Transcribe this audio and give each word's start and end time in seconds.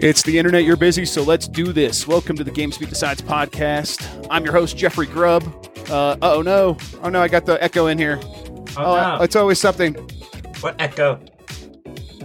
It's 0.00 0.22
the 0.22 0.38
internet, 0.38 0.64
you're 0.64 0.76
busy, 0.76 1.04
so 1.04 1.22
let's 1.22 1.48
do 1.48 1.72
this. 1.72 2.06
Welcome 2.06 2.36
to 2.36 2.44
the 2.44 2.50
GamesBeat 2.52 2.88
Decides 2.88 3.20
podcast. 3.20 4.26
I'm 4.30 4.44
your 4.44 4.52
host, 4.52 4.76
Jeffrey 4.76 5.06
Grubb. 5.06 5.42
Uh, 5.90 6.16
oh 6.22 6.40
no. 6.42 6.76
Oh 7.02 7.08
no, 7.08 7.20
I 7.20 7.28
got 7.28 7.46
the 7.46 7.62
echo 7.62 7.86
in 7.88 7.98
here. 7.98 8.20
Oh, 8.76 9.16
no. 9.18 9.18
it's 9.22 9.34
always 9.34 9.58
something. 9.58 9.94
What 10.60 10.76
echo? 10.80 11.20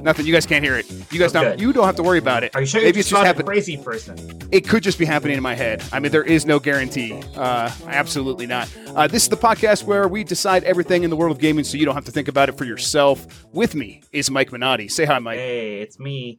Nothing. 0.02 0.26
You 0.26 0.34
guys 0.34 0.46
can't 0.46 0.64
hear 0.64 0.76
it. 0.78 0.88
You 1.12 1.18
guys 1.18 1.34
Oh, 1.36 1.44
don't. 1.44 1.60
You 1.60 1.72
don't 1.74 1.86
have 1.86 1.96
to 1.96 2.04
worry 2.04 2.18
about 2.20 2.44
it. 2.44 2.54
Are 2.56 2.62
you 2.62 2.68
sure 2.68 2.82
Maybe 2.82 2.98
you're 2.98 3.00
it's 3.00 3.10
just 3.10 3.24
a 3.24 3.26
happening. 3.26 3.48
crazy 3.48 3.78
person? 3.78 4.18
It 4.52 4.68
could 4.68 4.84
just 4.84 5.00
be 5.00 5.06
happening 5.06 5.38
in 5.38 5.44
my 5.44 5.56
head. 5.56 5.82
I 5.94 6.00
mean, 6.00 6.12
there 6.12 6.24
is 6.26 6.46
no 6.46 6.60
guarantee. 6.60 7.14
Uh, 7.36 7.72
absolutely 7.88 8.46
not. 8.46 8.70
Uh, 8.90 9.08
this 9.08 9.24
is 9.24 9.30
the 9.30 9.38
podcast 9.38 9.86
where 9.86 10.08
we 10.08 10.24
decide 10.26 10.64
everything 10.66 11.04
in 11.04 11.10
the 11.10 11.16
world 11.16 11.32
of 11.36 11.42
gaming, 11.42 11.64
so 11.64 11.78
you 11.78 11.86
don't 11.86 11.96
have 11.96 12.06
to 12.06 12.12
think 12.12 12.28
about 12.28 12.50
it 12.50 12.58
for 12.58 12.66
yourself. 12.66 13.46
With 13.54 13.74
me 13.76 14.02
is 14.12 14.30
Mike 14.30 14.52
Minotti. 14.52 14.90
Say 14.90 15.06
hi, 15.06 15.18
Mike. 15.20 15.40
Hey, 15.40 15.80
it's 15.82 15.98
me. 15.98 16.38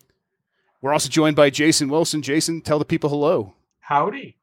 We're 0.84 0.93
also 0.93 1.09
joined 1.09 1.34
by 1.34 1.48
Jason 1.48 1.88
Wilson. 1.88 2.20
Jason, 2.20 2.61
tell 2.61 2.79
the 2.79 2.84
people 2.84 3.09
hello. 3.09 3.55
Howdy. 3.80 4.37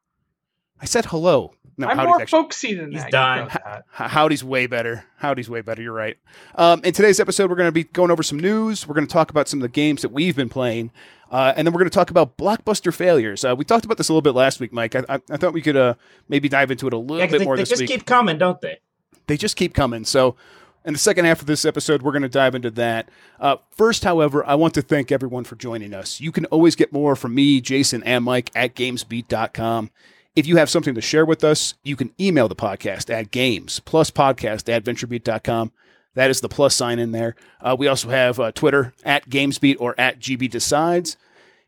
I 0.82 0.86
said 0.86 1.06
hello. 1.06 1.54
No, 1.78 1.86
I'm 1.88 1.96
howdy's 1.98 2.08
more 2.08 2.22
actually- 2.24 2.32
folksy 2.42 2.74
than 2.74 2.92
He's 2.92 3.02
that. 3.04 3.12
done. 3.12 3.48
That. 3.50 3.84
H- 4.00 4.10
Howdy's 4.10 4.44
way 4.44 4.66
better. 4.66 5.06
Howdy's 5.18 5.52
way 5.52 5.62
better. 5.62 5.84
You're 5.84 5.94
right. 5.94 6.18
Um, 6.56 6.82
in 6.84 6.94
today's 6.94 7.20
episode, 7.20 7.48
we're 7.52 7.58
going 7.58 7.68
to 7.68 7.72
be 7.72 7.84
going 7.84 8.10
over 8.10 8.24
some 8.24 8.40
news. 8.40 8.88
We're 8.88 8.96
going 8.96 9.06
to 9.06 9.14
talk 9.14 9.30
about 9.30 9.48
some 9.50 9.60
of 9.60 9.62
the 9.62 9.70
games 9.70 10.02
that 10.02 10.12
we've 10.12 10.36
been 10.36 10.50
playing, 10.50 10.90
uh, 11.30 11.54
and 11.56 11.68
then 11.68 11.76
we're 11.76 11.82
going 11.82 11.92
to 11.92 11.94
talk 11.94 12.10
about 12.10 12.38
blockbuster 12.38 12.92
failures. 12.92 13.46
Uh, 13.46 13.56
we 13.56 13.64
talked 13.64 13.86
about 13.86 14.00
this 14.00 14.10
a 14.10 14.12
little 14.12 14.24
bit 14.24 14.34
last 14.34 14.60
week, 14.60 14.74
Mike. 14.74 14.96
I, 14.96 15.04
I, 15.10 15.20
I 15.30 15.38
thought 15.38 15.54
we 15.54 15.62
could 15.62 15.78
uh, 15.78 15.94
maybe 16.28 16.50
dive 16.50 16.72
into 16.72 16.88
it 16.88 16.94
a 16.94 16.98
little 16.98 17.20
Yeah, 17.20 17.26
'cause 17.28 17.34
bit 17.34 17.40
they, 17.40 17.46
more 17.46 17.56
they 17.56 17.62
this 17.62 17.70
just 17.70 17.82
week. 17.82 17.90
keep 17.92 18.08
coming, 18.08 18.40
don't 18.40 18.60
they? 18.62 18.80
they 19.28 19.38
just 19.38 19.56
keep 19.58 19.76
coming. 19.76 20.06
So, 20.06 20.36
in 20.86 20.94
the 20.94 21.00
second 21.00 21.26
half 21.26 21.42
of 21.42 21.48
this 21.48 21.66
episode, 21.66 22.02
we're 22.02 22.12
going 22.12 22.22
to 22.24 22.30
dive 22.30 22.56
into 22.56 22.72
that. 22.72 23.10
Uh, 23.40 23.58
first, 23.70 24.04
however, 24.04 24.46
I 24.46 24.56
want 24.56 24.74
to 24.76 24.82
thank 24.82 25.12
everyone 25.12 25.44
for 25.44 25.56
joining 25.56 25.94
us. 25.94 26.20
You 26.20 26.32
can 26.32 26.46
always 26.46 26.76
get 26.76 26.92
more 26.92 27.16
from 27.16 27.36
me, 27.36 27.62
Jason, 27.62 28.04
and 28.04 28.26
Mike 28.26 28.50
at 28.56 28.76
gamesbeat.com. 28.76 29.92
If 30.36 30.48
you 30.48 30.58
have 30.58 30.70
something 30.70 30.96
to 30.96 31.02
share 31.02 31.26
with 31.26 31.44
us, 31.44 31.74
you 31.84 31.96
can 31.96 32.14
email 32.20 32.48
the 32.48 32.56
podcast 32.56 33.14
at 33.14 33.32
games 33.32 33.80
plus 33.82 34.10
podcast 34.10 34.70
at 34.70 34.84
venturebeat.com. 34.84 35.72
That 36.14 36.30
is 36.30 36.42
the 36.42 36.50
plus 36.50 36.76
sign 36.76 37.00
in 37.00 37.12
there. 37.12 37.36
Uh, 37.62 37.76
we 37.78 37.88
also 37.88 38.10
have 38.10 38.40
uh, 38.40 38.52
Twitter 38.52 38.94
at 39.04 39.30
GamesBeat 39.30 39.78
or 39.80 39.94
at 40.00 40.20
GB 40.20 40.50
Decides. 40.50 41.18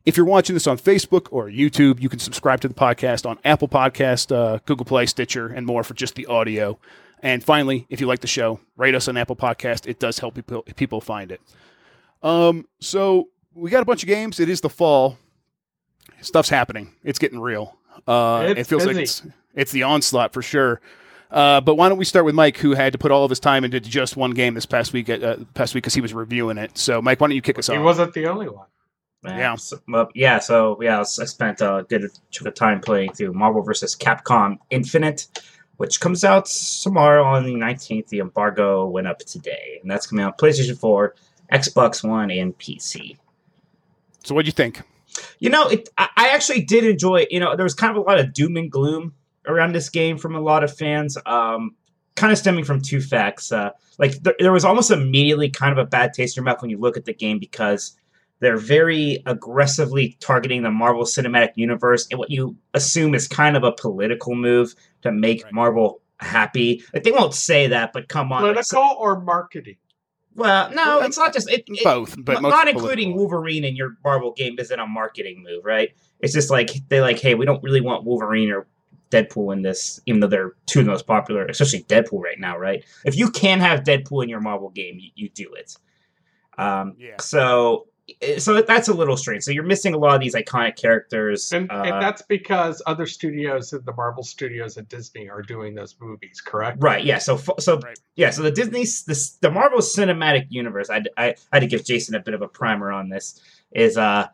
If 0.06 0.17
you're 0.17 0.25
watching 0.25 0.53
this 0.53 0.67
on 0.67 0.78
Facebook 0.78 1.28
or 1.31 1.47
YouTube, 1.47 2.02
you 2.02 2.09
can 2.09 2.19
subscribe 2.19 2.59
to 2.61 2.67
the 2.67 2.73
podcast 2.73 3.25
on 3.25 3.39
Apple 3.45 3.69
Podcast, 3.69 4.36
uh, 4.36 4.59
Google 4.66 4.86
Play, 4.86 5.06
Stitcher, 5.06 5.47
and 5.47 5.66
more 5.66 5.84
for 5.84 5.94
just 5.94 6.16
the 6.16 6.25
audio. 6.25 6.78
And 7.24 7.44
finally, 7.44 7.88
if 7.90 8.00
you 8.00 8.06
like 8.06 8.20
the 8.20 8.28
show, 8.28 8.60
rate 8.78 8.94
us 8.94 9.08
on 9.08 9.18
Apple 9.18 9.36
Podcast. 9.36 9.88
It 9.88 9.98
does 9.98 10.20
help 10.20 10.36
people 10.36 10.62
people 10.76 11.02
find 11.02 11.32
it. 11.32 11.42
Um, 12.22 12.68
so 12.80 13.30
we 13.56 13.72
got 13.72 13.82
a 13.82 13.86
bunch 13.86 14.04
of 14.04 14.08
games. 14.08 14.40
It 14.40 14.50
is 14.50 14.62
the 14.62 14.70
fall. 14.70 15.18
Stuff's 16.22 16.50
happening. 16.50 16.94
It's 17.04 17.18
getting 17.20 17.40
real. 17.40 17.78
Uh, 18.08 18.48
It's 18.50 18.62
it 18.62 18.68
feels 18.68 18.86
like 18.86 18.98
it's 18.98 19.24
it's 19.56 19.72
the 19.72 19.84
onslaught 19.84 20.34
for 20.34 20.42
sure. 20.42 20.82
Uh, 21.32 21.60
but 21.62 21.76
why 21.76 21.90
don't 21.90 21.98
we 21.98 22.06
start 22.06 22.26
with 22.26 22.36
Mike, 22.36 22.58
who 22.58 22.74
had 22.76 22.94
to 22.94 23.00
put 23.00 23.10
all 23.10 23.24
of 23.24 23.30
his 23.30 23.40
time 23.40 23.64
into 23.64 23.80
just 23.80 24.16
one 24.16 24.32
game 24.32 24.54
this 24.54 24.68
past 24.68 24.94
week? 24.94 25.10
Uh, 25.10 25.38
past 25.56 25.74
week 25.74 25.84
because 25.84 25.96
he 25.96 26.02
was 26.02 26.14
reviewing 26.14 26.60
it. 26.60 26.78
So, 26.78 27.02
Mike, 27.02 27.20
why 27.20 27.28
don't 27.28 27.36
you 27.36 27.42
kick 27.42 27.58
us 27.58 27.68
He 27.68 27.74
off? 27.74 27.80
He 27.80 27.84
wasn't 27.84 28.14
the 28.14 28.28
only 28.28 28.50
one. 28.50 28.68
Yeah. 29.26 29.56
So, 29.56 29.80
well, 29.88 30.10
yeah. 30.14 30.40
So 30.40 30.78
yeah, 30.82 30.98
I 30.98 31.02
I 31.02 31.04
spent 31.26 31.62
a 31.62 31.86
good 31.88 32.12
chunk 32.30 32.48
of 32.48 32.54
time 32.56 32.82
playing 32.82 33.14
through 33.14 33.34
Marvel 33.34 33.62
vs. 33.64 33.96
Capcom 33.96 34.58
Infinite, 34.70 35.28
which 35.78 36.00
comes 36.00 36.23
out 36.23 36.45
tomorrow 36.45 37.23
on 37.23 37.45
the 37.45 37.53
19th. 37.53 38.07
The 38.07 38.19
embargo 38.19 38.88
went 38.88 39.07
up 39.07 39.19
today, 39.19 39.79
and 39.81 39.89
that's 39.89 40.07
coming 40.07 40.23
out 40.23 40.38
PlayStation 40.38 40.78
4, 40.78 41.16
Xbox 41.51 42.07
One, 42.07 42.31
and 42.31 42.57
PC. 42.57 43.17
So, 44.23 44.35
what 44.35 44.44
do 44.44 44.47
you 44.47 44.53
think? 44.53 44.81
You 45.39 45.50
know, 45.50 45.67
it. 45.67 45.89
I, 45.97 46.29
actually 46.34 46.61
did 46.61 46.85
enjoy. 46.85 47.22
it. 47.22 47.31
You 47.31 47.39
know, 47.39 47.56
there 47.56 47.63
was 47.63 47.75
kind 47.75 47.91
of 47.91 47.97
a 47.97 48.07
lot 48.07 48.19
of 48.19 48.34
doom 48.34 48.57
and 48.57 48.72
gloom 48.72 49.13
around 49.45 49.73
this 49.73 49.89
game 49.89 50.17
from 50.17 50.35
a 50.35 50.41
lot 50.41 50.63
of 50.63 50.75
fans. 50.75 51.17
Um, 51.25 51.75
kind 52.16 52.31
of 52.31 52.38
stemming 52.38 52.63
from 52.63 52.81
two 52.81 53.01
facts. 53.01 53.51
Uh, 53.51 53.72
like 53.97 54.13
there, 54.23 54.35
there 54.40 54.51
was 54.51 54.66
almost 54.66 54.91
immediately 54.91 55.50
kind 55.50 55.72
of 55.72 55.78
a 55.78 55.88
bad 55.88 56.13
taste 56.13 56.38
in 56.38 56.41
your 56.41 56.45
mouth 56.45 56.61
when 56.61 56.72
you 56.72 56.78
look 56.78 56.97
at 56.97 57.05
the 57.05 57.13
game 57.13 57.40
because 57.40 57.95
they're 58.44 58.58
very 58.58 59.22
aggressively 59.26 60.18
targeting 60.20 60.64
the 60.64 60.72
Marvel 60.72 61.04
Cinematic 61.04 61.52
Universe 61.56 62.08
and 62.12 62.20
what 62.20 62.30
you 62.30 62.56
assume 62.74 63.16
is 63.16 63.28
kind 63.28 63.56
of 63.58 63.64
a 63.64 63.72
political 63.72 64.36
move 64.36 64.76
to 65.02 65.12
make 65.12 65.44
Right. 65.44 65.54
Marvel 65.54 66.02
happy. 66.20 66.84
Like 66.94 67.03
they 67.03 67.12
won't 67.12 67.34
say 67.34 67.68
that, 67.68 67.92
but 67.94 68.08
come 68.09 68.32
on. 68.32 68.44
like, 68.44 68.53
Political 68.53 68.90
so- 68.90 68.98
or 68.98 69.20
marketing? 69.22 69.78
well, 70.36 70.72
no, 70.74 71.00
it's 71.02 71.18
not 71.18 71.32
just 71.34 71.50
it, 71.50 71.64
it- 71.68 71.84
Both, 71.84 72.16
but 72.18 72.34
not, 72.34 72.42
most 72.44 72.52
not 72.52 72.62
political. 72.66 72.82
including 72.82 73.16
Wolverine 73.16 73.64
in 73.64 73.76
your 73.76 73.98
Marvel 74.03 74.32
game 74.34 74.56
isn't 74.59 74.80
a 74.80 74.88
marketing 74.88 75.44
move, 75.44 75.64
right? 75.66 75.90
It's 76.22 76.34
just 76.34 76.50
like 76.50 76.72
they 76.90 77.02
like, 77.02 77.20
hey, 77.20 77.36
we 77.36 77.46
don't 77.46 77.62
really 77.64 77.82
want 77.82 78.03
Wolverine 78.03 78.50
or 78.52 78.66
Deadpool 79.12 79.53
in 79.53 79.62
this, 79.62 80.00
even 80.08 80.22
though 80.22 80.28
they're 80.28 80.53
two 80.66 80.80
of 80.80 80.86
the 80.86 80.92
most 80.92 81.06
popular, 81.06 81.46
especially 81.46 81.84
Deadpool 81.84 82.22
right 82.24 82.40
now, 82.40 82.58
right? 82.58 82.84
If 83.06 83.16
you 83.16 83.30
can 83.30 83.59
have 83.59 83.82
Deadpool 83.84 84.24
in 84.24 84.30
your 84.30 84.40
Marvel 84.42 84.70
game, 84.72 84.98
you, 85.00 85.12
you 85.16 85.30
do 85.30 85.53
it. 85.53 85.78
Um, 86.58 86.96
Yeah. 86.98 87.18
So, 87.20 87.88
so 88.38 88.62
that's 88.62 88.88
a 88.88 88.94
little 88.94 89.18
strange. 89.18 89.44
So 89.44 89.51
you're 89.51 89.63
missing 89.63 89.94
a 89.94 89.97
lot 89.97 90.16
of 90.16 90.22
these 90.22 90.35
iconic 90.35 90.75
characters. 90.75 91.51
And, 91.51 91.72
uh, 91.72 91.84
and 91.85 92.01
that's 92.01 92.22
because 92.22 92.81
other 92.85 93.06
studios, 93.06 93.72
the 93.72 93.94
Marvel 93.96 94.24
studios 94.24 94.78
at 94.78 94.90
Disney, 94.90 95.29
are 95.29 95.41
doing 95.41 95.75
those 95.75 95.96
movies, 96.00 96.41
correct? 96.41 96.78
Right. 96.81 97.03
Yeah. 97.03 97.18
So 97.18 97.38
so 97.59 97.79
Right. 97.79 98.00
yeah. 98.16 98.29
So 98.29 98.41
the 98.41 98.52
Disney 98.52 98.84
the, 98.84 99.31
the 99.41 99.52
Marvel 99.52 99.79
Cinematic 99.79 100.47
Universe. 100.50 100.90
I, 100.90 101.03
I 101.18 101.28
I 101.29 101.35
had 101.53 101.59
to 101.62 101.68
give 101.68 101.85
Jason 101.85 102.16
a 102.16 102.19
bit 102.19 102.34
of 102.34 102.41
a 102.41 102.47
primer 102.47 102.91
on 102.91 103.09
this. 103.09 103.41
Is 103.72 103.97
uh 103.97 104.28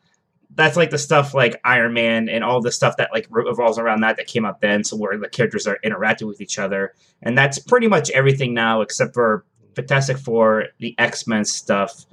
that's 0.56 0.75
like 0.75 0.89
the 0.89 0.97
stuff 0.97 1.34
like 1.34 1.59
Iron 1.63 1.94
Man 1.94 2.28
and 2.28 2.44
all 2.44 2.62
the 2.62 2.72
stuff 2.72 2.97
that 2.97 3.12
like 3.13 3.28
revolves 3.29 3.78
around 3.78 4.01
that 4.01 4.18
that 4.18 4.28
came 4.28 4.45
out 4.45 4.62
then. 4.62 4.84
So 4.84 4.97
where 4.97 5.18
the 5.18 5.29
characters 5.29 5.68
are 5.68 5.78
interacting 5.84 6.28
with 6.28 6.41
each 6.41 6.57
other, 6.57 6.94
and 7.22 7.38
that's 7.38 7.59
pretty 7.59 7.88
much 7.88 8.09
everything 8.12 8.53
now 8.53 8.81
except 8.81 9.13
for 9.13 9.45
Fantastic 9.75 10.18
Four, 10.18 10.66
the 10.79 10.95
X 10.97 11.28
Men 11.28 11.45
stuff. 11.45 12.06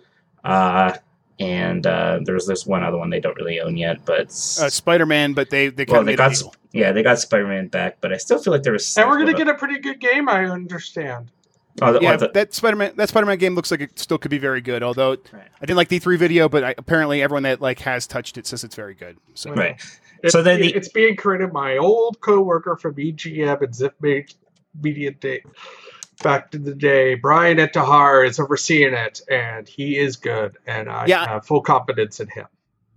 Uh, 0.45 0.97
and 1.39 1.87
uh, 1.87 2.21
there's 2.25 2.47
this 2.47 2.67
one 2.67 2.83
other 2.83 2.97
one 2.99 3.11
they 3.11 3.21
don't 3.21 3.37
really 3.37 3.61
own 3.61 3.77
yet, 3.77 4.05
but 4.05 4.29
Uh, 4.29 4.71
Spider 4.71 5.07
Man, 5.07 5.33
but 5.35 5.51
they 5.51 5.69
they 5.69 5.85
well, 5.89 6.03
they 6.05 6.17
got 6.17 6.29
a 6.29 6.33
s- 6.33 6.43
deal. 6.43 6.55
yeah 6.73 6.93
they 6.93 7.03
got 7.03 7.19
Spider 7.19 7.47
Man 7.47 7.69
back, 7.69 7.99
but 8.01 8.13
I 8.13 8.17
still 8.17 8.39
feel 8.39 8.53
like 8.53 8.63
there 8.63 8.73
was 8.73 8.97
And 8.97 9.09
we're 9.09 9.17
going 9.17 9.27
to 9.29 9.35
get 9.35 9.49
a 9.49 9.55
pretty 9.55 9.79
good 9.79 10.01
game, 10.01 10.29
I 10.29 10.45
understand. 10.47 11.31
oh, 11.83 11.93
the, 11.93 12.01
Yeah, 12.01 12.15
oh, 12.15 12.17
the- 12.17 12.29
that 12.33 12.55
Spider 12.55 12.77
Man 12.77 12.93
that 12.97 13.09
Spider 13.11 13.27
Man 13.27 13.37
game 13.39 13.55
looks 13.55 13.71
like 13.71 13.81
it 13.81 13.99
still 13.99 14.17
could 14.19 14.31
be 14.31 14.39
very 14.39 14.61
good. 14.63 14.83
Although 14.83 15.11
Right. 15.33 15.49
I 15.61 15.67
didn't 15.67 15.77
like 15.77 15.89
the 15.89 16.01
E3 16.01 16.17
video, 16.19 16.49
but 16.49 16.65
I, 16.65 16.75
apparently 16.79 17.23
everyone 17.23 17.43
that 17.43 17.61
like 17.61 17.81
has 17.81 18.07
touched 18.07 18.39
it 18.39 18.47
says 18.47 18.65
it's 18.65 18.75
very 18.77 18.95
good. 18.95 19.19
So 19.35 19.53
right. 19.53 19.77
It- 20.23 20.31
So 20.31 20.43
then 20.43 20.61
the- 20.61 20.75
it's 20.75 20.89
being 20.89 21.17
created 21.17 21.53
by 21.53 21.73
my 21.73 21.77
old 21.77 22.19
coworker 22.21 22.77
from 22.77 22.95
EGM 22.99 23.61
and 23.63 23.73
Ziff 23.75 23.93
Me- 24.01 24.25
Media 24.83 25.11
Day. 25.11 25.43
Back 26.23 26.51
to 26.53 26.59
the 26.59 26.75
day, 26.75 27.15
Bryan 27.15 27.59
Intihar 27.59 28.27
is 28.27 28.41
overseeing 28.41 28.95
it, 28.95 29.21
and 29.31 29.69
he 29.69 29.99
is 29.99 30.17
good, 30.17 30.57
and 30.67 30.89
I 30.89 31.05
Yeah. 31.07 31.27
have 31.29 31.47
full 31.47 31.61
confidence 31.61 32.21
in 32.21 32.29
him. 32.29 32.47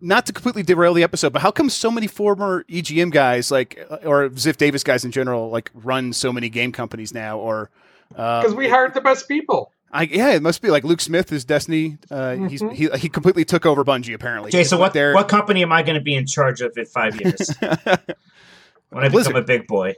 not 0.01 0.25
to 0.25 0.31
completely 0.31 0.63
derail 0.63 0.93
the 0.93 1.03
episode, 1.03 1.33
but 1.33 1.41
how 1.41 1.51
come 1.51 1.69
so 1.69 1.91
many 1.91 2.07
former 2.07 2.63
EGM 2.69 3.11
guys, 3.11 3.51
like 3.51 3.85
uh, 3.91 3.97
or 4.05 4.29
Ziff 4.29 4.55
Davis 4.55 4.81
guys 4.81 5.03
in 5.03 5.11
general, 5.11 5.49
like 5.49 5.69
run 5.73 6.13
so 6.13 6.31
many 6.31 6.47
game 6.47 6.71
companies 6.71 7.13
now? 7.13 7.37
Or 7.37 7.69
uh, 8.15 8.41
Because 8.41 8.55
we 8.55 8.69
hired 8.69 8.93
the 8.93 9.01
best 9.01 9.27
people. 9.27 9.73
I, 9.91 10.03
yeah, 10.03 10.29
it 10.29 10.41
must 10.41 10.61
be 10.61 10.69
like 10.69 10.85
Luke 10.85 11.01
Smith 11.01 11.33
is 11.33 11.43
Destiny. 11.43 11.97
Uh, 12.09 12.35
he's 12.35 12.61
Mhm. 12.61 12.71
he 12.73 12.87
he 12.97 13.09
completely 13.09 13.43
took 13.43 13.65
over 13.65 13.83
Bungie 13.83 14.13
apparently. 14.13 14.51
Jay, 14.51 14.63
so 14.63 14.77
what 14.77 14.93
there- 14.93 15.13
what 15.13 15.27
company 15.27 15.63
am 15.63 15.73
I 15.73 15.83
going 15.83 15.95
to 15.95 16.01
be 16.01 16.15
in 16.15 16.25
charge 16.25 16.61
of 16.61 16.77
in 16.77 16.85
five 16.85 17.19
years 17.19 17.49
when 18.89 19.03
I 19.03 19.09
Blizzard. 19.09 19.33
become 19.33 19.43
a 19.43 19.45
big 19.45 19.67
boy? 19.67 19.95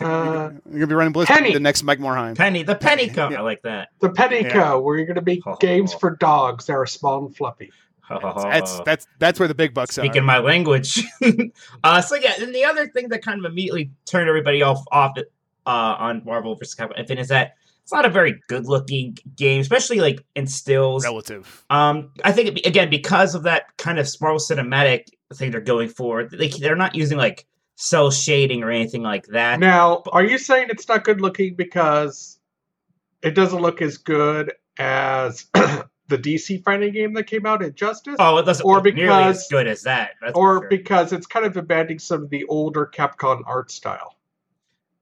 Uh, 0.00 0.50
You're 0.68 0.72
gonna 0.72 0.86
be 0.88 0.94
running 0.94 1.12
Blizzard, 1.12 1.36
Penny. 1.36 1.52
the 1.52 1.60
next 1.60 1.82
Mike 1.82 1.98
Morhaime. 2.00 2.36
Penny, 2.36 2.62
the 2.62 2.74
Penny 2.74 3.06
Yeah. 3.06 3.12
Co. 3.14 3.28
I 3.28 3.40
like 3.40 3.62
that. 3.62 3.88
the 4.00 4.10
Penny 4.10 4.40
Yeah. 4.42 4.52
Co, 4.52 4.80
where 4.80 4.96
you're 4.96 5.06
going 5.06 5.16
to 5.16 5.22
make 5.22 5.40
Oh. 5.46 5.56
games 5.60 5.94
for 5.94 6.16
dogs 6.16 6.66
that 6.66 6.72
are 6.74 6.86
small 6.86 7.24
and 7.26 7.36
fluffy. 7.36 7.70
That's 8.08 8.80
that's 8.80 9.06
that's 9.20 9.38
where 9.38 9.46
the 9.46 9.54
big 9.54 9.72
bucks 9.72 9.96
are. 9.96 10.02
speaking 10.02 10.24
my 10.24 10.38
language. 10.38 11.04
uh, 11.84 12.00
so 12.00 12.16
yeah, 12.16 12.32
and 12.40 12.52
the 12.52 12.64
other 12.64 12.88
thing 12.88 13.08
that 13.10 13.22
kind 13.22 13.38
of 13.44 13.50
immediately 13.50 13.92
turned 14.06 14.28
everybody 14.28 14.62
off 14.62 14.82
off 14.90 15.16
uh, 15.16 15.20
on 15.66 16.22
Marvel 16.24 16.56
vs. 16.56 16.74
Capcom 16.74 16.98
Infinite 16.98 17.20
is 17.20 17.28
that 17.28 17.54
it's 17.84 17.92
not 17.92 18.04
a 18.04 18.08
very 18.08 18.40
good 18.48 18.66
looking 18.66 19.16
game, 19.36 19.60
especially 19.60 20.00
like 20.00 20.24
in 20.34 20.48
stills. 20.48 21.04
relative. 21.04 21.64
Um, 21.70 22.10
I 22.24 22.32
think 22.32 22.58
it, 22.58 22.66
again 22.66 22.90
because 22.90 23.36
of 23.36 23.44
that 23.44 23.66
kind 23.78 24.00
of 24.00 24.08
Marvel 24.20 24.40
cinematic 24.40 25.04
thing 25.34 25.52
they're 25.52 25.60
going 25.60 25.88
for, 25.88 26.24
they 26.24 26.48
they're 26.48 26.74
not 26.74 26.96
using 26.96 27.16
like 27.16 27.46
cel 27.80 28.10
shading 28.10 28.62
or 28.62 28.70
anything 28.70 29.02
like 29.02 29.26
that. 29.28 29.58
Now, 29.58 30.02
are 30.12 30.22
you 30.22 30.36
saying 30.36 30.68
it's 30.68 30.86
not 30.86 31.02
good 31.02 31.20
looking 31.20 31.54
because 31.54 32.38
it 33.22 33.34
doesn't 33.34 33.60
look 33.60 33.80
as 33.80 33.96
good 33.96 34.52
as 34.78 35.46
the 35.54 36.18
DC 36.18 36.62
fighting 36.62 36.92
game 36.92 37.14
that 37.14 37.24
came 37.24 37.46
out, 37.46 37.62
Injustice? 37.62 38.16
Oh, 38.18 38.36
it 38.36 38.44
doesn't 38.44 38.66
Or 38.66 38.82
look 38.82 38.94
nearly 38.94 39.24
as 39.24 39.48
good 39.50 39.66
as 39.66 39.82
that. 39.82 40.10
That's 40.20 40.34
or 40.34 40.60
sure. 40.60 40.68
because 40.68 41.14
it's 41.14 41.26
kind 41.26 41.46
of 41.46 41.56
abandoning 41.56 41.98
some 41.98 42.24
of 42.24 42.30
the 42.30 42.44
older 42.44 42.90
Capcom 42.92 43.42
art 43.46 43.70
style? 43.70 44.16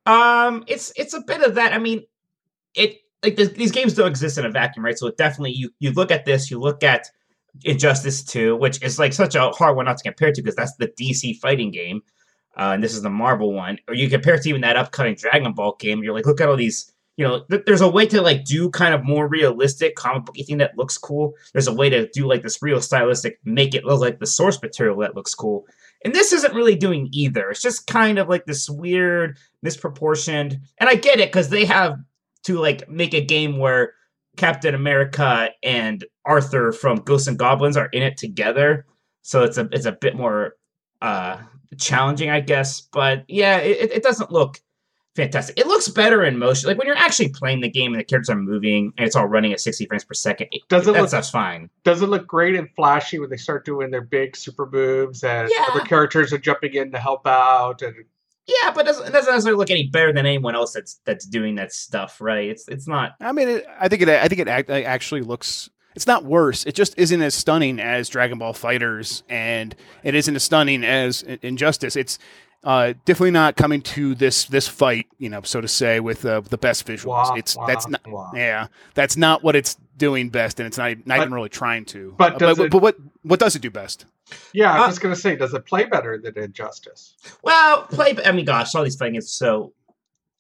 Um, 0.07 0.63
it's 0.69 0.93
it's 0.97 1.15
a 1.15 1.21
bit 1.21 1.43
of 1.43 1.57
that. 1.57 1.73
I 1.73 1.79
mean, 1.79 2.05
it 2.75 3.01
like 3.25 3.35
this, 3.35 3.51
these 3.51 3.73
games 3.73 3.95
don't 3.95 4.09
exist 4.09 4.39
in 4.39 4.47
a 4.47 4.51
vacuum, 4.51 4.85
right? 4.85 4.97
So 4.97 5.09
it 5.09 5.17
definitely 5.17 5.53
you 5.53 5.71
you 5.81 5.91
look 5.93 6.13
at 6.13 6.25
this, 6.25 6.49
you 6.49 6.61
look 6.61 6.85
at 6.85 7.11
Injustice 7.65 8.23
2, 8.23 8.57
which 8.57 8.81
is 8.83 9.01
like 9.01 9.13
such 9.13 9.35
a 9.35 9.51
hard 9.51 9.75
one 9.75 9.87
not 9.87 9.99
to 9.99 10.05
compare 10.05 10.33
to 10.33 10.41
because 10.41 10.55
that's 10.55 10.77
the 10.77 10.89
DC 10.89 11.37
fighting 11.39 11.73
game, 11.73 12.03
uh, 12.59 12.73
and 12.75 12.83
this 12.83 12.95
is 12.95 13.03
the 13.03 13.11
Marvel 13.11 13.53
one. 13.53 13.79
Or 13.87 13.95
you 13.95 14.11
compare 14.11 14.35
it 14.35 14.43
to 14.43 14.49
even 14.49 14.63
that 14.63 14.77
upcoming 14.77 15.15
Dragon 15.15 15.53
Ball 15.53 15.77
game. 15.79 16.03
You're 16.03 16.15
like, 16.15 16.27
look 16.27 16.41
at 16.41 16.49
all 16.49 16.57
these. 16.57 16.93
You 17.17 17.27
know, 17.27 17.45
th- 17.51 17.65
there's 17.67 17.81
a 17.81 17.89
way 17.89 18.07
to 18.07 18.23
like 18.23 18.45
do 18.45 18.71
kind 18.71 18.95
of 18.95 19.05
more 19.05 19.27
realistic 19.27 19.97
comic 19.97 20.25
booky 20.25 20.45
thing 20.45 20.59
that 20.59 20.79
looks 20.79 20.97
cool. 20.97 21.35
There's 21.53 21.67
a 21.67 21.75
way 21.75 21.91
to 21.91 22.09
do 22.11 22.29
like 22.29 22.43
this 22.43 22.63
real 22.63 22.81
stylistic, 22.81 23.41
make 23.45 23.75
it 23.75 23.85
look 23.85 24.01
like 24.01 24.21
the 24.21 24.27
source 24.27 24.61
material 24.63 24.99
that 25.01 25.17
looks 25.17 25.35
cool. 25.35 25.67
And 26.05 26.15
this 26.15 26.33
isn't 26.33 26.55
really 26.55 26.77
doing 26.77 27.09
either. 27.13 27.51
It's 27.51 27.63
just 27.63 27.89
kind 27.89 28.21
of 28.21 28.29
like 28.29 28.47
this 28.47 28.71
weird, 28.71 29.37
misproportioned. 29.67 30.61
And 30.79 30.89
I 30.89 30.95
get 30.95 31.19
it 31.19 31.33
because 31.33 31.49
they 31.49 31.65
have 31.65 31.99
to 32.45 32.59
like 32.61 32.89
make 32.89 33.15
a 33.15 33.25
game 33.25 33.59
where 33.59 33.95
Captain 34.37 34.75
America 34.75 35.51
and 35.65 36.05
Arthur 36.25 36.71
from 36.71 36.99
Ghosts 36.99 37.27
and 37.27 37.39
Goblins 37.39 37.77
are 37.77 37.89
in 37.93 38.03
it 38.03 38.17
together. 38.17 38.87
So 39.23 39.43
it's 39.43 39.59
a 39.59 39.69
it's 39.73 39.87
a 39.87 39.93
bit 39.93 40.15
more 40.15 40.55
uh 41.03 41.39
challenging, 41.77 42.31
I 42.31 42.41
guess. 42.41 42.81
But 42.81 43.25
yeah, 43.29 43.59
it, 43.59 43.93
it 43.93 44.03
doesn't 44.03 44.31
look 44.33 44.59
fantastic. 45.17 45.59
It 45.59 45.67
looks 45.67 45.89
better 45.89 46.25
in 46.25 46.39
motion. 46.39 46.69
Like 46.69 46.79
when 46.79 46.87
you're 46.87 46.97
actually 46.97 47.31
playing 47.31 47.61
the 47.61 47.69
game 47.69 47.93
and 47.93 48.01
the 48.01 48.05
characters 48.05 48.31
are 48.31 48.37
moving 48.37 48.93
and 48.97 49.07
it's 49.07 49.17
all 49.17 49.27
running 49.27 49.53
at 49.53 49.61
60 49.61 49.87
frames 49.87 50.05
per 50.05 50.15
second. 50.15 50.49
Does 50.69 50.87
it 50.87 50.93
that 50.93 51.01
look- 51.01 51.09
stuff's 51.09 51.31
fine. 51.31 51.69
Does 51.85 52.03
it 52.03 52.07
look 52.09 52.27
great 52.27 52.55
and 52.55 52.69
flashy 52.77 53.19
when 53.19 53.29
they 53.31 53.37
start 53.37 53.65
doing 53.65 53.91
their 53.91 54.01
big 54.03 54.37
super 54.37 54.69
moves 54.71 55.25
and 55.25 55.51
Yeah. 55.53 55.67
other 55.71 55.81
characters 55.81 56.33
are 56.33 56.39
jumping 56.39 56.75
in 56.75 56.93
to 56.93 56.99
help 56.99 57.27
out? 57.27 57.83
And 57.83 57.95
Yeah, 58.47 58.71
but 58.73 58.83
it 58.83 58.89
doesn't, 58.89 59.09
it 59.09 59.13
doesn't 59.13 59.33
necessarily 59.33 59.59
look 59.59 59.71
any 59.71 59.89
better 59.89 60.13
than 60.13 60.25
anyone 60.25 60.55
else 60.55 60.73
that's 60.73 61.01
that's 61.05 61.27
doing 61.27 61.57
that 61.57 61.73
stuff, 61.73 62.21
right? 62.21 62.49
It's 62.49 62.69
it's 62.69 62.87
not. 62.87 63.13
I 63.21 63.33
mean, 63.33 63.49
it, 63.49 63.67
I 63.81 63.89
think 63.89 64.03
it. 64.03 64.09
I 64.09 64.29
think 64.29 64.41
it 64.41 64.49
act, 64.49 64.71
it 64.71 64.85
actually 64.85 65.23
looks. 65.23 65.69
It's 65.99 66.07
not 66.07 66.25
worse. 66.25 66.65
It 66.65 66.77
just 66.77 66.95
isn't 66.97 67.21
as 67.21 67.35
stunning 67.35 67.81
as 67.81 68.09
Dragon 68.09 68.39
Ball 68.39 68.53
FighterZ, 68.55 69.25
and 69.29 69.75
it 70.05 70.15
isn't 70.15 70.37
as 70.37 70.45
stunning 70.45 70.85
as 70.85 71.25
Injustice. 71.43 71.97
It's 71.97 72.21
uh, 72.63 72.93
definitely 73.05 73.33
not 73.33 73.57
coming 73.57 73.83
to 73.83 74.15
this 74.15 74.45
this 74.45 74.69
fight, 74.69 75.09
you 75.19 75.29
know, 75.29 75.41
so 75.43 75.61
to 75.61 75.67
say, 75.67 75.99
with 75.99 76.25
uh, 76.25 76.41
the 76.43 76.57
best 76.57 76.87
visuals. 76.87 77.07
wah, 77.07 77.35
it's 77.35 77.57
wah, 77.57 77.67
that's 77.67 77.89
not. 77.89 78.01
wah. 78.07 78.31
Yeah, 78.33 78.69
that's 78.95 79.17
not 79.17 79.43
what 79.43 79.57
it's 79.57 79.77
doing 79.97 80.29
best, 80.31 80.61
and 80.61 80.69
it's 80.69 80.79
not, 80.79 80.91
not 81.05 81.17
But- 81.17 81.23
even 81.23 81.35
really 81.35 81.49
trying 81.49 81.85
to. 81.87 82.15
but 82.17 82.35
Uh, 82.41 82.55
but, 82.55 82.59
it- 82.67 82.71
but 82.71 82.81
what 82.81 82.97
what 83.25 83.41
does 83.41 83.57
it 83.57 83.63
do 83.63 83.69
best? 83.71 84.07
Yeah, 84.53 84.73
I 84.73 84.77
Uh, 84.79 84.87
was 84.87 84.91
just 84.91 85.01
gonna 85.01 85.17
say, 85.17 85.35
does 85.35 85.53
it 85.53 85.67
play 85.67 85.85
better 85.87 86.17
than 86.17 86.39
Injustice? 86.39 87.15
Well, 87.43 87.83
play. 87.91 88.17
I 88.25 88.31
mean, 88.31 88.45
gosh, 88.45 88.73
all 88.77 88.85
these 88.85 88.95
fighting 88.95 89.15
games 89.15 89.31
so 89.33 89.73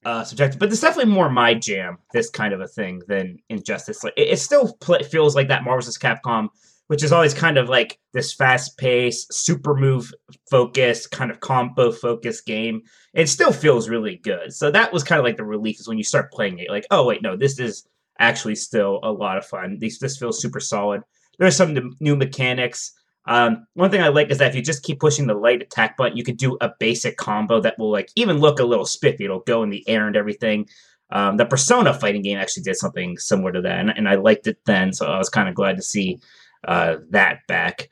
uh, 0.05 0.25
subjective, 0.25 0.59
but 0.59 0.71
it's 0.71 0.81
definitely 0.81 1.13
more 1.13 1.29
my 1.29 1.55
jam. 1.55 1.99
This 2.13 2.31
kind 2.31 2.53
of 2.55 2.61
a 2.61 2.69
thing 2.69 3.03
than 3.09 3.39
Injustice. 3.49 4.05
Like 4.05 4.15
it, 4.17 4.29
it 4.29 4.39
still 4.39 4.75
pl- 4.81 5.03
feels 5.05 5.35
like 5.35 5.49
that 5.49 5.65
Marvel 5.65 5.81
vs. 5.81 5.99
Capcom, 5.99 6.49
which 6.87 7.03
is 7.03 7.13
always 7.13 7.35
kind 7.35 7.59
of 7.59 7.69
like 7.69 7.99
this 8.13 8.33
fast-paced, 8.33 9.33
super 9.33 9.75
move 9.75 10.13
focused, 10.51 11.11
kind 11.11 11.31
of 11.31 11.41
combo 11.41 11.93
focused 11.93 12.47
game. 12.47 12.83
It 13.13 13.29
still 13.29 13.53
feels 13.53 13.89
really 13.89 14.17
good. 14.17 14.53
So 14.53 14.71
that 14.71 14.93
was 14.93 15.05
kind 15.05 15.19
of 15.19 15.25
like 15.25 15.37
the 15.37 15.45
relief 15.45 15.81
is 15.81 15.89
when 15.89 15.99
you 15.99 16.05
start 16.05 16.33
playing 16.33 16.59
it. 16.59 16.71
Like, 16.71 16.87
oh 16.91 17.07
wait, 17.07 17.23
no, 17.23 17.37
this 17.37 17.59
is 17.59 17.87
actually 18.19 18.55
still 18.55 19.01
a 19.03 19.13
lot 19.13 19.39
of 19.39 19.47
fun. 19.47 19.79
This 19.81 19.99
this 19.99 20.17
feels 20.17 20.41
super 20.41 20.61
solid. 20.61 21.03
There's 21.39 21.57
some 21.57 21.97
new 22.01 22.17
mechanics. 22.17 22.93
Um, 23.29 23.67
one 23.75 23.91
thing 23.91 24.01
I 24.01 24.09
like 24.09 24.31
is 24.31 24.39
that 24.39 24.49
if 24.49 24.57
you 24.57 24.63
just 24.63 24.83
keep 24.83 24.99
pushing 25.01 25.27
the 25.27 25.35
light 25.35 25.63
attack 25.63 25.99
button, 25.99 26.17
you 26.17 26.25
can 26.25 26.35
do 26.35 26.57
a 26.63 26.71
basic 26.81 27.19
combo 27.19 27.61
that 27.61 27.79
will 27.79 27.93
like 27.93 28.11
even 28.17 28.39
look 28.39 28.59
a 28.59 28.65
little 28.65 28.87
spiffy. 28.87 29.27
It'll 29.27 29.41
go 29.41 29.63
in 29.63 29.69
the 29.69 29.87
air 29.87 30.07
and 30.07 30.17
everything. 30.17 30.67
Um, 31.11 31.37
the 31.37 31.47
Persona 31.47 31.93
fighting 31.93 32.23
game 32.23 32.39
actually 32.39 32.65
did 32.65 32.77
something 32.77 33.19
similar 33.19 33.53
to 33.53 33.61
that, 33.63 33.79
and, 33.81 33.91
and 33.91 34.09
I 34.09 34.17
liked 34.17 34.47
it 34.47 34.59
then, 34.65 34.93
so 34.93 35.07
I 35.07 35.19
was 35.19 35.29
kind 35.29 35.49
of 35.49 35.55
glad 35.55 35.77
to 35.77 35.83
see 35.83 36.21
uh, 36.67 36.97
that 37.11 37.47
back. 37.47 37.89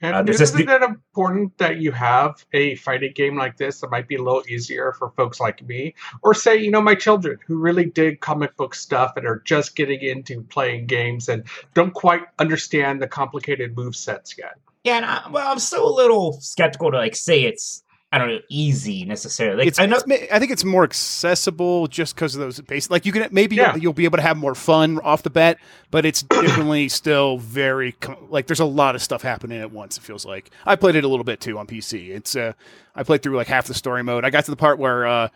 And 0.00 0.28
Uh, 0.28 0.32
isn't 0.32 0.68
it 0.68 0.82
important 0.82 1.58
that 1.58 1.76
you 1.78 1.92
have 1.92 2.44
a 2.52 2.74
fighting 2.76 3.12
game 3.14 3.36
like 3.36 3.56
this 3.56 3.80
that 3.80 3.90
might 3.90 4.08
be 4.08 4.16
a 4.16 4.22
little 4.22 4.42
easier 4.48 4.92
for 4.92 5.10
folks 5.10 5.40
like 5.40 5.62
me, 5.66 5.94
or 6.22 6.32
say, 6.32 6.56
you 6.56 6.70
know, 6.70 6.80
my 6.80 6.94
children 6.94 7.38
who 7.46 7.58
really 7.58 7.84
dig 7.84 8.20
comic 8.20 8.56
book 8.56 8.74
stuff 8.74 9.12
and 9.16 9.26
are 9.26 9.42
just 9.44 9.76
getting 9.76 10.00
into 10.00 10.42
playing 10.42 10.86
games 10.86 11.28
and 11.28 11.44
don't 11.74 11.92
quite 11.92 12.22
understand 12.38 13.02
the 13.02 13.08
complicated 13.08 13.76
move 13.76 13.94
sets 13.94 14.38
yet? 14.38 14.56
Yeah, 14.84 14.96
and 14.96 15.04
I, 15.04 15.28
well, 15.30 15.50
I'm 15.52 15.58
still 15.58 15.88
a 15.88 15.94
little 15.94 16.40
skeptical 16.40 16.90
to 16.90 16.96
like 16.96 17.14
say 17.16 17.42
it's 17.44 17.82
I 18.12 18.18
don't 18.18 18.28
know 18.28 18.38
easy 18.48 19.04
necessarily. 19.04 19.58
Like 19.58 19.66
it's, 19.68 19.78
I 19.78 19.86
know, 19.86 19.98
it's 20.04 20.32
I 20.32 20.38
think 20.40 20.50
it's 20.50 20.64
more 20.64 20.82
accessible 20.84 21.86
just 21.86 22.14
because 22.16 22.34
of 22.34 22.40
those 22.40 22.58
base. 22.60 22.90
Like 22.90 23.06
you 23.06 23.12
can 23.12 23.28
maybe 23.30 23.54
Yeah. 23.56 23.74
you'll, 23.74 23.82
you'll 23.82 23.92
be 23.92 24.04
able 24.04 24.16
to 24.18 24.22
have 24.22 24.36
more 24.36 24.54
fun 24.56 24.98
off 25.00 25.22
the 25.22 25.30
bat, 25.30 25.58
but 25.90 26.04
it's 26.04 26.22
definitely 26.22 26.88
still 26.88 27.38
very 27.38 27.94
like 28.28 28.46
there's 28.46 28.58
a 28.60 28.64
lot 28.64 28.94
of 28.96 29.02
stuff 29.02 29.22
happening 29.22 29.58
at 29.60 29.70
once. 29.70 29.96
It 29.96 30.00
feels 30.02 30.24
like 30.24 30.50
I 30.66 30.74
played 30.76 30.96
it 30.96 31.04
a 31.04 31.08
little 31.08 31.24
bit 31.24 31.40
too 31.40 31.56
on 31.58 31.66
PC. 31.66 32.08
It's 32.08 32.34
uh 32.34 32.54
I 32.96 33.02
played 33.04 33.22
through 33.22 33.36
like 33.36 33.46
half 33.46 33.66
the 33.66 33.74
story 33.74 34.02
mode. 34.02 34.24
I 34.24 34.30
got 34.30 34.44
to 34.46 34.50
the 34.50 34.56
part 34.56 34.78
where 34.78 35.06
uh 35.06 35.28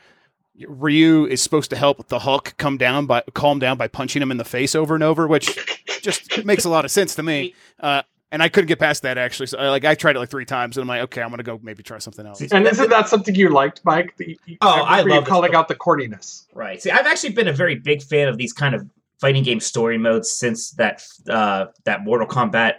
Ryu 0.69 1.27
is 1.27 1.43
supposed 1.43 1.71
to 1.71 1.77
help 1.77 2.07
the 2.09 2.21
Hulk 2.21 2.55
come 2.59 2.77
down 2.77 3.07
by 3.07 3.23
calm 3.35 3.59
down 3.59 3.77
by 3.77 3.89
punching 3.89 4.23
him 4.23 4.31
in 4.31 4.37
the 4.37 4.45
face 4.45 4.75
over 4.75 4.95
and 4.95 5.03
over, 5.03 5.27
which 5.27 5.59
just 6.01 6.45
makes 6.45 6.65
a 6.65 6.69
lot 6.71 6.85
of 6.85 6.91
sense 6.93 7.15
to 7.17 7.23
me. 7.23 7.55
Uh, 7.81 8.03
and 8.35 8.43
I 8.43 8.49
couldn't 8.49 8.67
get 8.69 8.79
past 8.81 9.03
that 9.05 9.17
actually. 9.17 9.47
So 9.47 9.57
like 9.59 9.85
I 9.85 9.95
tried 9.95 10.17
it 10.17 10.19
like 10.19 10.29
three 10.29 10.45
times, 10.45 10.77
and 10.77 10.83
I'm 10.83 10.89
like, 10.89 11.03
okay, 11.05 11.23
I'm 11.23 11.31
gonna 11.31 11.43
go 11.45 11.59
maybe 11.63 11.83
try 11.83 11.99
something 11.99 12.27
else. 12.27 12.41
And 12.53 12.67
isn't 12.67 12.91
that 12.91 13.09
something 13.09 13.35
you 13.35 13.49
liked, 13.49 13.81
Mike? 13.85 14.17
The- 14.17 14.39
Oh, 14.61 14.69
I 14.83 14.99
remember 14.99 15.09
you 15.09 15.15
love 15.15 15.25
this 15.25 15.29
calling 15.31 15.51
book. 15.53 15.59
out 15.59 15.69
the 15.69 15.75
corniness. 15.77 16.47
Right. 16.53 16.83
See, 16.83 16.91
I've 16.91 17.07
actually 17.07 17.33
been 17.33 17.49
a 17.49 17.53
very 17.53 17.77
big 17.77 18.03
fan 18.03 18.29
of 18.29 18.37
these 18.37 18.53
kind 18.53 18.75
of 18.75 18.87
fighting 19.21 19.45
game 19.45 19.61
story 19.61 19.97
modes 19.97 20.31
since 20.33 20.73
that 20.73 21.03
uh 21.31 21.67
that 21.85 22.03
Mortal 22.05 22.27
Kombat 22.27 22.75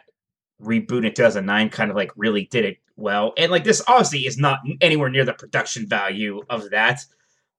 reboot 0.62 1.06
in 1.06 1.14
2009 1.14 1.70
kind 1.70 1.90
of 1.90 1.96
like 1.96 2.12
really 2.16 2.46
did 2.52 2.66
it 2.66 2.78
well. 2.98 3.34
And 3.38 3.52
like 3.52 3.64
this 3.64 3.82
obviously 3.88 4.20
is 4.28 4.38
not 4.38 4.60
anywhere 4.82 5.10
near 5.10 5.26
the 5.26 5.34
production 5.34 5.88
value 5.88 6.42
of 6.50 6.70
that. 6.72 7.02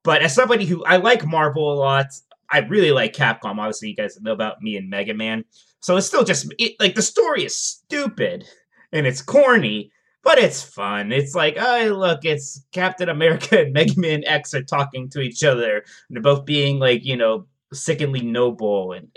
But 0.03 0.23
as 0.23 0.35
somebody 0.35 0.67
who 0.67 0.85
I 0.85 0.97
like 0.97 1.27
Marvel 1.27 1.73
a 1.73 1.77
lot, 1.77 2.07
I 2.51 2.59
really 2.61 2.93
like 2.93 3.13
Capcom. 3.13 3.59
Obviously, 3.59 3.89
you 3.91 3.97
guys 3.97 4.21
know 4.21 4.33
about 4.33 4.63
me 4.63 4.77
and 4.77 4.89
Mega 4.91 5.15
Man. 5.15 5.45
So 5.81 5.97
it's 5.97 6.07
still 6.07 6.25
just 6.25 6.53
it, 6.59 6.73
like 6.81 6.95
the 6.95 7.03
story 7.03 7.45
is 7.45 7.57
stupid 7.57 8.45
and 8.93 9.07
it's 9.07 9.23
corny, 9.23 9.91
but 10.23 10.39
it's 10.39 10.63
fun. 10.63 11.13
It's 11.13 11.35
like, 11.35 11.57
oh, 11.61 11.95
look, 11.97 12.25
it's 12.25 12.65
Captain 12.73 13.09
America 13.09 13.61
and 13.61 13.73
Mega 13.73 13.99
Man 13.99 14.25
X 14.25 14.55
are 14.55 14.63
talking 14.63 15.09
to 15.11 15.21
each 15.21 15.45
other. 15.45 15.77
And 15.77 15.85
they're 16.17 16.23
both 16.23 16.45
being 16.45 16.79
like, 16.79 17.05
you 17.05 17.17
know, 17.17 17.47
sickeningly 17.73 18.23
noble. 18.23 18.93
And, 18.93 19.09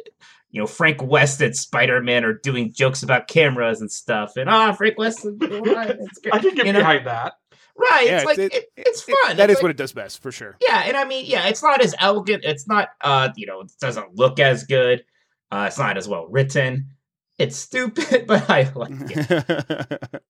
you 0.52 0.60
know, 0.62 0.68
Frank 0.68 1.02
West 1.04 1.42
and 1.42 1.56
Spider 1.56 2.02
Man 2.02 2.24
are 2.26 2.34
doing 2.34 2.74
jokes 2.74 3.04
about 3.04 3.28
cameras 3.28 3.82
and 3.82 3.92
stuff. 3.92 4.36
And, 4.38 4.50
ah, 4.50 4.72
Frank 4.74 4.98
West. 4.98 5.26
is- 5.26 5.34
it's 5.42 6.20
great. 6.20 6.34
I 6.34 6.40
can 6.40 6.56
get 6.56 6.66
You 6.68 6.74
know? 6.74 6.80
behind 6.80 7.08
that. 7.08 7.34
Right. 7.80 8.08
Yeah, 8.08 8.18
it's 8.18 8.26
like, 8.26 8.38
it- 8.40 8.54
it, 8.54 8.66
it's 8.78 9.08
It- 9.08 9.16
fun. 9.26 9.38
that 9.38 9.50
It's 9.50 9.54
is 9.54 9.58
like- 9.58 9.64
what 9.64 9.72
it 9.72 9.78
does 9.78 9.94
best 9.94 10.22
for 10.22 10.32
sure. 10.32 10.58
yeah, 10.62 10.84
and 10.86 10.98
I 10.98 11.06
mean, 11.06 11.26
yeah, 11.26 11.48
it's 11.48 11.64
not 11.64 11.82
as 11.82 11.96
elegant. 12.00 12.44
It's 12.44 12.68
not, 12.68 12.90
uh, 13.02 13.30
you 13.38 13.46
know, 13.48 13.62
it 13.62 13.72
doesn't 13.80 14.16
look 14.16 14.40
as 14.40 14.66
good. 14.66 15.04
Uh, 15.52 15.66
it's 15.68 15.80
not 15.80 15.98
as 15.98 16.08
well 16.08 16.28
written. 16.28 16.90
It's 17.38 17.56
stupid, 17.56 18.26
but 18.28 18.50
I 18.50 18.70
like 18.76 18.92
it. 18.92 20.22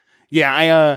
yeah, 0.30 0.54
I 0.54 0.68
uh, 0.68 0.96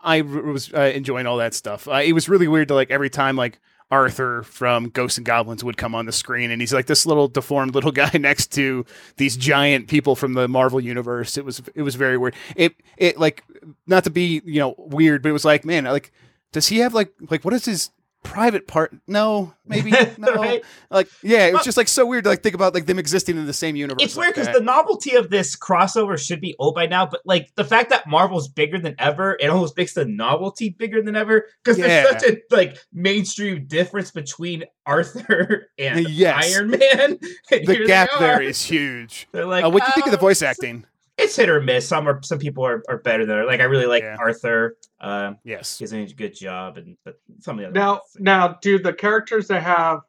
I 0.00 0.20
r- 0.20 0.24
was 0.42 0.72
uh, 0.72 0.92
enjoying 0.94 1.26
all 1.26 1.38
that 1.38 1.54
stuff. 1.54 1.88
Uh, 1.88 2.02
it 2.04 2.12
was 2.12 2.28
really 2.28 2.46
weird 2.48 2.68
to 2.68 2.74
like 2.74 2.90
every 2.92 3.10
time 3.10 3.36
like 3.36 3.58
Arthur 3.90 4.42
from 4.42 4.88
Ghosts 4.88 5.18
and 5.18 5.24
Goblins 5.24 5.62
would 5.62 5.76
come 5.76 5.94
on 5.94 6.06
the 6.06 6.12
screen, 6.12 6.50
and 6.50 6.60
he's 6.60 6.72
like 6.72 6.86
this 6.86 7.06
little 7.06 7.28
deformed 7.28 7.74
little 7.74 7.92
guy 7.92 8.10
next 8.14 8.52
to 8.52 8.84
these 9.16 9.36
giant 9.36 9.88
people 9.88 10.16
from 10.16 10.34
the 10.34 10.48
Marvel 10.48 10.80
universe. 10.80 11.36
It 11.36 11.44
was 11.44 11.62
it 11.74 11.82
was 11.82 11.94
very 11.94 12.18
weird. 12.18 12.34
It 12.56 12.74
it 12.96 13.18
like 13.18 13.44
not 13.86 14.04
to 14.04 14.10
be 14.10 14.42
you 14.44 14.60
know 14.60 14.74
weird, 14.78 15.22
but 15.22 15.28
it 15.28 15.32
was 15.32 15.44
like 15.44 15.64
man, 15.64 15.84
like 15.84 16.12
does 16.52 16.68
he 16.68 16.78
have 16.78 16.94
like 16.94 17.12
like 17.30 17.44
what 17.44 17.54
is 17.54 17.64
his 17.64 17.90
private 18.22 18.66
part? 18.66 18.94
No, 19.06 19.54
maybe 19.64 19.90
no. 20.18 20.34
Right? 20.34 20.64
Like 20.90 21.08
yeah, 21.22 21.46
it 21.46 21.52
was 21.54 21.64
just 21.64 21.76
like 21.76 21.88
so 21.88 22.04
weird 22.06 22.24
to 22.24 22.30
like 22.30 22.42
think 22.42 22.54
about 22.54 22.74
like 22.74 22.86
them 22.86 22.98
existing 22.98 23.36
in 23.36 23.46
the 23.46 23.52
same 23.52 23.76
universe. 23.76 24.02
It's 24.02 24.16
weird 24.16 24.34
because 24.34 24.52
the 24.54 24.60
novelty 24.62 25.14
of 25.14 25.30
this 25.30 25.56
crossover 25.56 26.18
should 26.18 26.40
be 26.40 26.54
old 26.58 26.74
by 26.74 26.86
now, 26.86 27.06
but 27.06 27.20
like 27.24 27.50
the 27.56 27.64
fact 27.64 27.90
that 27.90 28.06
Marvel's 28.08 28.48
bigger 28.48 28.78
than 28.78 28.94
ever, 28.98 29.36
it 29.40 29.46
almost 29.48 29.76
makes 29.76 29.94
the 29.94 30.04
novelty 30.04 30.70
bigger 30.70 31.02
than 31.02 31.14
ever 31.16 31.46
because 31.62 31.78
Yeah. 31.78 31.86
there's 31.86 32.22
such 32.22 32.32
a 32.32 32.38
like 32.54 32.78
mainstream 32.92 33.66
difference 33.66 34.10
between 34.10 34.64
Arthur 34.86 35.68
and 35.78 36.08
Yes. 36.08 36.54
Iron 36.54 36.70
Man. 36.70 37.18
The 37.50 37.84
gap 37.86 38.08
there 38.18 38.36
are. 38.36 38.42
is 38.42 38.62
huge. 38.62 39.28
They're 39.32 39.46
like, 39.46 39.64
uh, 39.64 39.70
what 39.70 39.82
do 39.82 39.86
you 39.88 39.92
think 39.94 40.06
of 40.06 40.12
the 40.12 40.18
"Oh, 40.18 40.20
voice 40.20 40.42
acting? 40.42 40.84
It's 41.18 41.34
hit 41.36 41.48
or 41.48 41.60
miss. 41.62 41.88
Some 41.88 42.06
are 42.08 42.22
some 42.22 42.38
people 42.38 42.64
are, 42.66 42.82
are 42.88 42.98
better 42.98 43.24
than 43.24 43.46
like 43.46 43.60
I 43.60 43.64
really 43.64 43.86
like 43.86 44.02
Yeah. 44.02 44.16
Arthur. 44.18 44.76
Um, 45.00 45.38
Yes. 45.44 45.78
he's 45.78 45.90
doing 45.90 46.06
a 46.08 46.12
good 46.12 46.34
job, 46.34 46.76
and 46.76 46.96
but 47.04 47.18
some 47.40 47.56
of 47.58 47.62
the 47.62 47.66
other 47.68 47.74
Now, 47.78 47.92
ones- 47.92 48.16
now, 48.18 48.48
do 48.60 48.78
the 48.78 48.92
characters 48.92 49.48
that 49.48 49.62
have 49.62 50.00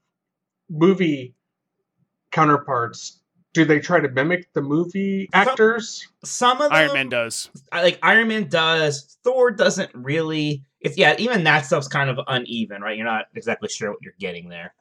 movie 0.70 1.34
counterparts 2.32 3.22
do 3.54 3.66
they 3.66 3.80
try 3.80 4.00
to 4.00 4.10
mimic 4.10 4.52
the 4.54 4.62
movie 4.62 5.28
actors? 5.34 6.08
some 6.24 6.58
of 6.62 6.70
them, 6.70 6.74
Iron 6.74 6.94
Man 6.94 7.10
does. 7.10 7.50
Like 7.74 7.98
Iron 8.04 8.28
Man 8.28 8.50
does. 8.50 9.18
Thor 9.24 9.50
doesn't 9.50 9.90
really. 9.96 10.64
It's 10.82 10.96
yeah, 10.98 11.16
even 11.18 11.44
that 11.46 11.66
stuff's 11.66 11.88
kind 11.88 12.10
of 12.10 12.20
uneven, 12.28 12.82
right? 12.84 12.96
You're 12.96 13.06
not 13.06 13.26
exactly 13.34 13.70
sure 13.70 13.90
what 13.90 14.00
you're 14.04 14.14
getting 14.20 14.48
there. 14.50 14.76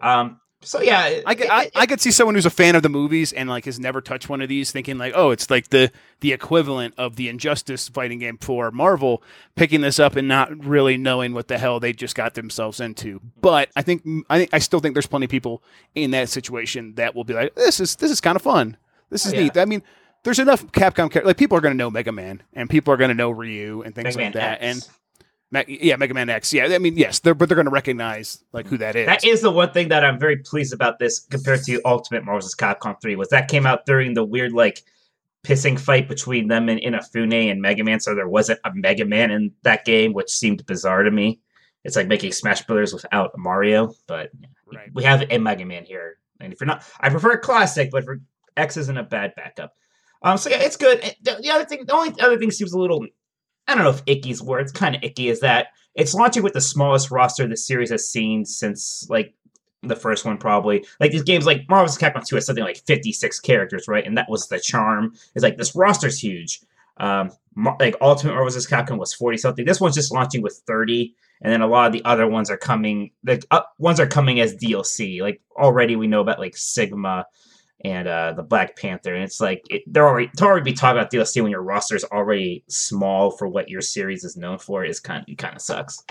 Um, 0.00 0.40
So 0.64 0.80
yeah, 0.80 1.20
I 1.26 1.34
could, 1.34 1.46
it- 1.46 1.50
I, 1.52 1.62
it- 1.64 1.72
I 1.74 1.86
could 1.86 2.00
see 2.00 2.10
someone 2.10 2.34
who's 2.34 2.46
a 2.46 2.50
fan 2.50 2.76
of 2.76 2.82
the 2.82 2.88
movies 2.88 3.32
and 3.32 3.48
like 3.48 3.64
has 3.64 3.78
never 3.80 4.00
touched 4.00 4.28
one 4.28 4.40
of 4.40 4.48
these, 4.48 4.70
thinking 4.72 4.96
like, 4.98 5.12
oh, 5.16 5.30
it's 5.30 5.50
like 5.50 5.68
the 5.70 5.90
the 6.20 6.32
equivalent 6.32 6.94
of 6.96 7.16
the 7.16 7.28
Injustice 7.28 7.88
fighting 7.88 8.20
game 8.20 8.38
for 8.38 8.70
Marvel, 8.70 9.22
picking 9.56 9.80
this 9.80 9.98
up 9.98 10.14
and 10.16 10.28
not 10.28 10.64
really 10.64 10.96
knowing 10.96 11.34
what 11.34 11.48
the 11.48 11.58
hell 11.58 11.80
they 11.80 11.92
just 11.92 12.14
got 12.14 12.34
themselves 12.34 12.80
into. 12.80 13.20
But 13.40 13.70
I 13.76 13.82
think 13.82 14.04
mm, 14.04 14.22
I 14.30 14.38
think 14.38 14.50
I 14.54 14.58
still 14.58 14.80
think 14.80 14.94
there's 14.94 15.06
plenty 15.06 15.24
of 15.24 15.30
people 15.30 15.62
in 15.94 16.12
that 16.12 16.28
situation 16.28 16.94
that 16.94 17.14
will 17.14 17.24
be 17.24 17.34
like, 17.34 17.54
this 17.54 17.80
is 17.80 17.96
this 17.96 18.10
is 18.10 18.20
kind 18.20 18.36
of 18.36 18.42
fun. 18.42 18.76
This 19.10 19.26
is 19.26 19.32
yeah. 19.34 19.40
neat. 19.42 19.56
I 19.56 19.64
mean, 19.64 19.82
there's 20.22 20.38
enough 20.38 20.64
Capcom 20.72 21.24
like 21.24 21.36
people 21.36 21.58
are 21.58 21.60
going 21.60 21.74
to 21.74 21.78
know 21.78 21.90
Mega 21.90 22.12
Man 22.12 22.42
and 22.54 22.70
people 22.70 22.94
are 22.94 22.96
going 22.96 23.08
to 23.10 23.14
know 23.14 23.30
Ryu 23.30 23.82
and 23.82 23.94
things 23.94 24.16
Mega 24.16 24.18
like 24.26 24.34
Man 24.36 24.42
that. 24.42 24.62
X. 24.62 24.88
And 24.88 24.96
yeah, 25.68 25.96
Mega 25.96 26.14
Man 26.14 26.28
X. 26.28 26.52
Yeah, 26.52 26.66
I 26.66 26.78
mean, 26.78 26.96
yes, 26.96 27.18
they're, 27.20 27.34
but 27.34 27.48
they're 27.48 27.56
going 27.56 27.66
to 27.66 27.70
recognize 27.72 28.42
like 28.52 28.66
who 28.66 28.78
that 28.78 28.96
is. 28.96 29.06
That 29.06 29.24
is 29.24 29.42
the 29.42 29.50
one 29.50 29.72
thing 29.72 29.88
that 29.88 30.04
I'm 30.04 30.18
very 30.18 30.38
pleased 30.38 30.72
about 30.72 30.98
this 30.98 31.20
compared 31.20 31.62
to 31.64 31.80
Ultimate 31.84 32.24
Marvel 32.24 32.40
vs. 32.40 32.54
Capcom 32.54 33.00
3 33.00 33.16
was 33.16 33.28
that 33.28 33.48
came 33.48 33.66
out 33.66 33.84
during 33.86 34.14
the 34.14 34.24
weird 34.24 34.52
like 34.52 34.82
pissing 35.44 35.78
fight 35.78 36.08
between 36.08 36.48
them 36.48 36.68
and 36.68 36.80
Inafune 36.80 37.50
and 37.50 37.60
Mega 37.60 37.84
Man, 37.84 38.00
so 38.00 38.14
there 38.14 38.28
wasn't 38.28 38.60
a 38.64 38.70
Mega 38.74 39.04
Man 39.04 39.30
in 39.30 39.52
that 39.62 39.84
game, 39.84 40.12
which 40.12 40.30
seemed 40.30 40.64
bizarre 40.66 41.02
to 41.02 41.10
me. 41.10 41.40
It's 41.84 41.96
like 41.96 42.06
making 42.06 42.32
Smash 42.32 42.62
Brothers 42.62 42.92
without 42.94 43.36
Mario, 43.36 43.94
but 44.06 44.30
Right. 44.72 44.88
we 44.94 45.02
have 45.02 45.24
a 45.30 45.38
Mega 45.38 45.66
Man 45.66 45.84
here. 45.84 46.16
And 46.40 46.52
if 46.52 46.60
you're 46.60 46.66
not, 46.66 46.82
I 47.00 47.10
prefer 47.10 47.36
classic, 47.36 47.90
but 47.90 48.04
for 48.04 48.20
X 48.56 48.76
isn't 48.78 48.96
a 48.96 49.02
bad 49.02 49.34
backup. 49.34 49.74
Um, 50.22 50.38
so 50.38 50.48
yeah, 50.48 50.58
it's 50.60 50.76
good. 50.76 51.00
The, 51.22 51.38
the 51.42 51.50
other 51.50 51.64
thing, 51.64 51.84
the 51.84 51.92
only 51.94 52.18
other 52.20 52.38
thing 52.38 52.50
seems 52.50 52.72
a 52.72 52.78
little, 52.78 53.04
I 53.66 53.74
don't 53.74 53.84
know 53.84 53.90
if 53.90 54.02
icky's 54.06 54.42
word. 54.42 54.62
It's 54.62 54.72
kind 54.72 54.94
of 54.94 55.02
icky. 55.02 55.28
Is 55.28 55.40
that 55.40 55.68
it's 55.94 56.14
launching 56.14 56.42
with 56.42 56.52
the 56.52 56.60
smallest 56.60 57.10
roster 57.10 57.46
the 57.46 57.56
series 57.56 57.90
has 57.90 58.08
seen 58.08 58.44
since 58.44 59.06
like 59.08 59.34
the 59.82 59.96
first 59.96 60.24
one, 60.24 60.38
probably. 60.38 60.84
Like 61.00 61.12
these 61.12 61.22
games, 61.22 61.46
like 61.46 61.68
Marvel's. 61.68 61.98
Capcom 61.98 62.24
2 62.24 62.36
has 62.36 62.46
something 62.46 62.64
like 62.64 62.82
56 62.86 63.40
characters, 63.40 63.88
right? 63.88 64.06
And 64.06 64.16
that 64.16 64.30
was 64.30 64.48
the 64.48 64.60
charm. 64.60 65.14
Is 65.34 65.42
like 65.42 65.56
this 65.56 65.74
roster's 65.74 66.18
huge. 66.18 66.60
Um, 66.98 67.30
like 67.80 67.96
Ultimate 68.00 68.34
Marvel's. 68.34 68.66
Capcom 68.66 68.98
was 68.98 69.14
40 69.14 69.38
something. 69.38 69.64
This 69.64 69.80
one's 69.80 69.94
just 69.94 70.12
launching 70.12 70.42
with 70.42 70.62
30 70.66 71.14
and 71.42 71.52
then 71.52 71.60
a 71.60 71.66
lot 71.66 71.86
of 71.86 71.92
the 71.92 72.04
other 72.04 72.26
ones 72.26 72.50
are 72.50 72.56
coming 72.56 73.10
the 73.24 73.42
uh, 73.50 73.62
ones 73.78 74.00
are 74.00 74.06
coming 74.06 74.40
as 74.40 74.56
DLC. 74.56 75.20
Like 75.20 75.40
already 75.56 75.96
we 75.96 76.06
know 76.06 76.20
about 76.20 76.38
like 76.38 76.56
Sigma 76.56 77.26
and 77.84 78.08
uh 78.08 78.32
the 78.34 78.42
Black 78.42 78.76
Panther, 78.76 79.14
and 79.14 79.24
it's 79.24 79.40
like 79.40 79.62
it, 79.70 79.82
they're 79.86 80.08
already 80.08 80.30
to 80.36 80.44
already 80.44 80.64
be 80.70 80.72
talking 80.76 80.98
about 80.98 81.10
DLC 81.12 81.42
when 81.42 81.50
your 81.50 81.62
roster 81.62 81.96
is 81.96 82.04
already 82.04 82.64
small 82.68 83.30
for 83.30 83.48
what 83.48 83.68
your 83.68 83.80
series 83.80 84.24
is 84.24 84.36
known 84.36 84.58
for 84.58 84.84
is 84.84 85.00
kind 85.00 85.24
it 85.28 85.38
kind 85.38 85.56
of 85.56 85.62
sucks. 85.62 86.02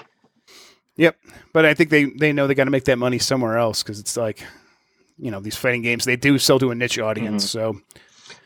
Yep, 0.98 1.18
but 1.54 1.66
I 1.66 1.74
think 1.74 1.90
they 1.90 2.06
they 2.06 2.34
know 2.34 2.48
they 2.48 2.56
got 2.56 2.66
to 2.66 2.72
make 2.72 2.86
that 2.86 2.98
money 2.98 3.20
somewhere 3.20 3.58
else 3.58 3.82
because 3.84 4.00
it's 4.00 4.18
like, 4.18 4.44
you 5.18 5.32
know, 5.32 5.40
these 5.40 5.56
fighting 5.56 5.82
games 5.82 6.06
they 6.06 6.16
do 6.18 6.38
sell 6.38 6.60
to 6.60 6.72
a 6.72 6.76
niche 6.76 7.00
audience. 7.00 7.50
So 7.50 7.80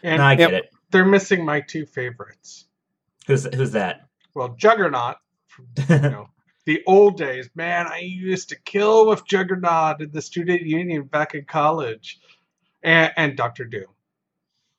And 0.03 0.17
No, 0.19 0.23
I 0.23 0.35
Yep. 0.37 0.49
get 0.49 0.53
it. 0.53 0.65
they're 0.91 1.05
missing 1.05 1.43
my 1.45 1.61
two 1.61 1.85
favorites. 1.85 2.65
Who's 3.27 3.45
who's 3.55 3.71
that? 3.71 4.07
Well, 4.35 4.49
Juggernaut, 4.57 5.17
you 5.89 5.99
know, 5.99 6.27
the 6.65 6.83
old 6.87 7.17
days. 7.17 7.49
Man, 7.55 7.87
I 7.87 7.99
used 7.99 8.49
to 8.49 8.55
kill 8.65 9.07
with 9.07 9.25
Juggernaut 9.25 10.01
in 10.01 10.11
the 10.11 10.21
student 10.21 10.61
union 10.61 11.03
back 11.03 11.33
in 11.35 11.45
college, 11.45 12.19
and, 12.85 13.11
and 13.17 13.35
Doctor 13.37 13.65
Doom. 13.65 13.85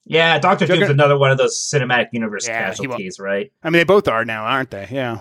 yeah, 0.04 0.38
Doctor 0.38 0.66
Doom's 0.66 0.80
Jugger- 0.82 0.90
another 0.90 1.18
one 1.18 1.30
of 1.30 1.38
those 1.38 1.58
cinematic 1.58 2.08
universe 2.12 2.46
Yeah, 2.46 2.66
casualties, 2.66 3.18
right? 3.18 3.52
I 3.62 3.70
mean, 3.70 3.80
they 3.80 3.84
both 3.84 4.08
are 4.08 4.25
now, 4.25 4.44
aren't 4.44 4.70
they? 4.70 4.88
Yeah, 4.90 5.20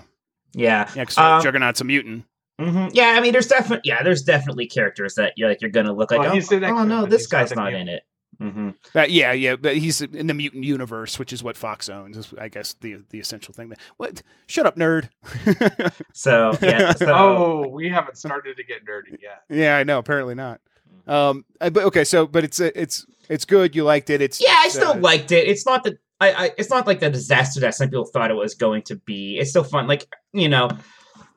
Yeah. 0.53 0.89
yeah. 0.95 1.05
'cause 1.05 1.17
Um, 1.17 1.41
Juggernaut's 1.41 1.81
a 1.81 1.83
mutant. 1.83 2.25
hmm 2.59 2.87
Yeah, 2.93 3.15
I 3.17 3.19
mean, 3.21 3.33
there's 3.33 3.47
definitely 3.47 3.81
yeah, 3.89 4.01
there's 4.03 4.21
definitely 4.23 4.67
characters 4.67 5.15
that 5.15 5.33
you're 5.35 5.49
like 5.49 5.61
you're 5.61 5.71
gonna 5.71 5.91
look 5.93 6.11
like 6.11 6.21
Well, 6.21 6.37
oh, 6.39 6.63
oh 6.79 6.83
no, 6.85 7.05
this 7.05 7.27
guy's 7.27 7.49
not 7.55 7.63
not 7.63 7.73
in 7.73 7.81
in 7.81 7.87
it. 7.89 8.03
hmm 8.39 8.69
Uh, 8.93 9.05
yeah, 9.09 9.31
yeah, 9.31 9.55
but 9.55 9.75
he's 9.77 10.01
in 10.01 10.27
the 10.27 10.33
mutant 10.33 10.63
universe, 10.63 11.17
which 11.19 11.33
is 11.33 11.41
what 11.43 11.57
Fox 11.57 11.89
owns. 11.89 12.15
Is, 12.17 12.33
I 12.39 12.47
guess 12.49 12.73
the 12.79 12.97
the 13.09 13.19
essential 13.19 13.53
thing. 13.53 13.69
That, 13.69 13.79
what? 13.97 14.21
Shut 14.47 14.65
up, 14.65 14.75
nerd. 14.77 15.09
So 16.13 16.57
yeah, 16.61 16.93
so, 16.95 17.13
Oh, 17.13 17.67
we 17.67 17.89
haven't 17.89 18.17
started 18.17 18.57
to 18.57 18.63
get 18.63 18.85
nerdy 18.85 19.17
yet. 19.21 19.43
yeah, 19.49 19.77
I 19.77 19.83
know. 19.83 19.99
Apparently 19.99 20.35
not. 20.35 20.61
Um, 21.07 21.45
uh, 21.61 21.69
but 21.69 21.83
okay, 21.85 22.03
so 22.03 22.25
but 22.27 22.43
it's 22.43 22.59
uh, 22.59 22.71
it's 22.75 23.05
it's 23.29 23.45
good. 23.45 23.75
You 23.75 23.83
liked 23.83 24.09
it. 24.09 24.21
It's 24.21 24.41
yeah, 24.41 24.55
I 24.57 24.69
still 24.69 24.91
uh, 24.91 24.97
liked 24.97 25.31
it. 25.31 25.47
It's 25.47 25.65
not 25.65 25.83
the 25.83 25.97
I, 26.19 26.31
I 26.45 26.51
it's 26.57 26.69
not 26.69 26.87
like 26.87 26.99
the 26.99 27.09
disaster 27.09 27.59
that 27.61 27.75
some 27.75 27.89
people 27.89 28.05
thought 28.05 28.31
it 28.31 28.35
was 28.35 28.55
going 28.55 28.83
to 28.83 28.95
be. 28.95 29.37
It's 29.37 29.49
still 29.51 29.63
fun. 29.63 29.87
Like 29.87 30.07
you 30.33 30.49
know, 30.49 30.69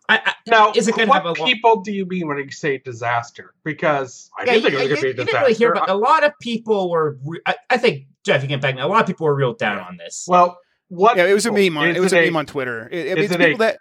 I, 0.09 0.21
I 0.25 0.35
Now, 0.47 0.73
Is 0.75 0.89
it 0.89 0.95
gonna 0.97 1.09
what 1.09 1.23
have 1.23 1.37
a 1.37 1.41
lo- 1.41 1.47
people 1.47 1.81
do 1.83 1.93
you 1.93 2.07
mean 2.07 2.29
when 2.29 2.39
you 2.39 2.51
say 2.51 2.79
disaster? 2.79 3.55
Because 3.65 4.31
I 4.39 4.45
yeah, 4.45 4.53
didn't 4.55 4.63
think 4.63 4.73
you, 4.73 4.79
it 4.79 4.91
was 4.91 5.01
going 5.01 5.01
to 5.01 5.03
be 5.03 5.11
a 5.11 5.13
disaster. 5.13 5.25
didn't 5.33 5.43
really 5.43 5.55
hear, 5.55 5.75
but 5.75 5.91
a 5.91 5.95
lot 5.95 6.25
of 6.25 6.33
people 6.41 6.91
were. 6.91 7.19
Re- 7.25 7.41
I, 7.45 7.57
I 7.71 7.77
think 7.77 8.07
Jeff, 8.25 8.43
you 8.43 8.49
can 8.49 8.61
back 8.61 8.75
me. 8.75 8.81
A 8.81 8.87
lot 8.87 9.01
of 9.01 9.07
people 9.07 9.27
were 9.27 9.35
real 9.35 9.55
down 9.55 9.79
on 9.81 9.97
this. 9.97 10.25
well, 10.29 10.59
what? 10.89 11.17
Yeah, 11.19 11.27
it 11.27 11.35
was 11.35 11.45
a 11.45 11.53
meme 11.53 11.77
on 11.77 11.89
it 11.95 12.01
was 12.01 12.13
a 12.15 12.19
a- 12.21 12.25
meme 12.25 12.37
on 12.37 12.47
Twitter. 12.47 12.89
It, 12.91 13.13
I 13.13 13.15
mean, 13.15 13.19
is 13.19 13.25
it's 13.25 13.35
it 13.35 13.39
people 13.39 13.55
a- 13.55 13.59
that 13.59 13.79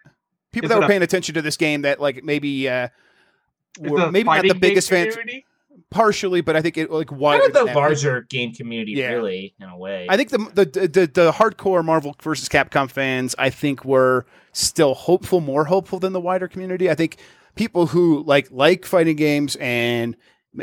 people 0.51 0.69
that 0.69 0.75
it 0.75 0.79
were 0.79 0.85
a- 0.85 0.87
paying 0.89 1.01
attention 1.03 1.35
to 1.35 1.41
this 1.41 1.55
game 1.55 1.83
that 1.83 2.01
like 2.01 2.23
maybe 2.23 2.67
uh, 2.67 2.89
were 3.79 4.11
maybe 4.11 4.25
not 4.27 4.41
the 4.41 4.53
biggest 4.55 4.89
fans 4.89 5.15
community? 5.15 5.45
Partially, 5.89 6.41
but 6.41 6.55
I 6.55 6.61
think 6.61 6.77
it 6.77 6.91
like 6.91 7.11
of 7.11 7.19
the 7.19 7.71
larger 7.73 8.21
game 8.21 8.53
community, 8.53 8.93
Yeah. 8.93 9.09
really, 9.13 9.55
in 9.59 9.69
a 9.69 9.77
way. 9.77 10.07
I 10.09 10.17
think 10.17 10.29
the, 10.29 10.37
the 10.37 10.65
the 10.65 11.07
the 11.07 11.31
hardcore 11.31 11.83
Marvel 11.83 12.15
versus 12.21 12.49
Capcom 12.49 12.89
fans, 12.89 13.35
I 13.37 13.49
think, 13.49 13.85
were 13.85 14.25
still 14.53 14.93
hopeful, 14.93 15.41
more 15.41 15.65
hopeful 15.65 15.99
than 15.99 16.13
the 16.13 16.21
wider 16.21 16.47
community. 16.47 16.89
I 16.89 16.95
think 16.95 17.17
people 17.55 17.87
who 17.87 18.23
like 18.23 18.47
like 18.51 18.85
fighting 18.85 19.15
games 19.15 19.55
and 19.59 20.15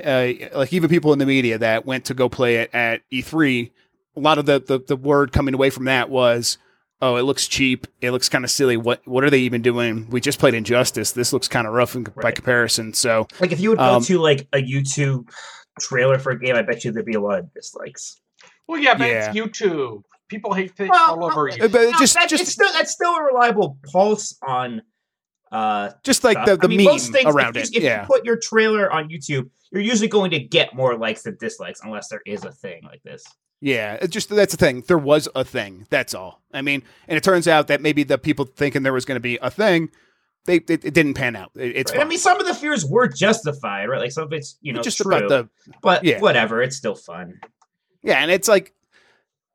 uh, 0.05 0.29
like 0.55 0.73
even 0.73 0.89
people 0.91 1.13
in 1.13 1.19
the 1.19 1.27
media 1.27 1.59
that 1.59 1.87
went 1.87 2.05
to 2.07 2.15
go 2.15 2.29
play 2.29 2.57
it 2.57 2.71
at 2.75 3.03
E3, 3.11 3.71
a 4.17 4.21
lot 4.21 4.39
of 4.39 4.47
the 4.47 4.61
the, 4.61 4.79
the 4.79 4.97
word 4.97 5.33
coming 5.33 5.55
away 5.55 5.71
from 5.71 5.85
that 5.85 6.11
was. 6.11 6.59
Oh, 7.07 7.17
it 7.17 7.23
looks 7.25 7.47
cheap. 7.47 7.87
It 8.01 8.13
looks 8.13 8.31
kind 8.31 8.45
of 8.47 8.51
silly. 8.51 8.79
What 8.79 9.03
what 9.07 9.25
are 9.25 9.29
they 9.29 9.41
even 9.41 9.61
doing? 9.61 10.09
We 10.09 10.23
just 10.23 10.39
played 10.39 10.55
Injustice. 10.55 11.13
This 11.13 11.35
looks 11.35 11.49
kind 11.49 11.67
of 11.67 11.75
rough 11.75 11.95
in, 11.95 12.05
by 12.23 12.31
comparison. 12.31 12.95
So 12.95 13.27
like 13.41 13.53
if 13.53 13.61
you 13.61 13.69
would 13.69 13.79
go 13.79 13.97
um, 13.97 14.03
to 14.05 14.19
like 14.19 14.49
a 14.55 14.59
YouTube 14.63 15.29
trailer 15.79 16.19
for 16.19 16.33
a 16.33 16.41
game, 16.41 16.57
I 16.57 16.63
bet 16.63 16.83
you 16.83 16.93
there'd 16.93 17.05
be 17.05 17.13
a 17.13 17.21
lot 17.21 17.41
of 17.41 17.53
dislikes. 17.53 18.19
Well, 18.67 18.81
yeah, 18.81 18.95
but 18.97 19.09
Yeah. 19.11 19.29
it's 19.31 19.39
YouTube. 19.39 20.03
People 20.29 20.55
hate 20.55 20.75
things 20.77 20.89
Well, 20.91 21.21
all 21.21 21.25
over 21.27 21.51
uh, 21.51 21.55
you. 21.55 21.69
but 21.69 21.91
No, 21.91 21.93
just 21.99 22.15
that- 22.15 22.31
just 22.31 22.45
it's 22.45 22.53
still 22.53 22.73
that's 22.73 22.93
still 22.93 23.15
a 23.15 23.23
reliable 23.23 23.79
pulse 23.93 24.39
on 24.43 24.81
uh 25.53 25.91
just 26.05 26.25
like 26.25 26.39
stuff. 26.39 26.47
the, 26.47 26.57
the 26.57 26.65
I 26.65 26.69
mean, 26.69 26.85
meme 26.87 26.99
things, 26.99 27.27
around 27.27 27.59
if 27.59 27.65
it. 27.65 27.77
If 27.77 27.83
yeah. 27.83 28.01
you 28.01 28.07
put 28.07 28.25
your 28.25 28.37
trailer 28.39 28.91
on 28.91 29.11
YouTube, 29.11 29.51
you're 29.73 29.83
usually 29.83 30.09
going 30.09 30.31
to 30.31 30.39
get 30.41 30.75
more 30.75 30.97
likes 30.97 31.25
than 31.25 31.37
dislikes, 31.39 31.81
unless 31.85 32.09
there 32.09 32.23
is 32.25 32.45
a 32.45 32.51
thing 32.53 32.81
like 32.85 33.03
this. 33.03 33.23
Yeah, 33.67 33.95
it 33.95 34.09
just 34.09 34.29
that's 34.29 34.53
the 34.55 34.59
thing. 34.59 34.83
There 34.87 34.99
was 34.99 35.27
a 35.35 35.43
thing. 35.43 35.87
That's 35.89 36.13
all. 36.13 36.43
I 36.53 36.61
mean, 36.61 36.83
and 37.09 37.17
it 37.17 37.25
turns 37.25 37.49
out 37.49 37.69
that 37.69 37.81
maybe 37.81 38.03
the 38.03 38.19
people 38.19 38.45
thinking 38.45 38.83
there 38.83 38.93
was 38.93 39.07
going 39.07 39.17
to 39.17 39.21
be 39.21 39.39
a 39.41 39.51
thing, 39.51 39.89
they 40.45 40.57
it, 40.57 40.71
it 40.85 40.93
didn't 40.93 41.15
pan 41.15 41.35
out. 41.35 41.51
It, 41.57 41.75
it's 41.77 41.93
Right? 41.93 42.03
I 42.03 42.05
mean, 42.05 42.19
some 42.19 42.39
of 42.39 42.47
the 42.47 42.53
fears 42.55 42.85
were 42.85 43.09
justified, 43.09 43.87
right? 43.89 44.01
Like 44.01 44.13
some 44.13 44.25
of 44.25 44.33
it's 44.35 44.59
you 44.61 44.75
know 44.75 44.83
just 44.83 44.99
true, 44.99 45.17
about 45.17 45.29
the 45.31 45.49
but 45.81 46.05
yeah. 46.05 46.21
whatever, 46.21 46.61
it's 46.63 46.77
still 46.77 46.95
fun. 46.95 47.41
yeah, 48.03 48.19
and 48.19 48.31
it's 48.31 48.49
like. 48.49 48.75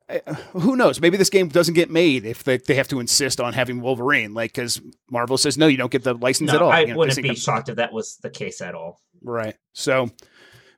uh, 0.09 0.33
Who 0.53 0.75
knows? 0.75 0.99
Maybe 0.99 1.15
this 1.17 1.29
game 1.29 1.47
doesn't 1.49 1.75
get 1.75 1.91
made 1.91 2.25
if 2.25 2.43
they, 2.43 2.57
they 2.57 2.73
have 2.73 2.87
to 2.87 2.99
insist 2.99 3.39
on 3.39 3.53
having 3.53 3.79
Wolverine, 3.79 4.33
like 4.33 4.53
because 4.53 4.81
Marvel 5.11 5.37
says 5.37 5.55
no, 5.55 5.67
you 5.67 5.77
don't 5.77 5.91
get 5.91 6.03
the 6.03 6.15
license 6.15 6.49
No, 6.51 6.55
at 6.55 6.61
all. 6.63 6.71
I 6.71 6.79
You 6.79 6.87
know, 6.87 6.97
wouldn't 6.97 7.11
Disney 7.11 7.21
be 7.21 7.27
comes- 7.29 7.43
shocked 7.43 7.69
if 7.69 7.75
that 7.75 7.93
was 7.93 8.17
the 8.23 8.31
case 8.31 8.59
at 8.61 8.73
all. 8.73 8.99
right. 9.21 9.55
So, 9.73 10.07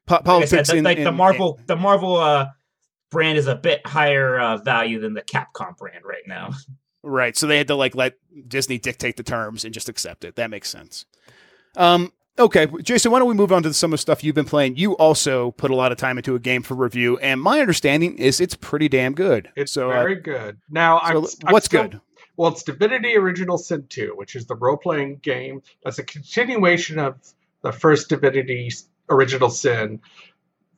po- 0.06 0.16
Like 0.16 0.26
politics 0.26 0.68
said, 0.68 0.74
the, 0.74 0.78
in, 0.80 0.84
like 0.84 0.98
the 0.98 1.08
in- 1.08 1.16
Marvel, 1.16 1.62
the 1.66 1.78
Marvel 1.78 2.18
uh, 2.18 2.48
brand 3.12 3.38
is 3.38 3.48
a 3.48 3.56
bit 3.56 3.86
higher 3.86 4.40
uh, 4.40 4.58
value 4.58 5.00
than 5.00 5.14
the 5.14 5.22
Capcom 5.22 5.78
brand 5.78 6.04
right 6.04 6.24
now. 6.26 6.52
Right. 7.04 7.36
So 7.36 7.48
they 7.48 7.58
had 7.58 7.68
to 7.68 7.76
like 7.76 7.96
let 7.96 8.16
Disney 8.48 8.78
dictate 8.78 9.18
the 9.18 9.24
terms 9.24 9.66
and 9.66 9.74
just 9.74 9.90
accept 9.90 10.24
it. 10.24 10.36
That 10.36 10.50
makes 10.50 10.70
sense. 10.70 11.06
Um, 11.76 12.12
okay, 12.38 12.68
Jason, 12.82 13.12
why 13.12 13.20
don't 13.20 13.28
we 13.28 13.34
move 13.34 13.52
on 13.52 13.64
to 13.64 13.74
some 13.74 13.92
of 13.92 13.94
the 13.94 14.02
stuff 14.02 14.24
you've 14.24 14.36
been 14.36 14.46
playing? 14.46 14.76
You 14.78 14.94
also 14.98 15.52
put 15.52 15.72
a 15.72 15.76
lot 15.76 15.92
of 15.92 15.98
time 15.98 16.18
into 16.18 16.36
a 16.36 16.40
game 16.40 16.64
for 16.64 16.76
review, 16.76 17.18
and 17.20 17.42
my 17.42 17.60
understanding 17.60 18.18
is 18.18 18.40
it's 18.40 18.56
pretty 18.56 18.90
damn 18.90 19.14
good. 19.14 19.50
It's 19.56 19.72
so, 19.72 19.90
uh, 19.92 19.96
very 19.96 20.16
good. 20.16 20.58
Now, 20.70 21.00
so 21.00 21.06
I'm, 21.06 21.16
I'm 21.46 21.54
what's 21.54 21.66
still- 21.68 21.84
good? 21.84 22.02
Well, 22.38 22.52
it's 22.52 22.64
Divinity 22.64 23.16
Original 23.18 23.58
Sin 23.58 23.86
2, 23.90 24.14
which 24.16 24.36
is 24.36 24.46
the 24.48 24.56
role 24.56 24.78
playing 24.78 25.18
game 25.18 25.62
that's 25.84 26.00
a 26.00 26.04
continuation 26.04 26.98
of 26.98 27.16
the 27.62 27.72
first 27.72 28.10
Divinity 28.10 28.72
Original 29.10 29.50
Sin 29.50 30.00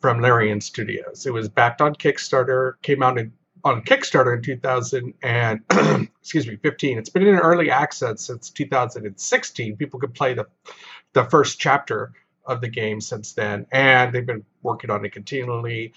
from 0.04 0.20
Larian 0.20 0.60
Studios. 0.60 1.26
It 1.26 1.32
was 1.32 1.48
backed 1.48 1.80
on 1.80 1.96
Kickstarter, 1.96 2.74
came 2.82 3.02
out 3.02 3.18
in, 3.18 3.32
on 3.64 3.82
Kickstarter 3.84 4.36
in 4.36 4.44
2000 4.44 5.14
and 5.24 5.62
excuse 6.20 6.46
me, 6.46 6.58
15. 6.58 6.98
It's 6.98 7.08
been 7.08 7.26
in 7.26 7.36
early 7.36 7.72
access 7.72 8.20
since 8.20 8.50
2016. 8.50 9.78
People 9.78 10.02
could 10.02 10.14
play 10.14 10.34
the 10.34 10.46
the 11.14 11.24
first 11.24 11.58
chapter 11.58 12.12
of 12.46 12.60
the 12.60 12.68
game 12.68 13.00
since 13.00 13.32
then, 13.32 13.66
and 13.72 14.14
they've 14.14 14.26
been 14.26 14.44
working 14.62 14.90
on 14.90 15.06
it 15.06 15.14
continually. 15.14 15.94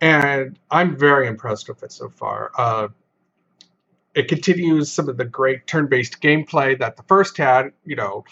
And 0.00 0.58
I'm 0.72 0.96
very 0.96 1.28
impressed 1.28 1.68
with 1.68 1.80
it 1.84 1.92
so 1.92 2.08
far. 2.08 2.50
Uh, 2.58 2.88
it 4.16 4.26
continues 4.26 4.90
some 4.90 5.08
of 5.08 5.16
the 5.16 5.26
great 5.26 5.68
turn-based 5.68 6.20
gameplay 6.20 6.76
that 6.80 6.96
the 6.96 7.04
first 7.04 7.36
had. 7.36 7.70
You 7.84 7.94
know, 7.94 8.24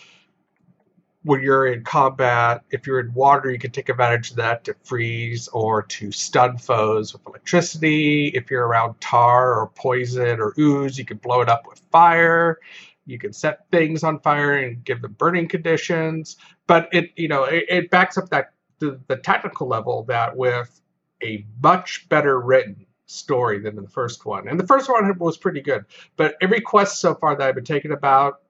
when 1.24 1.40
you're 1.40 1.66
in 1.66 1.84
combat, 1.84 2.62
if 2.70 2.86
you're 2.86 2.98
in 2.98 3.12
water, 3.14 3.50
you 3.50 3.58
can 3.58 3.70
take 3.70 3.88
advantage 3.88 4.30
of 4.30 4.36
that 4.36 4.64
to 4.64 4.74
freeze 4.82 5.48
or 5.48 5.82
to 5.82 6.10
stun 6.10 6.58
foes 6.58 7.12
with 7.12 7.24
electricity. 7.26 8.28
If 8.28 8.50
you're 8.50 8.66
around 8.66 9.00
tar 9.00 9.54
or 9.60 9.68
poison 9.68 10.40
or 10.40 10.52
ooze, 10.58 10.98
you 10.98 11.04
can 11.04 11.18
blow 11.18 11.40
it 11.40 11.48
up 11.48 11.66
with 11.68 11.80
fire. 11.92 12.58
You 13.06 13.18
can 13.18 13.32
set 13.32 13.66
things 13.70 14.02
on 14.02 14.20
fire 14.20 14.54
and 14.54 14.84
give 14.84 15.02
them 15.02 15.12
burning 15.12 15.48
conditions. 15.48 16.36
But 16.66 16.88
it, 16.92 17.10
you 17.16 17.28
know, 17.28 17.44
it, 17.44 17.64
it 17.68 17.90
backs 17.90 18.18
up 18.18 18.28
that 18.30 18.52
the, 18.80 19.00
the 19.06 19.16
technical 19.16 19.68
level 19.68 20.02
that 20.04 20.36
with 20.36 20.80
a 21.22 21.44
much 21.62 22.08
better 22.08 22.40
written 22.40 22.84
story 23.06 23.60
than 23.60 23.76
in 23.76 23.84
the 23.84 23.90
first 23.90 24.26
one. 24.26 24.48
And 24.48 24.58
the 24.58 24.66
first 24.66 24.88
one 24.88 25.16
was 25.18 25.36
pretty 25.36 25.60
good. 25.60 25.84
But 26.16 26.34
every 26.40 26.60
quest 26.60 27.00
so 27.00 27.14
far 27.14 27.36
that 27.36 27.48
I've 27.48 27.54
been 27.54 27.64
taking 27.64 27.92
about 27.92 28.40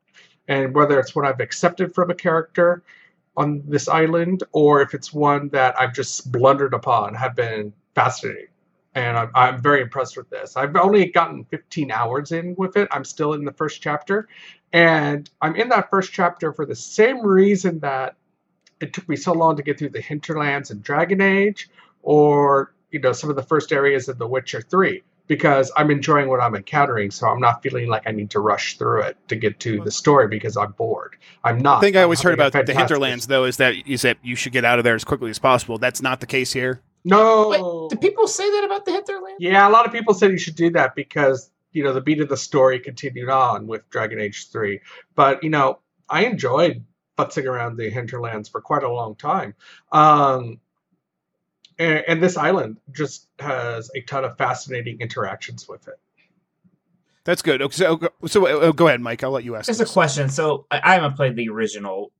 and 0.48 0.74
whether 0.74 0.98
it's 0.98 1.14
one 1.14 1.26
I've 1.26 1.40
accepted 1.40 1.94
from 1.94 2.10
a 2.10 2.14
character 2.14 2.82
on 3.36 3.62
this 3.66 3.88
island 3.88 4.42
or 4.52 4.82
if 4.82 4.94
it's 4.94 5.12
one 5.12 5.48
that 5.50 5.78
I've 5.78 5.94
just 5.94 6.30
blundered 6.30 6.74
upon 6.74 7.14
have 7.14 7.34
been 7.34 7.72
fascinating. 7.94 8.48
And 8.94 9.16
I'm, 9.16 9.30
I'm 9.34 9.62
very 9.62 9.80
impressed 9.80 10.18
with 10.18 10.28
this. 10.28 10.56
I've 10.56 10.76
only 10.76 11.06
gotten 11.06 11.44
15 11.44 11.90
hours 11.90 12.32
in 12.32 12.54
with 12.58 12.76
it. 12.76 12.88
I'm 12.90 13.04
still 13.04 13.32
in 13.32 13.44
the 13.44 13.52
first 13.52 13.80
chapter. 13.80 14.28
And 14.72 15.30
I'm 15.40 15.56
in 15.56 15.70
that 15.70 15.88
first 15.88 16.12
chapter 16.12 16.52
for 16.52 16.66
the 16.66 16.74
same 16.74 17.24
reason 17.24 17.78
that 17.80 18.16
it 18.80 18.92
took 18.92 19.08
me 19.08 19.16
so 19.16 19.32
long 19.32 19.56
to 19.56 19.62
get 19.62 19.78
through 19.78 19.90
the 19.90 20.00
hinterlands 20.00 20.70
and 20.70 20.82
Dragon 20.82 21.20
Age 21.20 21.70
or 22.02 22.74
you 22.90 23.00
know 23.00 23.12
some 23.12 23.30
of 23.30 23.36
the 23.36 23.42
first 23.42 23.72
areas 23.72 24.08
of 24.08 24.18
The 24.18 24.26
Witcher 24.26 24.60
3 24.60 25.02
because 25.26 25.70
I'm 25.76 25.90
enjoying 25.90 26.28
what 26.28 26.40
I'm 26.40 26.54
encountering, 26.54 27.10
so 27.10 27.26
I'm 27.28 27.40
not 27.40 27.62
feeling 27.62 27.88
like 27.88 28.02
I 28.06 28.10
need 28.10 28.30
to 28.30 28.40
rush 28.40 28.76
through 28.76 29.02
it 29.02 29.16
to 29.28 29.36
get 29.36 29.60
to 29.60 29.82
the 29.82 29.90
story 29.90 30.28
because 30.28 30.56
I'm 30.56 30.72
bored. 30.72 31.16
I'm 31.44 31.58
not. 31.58 31.80
The 31.80 31.86
thing 31.86 31.96
I 31.96 32.00
I'm 32.00 32.04
always 32.04 32.22
heard 32.22 32.34
about 32.34 32.52
the 32.52 32.74
hinterlands, 32.74 33.26
though, 33.26 33.44
is 33.44 33.56
that 33.58 33.74
is 33.86 34.02
that 34.02 34.18
you 34.22 34.36
should 34.36 34.52
get 34.52 34.64
out 34.64 34.78
of 34.78 34.84
there 34.84 34.94
as 34.94 35.04
quickly 35.04 35.30
as 35.30 35.38
possible. 35.38 35.78
That's 35.78 36.02
not 36.02 36.20
the 36.20 36.26
case 36.26 36.52
here. 36.52 36.82
No. 37.04 37.48
Wait, 37.48 37.90
do 37.90 37.96
people 37.96 38.26
say 38.26 38.48
that 38.50 38.64
about 38.64 38.84
the 38.84 38.92
hinterlands? 38.92 39.36
Yeah, 39.40 39.68
a 39.68 39.70
lot 39.70 39.86
of 39.86 39.92
people 39.92 40.14
said 40.14 40.30
you 40.30 40.38
should 40.38 40.56
do 40.56 40.70
that 40.70 40.94
because 40.94 41.50
you 41.72 41.82
know 41.82 41.92
the 41.92 42.00
beat 42.00 42.20
of 42.20 42.28
the 42.28 42.36
story 42.36 42.78
continued 42.78 43.28
on 43.28 43.66
with 43.66 43.88
Dragon 43.90 44.20
Age 44.20 44.50
Three. 44.50 44.80
But 45.14 45.42
you 45.42 45.50
know, 45.50 45.78
I 46.08 46.24
enjoyed 46.24 46.84
futzing 47.18 47.44
around 47.44 47.76
the 47.76 47.90
hinterlands 47.90 48.48
for 48.48 48.60
quite 48.60 48.82
a 48.82 48.90
long 48.90 49.14
time. 49.14 49.54
Um, 49.92 50.58
and, 51.82 52.04
and 52.08 52.22
this 52.22 52.36
island 52.36 52.78
just 52.92 53.28
has 53.38 53.90
a 53.94 54.00
ton 54.02 54.24
of 54.24 54.36
fascinating 54.36 55.00
interactions 55.00 55.68
with 55.68 55.88
it. 55.88 55.98
That's 57.24 57.42
good. 57.42 57.62
Okay, 57.62 57.74
So, 57.76 58.00
so 58.26 58.46
uh, 58.46 58.72
go 58.72 58.88
ahead, 58.88 59.00
Mike. 59.00 59.22
I'll 59.22 59.30
let 59.30 59.44
you 59.44 59.54
ask. 59.56 59.66
Just 59.66 59.80
a 59.80 59.84
question. 59.84 60.28
So 60.28 60.66
I, 60.70 60.80
I 60.82 60.94
haven't 60.94 61.14
played 61.14 61.36
the 61.36 61.48
original. 61.48 62.10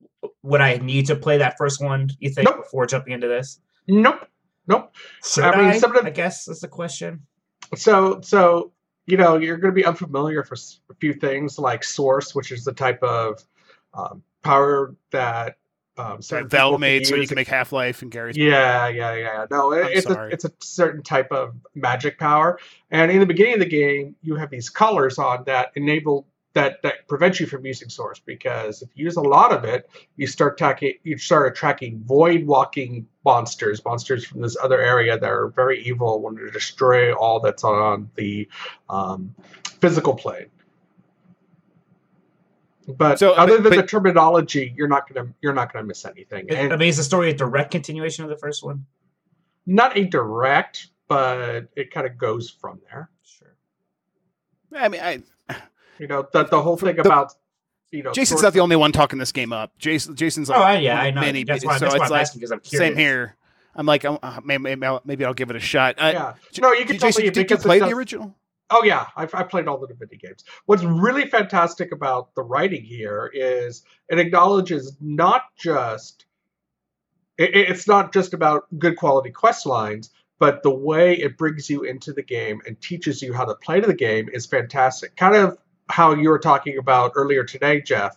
Would 0.44 0.60
I 0.60 0.76
need 0.76 1.06
to 1.06 1.16
play 1.16 1.38
that 1.38 1.56
first 1.58 1.82
one? 1.82 2.08
You 2.20 2.30
think 2.30 2.48
Nope. 2.48 2.58
before 2.58 2.86
jumping 2.86 3.12
into 3.12 3.26
this? 3.26 3.60
Nope, 3.88 4.28
nope. 4.68 4.94
Should 5.24 5.42
I 5.44 5.50
I? 5.52 5.70
mean, 5.72 5.80
some 5.80 5.94
of 5.96 6.02
the- 6.02 6.08
I 6.08 6.12
guess 6.12 6.46
is 6.46 6.60
the 6.60 6.68
question. 6.68 7.22
So, 7.74 8.20
so 8.20 8.72
you 9.06 9.16
know, 9.16 9.36
you're 9.38 9.56
going 9.56 9.74
to 9.74 9.80
be 9.80 9.84
unfamiliar 9.84 10.44
for 10.44 10.54
a 10.90 10.94
few 11.00 11.12
things 11.14 11.58
like 11.58 11.82
Source, 11.82 12.36
which 12.36 12.52
is 12.52 12.64
the 12.64 12.72
type 12.72 13.02
of 13.02 13.42
um, 13.94 14.22
power 14.42 14.94
that 15.10 15.56
um, 15.96 16.22
certain 16.22 16.48
That 16.48 16.56
Valve 16.56 16.80
made 16.80 17.06
so 17.06 17.16
you 17.16 17.26
can 17.26 17.34
make 17.34 17.48
Half 17.48 17.72
Life 17.72 18.02
and 18.02 18.10
Garry's. 18.10 18.36
Yeah, 18.36 18.88
yeah, 18.88 19.14
yeah. 19.14 19.46
No, 19.50 19.72
it, 19.72 19.90
it's 19.92 20.06
a 20.06 20.28
it's 20.28 20.44
a 20.44 20.52
certain 20.60 21.02
type 21.02 21.30
of 21.30 21.54
magic 21.74 22.18
power, 22.18 22.58
and 22.90 23.10
in 23.10 23.20
the 23.20 23.26
beginning 23.26 23.54
of 23.54 23.60
the 23.60 23.66
game, 23.66 24.16
you 24.22 24.36
have 24.36 24.50
these 24.50 24.70
colors 24.70 25.18
on 25.18 25.44
that 25.44 25.72
enable 25.76 26.26
that 26.54 26.82
that 26.82 27.06
prevent 27.08 27.40
you 27.40 27.46
from 27.46 27.64
using 27.64 27.88
source 27.88 28.20
because 28.20 28.82
if 28.82 28.88
you 28.94 29.04
use 29.04 29.16
a 29.16 29.22
lot 29.22 29.52
of 29.52 29.64
it, 29.64 29.88
you 30.16 30.26
start 30.26 30.54
attacking 30.54 30.94
you 31.02 31.18
start 31.18 31.52
attracting 31.52 32.02
void 32.04 32.46
walking 32.46 33.06
monsters, 33.24 33.84
monsters 33.84 34.24
from 34.24 34.40
this 34.40 34.56
other 34.62 34.80
area 34.80 35.18
that 35.18 35.30
are 35.30 35.48
very 35.48 35.82
evil, 35.82 36.20
want 36.20 36.38
to 36.38 36.50
destroy 36.50 37.12
all 37.12 37.40
that's 37.40 37.64
on 37.64 38.10
the 38.16 38.48
um, 38.88 39.34
physical 39.80 40.14
plane. 40.14 40.46
But 42.88 43.18
So, 43.18 43.32
other 43.32 43.60
but- 43.60 43.70
than 43.70 43.78
the 43.78 43.86
terminology, 43.86 44.74
you're 44.76 44.88
not 44.88 45.12
gonna 45.12 45.28
you're 45.40 45.52
not 45.54 45.72
gonna 45.72 45.86
miss 45.86 46.04
anything. 46.04 46.46
I- 46.50 46.54
And 46.54 46.72
I 46.72 46.76
mean, 46.76 46.88
is 46.88 46.96
the 46.96 47.04
story 47.04 47.30
a 47.30 47.34
direct 47.34 47.70
continuation 47.70 48.24
of 48.24 48.30
the 48.30 48.36
first 48.36 48.62
one? 48.64 48.86
not 49.64 49.96
a 49.96 50.04
direct, 50.04 50.88
but 51.06 51.68
it 51.76 51.92
kind 51.92 52.04
of 52.04 52.18
goes 52.18 52.50
from 52.50 52.80
there. 52.90 53.08
Sure. 53.22 53.54
I 54.74 54.88
mean, 54.88 55.00
I, 55.00 55.22
You 56.00 56.08
know, 56.08 56.26
the 56.32 56.44
the 56.44 56.60
whole 56.60 56.76
thing 56.76 56.96
The- 56.96 57.02
about 57.02 57.32
you 57.92 58.02
know 58.02 58.10
Jason's 58.12 58.42
not 58.42 58.52
the 58.54 58.60
only 58.60 58.74
one 58.74 58.90
talking 58.90 59.18
this 59.20 59.30
game 59.30 59.52
up. 59.52 59.78
Jason, 59.78 60.16
Jason's 60.16 60.48
like 60.48 60.58
Oh, 60.58 60.80
yeah, 60.80 60.98
I 61.00 61.10
know. 61.12 61.20
many- 61.20 61.44
that's 61.44 61.64
why, 61.64 61.76
so 61.76 61.84
that's 61.84 61.92
why 61.94 61.96
it's 61.96 62.04
I'm 62.06 62.10
like 62.10 62.20
asking 62.22 62.40
because 62.40 62.50
I'm 62.52 62.60
curious. 62.60 62.88
same 62.88 62.96
here. 62.96 63.36
I'm 63.76 63.86
like, 63.86 64.04
uh, 64.04 64.18
maybe, 64.44 64.62
maybe, 64.64 64.84
I'll, 64.86 65.00
maybe 65.04 65.24
I'll 65.24 65.32
give 65.34 65.48
it 65.50 65.56
a 65.56 65.60
shot. 65.60 65.94
Uh, 65.98 66.10
yeah. 66.12 66.34
J- 66.50 66.60
No, 66.62 66.72
you 66.72 66.84
can 66.84 66.96
Jason, 66.98 67.22
totally 67.24 67.30
did 67.30 67.50
you 67.50 67.56
play 67.56 67.78
the 67.78 67.86
does- 67.86 67.94
original? 67.94 68.34
Oh 68.72 68.82
yeah, 68.84 69.06
I've, 69.16 69.34
I 69.34 69.42
played 69.42 69.68
all 69.68 69.78
the 69.78 69.86
Divinity 69.86 70.16
games. 70.16 70.44
What's 70.64 70.82
really 70.82 71.26
fantastic 71.28 71.92
about 71.92 72.34
the 72.34 72.42
writing 72.42 72.82
here 72.82 73.30
is 73.34 73.82
it 74.08 74.18
acknowledges 74.18 74.96
not 75.00 75.42
just 75.58 76.24
it, 77.36 77.54
it's 77.54 77.86
not 77.86 78.12
just 78.12 78.32
about 78.32 78.64
good 78.78 78.96
quality 78.96 79.30
quest 79.30 79.66
lines, 79.66 80.10
but 80.38 80.62
the 80.62 80.74
way 80.74 81.14
it 81.14 81.36
brings 81.36 81.68
you 81.68 81.82
into 81.82 82.12
the 82.12 82.22
game 82.22 82.62
and 82.66 82.80
teaches 82.80 83.20
you 83.20 83.34
how 83.34 83.44
to 83.44 83.54
play 83.54 83.80
the 83.80 83.94
game 83.94 84.28
is 84.32 84.46
fantastic. 84.46 85.16
Kind 85.16 85.36
of 85.36 85.58
how 85.88 86.14
you 86.14 86.30
were 86.30 86.38
talking 86.38 86.78
about 86.78 87.12
earlier 87.14 87.44
today, 87.44 87.80
Jeff. 87.80 88.16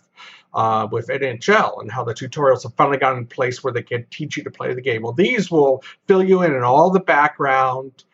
Uh, 0.54 0.88
with 0.90 1.08
NHL 1.08 1.82
and 1.82 1.92
how 1.92 2.02
the 2.02 2.14
tutorials 2.14 2.62
have 2.62 2.72
finally 2.76 2.96
gotten 2.96 3.18
in 3.18 3.26
place 3.26 3.62
where 3.62 3.74
they 3.74 3.82
can 3.82 4.06
teach 4.10 4.38
you 4.38 4.44
to 4.44 4.50
play 4.50 4.72
the 4.72 4.80
game. 4.80 5.02
Well, 5.02 5.12
these 5.12 5.50
will 5.50 5.84
fill 6.06 6.24
you 6.24 6.40
in 6.40 6.54
in 6.54 6.62
all 6.62 6.88
the 6.88 7.00
background, 7.00 8.04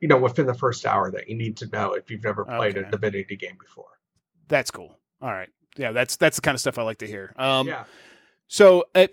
you 0.00 0.08
know, 0.08 0.16
within 0.18 0.46
the 0.46 0.54
first 0.54 0.84
hour 0.86 1.10
that 1.10 1.28
you 1.28 1.36
need 1.36 1.56
to 1.58 1.66
know 1.68 1.92
if 1.94 2.10
you've 2.10 2.24
never 2.24 2.44
played 2.44 2.76
Okay. 2.76 2.86
a 2.86 2.90
Divinity 2.90 3.36
game 3.36 3.56
before. 3.60 3.88
That's 4.48 4.70
cool. 4.70 4.96
All 5.22 5.32
right. 5.32 5.48
Yeah, 5.76 5.92
that's 5.92 6.16
that's 6.16 6.36
the 6.36 6.42
kind 6.42 6.54
of 6.54 6.60
stuff 6.60 6.78
I 6.78 6.82
like 6.82 6.98
to 6.98 7.06
hear. 7.06 7.32
Um, 7.36 7.66
yeah. 7.68 7.84
So, 8.48 8.84
uh, 8.94 9.06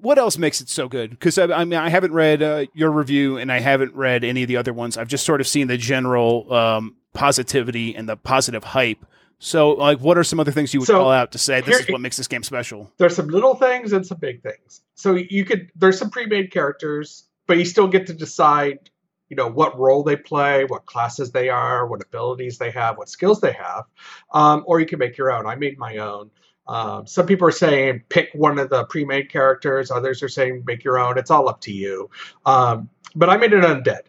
what 0.00 0.18
else 0.18 0.36
makes 0.38 0.60
it 0.60 0.68
so 0.68 0.88
good? 0.88 1.10
Because 1.10 1.38
I, 1.38 1.44
I 1.52 1.64
mean, 1.64 1.78
I 1.78 1.88
haven't 1.88 2.12
read 2.12 2.42
uh, 2.42 2.66
your 2.74 2.90
review, 2.90 3.36
and 3.38 3.50
I 3.52 3.60
haven't 3.60 3.94
read 3.94 4.24
any 4.24 4.42
of 4.42 4.48
the 4.48 4.56
other 4.56 4.72
ones. 4.72 4.96
I've 4.96 5.08
just 5.08 5.24
sort 5.24 5.40
of 5.40 5.46
seen 5.46 5.68
the 5.68 5.76
general 5.76 6.52
um, 6.52 6.96
positivity 7.12 7.94
and 7.94 8.08
the 8.08 8.16
positive 8.16 8.64
hype. 8.64 9.04
So, 9.38 9.70
like, 9.70 10.00
what 10.00 10.16
are 10.18 10.24
some 10.24 10.40
other 10.40 10.50
things 10.52 10.72
you 10.74 10.80
would 10.80 10.86
So, 10.86 10.98
call 10.98 11.10
out 11.10 11.32
to 11.32 11.38
say 11.38 11.60
this 11.60 11.76
here- 11.78 11.86
is 11.86 11.90
what 11.92 12.00
makes 12.00 12.16
this 12.16 12.28
game 12.28 12.42
special? 12.42 12.90
There's 12.98 13.14
some 13.14 13.28
little 13.28 13.54
things 13.54 13.92
and 13.92 14.06
some 14.06 14.18
big 14.18 14.42
things. 14.42 14.82
So 14.94 15.14
you 15.14 15.44
could 15.44 15.70
there's 15.76 15.98
some 15.98 16.10
pre-made 16.10 16.50
characters, 16.50 17.24
but 17.46 17.58
you 17.58 17.64
still 17.64 17.88
get 17.88 18.06
to 18.06 18.14
decide, 18.14 18.90
you 19.34 19.42
know, 19.42 19.48
what 19.48 19.76
role 19.76 20.04
they 20.04 20.14
play, 20.14 20.64
what 20.64 20.86
classes 20.86 21.32
they 21.32 21.48
are, 21.48 21.88
what 21.88 22.00
abilities 22.00 22.56
they 22.56 22.70
have, 22.70 22.96
what 22.96 23.08
skills 23.08 23.40
they 23.40 23.50
have, 23.50 23.86
um, 24.32 24.62
or 24.64 24.78
you 24.78 24.86
can 24.86 25.00
make 25.00 25.18
your 25.18 25.32
own. 25.32 25.44
I 25.44 25.56
made 25.56 25.76
my 25.76 25.96
own. 25.96 26.30
Um, 26.68 27.04
some 27.08 27.26
people 27.26 27.48
are 27.48 27.50
saying 27.50 28.04
pick 28.08 28.30
one 28.32 28.60
of 28.60 28.70
the 28.70 28.84
pre-made 28.84 29.30
characters. 29.30 29.90
Others 29.90 30.22
are 30.22 30.28
saying 30.28 30.62
make 30.68 30.84
your 30.84 31.00
own. 31.00 31.18
It's 31.18 31.32
all 31.32 31.48
up 31.48 31.60
to 31.62 31.72
you. 31.72 32.10
Um, 32.46 32.88
but 33.16 33.28
I 33.28 33.36
made 33.36 33.52
it 33.52 33.64
undead. 33.64 34.02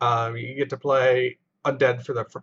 Um, 0.00 0.36
you 0.36 0.54
get 0.54 0.70
to 0.70 0.76
play 0.76 1.38
undead 1.64 2.04
for 2.04 2.12
the 2.12 2.20
f- 2.20 2.42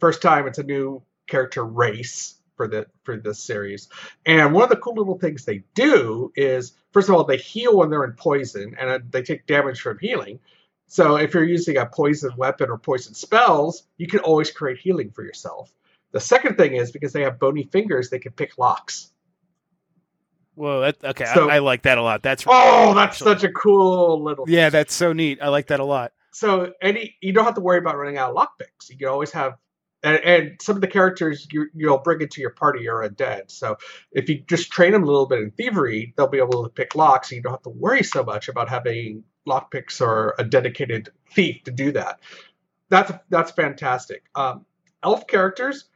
first 0.00 0.22
time. 0.22 0.46
It's 0.46 0.58
a 0.58 0.62
new 0.62 1.02
character 1.26 1.66
race 1.66 2.36
for 2.56 2.66
the 2.66 2.86
for 3.02 3.18
this 3.18 3.40
series. 3.40 3.90
And 4.24 4.54
one 4.54 4.64
of 4.64 4.70
the 4.70 4.76
cool 4.76 4.94
little 4.94 5.18
things 5.18 5.44
they 5.44 5.64
do 5.74 6.32
is, 6.34 6.72
first 6.92 7.10
of 7.10 7.14
all, 7.14 7.24
they 7.24 7.36
heal 7.36 7.76
when 7.76 7.90
they're 7.90 8.04
in 8.04 8.14
poison, 8.14 8.74
and 8.80 8.88
uh, 8.88 8.98
they 9.10 9.22
take 9.22 9.46
damage 9.46 9.82
from 9.82 9.98
healing. 9.98 10.40
So 10.86 11.16
if 11.16 11.34
you're 11.34 11.44
using 11.44 11.76
a 11.78 11.86
poison 11.86 12.30
weapon 12.36 12.70
or 12.70 12.78
poison 12.78 13.14
spells, 13.14 13.84
you 13.96 14.06
can 14.06 14.20
always 14.20 14.50
create 14.50 14.78
healing 14.78 15.10
for 15.10 15.24
yourself. 15.24 15.74
The 16.12 16.20
second 16.20 16.56
thing 16.56 16.74
is 16.74 16.92
because 16.92 17.12
they 17.12 17.22
have 17.22 17.38
bony 17.38 17.64
fingers, 17.64 18.10
they 18.10 18.18
can 18.20 18.32
pick 18.32 18.56
locks. 18.58 19.10
Well, 20.56 20.82
that, 20.82 21.02
okay, 21.04 21.24
So- 21.34 21.50
I, 21.50 21.56
I 21.56 21.58
like 21.58 21.82
that 21.82 21.98
a 21.98 22.02
lot. 22.02 22.22
That's 22.22 22.44
Oh, 22.46 22.94
that's 22.94 23.16
actually. 23.20 23.34
such 23.34 23.44
a 23.44 23.52
cool 23.52 24.22
little. 24.22 24.44
yeah, 24.48 24.70
that's 24.70 24.94
so 24.94 25.12
neat. 25.12 25.40
I 25.42 25.48
like 25.48 25.66
that 25.68 25.80
a 25.80 25.84
lot. 25.84 26.12
so 26.30 26.72
any 26.80 27.16
you 27.20 27.32
don't 27.32 27.44
have 27.44 27.54
to 27.54 27.60
worry 27.60 27.78
about 27.78 27.96
running 27.96 28.18
out 28.18 28.30
of 28.30 28.36
lockpicks. 28.36 28.88
You 28.90 28.96
can 28.96 29.08
always 29.08 29.32
have, 29.32 29.54
and, 30.04 30.16
and 30.24 30.62
some 30.62 30.76
of 30.76 30.80
the 30.82 30.86
characters 30.86 31.48
you 31.50 31.66
you'll 31.74 31.98
bring 31.98 32.20
into 32.20 32.40
your 32.40 32.50
party 32.50 32.88
are 32.88 33.08
undead. 33.08 33.50
So 33.50 33.76
if 34.12 34.28
you 34.28 34.44
just 34.46 34.70
train 34.70 34.92
them 34.92 35.02
a 35.02 35.06
little 35.06 35.26
bit 35.26 35.40
in 35.40 35.50
thievery, 35.50 36.14
they'll 36.16 36.28
be 36.28 36.38
able 36.38 36.62
to 36.62 36.68
pick 36.68 36.94
locks. 36.94 37.30
And 37.30 37.36
you 37.38 37.42
don't 37.42 37.52
have 37.52 37.62
to 37.62 37.70
worry 37.70 38.04
so 38.04 38.22
much 38.22 38.48
about 38.48 38.68
having 38.68 39.24
lockpicks 39.48 40.00
or 40.00 40.34
a 40.38 40.44
dedicated 40.44 41.08
thief 41.32 41.64
to 41.64 41.70
do 41.72 41.90
that. 41.92 42.20
That's 42.90 43.10
that's 43.30 43.50
fantastic. 43.50 44.24
Um, 44.34 44.64
elf 45.02 45.26
characters 45.26 45.86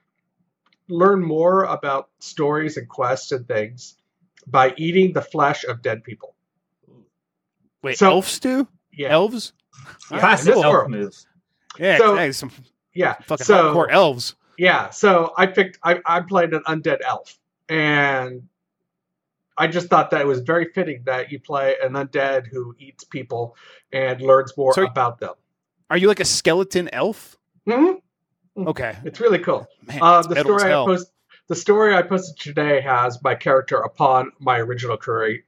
learn 0.88 1.22
more 1.22 1.64
about 1.64 2.08
stories 2.18 2.76
and 2.78 2.88
quests 2.88 3.30
and 3.32 3.46
things 3.46 3.96
by 4.46 4.72
eating 4.78 5.12
the 5.12 5.20
flesh 5.22 5.64
of 5.64 5.82
dead 5.82 6.02
people. 6.02 6.34
Wait, 7.82 7.98
So- 7.98 8.08
elves 8.08 8.40
do? 8.40 8.66
Yeah, 8.92 9.10
Elves? 9.10 9.52
Yeah, 10.10 10.18
Classic 10.20 10.54
elf 10.54 10.64
world. 10.64 10.90
move. 10.90 11.14
Yeah, 11.78 11.98
So- 11.98 12.16
hey, 12.16 12.32
some 12.32 12.50
yeah. 12.94 13.14
fucking 13.26 13.44
so, 13.44 13.74
hardcore 13.74 13.90
elves. 13.90 14.34
Yeah, 14.58 14.90
so 14.90 15.32
I 15.36 15.46
picked 15.46 15.78
I, 15.82 16.00
I 16.06 16.20
played 16.20 16.52
an 16.54 16.62
undead 16.66 16.98
elf. 17.04 17.38
And 17.68 18.48
I 19.56 19.66
just 19.66 19.88
thought 19.88 20.10
that 20.10 20.20
it 20.20 20.26
was 20.26 20.40
very 20.40 20.66
fitting 20.72 21.02
that 21.04 21.30
you 21.30 21.38
play 21.40 21.76
an 21.82 21.92
undead 21.92 22.46
who 22.46 22.74
eats 22.78 23.04
people 23.04 23.56
and 23.92 24.20
learns 24.20 24.56
more 24.56 24.72
So- 24.74 24.84
about 24.86 25.20
them. 25.20 25.34
Are 25.90 25.96
you 25.96 26.06
like 26.08 26.20
a 26.20 26.24
skeleton 26.24 26.88
elf? 26.92 27.36
hmm 27.66 27.92
Okay. 28.56 28.96
It's 29.04 29.20
really 29.20 29.38
cool. 29.38 29.66
Man, 29.86 29.98
Uh, 30.02 30.22
the 30.22 30.40
story 30.40 30.64
I 30.64 30.84
post, 30.84 31.12
the 31.46 31.54
story 31.54 31.94
I 31.94 32.02
posted 32.02 32.36
today 32.38 32.80
has 32.80 33.22
my 33.22 33.34
character 33.34 33.76
upon 33.78 34.32
my 34.40 34.58
original 34.58 34.96
crea- 34.96 35.44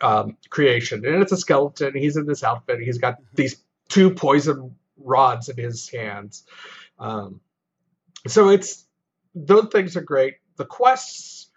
um, 0.00 0.36
creation, 0.50 1.04
and 1.06 1.22
it's 1.22 1.30
a 1.32 1.36
skeleton. 1.36 1.94
He's 1.94 2.16
in 2.16 2.26
this 2.26 2.42
outfit. 2.42 2.80
He's 2.80 2.98
got 2.98 3.14
Mm-hmm. 3.14 3.34
these 3.36 3.62
two 3.88 4.10
poison 4.10 4.74
rods 4.96 5.48
in 5.48 5.56
his 5.56 5.88
hands. 5.90 6.44
Um, 6.98 7.40
so 8.26 8.48
it's 8.48 8.86
those 9.34 9.68
things 9.70 9.96
are 9.96 10.02
great. 10.02 10.34
The 10.56 10.64
quests 10.64 11.50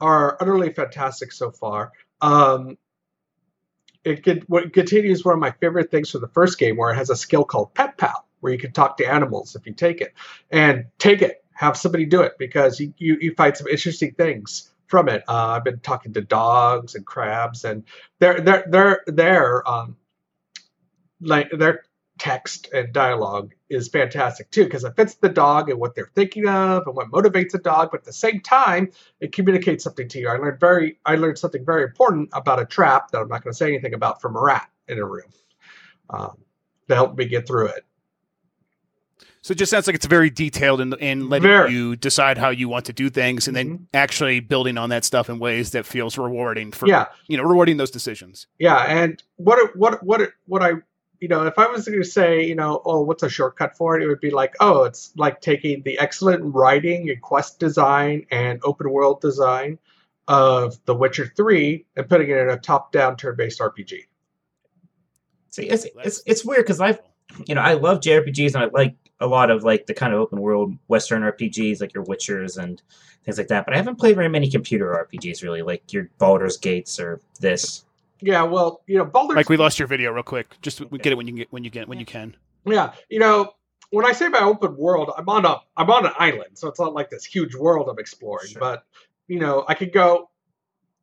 are 0.00 0.36
utterly 0.40 0.72
fantastic 0.72 1.32
so 1.32 1.50
far. 1.50 1.92
Um, 2.20 2.76
it 4.04 4.22
could, 4.22 4.44
what 4.48 4.72
continues 4.72 5.24
one 5.24 5.34
of 5.34 5.40
my 5.40 5.52
favorite 5.52 5.90
things 5.90 6.10
from 6.10 6.20
the 6.20 6.28
first 6.28 6.58
game, 6.58 6.76
where 6.76 6.92
it 6.92 6.96
has 6.96 7.10
a 7.10 7.16
skill 7.16 7.44
called 7.44 7.74
Pet 7.74 7.96
Pal, 7.96 8.26
where 8.40 8.52
you 8.52 8.58
can 8.58 8.72
talk 8.72 8.98
to 8.98 9.10
animals 9.10 9.56
if 9.56 9.66
you 9.66 9.72
take 9.72 10.00
it, 10.02 10.12
and 10.50 10.86
take 10.98 11.22
it, 11.22 11.42
have 11.52 11.76
somebody 11.76 12.04
do 12.04 12.20
it 12.20 12.32
because 12.38 12.78
you 12.78 12.92
you, 12.98 13.16
you 13.20 13.34
find 13.34 13.56
some 13.56 13.66
interesting 13.66 14.12
things 14.12 14.70
from 14.86 15.08
it. 15.08 15.22
Uh, 15.26 15.56
I've 15.56 15.64
been 15.64 15.80
talking 15.80 16.12
to 16.14 16.20
dogs 16.20 16.94
and 16.94 17.06
crabs, 17.06 17.64
and 17.64 17.84
they're 18.18 18.40
they're 18.40 18.64
they're 18.68 19.00
they're 19.06 19.68
um, 19.68 19.96
like 21.20 21.50
their 21.50 21.84
text 22.18 22.68
and 22.72 22.92
dialogue 22.92 23.54
is 23.74 23.88
fantastic 23.88 24.50
too 24.50 24.64
because 24.64 24.84
it 24.84 24.94
fits 24.96 25.14
the 25.16 25.28
dog 25.28 25.68
and 25.70 25.78
what 25.78 25.94
they're 25.94 26.10
thinking 26.14 26.46
of 26.48 26.86
and 26.86 26.94
what 26.96 27.10
motivates 27.10 27.52
a 27.54 27.58
dog 27.58 27.88
but 27.90 28.00
at 28.00 28.04
the 28.04 28.12
same 28.12 28.40
time 28.40 28.90
it 29.20 29.32
communicates 29.32 29.84
something 29.84 30.08
to 30.08 30.18
you 30.20 30.28
i 30.28 30.36
learned 30.36 30.58
very 30.60 30.98
i 31.04 31.16
learned 31.16 31.38
something 31.38 31.64
very 31.64 31.82
important 31.82 32.28
about 32.32 32.60
a 32.60 32.64
trap 32.66 33.10
that 33.10 33.20
i'm 33.20 33.28
not 33.28 33.42
going 33.42 33.52
to 33.52 33.56
say 33.56 33.68
anything 33.68 33.94
about 33.94 34.20
from 34.20 34.36
a 34.36 34.40
rat 34.40 34.68
in 34.88 34.98
a 34.98 35.04
room 35.04 35.28
um, 36.10 36.36
to 36.88 36.94
help 36.94 37.16
me 37.16 37.24
get 37.26 37.46
through 37.46 37.66
it 37.66 37.84
So 39.42 39.52
it 39.52 39.58
just 39.58 39.70
sounds 39.70 39.86
like 39.86 39.96
it's 39.96 40.06
very 40.06 40.30
detailed 40.30 40.80
in, 40.80 40.94
in 40.94 41.28
letting 41.28 41.48
Very. 41.48 41.72
you 41.72 41.96
decide 41.96 42.38
how 42.38 42.48
you 42.50 42.66
want 42.68 42.86
to 42.86 42.92
do 42.94 43.10
things 43.10 43.46
and 43.46 43.54
then 43.56 43.86
actually 43.92 44.40
building 44.40 44.78
on 44.78 44.88
that 44.90 45.04
stuff 45.04 45.28
in 45.28 45.38
ways 45.38 45.70
that 45.72 45.84
feels 45.84 46.16
rewarding 46.16 46.72
for 46.72 46.86
yeah 46.88 47.06
you 47.28 47.36
know, 47.36 47.42
rewarding 47.42 47.76
those 47.76 47.90
decisions. 47.90 48.46
Yeah, 48.58 48.76
and 48.78 49.22
what 49.36 49.58
it- 49.58 49.76
what 49.76 50.02
what 50.02 50.20
it- 50.22 50.32
what 50.46 50.62
I 50.62 50.72
you 51.20 51.28
know 51.28 51.46
if 51.46 51.58
I 51.58 51.66
was 51.66 51.86
going 51.86 52.02
to 52.02 52.08
say 52.08 52.44
you 52.44 52.54
know 52.54 52.82
oh 52.84 53.02
what's 53.02 53.22
a 53.22 53.28
shortcut 53.28 53.76
for 53.76 53.96
it 53.96 54.02
it 54.02 54.08
would 54.08 54.20
be 54.20 54.30
like 54.30 54.54
oh 54.60 54.84
it's 54.84 55.12
like 55.16 55.40
taking 55.40 55.82
the 55.82 55.98
excellent 55.98 56.54
writing 56.54 57.10
and 57.10 57.20
quest 57.20 57.58
design 57.58 58.26
and 58.30 58.60
open 58.64 58.90
world 58.90 59.20
design 59.20 59.78
of 60.28 60.78
The 60.86 60.94
Witcher 60.94 61.32
Three 61.36 61.84
and 61.96 62.08
putting 62.08 62.30
it 62.30 62.38
in 62.38 62.48
a 62.48 62.56
top 62.56 62.92
down 62.92 63.16
turn 63.16 63.36
based 63.36 63.60
RPG. 63.60 64.04
See, 65.50 65.68
it's 65.68 65.86
it's 66.02 66.22
it's 66.26 66.44
weird 66.44 66.64
because 66.64 66.80
I've 66.80 67.00
you 67.46 67.54
know 67.54 67.60
I 67.60 67.74
love 67.74 68.00
JRPGs 68.00 68.54
and 68.54 68.64
I 68.64 68.66
like 68.66 68.96
a 69.20 69.26
lot 69.26 69.50
of 69.50 69.64
like 69.64 69.86
the 69.86 69.94
kind 69.94 70.12
of 70.12 70.20
open 70.20 70.40
world 70.40 70.74
Western 70.88 71.22
RPGs 71.22 71.80
like 71.80 71.94
your 71.94 72.04
Witchers 72.04 72.58
and 72.58 72.82
things 73.24 73.38
like 73.38 73.48
that. 73.48 73.64
But 73.64 73.74
I 73.74 73.76
haven't 73.76 73.96
played 73.96 74.16
very 74.16 74.28
many 74.28 74.50
computer 74.50 75.06
RPGs 75.08 75.42
really, 75.42 75.62
like 75.62 75.92
your 75.92 76.10
Baldur's 76.18 76.56
Gates 76.56 76.98
or 76.98 77.20
this. 77.40 77.84
Yeah, 78.24 78.42
well 78.42 78.82
you 78.86 78.98
know 78.98 79.04
Baldur's 79.04 79.36
Like 79.36 79.48
we 79.48 79.56
lost 79.56 79.78
your 79.78 79.88
video 79.88 80.12
real 80.12 80.22
quick. 80.22 80.60
Just 80.62 80.80
we 80.90 80.98
get 80.98 81.12
it 81.12 81.16
when 81.16 81.28
you 81.28 81.34
get 81.34 81.52
when 81.52 81.64
you 81.64 81.70
get 81.70 81.88
when 81.88 82.00
you 82.00 82.06
can. 82.06 82.36
Yeah, 82.64 82.92
you 83.10 83.18
know, 83.18 83.54
when 83.90 84.06
I 84.06 84.12
say 84.12 84.28
my 84.28 84.40
open 84.40 84.76
world, 84.76 85.10
I'm 85.16 85.28
on 85.28 85.44
a 85.44 85.60
I'm 85.76 85.90
on 85.90 86.06
an 86.06 86.12
island, 86.18 86.56
so 86.58 86.68
it's 86.68 86.80
not 86.80 86.94
like 86.94 87.10
this 87.10 87.24
huge 87.24 87.54
world 87.54 87.88
I'm 87.88 87.98
exploring. 87.98 88.48
Sure. 88.48 88.60
But 88.60 88.84
you 89.28 89.38
know, 89.38 89.64
I 89.68 89.74
could 89.74 89.92
go 89.92 90.30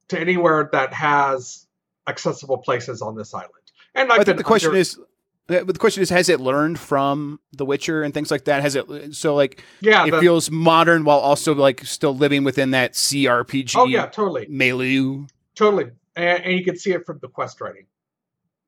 to 0.10 0.20
anywhere 0.20 0.70
that 0.72 0.94
has 0.94 1.68
accessible 2.08 2.58
places 2.58 3.02
on 3.02 3.16
this 3.16 3.34
island. 3.34 3.52
And 3.94 4.12
I've 4.12 4.22
I 4.22 4.24
think 4.24 4.38
the 4.38 4.44
question 4.44 4.70
under- 4.70 4.80
is 4.80 5.00
but 5.48 5.68
the 5.68 5.80
question 5.80 6.02
is 6.02 6.10
has 6.10 6.30
it 6.30 6.40
learned 6.40 6.80
from 6.80 7.40
The 7.52 7.66
Witcher 7.66 8.04
and 8.04 8.14
things 8.14 8.32
like 8.32 8.46
that? 8.46 8.62
Has 8.62 8.76
it 8.76 9.16
so 9.16 9.36
like 9.36 9.64
yeah, 9.82 10.06
it 10.06 10.12
the- 10.12 10.20
feels 10.20 10.50
modern 10.50 11.04
while 11.04 11.20
also 11.20 11.54
like 11.54 11.84
still 11.86 12.16
living 12.16 12.44
within 12.44 12.72
that 12.72 12.94
CRPG 12.94 13.76
oh 13.78 13.86
yeah, 13.86 14.06
totally, 14.08 14.48
milieu? 14.50 15.26
totally, 15.56 15.92
and, 16.15 16.43
and 16.43 16.54
you 16.58 16.63
can 16.63 16.78
see 16.78 16.91
it 16.91 17.06
from 17.06 17.19
the 17.21 17.28
quest 17.28 17.60
writing. 17.62 17.86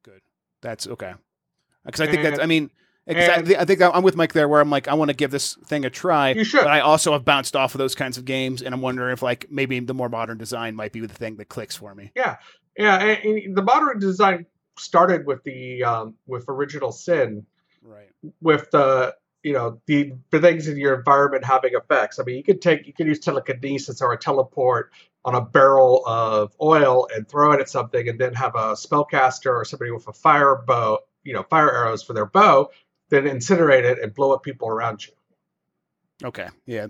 Good. 0.03 0.21
That's 0.61 0.87
okay. 0.87 1.13
Because 1.85 2.01
I 2.01 2.07
think 2.07 2.23
that's. 2.23 2.33
And- 2.35 2.43
I 2.43 2.45
mean, 2.45 2.69
'cause 3.07 3.15
I, 3.29 3.33
and- 3.35 3.47
thi- 3.47 3.57
I 3.57 3.65
think 3.65 3.81
I'm 3.81 4.03
with 4.03 4.15
Mike 4.15 4.33
there, 4.33 4.47
where 4.47 4.61
I'm 4.61 4.69
like, 4.69 4.87
I 4.87 4.93
want 4.93 5.09
to 5.09 5.15
give 5.15 5.31
this 5.31 5.55
thing 5.65 5.83
a 5.85 5.89
try. 5.89 6.29
You 6.31 6.43
should. 6.43 6.61
But 6.61 6.71
I 6.71 6.79
also 6.79 7.11
have 7.13 7.25
bounced 7.25 7.55
off 7.55 7.73
of 7.75 7.79
those 7.79 7.95
kinds 7.95 8.17
of 8.17 8.25
games, 8.25 8.61
and 8.61 8.73
I'm 8.73 8.81
wondering 8.81 9.11
if 9.13 9.21
like 9.21 9.47
maybe 9.49 9.79
the 9.79 9.93
more 9.93 10.09
modern 10.09 10.37
design 10.37 10.75
might 10.75 10.93
be 10.93 11.01
the 11.01 11.07
thing 11.07 11.35
that 11.37 11.49
clicks 11.49 11.75
for 11.75 11.93
me. 11.93 12.11
Yeah, 12.15 12.37
and, 12.77 13.23
and 13.23 13.57
the 13.57 13.61
modern 13.61 13.99
design 13.99 14.45
started 14.79 15.25
with 15.25 15.43
the 15.43 15.83
um, 15.83 16.15
with 16.25 16.45
original 16.47 16.91
sin 16.91 17.45
Right. 17.83 18.09
with 18.41 18.71
the 18.71 19.13
you 19.43 19.53
know 19.53 19.81
the, 19.85 20.13
the 20.31 20.39
things 20.39 20.67
in 20.67 20.77
your 20.77 20.95
environment 20.95 21.43
having 21.43 21.73
effects. 21.75 22.19
I 22.19 22.23
mean, 22.23 22.37
you 22.37 22.43
could 22.43 22.61
take 22.61 22.87
you 22.87 22.93
could 22.93 23.07
use 23.07 23.19
telekinesis 23.19 24.01
or 24.01 24.13
a 24.13 24.17
teleport 24.17 24.91
on 25.25 25.35
a 25.35 25.41
barrel 25.41 26.03
of 26.05 26.53
oil 26.61 27.07
and 27.13 27.27
throw 27.27 27.51
it 27.51 27.59
at 27.59 27.69
something, 27.69 28.07
and 28.09 28.19
then 28.19 28.33
have 28.33 28.55
a 28.55 28.73
spellcaster 28.73 29.53
or 29.53 29.65
somebody 29.65 29.91
with 29.91 30.07
a 30.07 30.13
fire 30.13 30.55
bow, 30.65 30.99
you 31.23 31.33
know, 31.33 31.43
fire 31.43 31.71
arrows 31.71 32.01
for 32.03 32.13
their 32.13 32.25
bow, 32.25 32.69
then 33.09 33.25
incinerate 33.25 33.83
it 33.83 33.99
and 33.99 34.13
blow 34.13 34.33
up 34.33 34.43
people 34.43 34.67
around 34.67 35.05
you. 35.05 35.13
Okay. 36.23 36.47
Yeah. 36.65 36.87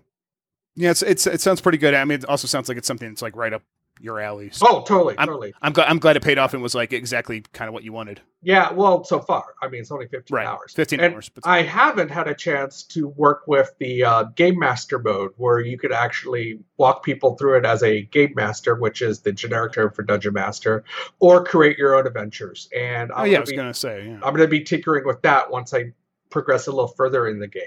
Yeah. 0.76 0.92
It's, 0.92 1.02
it's 1.02 1.28
it 1.28 1.42
sounds 1.42 1.62
pretty 1.62 1.78
good. 1.78 1.94
I 1.94 2.06
mean, 2.06 2.20
it 2.20 2.26
also 2.26 2.48
sounds 2.48 2.70
like 2.70 2.78
it's 2.78 2.88
something 2.88 3.10
that's 3.10 3.22
like 3.22 3.36
right 3.36 3.54
up 3.54 3.64
your 4.00 4.20
alley. 4.20 4.50
So 4.52 4.66
Oh, 4.68 4.82
totally, 4.84 5.18
I'm- 5.18 5.28
totally. 5.28 5.54
I'm 5.62 5.72
glad 5.72 5.88
I'm 5.88 6.00
glad 6.00 6.18
it 6.18 6.24
paid 6.24 6.38
off 6.38 6.54
and 6.54 6.62
was 6.64 6.76
like 6.76 6.92
exactly 6.94 7.42
kind 7.54 7.68
of 7.70 7.74
what 7.74 7.84
you 7.84 7.94
wanted. 7.94 8.20
Yeah, 8.42 8.74
well, 8.74 9.06
so 9.06 9.20
far, 9.22 9.54
I 9.62 9.70
mean, 9.70 9.82
it's 9.82 9.92
only 9.92 10.08
fifteen 10.08 10.36
Right. 10.36 10.46
hours. 10.48 10.74
Fifteen 10.74 11.00
And 11.00 11.14
hours. 11.14 11.30
But 11.30 11.48
I 11.48 11.62
haven't 11.62 12.10
had 12.12 12.28
a 12.28 12.34
chance 12.36 12.84
to 12.84 13.08
work 13.08 13.44
with 13.48 13.74
the 13.80 14.04
uh, 14.04 14.24
game 14.36 14.60
master 14.60 15.00
mode 15.00 15.32
where 15.38 15.62
you 15.62 15.78
could 15.78 15.94
actually 15.94 16.60
walk 16.78 17.04
people 17.04 17.38
through 17.38 17.60
it 17.60 17.66
as 17.66 17.84
a 17.84 18.02
game 18.02 18.34
master, 18.36 18.76
which 18.76 19.02
is 19.02 19.22
the 19.22 19.32
generic 19.32 19.74
term 19.74 19.92
for 19.94 20.04
dungeon 20.04 20.34
master, 20.34 20.84
or 21.20 21.44
create 21.46 21.78
your 21.78 21.96
own 21.96 22.06
adventures. 22.06 22.68
And 22.76 23.12
oh 23.12 23.16
I'm 23.16 23.26
yeah, 23.28 23.32
I 23.32 23.34
gonna 23.36 23.42
was 23.42 23.50
be, 23.52 23.56
gonna 23.56 23.74
say. 23.74 24.06
Yeah. 24.08 24.14
I'm 24.16 24.34
going 24.34 24.40
to 24.40 24.48
be 24.48 24.62
tinkering 24.62 25.06
with 25.06 25.22
that 25.22 25.50
once 25.50 25.74
I 25.74 25.94
progress 26.30 26.68
a 26.68 26.72
little 26.72 26.88
further 26.90 27.28
in 27.28 27.40
the 27.40 27.48
game. 27.48 27.64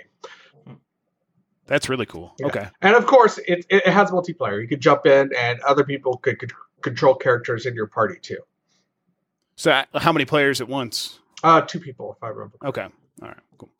That's 1.66 1.88
really 1.88 2.06
cool. 2.06 2.34
Yeah. 2.38 2.46
Okay. 2.46 2.68
And 2.82 2.94
of 2.96 3.06
course, 3.06 3.38
it, 3.46 3.66
it 3.70 3.86
has 3.86 4.10
multiplayer. 4.10 4.60
You 4.60 4.68
could 4.68 4.80
jump 4.80 5.06
in, 5.06 5.32
and 5.36 5.60
other 5.62 5.84
people 5.84 6.16
could, 6.18 6.38
could 6.38 6.52
control 6.82 7.14
characters 7.14 7.66
in 7.66 7.74
your 7.74 7.86
party 7.86 8.16
too. 8.20 8.38
So 9.56 9.70
uh, 9.72 9.84
how 9.94 10.12
many 10.12 10.24
players 10.24 10.60
at 10.60 10.68
once? 10.68 11.18
Uh, 11.42 11.60
two 11.62 11.80
people, 11.80 12.12
if 12.16 12.22
I 12.22 12.28
remember. 12.28 12.56
Okay. 12.64 12.86
All 13.22 13.28
right. 13.28 13.36
Cool. 13.58 13.70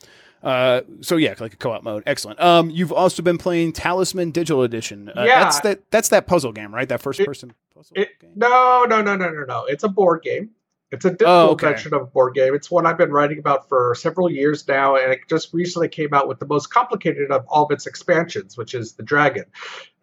Uh, 0.43 0.83
so 1.01 1.17
yeah, 1.17 1.35
like 1.41 1.55
a 1.55 1.57
co-op 1.57 1.83
mode. 1.83 2.03
Excellent. 2.07 2.41
Um, 2.41 2.71
you've 2.71 2.93
also 2.93 3.23
been 3.23 3.39
playing 3.39 3.73
Talisman 3.73 4.31
Digital 4.31 4.63
Edition. 4.63 5.09
Uh, 5.09 5.25
Yeah. 5.25 5.45
That's 5.45 5.61
that. 5.61 5.91
That's 5.91 6.09
that 6.11 6.27
puzzle 6.27 6.53
game, 6.53 6.75
right? 6.75 6.89
That 6.89 7.01
first 7.01 7.21
It- 7.21 7.27
person 7.27 7.53
puzzle 7.75 7.97
It, 7.97 8.19
game. 8.21 8.33
no, 8.37 8.85
no, 8.89 9.03
no, 9.03 9.17
no, 9.17 9.31
no, 9.31 9.45
no. 9.45 9.65
It's 9.67 9.83
a 9.85 9.89
board 9.89 10.23
game. 10.23 10.51
It's 10.93 11.05
a 11.05 11.11
digital 11.11 11.29
Oh, 11.29 11.51
okay. 11.51 11.73
version 11.73 11.95
of 11.95 12.03
a 12.03 12.07
board 12.07 12.35
game. 12.35 12.55
It's 12.55 12.71
one 12.71 12.87
I've 12.87 12.99
been 12.99 13.11
writing 13.13 13.39
about 13.39 13.69
for 13.69 13.95
several 13.97 14.31
years 14.31 14.67
now, 14.69 14.97
and 14.97 15.13
it 15.13 15.21
just 15.29 15.53
recently 15.55 15.89
came 15.89 16.15
out 16.15 16.29
with 16.29 16.39
the 16.39 16.47
most 16.47 16.69
complicated 16.69 17.31
of 17.33 17.45
all 17.49 17.65
of 17.67 17.73
its 17.73 17.87
expansions, 17.87 18.57
which 18.57 18.75
is 18.75 18.95
the 18.95 19.03
dragon. 19.03 19.45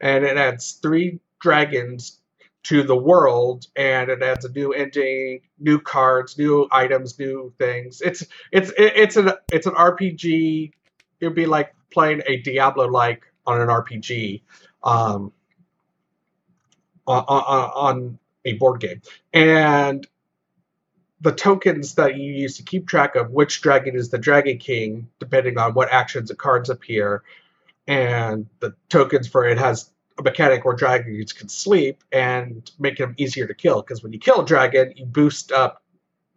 And 0.01 0.25
it 0.25 0.37
adds 0.37 0.73
three 0.73 1.19
dragons 1.39 2.19
to 2.63 2.83
the 2.83 2.95
world, 2.97 3.67
and 3.75 4.09
it 4.09 4.21
adds 4.21 4.45
a 4.45 4.51
new 4.51 4.73
ending, 4.73 5.41
new 5.59 5.79
cards, 5.79 6.37
new 6.37 6.67
items, 6.71 7.17
new 7.19 7.53
things. 7.59 8.01
It's 8.01 8.25
it's 8.51 8.71
it's 8.77 9.15
an 9.17 9.31
it's 9.51 9.67
an 9.67 9.73
RPG. 9.75 10.71
It 11.21 11.25
would 11.25 11.35
be 11.35 11.45
like 11.45 11.73
playing 11.91 12.21
a 12.27 12.37
Diablo 12.37 12.87
like 12.87 13.23
on 13.45 13.61
an 13.61 13.69
RPG. 13.69 14.43
Um, 14.83 15.31
on, 17.07 17.23
on, 17.27 17.71
on 17.75 18.19
a 18.45 18.53
board 18.53 18.81
game. 18.81 19.01
And 19.33 20.05
the 21.23 21.31
tokens 21.31 21.95
that 21.95 22.17
you 22.17 22.33
use 22.33 22.57
to 22.57 22.63
keep 22.63 22.85
track 22.85 23.15
of 23.15 23.31
which 23.31 23.61
dragon 23.61 23.95
is 23.95 24.09
the 24.09 24.17
Dragon 24.17 24.57
King, 24.57 25.07
depending 25.19 25.57
on 25.57 25.73
what 25.73 25.89
actions 25.89 26.29
and 26.29 26.37
cards 26.37 26.69
appear, 26.69 27.23
and 27.87 28.47
the 28.59 28.75
tokens 28.89 29.27
for 29.27 29.45
it 29.45 29.57
has 29.57 29.89
a 30.19 30.21
mechanic 30.21 30.65
where 30.65 30.75
dragons 30.75 31.31
can 31.31 31.47
sleep 31.47 32.03
and 32.11 32.69
make 32.77 32.97
them 32.97 33.15
easier 33.17 33.47
to 33.47 33.53
kill. 33.53 33.81
Because 33.81 34.03
when 34.03 34.11
you 34.11 34.19
kill 34.19 34.41
a 34.41 34.45
dragon, 34.45 34.93
you 34.97 35.05
boost 35.05 35.53
up 35.53 35.81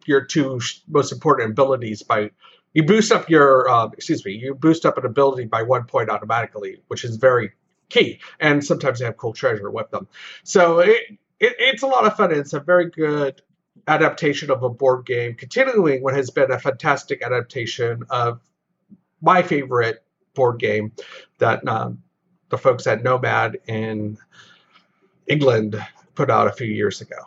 your 0.05 0.21
two 0.21 0.59
most 0.87 1.11
important 1.11 1.51
abilities 1.51 2.01
by 2.01 2.31
you 2.73 2.83
boost 2.83 3.11
up 3.11 3.29
your 3.29 3.69
um, 3.69 3.91
excuse 3.91 4.23
me 4.23 4.31
you 4.31 4.55
boost 4.55 4.85
up 4.85 4.97
an 4.97 5.05
ability 5.05 5.45
by 5.45 5.63
one 5.63 5.83
point 5.83 6.09
automatically, 6.09 6.81
which 6.87 7.03
is 7.03 7.17
very 7.17 7.51
key. 7.89 8.19
And 8.39 8.63
sometimes 8.63 8.99
they 8.99 9.05
have 9.05 9.17
cool 9.17 9.33
treasure 9.33 9.69
with 9.69 9.91
them. 9.91 10.07
So 10.43 10.79
it, 10.79 11.01
it 11.41 11.55
it's 11.59 11.83
a 11.83 11.87
lot 11.87 12.05
of 12.05 12.15
fun. 12.15 12.31
It's 12.31 12.53
a 12.53 12.61
very 12.61 12.89
good 12.89 13.41
adaptation 13.87 14.51
of 14.51 14.63
a 14.63 14.69
board 14.69 15.05
game, 15.05 15.33
continuing 15.35 16.03
what 16.03 16.13
has 16.13 16.29
been 16.29 16.51
a 16.51 16.59
fantastic 16.59 17.21
adaptation 17.21 18.03
of 18.09 18.41
my 19.21 19.41
favorite 19.41 20.03
board 20.33 20.59
game 20.59 20.91
that 21.39 21.67
um, 21.67 22.01
the 22.49 22.57
folks 22.57 22.85
at 22.85 23.03
Nomad 23.03 23.57
in 23.67 24.17
England 25.27 25.81
put 26.15 26.29
out 26.29 26.47
a 26.47 26.51
few 26.51 26.67
years 26.67 27.01
ago. 27.01 27.17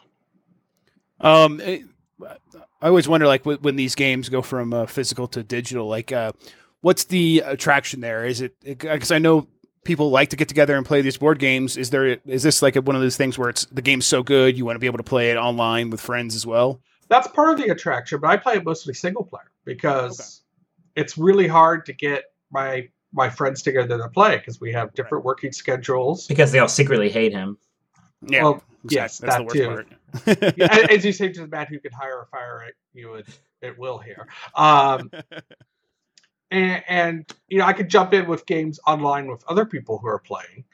Um, 1.20 1.60
I 1.62 2.88
always 2.88 3.08
wonder, 3.08 3.26
like, 3.26 3.44
when, 3.44 3.58
when 3.58 3.76
these 3.76 3.94
games 3.94 4.28
go 4.28 4.42
from 4.42 4.72
uh, 4.72 4.86
physical 4.86 5.26
to 5.28 5.42
digital, 5.42 5.86
like, 5.86 6.12
uh, 6.12 6.32
what's 6.80 7.04
the 7.04 7.42
attraction 7.44 8.00
there? 8.00 8.24
Is 8.24 8.40
it 8.40 8.54
because 8.62 9.10
I 9.10 9.18
know 9.18 9.48
people 9.84 10.10
like 10.10 10.30
to 10.30 10.36
get 10.36 10.48
together 10.48 10.76
and 10.76 10.84
play 10.86 11.00
these 11.02 11.16
board 11.16 11.38
games? 11.38 11.76
Is 11.76 11.90
there 11.90 12.18
is 12.26 12.42
this 12.42 12.62
like 12.62 12.74
one 12.76 12.96
of 12.96 13.02
those 13.02 13.16
things 13.16 13.38
where 13.38 13.48
it's 13.48 13.64
the 13.66 13.82
game's 13.82 14.06
so 14.06 14.22
good 14.22 14.56
you 14.58 14.64
want 14.64 14.76
to 14.76 14.80
be 14.80 14.86
able 14.86 14.98
to 14.98 15.04
play 15.04 15.30
it 15.30 15.36
online 15.36 15.90
with 15.90 16.00
friends 16.00 16.34
as 16.34 16.46
well? 16.46 16.80
That's 17.08 17.26
part 17.28 17.50
of 17.58 17.64
the 17.64 17.72
attraction, 17.72 18.20
but 18.20 18.28
I 18.30 18.36
play 18.36 18.54
it 18.54 18.64
mostly 18.64 18.94
single 18.94 19.24
player 19.24 19.50
because 19.64 20.42
it's 20.96 21.18
really 21.18 21.48
hard 21.48 21.86
to 21.86 21.92
get 21.92 22.24
my 22.50 22.88
my 23.12 23.28
friends 23.28 23.62
together 23.62 23.98
to 23.98 24.08
play 24.08 24.36
because 24.38 24.60
we 24.60 24.72
have 24.72 24.94
different 24.94 25.24
working 25.24 25.50
schedules. 25.52 26.26
because 26.28 26.52
they 26.52 26.60
all 26.60 26.68
secretly 26.68 27.10
hate 27.10 27.32
him. 27.32 27.58
Yeah, 28.28 28.44
Well, 28.44 28.62
exactly. 28.84 28.96
yes, 28.96 29.18
that's 29.18 29.36
the 29.36 29.38
that 29.38 29.44
worst 29.44 29.86
too. 30.26 30.36
part. 30.36 30.56
Yeah, 30.56 30.86
as 30.90 31.04
you 31.04 31.12
say 31.12 31.28
to 31.30 31.40
the 31.40 31.48
man 31.48 31.66
who 31.68 31.80
can 31.80 31.90
hire 31.92 32.20
a 32.22 32.26
fire 32.26 32.62
it, 32.68 32.74
you 32.92 33.10
would 33.10 33.26
it 33.62 33.76
will 33.78 33.98
here. 33.98 34.28
Um, 34.54 35.10
and, 36.50 36.82
and 36.88 37.32
you 37.48 37.58
know, 37.58 37.66
I 37.66 37.72
could 37.72 37.88
jump 37.88 38.12
in 38.12 38.26
with 38.26 38.46
games 38.46 38.80
online 38.86 39.28
with 39.28 39.44
other 39.48 39.64
people 39.64 39.98
who 39.98 40.08
are 40.08 40.18
playing, 40.18 40.64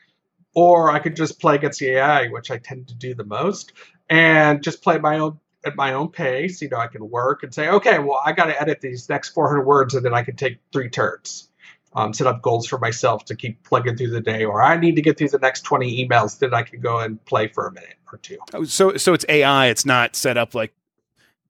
or 0.55 0.91
I 0.91 0.99
could 0.99 1.17
just 1.17 1.41
play 1.41 1.55
against 1.55 1.81
the 1.81 1.91
AI, 1.91 2.29
which 2.29 2.51
I 2.51 2.59
tend 2.59 2.89
to 2.89 2.95
do 2.95 3.15
the 3.15 3.25
most, 3.25 3.73
and 4.09 4.63
just 4.63 4.83
play 4.83 4.99
my 4.99 5.19
own 5.19 5.39
at 5.65 5.77
my 5.77 5.93
own 5.93 6.09
pace. 6.09 6.63
You 6.63 6.69
know, 6.69 6.79
I 6.79 6.87
can 6.87 7.11
work 7.11 7.43
and 7.43 7.53
say, 7.53 7.69
okay, 7.69 7.99
well, 7.99 8.21
I 8.25 8.33
got 8.33 8.47
to 8.47 8.61
edit 8.61 8.81
these 8.81 9.09
next 9.09 9.31
400 9.31 9.65
words, 9.65 9.95
and 9.95 10.05
then 10.05 10.15
I 10.15 10.23
can 10.23 10.37
take 10.37 10.59
three 10.73 10.89
turns. 10.89 11.51
Um, 11.95 12.13
set 12.13 12.27
up 12.27 12.43
goals 12.43 12.67
for 12.67 12.79
myself 12.79 13.25
to 13.27 13.35
keep 13.35 13.63
plugging 13.63 13.97
through 13.97 14.11
the 14.11 14.21
day, 14.21 14.45
or 14.45 14.63
I 14.63 14.77
need 14.77 14.97
to 14.97 15.03
get 15.03 15.17
through 15.17 15.31
the 15.31 15.39
next 15.39 15.63
20 15.63 16.07
emails, 16.07 16.39
then 16.39 16.53
I 16.53 16.63
can 16.63 16.81
go 16.81 16.99
and 16.99 17.23
play 17.25 17.49
for 17.49 17.67
a 17.67 17.73
minute 17.73 17.97
or 18.13 18.19
two. 18.19 18.37
Oh, 18.53 18.65
so 18.65 18.99
so 18.99 19.15
it's 19.15 19.25
AI. 19.31 19.69
It's 19.69 19.87
not 19.87 20.15
set 20.15 20.37
up 20.37 20.55
like 20.55 20.75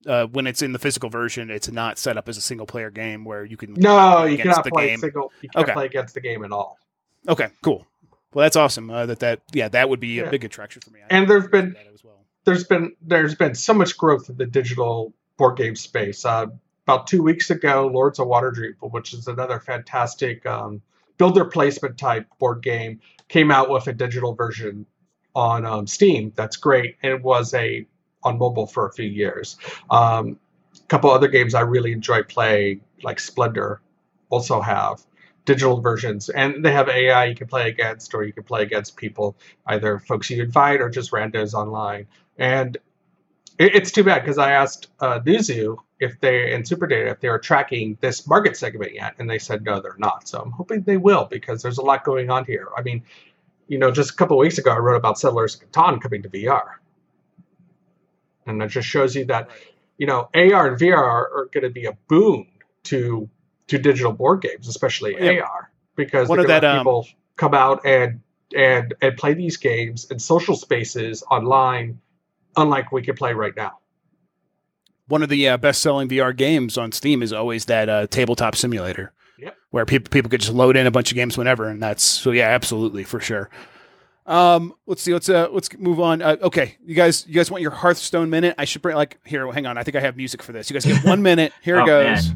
uh, 0.06 0.26
when 0.26 0.46
it's 0.46 0.62
in 0.62 0.72
the 0.72 0.78
physical 0.78 1.10
version. 1.10 1.50
It's 1.50 1.70
not 1.70 1.98
set 1.98 2.16
up 2.16 2.28
as 2.28 2.36
a 2.36 2.40
single 2.40 2.66
player 2.66 2.90
game 2.90 3.24
where 3.24 3.44
you 3.44 3.56
can. 3.56 3.74
No, 3.74 4.24
you 4.24 4.38
cannot 4.38 4.64
play 4.66 4.88
game. 4.88 4.98
single. 5.00 5.32
You 5.42 5.48
can't 5.48 5.64
Okay. 5.64 5.72
play 5.72 5.86
against 5.86 6.14
the 6.14 6.20
game 6.20 6.44
at 6.44 6.52
all. 6.52 6.78
Okay, 7.28 7.48
cool. 7.62 7.86
Well, 8.32 8.44
that's 8.44 8.56
awesome. 8.56 8.90
Uh, 8.90 9.06
that 9.06 9.20
that 9.20 9.40
yeah, 9.52 9.68
that 9.68 9.88
would 9.88 10.00
be 10.00 10.18
a 10.20 10.30
big 10.30 10.44
attraction 10.44 10.82
for 10.82 10.90
me. 10.90 11.00
I 11.02 11.06
And 11.16 11.28
there's 11.28 11.48
been 11.48 11.74
as 11.92 12.04
well. 12.04 12.24
there's 12.44 12.64
been 12.64 12.94
there's 13.02 13.34
been 13.34 13.54
so 13.54 13.72
much 13.74 13.96
growth 13.96 14.28
in 14.28 14.36
the 14.36 14.46
digital 14.46 15.12
board 15.36 15.56
game 15.56 15.74
space. 15.76 16.24
Uh, 16.24 16.46
about 16.86 17.06
two 17.08 17.22
weeks 17.22 17.50
ago, 17.50 17.88
Lords 17.92 18.18
of 18.20 18.28
Waterdeep, 18.28 18.74
which 18.80 19.12
is 19.14 19.26
another 19.26 19.58
fantastic 19.58 20.46
um, 20.46 20.82
builder 21.18 21.44
placement 21.46 21.98
type 21.98 22.26
board 22.38 22.62
game, 22.62 23.00
came 23.28 23.50
out 23.50 23.70
with 23.70 23.86
a 23.88 23.92
digital 23.92 24.34
version 24.34 24.86
on 25.34 25.64
um, 25.66 25.86
Steam. 25.86 26.32
That's 26.36 26.56
great. 26.56 26.96
And 27.02 27.12
it 27.12 27.22
was 27.22 27.52
a 27.54 27.86
on 28.26 28.38
mobile 28.38 28.66
for 28.66 28.86
a 28.86 28.92
few 28.92 29.08
years. 29.08 29.56
Um, 29.90 30.38
a 30.76 30.86
couple 30.88 31.10
other 31.10 31.28
games 31.28 31.54
I 31.54 31.62
really 31.62 31.92
enjoy 31.92 32.22
playing, 32.22 32.82
like 33.02 33.20
Splendor, 33.20 33.80
also 34.28 34.60
have 34.60 35.00
digital 35.44 35.80
versions, 35.80 36.28
and 36.28 36.64
they 36.64 36.72
have 36.72 36.88
AI 36.88 37.26
you 37.26 37.34
can 37.34 37.46
play 37.46 37.68
against, 37.68 38.12
or 38.14 38.24
you 38.24 38.32
can 38.32 38.42
play 38.42 38.62
against 38.62 38.96
people, 38.96 39.36
either 39.66 39.98
folks 39.98 40.28
you 40.28 40.42
invite 40.42 40.80
or 40.80 40.90
just 40.90 41.12
randos 41.12 41.54
online. 41.54 42.06
And 42.36 42.76
it, 43.58 43.74
it's 43.74 43.90
too 43.92 44.04
bad 44.04 44.22
because 44.22 44.38
I 44.38 44.52
asked 44.52 44.88
uh, 45.00 45.20
Newzoo 45.20 45.76
if 45.98 46.20
they 46.20 46.52
and 46.52 46.64
Superdata 46.64 47.10
if 47.10 47.20
they 47.20 47.28
were 47.28 47.38
tracking 47.38 47.96
this 48.00 48.26
market 48.26 48.56
segment 48.56 48.94
yet, 48.94 49.14
and 49.18 49.30
they 49.30 49.38
said 49.38 49.64
no, 49.64 49.80
they're 49.80 49.96
not. 49.98 50.28
So 50.28 50.40
I'm 50.40 50.50
hoping 50.50 50.82
they 50.82 50.98
will 50.98 51.24
because 51.24 51.62
there's 51.62 51.78
a 51.78 51.82
lot 51.82 52.04
going 52.04 52.28
on 52.28 52.44
here. 52.44 52.68
I 52.76 52.82
mean, 52.82 53.02
you 53.68 53.78
know, 53.78 53.90
just 53.90 54.10
a 54.10 54.14
couple 54.14 54.36
weeks 54.38 54.58
ago, 54.58 54.72
I 54.72 54.78
wrote 54.78 54.96
about 54.96 55.18
Settlers 55.18 55.54
of 55.54 55.70
Catan 55.70 56.00
coming 56.00 56.22
to 56.22 56.28
VR, 56.28 56.74
and 58.46 58.60
that 58.60 58.70
just 58.70 58.88
shows 58.88 59.14
you 59.14 59.24
that 59.26 59.48
you 59.98 60.06
know 60.06 60.28
AR 60.34 60.68
and 60.68 60.78
VR 60.78 60.96
are 60.96 61.48
going 61.52 61.64
to 61.64 61.70
be 61.70 61.86
a 61.86 61.92
boon 62.08 62.46
to 62.84 63.28
to 63.68 63.78
digital 63.78 64.12
board 64.12 64.42
games, 64.42 64.68
especially 64.68 65.16
Yeah. 65.18 65.42
AR, 65.42 65.70
because 65.96 66.28
One 66.28 66.36
they're 66.38 66.44
of 66.44 66.48
going 66.48 66.60
to 66.60 66.66
that, 66.66 66.76
um, 66.76 66.78
people 66.78 67.08
come 67.36 67.54
out 67.54 67.84
and 67.84 68.20
and 68.56 68.94
and 69.02 69.16
play 69.16 69.34
these 69.34 69.56
games 69.56 70.04
in 70.10 70.18
social 70.18 70.56
spaces 70.56 71.22
online, 71.30 71.98
unlike 72.56 72.92
we 72.92 73.02
can 73.02 73.16
play 73.16 73.32
right 73.32 73.56
now. 73.56 73.78
One 75.08 75.22
of 75.22 75.28
the 75.28 75.48
uh, 75.48 75.56
best 75.56 75.82
selling 75.82 76.08
VR 76.08 76.36
games 76.36 76.76
on 76.76 76.90
Steam 76.92 77.22
is 77.22 77.32
always 77.32 77.66
that 77.66 77.88
uh, 77.88 78.06
tabletop 78.08 78.56
simulator. 78.56 79.12
Yep. 79.38 79.56
Where 79.70 79.84
people 79.84 80.10
people 80.10 80.30
could 80.30 80.40
just 80.40 80.52
load 80.52 80.76
in 80.76 80.86
a 80.86 80.90
bunch 80.90 81.10
of 81.10 81.16
games 81.16 81.36
whenever, 81.36 81.68
and 81.68 81.82
that's 81.82 82.02
so 82.02 82.30
yeah, 82.30 82.48
absolutely 82.48 83.04
for 83.04 83.20
sure. 83.20 83.50
Um, 84.26 84.74
let's 84.86 85.02
see. 85.02 85.12
Let's 85.12 85.28
uh, 85.28 85.48
let's 85.52 85.68
move 85.78 86.00
on. 86.00 86.20
Uh, 86.20 86.36
okay, 86.42 86.76
you 86.84 86.94
guys, 86.94 87.24
you 87.28 87.34
guys 87.34 87.50
want 87.50 87.62
your 87.62 87.70
Hearthstone 87.70 88.28
minute? 88.28 88.54
I 88.58 88.64
should 88.64 88.82
bring 88.82 88.96
like 88.96 89.18
here. 89.24 89.50
Hang 89.52 89.66
on, 89.66 89.78
I 89.78 89.84
think 89.84 89.96
I 89.96 90.00
have 90.00 90.16
music 90.16 90.42
for 90.42 90.52
this. 90.52 90.68
You 90.68 90.74
guys 90.74 90.84
get 90.84 91.04
one 91.04 91.22
minute. 91.22 91.52
Here 91.62 91.76
Oh, 91.80 91.84
it 91.84 91.86
goes. 91.86 92.30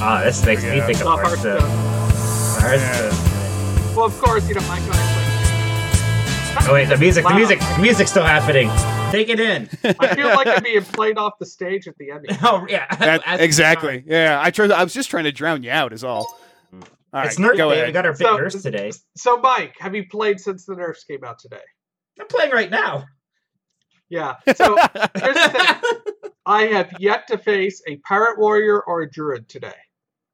Ah, 0.00 0.22
this 0.24 0.44
makes 0.46 0.62
me 0.62 0.80
think 0.80 1.00
of 1.00 1.06
Hearthstone. 1.06 1.60
Hearthstone. 1.60 3.10
Hearthstone. 3.10 3.94
Well, 3.96 4.06
of 4.06 4.18
course, 4.18 4.48
you 4.48 4.54
know 4.54 4.60
Mike 4.68 4.80
and 4.82 5.18
Oh 6.60 6.74
wait, 6.74 6.88
the 6.88 6.96
music, 6.96 7.24
the 7.24 7.34
music, 7.34 7.60
the 7.60 7.78
music's 7.80 8.10
still 8.10 8.24
happening. 8.24 8.68
Take 9.10 9.28
it 9.28 9.40
in. 9.40 9.68
I 9.98 10.14
feel 10.14 10.28
like 10.28 10.46
I'm 10.46 10.62
being 10.62 10.82
played 10.82 11.16
off 11.18 11.38
the 11.38 11.46
stage 11.46 11.88
at 11.88 11.96
the 11.98 12.10
end. 12.10 12.26
oh 12.42 12.66
yeah, 12.68 12.94
That- 12.96 13.40
exactly. 13.40 14.04
Yeah, 14.06 14.40
I 14.42 14.50
tried. 14.50 14.70
I 14.70 14.82
was 14.84 14.92
just 14.94 15.10
trying 15.10 15.24
to 15.24 15.32
drown 15.32 15.62
you 15.62 15.70
out. 15.70 15.92
Is 15.92 16.04
all. 16.04 16.26
All 17.12 17.20
right, 17.20 17.26
It's 17.26 17.38
nurse 17.38 17.56
go 17.56 17.70
day. 17.72 17.86
We 17.86 17.92
got 17.92 18.04
our 18.06 18.12
big 18.12 18.26
So- 18.26 18.36
nerfs 18.36 18.62
today. 18.62 18.92
So, 19.16 19.38
Mike, 19.38 19.74
have 19.78 19.94
you 19.94 20.06
played 20.08 20.38
since 20.40 20.66
the 20.66 20.74
nerfs 20.74 21.04
came 21.04 21.24
out 21.24 21.38
today? 21.38 21.62
I'm 22.20 22.26
playing 22.26 22.50
right 22.52 22.70
now. 22.70 23.06
Yeah. 24.10 24.36
So 24.56 24.76
here's 25.16 25.34
the 25.34 25.80
thing: 26.12 26.32
I 26.46 26.62
have 26.64 26.92
yet 26.98 27.26
to 27.28 27.38
face 27.38 27.82
a 27.86 27.96
pirate 27.98 28.38
warrior 28.38 28.80
or 28.82 29.02
a 29.02 29.10
druid 29.10 29.48
today. 29.48 29.74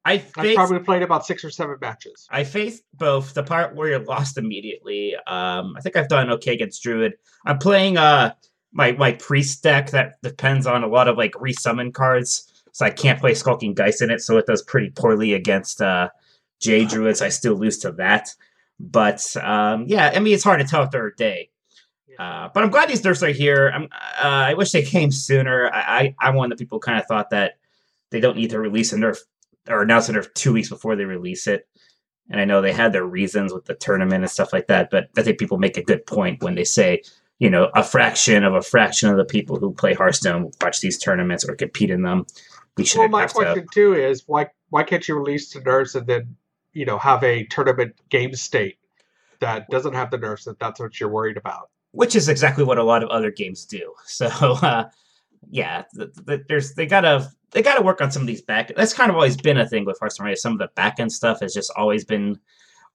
I 0.05 0.23
I've 0.37 0.55
probably 0.55 0.79
played 0.81 1.03
about 1.03 1.27
six 1.27 1.45
or 1.45 1.51
seven 1.51 1.77
matches. 1.81 2.27
I 2.31 2.45
faced 2.45 2.85
both. 2.95 3.35
The 3.35 3.43
part 3.43 3.75
where 3.75 3.89
you 3.91 3.99
lost 3.99 4.39
immediately. 4.39 5.15
Um, 5.27 5.75
I 5.77 5.81
think 5.81 5.97
I've 5.97 6.09
done 6.09 6.31
okay 6.33 6.53
against 6.55 6.83
druid. 6.83 7.15
I'm 7.47 7.59
playing 7.59 7.97
uh 7.99 8.35
my 8.73 8.93
my 8.93 9.13
priest 9.13 9.63
deck 9.63 9.91
that 9.91 10.21
depends 10.23 10.67
on 10.67 10.85
a 10.85 10.89
lot 10.89 11.09
of 11.09 11.17
like 11.17 11.33
resummon 11.33 11.93
cards, 11.93 12.63
so 12.73 12.85
I 12.87 12.91
can't 12.91 13.19
play 13.19 13.35
Skulking 13.35 13.75
Geist 13.75 14.03
in 14.03 14.11
it. 14.11 14.21
So 14.21 14.37
it 14.39 14.47
does 14.47 14.63
pretty 14.63 14.91
poorly 14.91 15.33
against 15.35 15.81
uh 15.81 16.11
J 16.65 16.85
druids. 16.87 17.23
I 17.23 17.29
still 17.29 17.55
lose 17.55 17.79
to 17.79 17.93
that. 17.93 18.31
But 18.81 19.37
um, 19.37 19.85
yeah, 19.87 20.13
I 20.15 20.19
mean 20.19 20.35
it's 20.35 20.45
hard 20.45 20.61
to 20.61 20.67
tell 20.67 20.83
if 20.83 20.91
they're 20.91 21.07
a 21.07 21.17
day. 21.17 21.51
Uh, 22.19 22.49
but 22.55 22.63
I'm 22.63 22.71
glad 22.71 22.89
these 22.89 23.03
nerfs 23.05 23.23
are 23.25 23.29
here. 23.29 23.73
I'm, 23.75 23.85
uh, 23.85 24.47
I 24.51 24.55
wish 24.55 24.71
they 24.71 24.83
came 24.83 25.11
sooner. 25.11 25.69
I, 25.73 25.81
I, 25.81 26.15
I'm 26.21 26.37
one 26.37 26.53
of 26.53 26.57
the 26.59 26.65
people 26.65 26.79
kind 26.79 26.99
of 27.01 27.07
thought 27.07 27.31
that 27.31 27.55
they 28.11 28.21
don't 28.21 28.37
need 28.37 28.51
to 28.51 28.61
release 28.61 28.93
a 28.93 28.97
nerf 28.97 29.19
or 29.69 29.83
announce 29.83 30.09
a 30.09 30.13
nerf 30.13 30.33
two 30.35 30.53
weeks 30.53 30.69
before 30.69 30.95
they 30.95 31.07
release 31.07 31.49
it. 31.49 31.67
And 32.31 32.41
I 32.41 32.45
know 32.45 32.63
they 32.63 32.73
had 32.73 32.93
their 32.93 33.05
reasons 33.05 33.53
with 33.53 33.65
the 33.65 33.75
tournament 33.75 34.23
and 34.23 34.31
stuff 34.31 34.53
like 34.53 34.69
that, 34.69 34.91
but 34.91 35.09
I 35.17 35.23
think 35.23 35.39
people 35.39 35.59
make 35.59 35.77
a 35.77 35.83
good 35.83 36.07
point 36.07 36.43
when 36.43 36.55
they 36.55 36.65
say, 36.65 37.03
you 37.41 37.51
know, 37.51 37.71
a 37.75 37.83
fraction 37.83 38.45
of 38.45 38.55
a 38.55 38.63
fraction 38.63 39.11
of 39.11 39.17
the 39.17 39.25
people 39.25 39.59
who 39.59 39.75
play 39.75 39.93
Hearthstone 39.95 40.53
watch 40.63 40.81
these 40.81 40.99
tournaments 40.99 41.45
or 41.45 41.57
compete 41.57 41.91
in 41.91 42.03
them. 42.03 42.27
We 42.77 42.83
Well, 42.83 42.87
shouldn't 42.87 43.11
my 43.11 43.23
have 43.23 43.35
question 43.35 43.67
to. 43.67 43.75
too 43.75 43.95
is 43.95 44.23
why 44.27 44.51
why 44.71 44.85
can't 44.85 45.07
you 45.09 45.17
release 45.17 45.53
the 45.53 45.61
nerfs 45.61 45.97
and 45.97 46.07
then 46.07 46.37
you 46.75 46.85
know 46.85 46.99
have 46.99 47.23
a 47.25 47.45
tournament 47.47 47.95
game 48.11 48.35
state 48.35 48.77
that 49.41 49.69
doesn't 49.71 49.95
have 49.95 50.11
the 50.11 50.19
nerfs 50.19 50.45
that 50.45 50.59
that's 50.59 50.79
what 50.81 50.99
you're 51.01 51.09
worried 51.11 51.37
about? 51.37 51.71
which 51.93 52.17
is 52.17 52.29
exactly 52.29 52.65
what 52.65 52.77
a 52.77 52.83
lot 52.83 53.05
of 53.05 53.09
other 53.11 53.31
games 53.31 53.65
do. 53.65 53.93
So 54.07 54.27
uh, 54.27 54.85
yeah, 55.51 55.85
th- 55.97 56.11
th- 56.27 56.41
there's 56.49 56.75
they 56.75 56.87
gotta 56.87 57.31
they 57.53 57.63
gotta 57.63 57.83
work 57.83 58.01
on 58.01 58.11
some 58.11 58.23
of 58.23 58.27
these 58.27 58.43
back. 58.43 58.73
That's 58.75 58.93
kind 58.93 59.11
of 59.11 59.15
always 59.17 59.37
been 59.37 59.59
a 59.59 59.69
thing 59.69 59.85
with 59.85 59.99
Hearthstone. 60.01 60.27
Right? 60.27 60.37
Some 60.39 60.53
of 60.55 60.59
the 60.59 60.71
back 60.75 60.99
end 60.99 61.13
stuff 61.13 61.39
has 61.41 61.55
just 61.55 61.73
always 61.77 62.05
been 62.05 62.41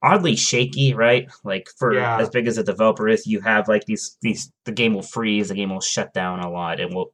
oddly 0.01 0.35
shaky, 0.35 0.93
right? 0.93 1.29
Like 1.45 1.69
for 1.77 1.93
Yeah. 1.93 2.19
as 2.19 2.29
big 2.29 2.47
as 2.47 2.57
a 2.57 2.63
developer 2.63 3.07
is, 3.07 3.25
you 3.25 3.39
have 3.41 3.69
like 3.69 3.85
these 3.85 4.17
these 4.21 4.51
the 4.65 4.73
game 4.73 4.93
will 4.93 5.01
freeze, 5.01 5.47
the 5.47 5.55
game 5.55 5.69
will 5.69 5.79
shut 5.81 6.13
down 6.13 6.39
a 6.41 6.49
lot, 6.51 6.81
and 6.81 6.93
will 6.93 7.13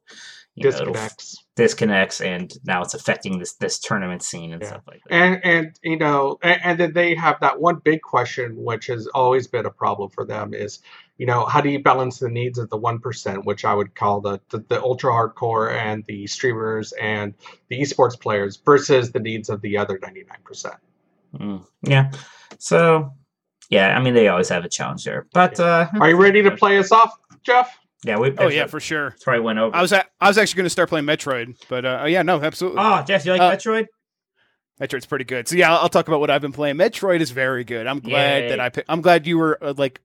you 0.56 0.64
know, 0.64 0.72
Disconnects. 0.72 1.45
Disconnects, 1.56 2.20
and 2.22 2.54
now 2.66 2.82
it's 2.82 2.94
affecting 2.94 3.40
this 3.40 3.54
this 3.54 3.80
tournament 3.80 4.22
scene 4.22 4.54
and 4.54 4.62
Yeah. 4.62 4.68
stuff 4.68 4.84
like 4.88 5.02
that. 5.08 5.14
And 5.14 5.46
and 5.46 5.80
you 5.84 5.98
know, 5.98 6.38
and, 6.44 6.62
and 6.64 6.80
then 6.80 6.94
they 6.94 7.16
have 7.16 7.40
that 7.42 7.60
one 7.62 7.78
big 7.84 8.02
question, 8.02 8.56
which 8.58 8.88
has 8.88 9.08
always 9.08 9.48
been 9.48 9.66
a 9.66 9.72
problem 9.72 10.10
for 10.10 10.26
them, 10.26 10.54
is 10.54 10.80
you 11.18 11.26
know 11.26 11.46
how 11.46 11.62
do 11.62 11.70
you 11.70 11.82
balance 11.82 12.20
the 12.20 12.30
needs 12.30 12.60
of 12.60 12.70
the 12.70 12.78
one 12.78 13.00
percent, 13.00 13.46
which 13.46 13.64
I 13.66 13.74
would 13.74 13.96
call 13.96 14.22
the, 14.22 14.42
the 14.50 14.60
the 14.68 14.82
ultra 14.82 15.12
hardcore 15.12 15.74
and 15.74 16.04
the 16.08 16.28
streamers 16.28 16.92
and 16.94 17.34
the 17.70 17.80
esports 17.82 18.20
players, 18.20 18.58
versus 18.58 19.12
the 19.12 19.20
needs 19.20 19.50
of 19.50 19.62
the 19.62 19.78
other 19.78 19.98
ninety 20.02 20.26
nine 20.28 20.40
percent. 20.44 20.76
Mm, 21.36 21.66
yeah, 21.84 22.12
so 22.60 23.14
yeah, 23.70 23.98
I 23.98 24.02
mean 24.02 24.14
they 24.14 24.28
always 24.28 24.50
have 24.50 24.66
a 24.66 24.70
challenge 24.70 25.06
there, 25.06 25.26
but 25.34 25.60
uh, 25.60 25.88
Are 26.02 26.10
you 26.10 26.18
ready 26.18 26.44
to 26.44 26.52
play 26.52 26.78
us 26.78 26.92
off, 26.92 27.18
Jeff? 27.44 27.78
Yeah, 28.06 28.18
we. 28.20 28.34
Oh 28.38 28.48
yeah, 28.48 28.68
for 28.68 28.80
sure. 28.80 29.16
Troy 29.22 29.42
went 29.42 29.60
over. 29.60 29.76
I 29.76 29.82
was 29.82 29.92
at, 29.92 30.08
I 30.22 30.28
was 30.28 30.38
actually 30.38 30.58
going 30.58 30.66
to 30.66 30.70
start 30.70 30.90
playing 30.90 31.06
Metroid, 31.06 31.56
but 31.68 31.86
uh, 31.86 32.06
yeah, 32.08 32.22
no, 32.22 32.42
absolutely. 32.42 32.80
Oh, 32.82 33.04
Jeff, 33.08 33.26
you 33.26 33.32
like 33.32 33.42
Uh, 33.42 33.52
Metroid? 33.56 33.88
Metroid's 34.80 35.06
pretty 35.06 35.26
good. 35.26 35.48
So 35.48 35.56
yeah, 35.56 35.72
I'll, 35.74 35.80
I'll 35.84 35.90
talk 35.90 36.08
about 36.08 36.20
what 36.20 36.30
I've 36.30 36.42
been 36.42 36.52
playing. 36.52 36.76
Metroid 36.76 37.22
is 37.22 37.32
very 37.32 37.64
good. 37.64 37.88
I'm 37.88 38.00
glad 38.00 38.44
Yay. 38.44 38.50
that 38.50 38.60
I. 38.60 38.72
I'm 38.88 39.02
glad 39.02 39.26
you 39.26 39.38
were 39.38 39.58
uh, 39.62 39.74
like. 39.78 40.02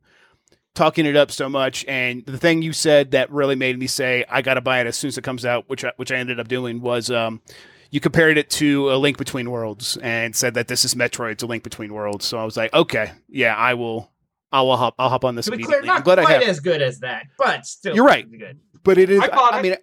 talking 0.75 1.05
it 1.05 1.17
up 1.17 1.33
so 1.33 1.49
much, 1.49 1.85
and 1.89 2.25
the 2.27 2.39
thing 2.39 2.63
you 2.63 2.73
said 2.73 3.11
that 3.11 3.29
really 3.33 3.57
made 3.57 3.77
me 3.77 3.89
say 3.89 4.25
I 4.31 4.41
got 4.41 4.55
to 4.55 4.61
buy 4.61 4.81
it 4.81 4.87
as 4.87 4.97
soon 4.97 5.09
as 5.09 5.19
it 5.19 5.25
comes 5.25 5.45
out, 5.45 5.69
which 5.69 5.85
I, 5.85 5.93
which 5.97 6.13
I 6.13 6.17
ended 6.17 6.39
up 6.39 6.47
doing 6.47 6.81
was 6.81 7.11
um, 7.11 7.43
you 7.91 7.99
compared 7.99 8.39
it 8.39 8.49
to 8.51 8.93
a 8.93 8.95
Link 8.95 9.19
Between 9.19 9.51
Worlds 9.51 9.97
and 9.97 10.35
said 10.37 10.55
that 10.55 10.69
this 10.69 10.85
is 10.85 10.95
Metroid's 10.95 11.43
a 11.43 11.47
Link 11.49 11.65
Between 11.65 11.93
Worlds. 11.93 12.25
So 12.25 12.39
I 12.39 12.45
was 12.45 12.57
like, 12.57 12.73
okay, 12.73 13.11
yeah, 13.29 13.57
I 13.57 13.75
will. 13.75 14.13
I 14.53 14.63
will 14.63 14.77
hop. 14.77 14.95
I'll 14.99 15.09
hop 15.09 15.25
on 15.25 15.35
this 15.37 15.47
To 15.47 15.53
be 15.57 15.63
clear, 15.63 15.81
not 15.83 15.99
I'm 15.99 16.03
glad 16.03 16.19
I 16.19 16.25
quite 16.25 16.41
have, 16.41 16.49
as 16.49 16.61
good 16.61 16.83
as 16.83 17.01
that, 17.01 17.27
but 17.39 17.67
still. 17.67 17.95
You're 17.95 18.05
right. 18.05 18.31
Good. 18.31 18.59
but 18.83 18.99
it 18.99 19.11
is. 19.11 19.21
I 19.21 19.27
I, 19.29 19.59
it. 19.59 19.63
mean, 19.63 19.77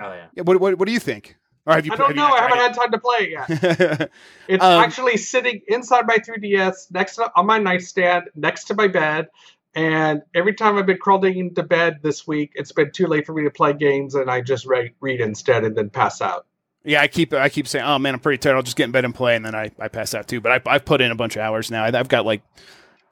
Oh 0.00 0.12
yeah. 0.34 0.42
what, 0.42 0.58
what 0.60 0.78
what 0.78 0.86
do 0.86 0.92
you 0.92 0.98
think? 1.00 1.36
Or 1.66 1.74
have 1.74 1.86
you? 1.86 1.92
I 1.92 1.96
don't 1.96 2.08
have 2.08 2.16
know. 2.16 2.26
I 2.26 2.40
haven't 2.40 2.50
tried 2.56 2.62
had 2.62 2.74
time 2.74 2.90
to 2.92 2.98
play 2.98 3.18
it 3.20 3.98
yet. 4.00 4.10
It's 4.48 4.64
Um, 4.64 4.82
actually 4.82 5.16
sitting 5.16 5.60
inside 5.68 6.06
my 6.06 6.16
3DS, 6.16 6.90
next 6.90 7.16
to, 7.16 7.30
on 7.36 7.46
my 7.46 7.58
nightstand, 7.58 8.24
next 8.34 8.64
to 8.64 8.74
my 8.74 8.88
bed. 8.88 9.28
And 9.74 10.22
every 10.34 10.54
time 10.54 10.76
I've 10.76 10.86
been 10.86 10.98
crawling 10.98 11.38
into 11.38 11.62
bed 11.62 12.00
this 12.02 12.26
week, 12.26 12.52
it's 12.56 12.72
been 12.72 12.90
too 12.90 13.06
late 13.06 13.24
for 13.26 13.32
me 13.32 13.44
to 13.44 13.50
play 13.50 13.72
games, 13.72 14.14
and 14.14 14.30
I 14.30 14.40
just 14.42 14.66
read, 14.66 14.92
read 15.00 15.20
instead 15.20 15.64
and 15.64 15.74
then 15.76 15.88
pass 15.88 16.20
out. 16.20 16.46
Yeah, 16.84 17.00
I 17.00 17.06
keep 17.06 17.32
I 17.32 17.48
keep 17.48 17.68
saying, 17.68 17.84
"Oh 17.84 17.96
man, 17.98 18.12
I'm 18.14 18.20
pretty 18.20 18.38
tired. 18.38 18.56
I'll 18.56 18.62
just 18.62 18.76
get 18.76 18.84
in 18.84 18.90
bed 18.92 19.04
and 19.04 19.14
play," 19.14 19.36
and 19.36 19.46
then 19.46 19.54
I, 19.54 19.70
I 19.78 19.86
pass 19.88 20.14
out 20.14 20.26
too. 20.26 20.40
But 20.40 20.66
I, 20.66 20.74
I've 20.74 20.84
put 20.84 21.00
in 21.00 21.12
a 21.12 21.14
bunch 21.14 21.36
of 21.36 21.42
hours 21.42 21.70
now. 21.70 21.84
I- 21.84 21.96
I've 21.98 22.08
got 22.08 22.26
like 22.26 22.42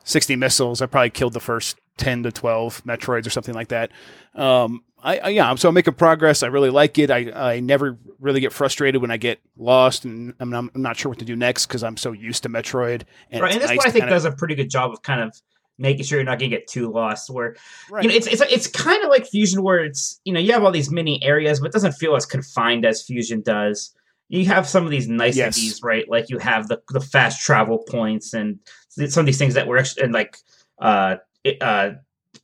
60 0.05 0.37
missiles. 0.37 0.83
I 0.83 0.87
probably 0.87 1.11
killed 1.11 1.33
the 1.33 1.41
first 1.41 1.79
10 1.99 2.23
to 2.25 2.33
12 2.33 2.85
Metroids 2.85 3.27
or 3.27 3.31
something 3.31 3.55
like 3.55 3.69
that. 3.69 3.91
Um, 4.35 4.83
I, 5.03 5.19
I 5.19 5.29
yeah, 5.31 5.55
so 5.55 5.69
I'm 5.69 5.75
making 5.75 5.95
progress. 5.95 6.43
I 6.43 6.49
really 6.49 6.71
like 6.71 6.99
it. 6.99 7.11
I, 7.11 7.31
I 7.55 7.61
never 7.61 7.99
really 8.19 8.41
get 8.41 8.53
frustrated 8.53 9.01
when 9.01 9.11
I 9.11 9.17
get 9.17 9.41
lost 9.57 10.05
and 10.05 10.35
I'm, 10.41 10.53
I'm 10.53 10.71
not 10.75 10.97
sure 10.97 11.11
what 11.11 11.19
to 11.21 11.25
do 11.25 11.37
next 11.37 11.67
because 11.67 11.83
I'm 11.83 11.97
so 11.97 12.13
used 12.13 12.43
to 12.43 12.49
Metroid. 12.49 13.03
And 13.31 13.43
right, 13.43 13.53
and 13.53 13.61
this 13.61 13.69
nice 13.71 13.79
one 13.79 13.87
I 13.87 13.91
think 13.91 14.03
kinda- 14.03 14.15
does 14.15 14.25
a 14.25 14.33
pretty 14.33 14.55
good 14.55 14.71
job 14.71 14.93
of 14.93 15.03
kind 15.03 15.21
of 15.23 15.35
making 15.79 16.05
sure 16.05 16.19
you're 16.19 16.27
not 16.27 16.39
gonna 16.39 16.51
get 16.51 16.67
too 16.67 16.91
lost. 16.93 17.31
Where 17.31 17.57
Right. 17.91 18.03
you 18.05 18.11
know 18.11 18.15
it's 18.15 18.27
it's 18.27 18.43
it's 18.43 18.67
kind 18.67 19.03
of 19.03 19.09
like 19.09 19.27
Fusion, 19.27 19.63
where 19.63 19.83
it's 19.83 20.21
you 20.25 20.33
know 20.35 20.41
you 20.41 20.53
have 20.53 20.63
all 20.63 20.71
these 20.71 20.91
mini 20.91 21.23
areas, 21.25 21.61
but 21.61 21.69
it 21.69 21.73
doesn't 21.73 21.93
feel 21.93 22.15
as 22.17 22.27
confined 22.27 22.85
as 22.85 23.03
Fusion 23.03 23.41
does. 23.41 23.95
You 24.31 24.47
have 24.47 24.66
some 24.66 24.85
of 24.85 24.90
these 24.90 25.09
niceties, 25.09 25.37
Yes. 25.66 25.83
right? 25.83 26.09
Like 26.09 26.31
you 26.31 26.38
have 26.38 26.69
the 26.69 26.81
the 26.90 27.01
fast 27.01 27.43
travel 27.43 27.79
points 27.88 28.33
and 28.33 28.59
some 28.88 29.21
of 29.21 29.27
these 29.27 29.38
things 29.38 29.55
that 29.55 29.66
were 29.66 29.77
actually 29.77 30.05
and 30.05 30.12
like 30.14 30.37
uh 30.81 31.16
it- 31.45 31.61
uh 31.62 31.90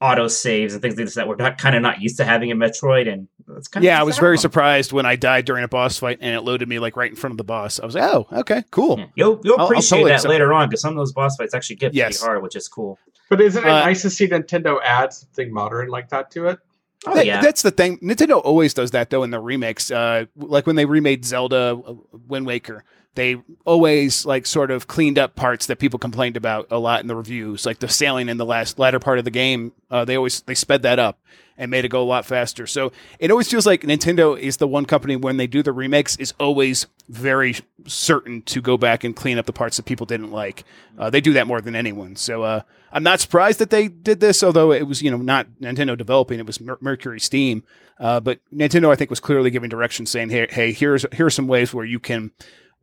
auto 0.00 0.26
saves 0.28 0.74
and 0.74 0.82
things 0.82 0.96
like 0.96 1.06
this 1.06 1.14
that 1.14 1.26
we're 1.28 1.36
not 1.36 1.56
kind 1.58 1.74
of 1.76 1.80
not 1.80 2.02
used 2.02 2.16
to 2.18 2.24
having 2.24 2.50
in 2.50 2.58
Metroid, 2.58 3.10
and 3.10 3.28
it's 3.56 3.68
kind 3.68 3.82
of 3.82 3.86
yeah, 3.86 3.98
I 3.98 4.02
was 4.02 4.18
very 4.18 4.36
surprised 4.36 4.92
when 4.92 5.06
I 5.06 5.14
died 5.16 5.44
during 5.46 5.62
a 5.64 5.68
boss 5.68 5.96
fight 5.98 6.18
and 6.20 6.34
it 6.34 6.40
loaded 6.40 6.68
me 6.68 6.78
like 6.80 6.96
right 6.96 7.08
in 7.08 7.16
front 7.16 7.32
of 7.32 7.38
the 7.38 7.44
boss. 7.44 7.78
I 7.80 7.86
was 7.86 7.94
like, 7.94 8.12
oh, 8.12 8.26
okay, 8.32 8.64
cool. 8.72 8.98
You'll 9.14 9.40
you'll 9.44 9.54
I'll- 9.54 9.60
I'll 9.60 9.66
appreciate 9.66 9.98
totally 9.98 10.10
that 10.10 10.16
accept 10.16 10.30
later 10.30 10.52
on 10.52 10.68
because 10.68 10.80
some 10.82 10.90
of 10.92 10.96
those 10.98 11.12
boss 11.12 11.36
fights 11.36 11.54
actually 11.54 11.76
get 11.76 11.94
Yes. 11.94 12.18
pretty 12.18 12.26
hard, 12.28 12.42
which 12.42 12.56
is 12.56 12.66
cool. 12.68 12.98
But 13.30 13.40
isn't 13.40 13.62
it 13.64 13.68
Uh, 13.70 13.78
nice 13.80 14.02
to 14.02 14.10
see 14.10 14.26
Nintendo 14.28 14.78
add 14.84 15.12
something 15.14 15.52
modern 15.52 15.88
like 15.88 16.08
that 16.10 16.30
to 16.32 16.48
it? 16.48 16.58
Oh 17.06 17.14
That- 17.14 17.26
yeah, 17.26 17.40
That's 17.40 17.62
the 17.62 17.70
thing. 17.70 17.98
Nintendo 17.98 18.40
always 18.42 18.74
does 18.74 18.92
that 18.92 19.10
though 19.10 19.22
in 19.22 19.30
the 19.30 19.40
remakes. 19.40 19.90
Uh, 19.90 20.26
like 20.36 20.66
when 20.66 20.76
they 20.76 20.84
remade 20.86 21.24
Zelda 21.24 21.80
uh, 21.86 21.94
Wind 22.26 22.46
Waker, 22.46 22.84
they 23.14 23.36
always 23.64 24.24
like 24.26 24.46
sort 24.46 24.70
of 24.70 24.86
cleaned 24.86 25.18
up 25.18 25.34
parts 25.36 25.66
that 25.66 25.78
people 25.78 25.98
complained 25.98 26.36
about 26.36 26.66
a 26.70 26.78
lot 26.78 27.00
in 27.00 27.06
the 27.06 27.16
reviews, 27.16 27.64
like 27.66 27.78
the 27.78 27.88
sailing 27.88 28.28
in 28.28 28.36
the 28.36 28.44
last 28.44 28.78
latter 28.78 28.98
part 28.98 29.18
of 29.18 29.24
the 29.24 29.30
game. 29.30 29.72
Uh, 29.90 30.04
they 30.04 30.16
always 30.16 30.40
they 30.42 30.54
sped 30.54 30.82
that 30.82 30.98
up 30.98 31.18
and 31.58 31.70
made 31.70 31.84
it 31.86 31.88
go 31.88 32.02
a 32.02 32.04
lot 32.04 32.26
faster. 32.26 32.66
So 32.66 32.92
it 33.18 33.30
always 33.30 33.48
feels 33.50 33.64
like 33.66 33.80
Nintendo 33.82 34.38
is 34.38 34.58
the 34.58 34.66
one 34.68 34.84
company 34.84 35.16
when 35.16 35.38
they 35.38 35.46
do 35.46 35.62
the 35.62 35.72
remakes 35.72 36.16
is 36.16 36.34
always 36.38 36.86
very 37.08 37.54
certain 37.86 38.42
to 38.42 38.60
go 38.60 38.76
back 38.76 39.04
and 39.04 39.16
clean 39.16 39.38
up 39.38 39.46
the 39.46 39.52
parts 39.54 39.76
that 39.78 39.84
people 39.84 40.04
didn't 40.04 40.32
like. 40.32 40.64
Uh, 40.98 41.08
they 41.08 41.20
do 41.22 41.32
that 41.34 41.46
more 41.46 41.60
than 41.62 41.74
anyone. 41.74 42.16
So 42.16 42.42
uh, 42.42 42.60
I'm 42.92 43.02
not 43.02 43.20
surprised 43.20 43.58
that 43.58 43.70
they 43.70 43.88
did 43.88 44.20
this, 44.20 44.42
although 44.42 44.72
it 44.72 44.86
was 44.86 45.02
you 45.02 45.10
know 45.10 45.16
not 45.16 45.46
Nintendo 45.60 45.96
developing; 45.96 46.38
it 46.38 46.46
was 46.46 46.60
Mer- 46.60 46.78
Mercury 46.80 47.20
Steam. 47.20 47.64
Uh, 47.98 48.20
but 48.20 48.40
Nintendo, 48.52 48.90
I 48.90 48.96
think, 48.96 49.10
was 49.10 49.20
clearly 49.20 49.50
giving 49.50 49.70
direction, 49.70 50.06
saying, 50.06 50.30
"Hey, 50.30 50.46
hey, 50.50 50.72
here's 50.72 51.04
here 51.12 51.26
are 51.26 51.30
some 51.30 51.46
ways 51.46 51.72
where 51.72 51.84
you 51.84 51.98
can 51.98 52.32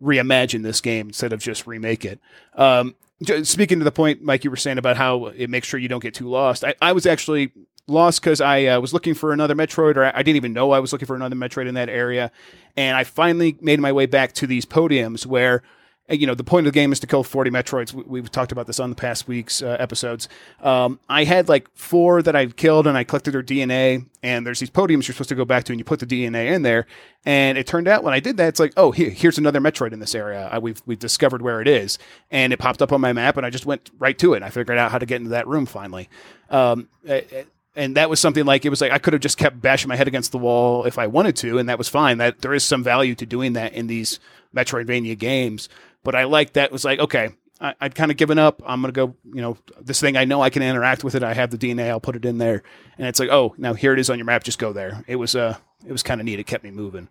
reimagine 0.02 0.64
this 0.64 0.82
game 0.82 1.08
instead 1.08 1.34
of 1.34 1.40
just 1.40 1.68
remake 1.68 2.06
it." 2.06 2.20
Um, 2.56 2.96
speaking 3.44 3.80
to 3.80 3.86
the 3.86 3.92
point, 3.92 4.22
Mike, 4.22 4.44
you 4.44 4.50
were 4.50 4.58
saying 4.58 4.78
about 4.78 4.98
how 4.98 5.28
it 5.28 5.50
makes 5.50 5.68
sure 5.68 5.80
you 5.80 5.88
don't 5.88 6.04
get 6.04 6.14
too 6.14 6.30
lost. 6.30 6.64
I, 6.64 6.76
I 6.82 6.92
was 6.92 7.06
actually 7.06 7.52
lost 7.88 8.22
because 8.22 8.42
I 8.42 8.66
uh, 8.66 8.80
was 8.80 8.94
looking 8.94 9.14
for 9.14 9.34
another 9.34 9.56
Metroid, 9.56 9.98
or 9.98 10.06
I, 10.06 10.12
I 10.16 10.24
didn't 10.24 10.38
even 10.38 10.54
know 10.54 10.72
I 10.72 10.80
was 10.80 10.92
looking 10.92 11.06
for 11.06 11.16
another 11.16 11.36
Metroid 11.36 11.68
in 11.68 11.76
that 11.76 11.90
area, 11.90 12.32
and 12.76 12.98
I 12.98 13.04
finally 13.04 13.58
made 13.62 13.80
my 13.80 13.92
way 13.92 14.06
back 14.06 14.34
to 14.34 14.48
these 14.48 14.66
podiums 14.66 15.26
where. 15.26 15.64
You 16.10 16.28
know, 16.28 16.36
the 16.36 16.44
point 16.44 16.68
of 16.68 16.74
the 16.74 16.78
game 16.78 16.92
is 16.92 17.00
to 17.00 17.08
kill 17.08 17.24
40 17.24 17.50
Metroids. 17.50 17.94
We, 17.94 18.04
we've 18.04 18.30
talked 18.30 18.52
about 18.52 18.68
this 18.68 18.78
on 18.80 18.90
the 18.90 18.96
past 18.96 19.26
week's 19.26 19.62
uh, 19.62 19.78
episodes. 19.80 20.28
Um, 20.62 21.00
I 21.08 21.24
had 21.24 21.48
like 21.48 21.70
four 21.76 22.22
that 22.22 22.36
I 22.36 22.48
killed 22.48 22.88
and 22.88 22.98
I 22.98 23.06
collected 23.06 23.32
their 23.32 23.42
DNA. 23.42 24.06
And 24.22 24.46
there's 24.46 24.60
these 24.60 24.70
podiums 24.70 25.08
you're 25.08 25.14
supposed 25.14 25.30
to 25.30 25.36
go 25.36 25.46
back 25.46 25.64
to 25.66 25.72
and 25.72 25.80
you 25.80 25.86
put 25.86 26.02
the 26.02 26.06
DNA 26.06 26.52
in 26.54 26.64
there. 26.64 26.88
And 27.26 27.58
it 27.58 27.68
turned 27.68 27.88
out 27.88 28.04
when 28.04 28.14
I 28.14 28.20
did 28.20 28.36
that, 28.36 28.50
it's 28.50 28.60
like, 28.60 28.74
oh, 28.76 28.92
here, 28.92 29.10
here's 29.10 29.38
another 29.38 29.62
Metroid 29.62 29.94
in 29.94 30.00
this 30.00 30.14
area. 30.14 30.50
I, 30.52 30.60
we've, 30.60 30.82
we've 30.86 31.00
discovered 31.00 31.42
where 31.42 31.62
it 31.62 31.70
is. 31.70 31.98
And 32.30 32.52
it 32.52 32.60
popped 32.60 32.82
up 32.82 32.92
on 32.92 33.00
my 33.00 33.14
map 33.14 33.38
and 33.38 33.46
I 33.46 33.50
just 33.50 33.66
went 33.66 33.90
right 33.98 34.18
to 34.20 34.34
it. 34.34 34.38
And 34.38 34.46
I 34.46 34.50
figured 34.50 34.78
out 34.78 34.92
how 34.92 34.98
to 34.98 35.06
get 35.06 35.18
into 35.18 35.30
that 35.30 35.48
room 35.48 35.66
finally. 35.66 36.10
Um, 36.50 36.90
eh, 37.08 37.44
and 37.76 37.98
that 37.98 38.10
was 38.10 38.20
something 38.20 38.46
like 38.46 38.66
it 38.66 38.70
was 38.70 38.82
like 38.82 38.92
I 38.92 39.00
could 39.00 39.14
have 39.14 39.22
just 39.22 39.38
kept 39.38 39.62
bashing 39.62 39.90
my 39.90 39.96
head 39.96 40.08
against 40.08 40.32
the 40.32 40.38
wall 40.38 40.86
if 40.86 41.00
I 41.00 41.08
wanted 41.08 41.36
to, 41.38 41.58
and 41.58 41.68
that 41.70 41.78
was 41.78 41.90
fine. 41.90 42.20
That 42.20 42.42
there 42.42 42.54
is 42.54 42.64
some 42.64 42.84
value 42.84 43.16
to 43.16 43.26
doing 43.26 43.54
that 43.54 43.74
in 43.74 43.88
these 43.88 44.20
Metroidvania 44.56 45.18
games. 45.18 45.70
But 46.04 46.16
I 46.16 46.26
like 46.26 46.54
that 46.54 46.66
it 46.66 46.72
was 46.72 46.84
like 46.86 47.00
okay, 47.00 47.30
I, 47.62 47.74
I'd 47.80 47.96
kind 47.96 48.12
of 48.12 48.18
given 48.18 48.38
up. 48.38 48.62
I'm 48.66 48.82
gonna 48.82 48.92
go, 48.94 49.16
you 49.24 49.42
know, 49.42 49.58
this 49.82 50.00
thing 50.02 50.18
I 50.18 50.26
know 50.26 50.42
I 50.42 50.50
can 50.50 50.62
interact 50.64 51.04
with 51.04 51.16
it. 51.16 51.24
I 51.24 51.34
have 51.34 51.50
the 51.52 51.58
DNA. 51.58 51.90
I'll 51.90 52.00
put 52.02 52.16
it 52.16 52.26
in 52.26 52.38
there, 52.38 52.64
and 52.98 53.08
it's 53.08 53.20
like 53.20 53.30
oh, 53.30 53.54
now 53.58 53.74
here 53.74 53.94
it 53.94 54.00
is 54.00 54.10
on 54.10 54.18
your 54.18 54.26
map. 54.26 54.44
Just 54.44 54.60
go 54.60 54.74
there. 54.74 55.04
It 55.08 55.16
was 55.16 55.36
uh, 55.36 55.58
it 55.86 55.92
was 55.92 56.04
kind 56.04 56.20
of 56.22 56.26
neat. 56.26 56.40
It 56.40 56.46
kept 56.48 56.64
me 56.64 56.72
moving. 56.72 57.08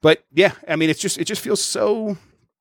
But 0.00 0.24
yeah, 0.32 0.52
I 0.68 0.76
mean, 0.76 0.90
it's 0.90 1.00
just 1.00 1.18
it 1.18 1.24
just 1.24 1.40
feels 1.42 1.62
so 1.62 2.16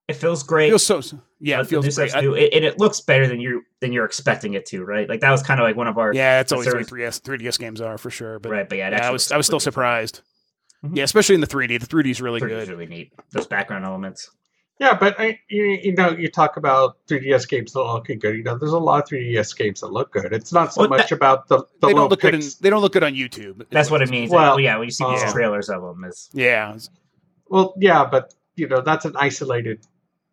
it 0.07 0.13
feels 0.15 0.43
great. 0.43 0.67
It 0.67 0.79
feels 0.79 0.85
so 1.07 1.19
yeah. 1.39 1.59
It 1.61 1.67
feels 1.67 1.95
great. 1.95 2.15
I- 2.15 2.21
new, 2.21 2.33
it- 2.35 2.53
and 2.53 2.63
it 2.63 2.77
looks 2.79 3.01
better 3.01 3.27
than 3.27 3.39
you 3.41 3.63
than 3.81 3.91
you're 3.91 4.05
expecting 4.05 4.53
it 4.53 4.65
to, 4.67 4.83
right? 4.85 5.09
Like 5.09 5.21
that 5.21 5.31
was 5.31 5.41
kind 5.43 5.59
of 5.59 5.63
like 5.65 5.75
one 5.75 5.87
of 5.87 5.97
our 5.97 6.13
yeah, 6.13 6.39
it's 6.39 6.51
always 6.51 6.67
concerns. 6.67 6.89
3DS 6.89 7.21
3DS 7.21 7.59
games 7.59 7.81
are 7.81 7.97
for 7.97 8.09
sure. 8.11 8.39
But 8.39 8.51
right, 8.51 8.69
but 8.69 8.77
yeah, 8.77 8.91
yeah, 8.91 9.07
I 9.07 9.11
was 9.11 9.31
I 9.31 9.37
was 9.37 9.45
still 9.45 9.59
surprised. 9.59 10.21
Mhm. 10.85 10.97
Yeah, 10.97 11.03
especially 11.03 11.35
in 11.35 11.41
the 11.41 11.47
3D. 11.47 11.79
The 11.79 11.87
3D 11.87 12.11
is 12.11 12.21
really 12.21 12.39
3D 12.41 12.47
good. 12.49 12.67
really 12.69 12.85
neat. 12.87 13.13
Those 13.31 13.47
background 13.47 13.85
elements. 13.85 14.29
Yeah, 14.79 14.97
but 14.97 15.19
I, 15.19 15.39
you, 15.49 15.63
you 15.83 15.93
know, 15.93 16.09
you 16.11 16.29
talk 16.29 16.57
about 16.57 16.97
3DS 17.07 17.47
games 17.47 17.73
that 17.73 17.79
look 17.79 18.05
good. 18.07 18.23
You 18.23 18.43
know, 18.43 18.57
there's 18.57 18.71
a 18.73 18.79
lot 18.79 19.03
of 19.03 19.09
3DS 19.09 19.55
games 19.55 19.81
that 19.81 19.87
look 19.87 20.11
good. 20.11 20.33
It's 20.33 20.51
not 20.51 20.73
so 20.73 20.81
Well, 20.81 20.89
much 20.89 21.11
about 21.11 21.47
the, 21.47 21.59
the 21.59 21.63
they 21.81 21.87
little 21.87 22.01
don't 22.03 22.09
look 22.09 22.21
good. 22.21 22.33
In, 22.33 22.41
they 22.59 22.69
don't 22.69 22.81
look 22.81 22.93
good 22.93 23.03
on 23.03 23.13
YouTube. 23.13 23.65
That's 23.69 23.91
what 23.91 24.01
it 24.01 24.09
means. 24.09 24.31
Well, 24.31 24.51
Well, 24.51 24.59
yeah, 24.59 24.77
when 24.77 24.87
you 24.87 24.91
see 24.91 25.05
these 25.09 25.23
uh, 25.23 25.31
trailers 25.31 25.69
of 25.69 25.81
them, 25.81 26.03
is 26.05 26.29
Yeah, 26.33 26.75
Well, 27.47 27.75
yeah, 27.79 28.03
but 28.05 28.33
you 28.55 28.67
know, 28.67 28.81
that's 28.81 29.05
an 29.05 29.13
isolated 29.15 29.85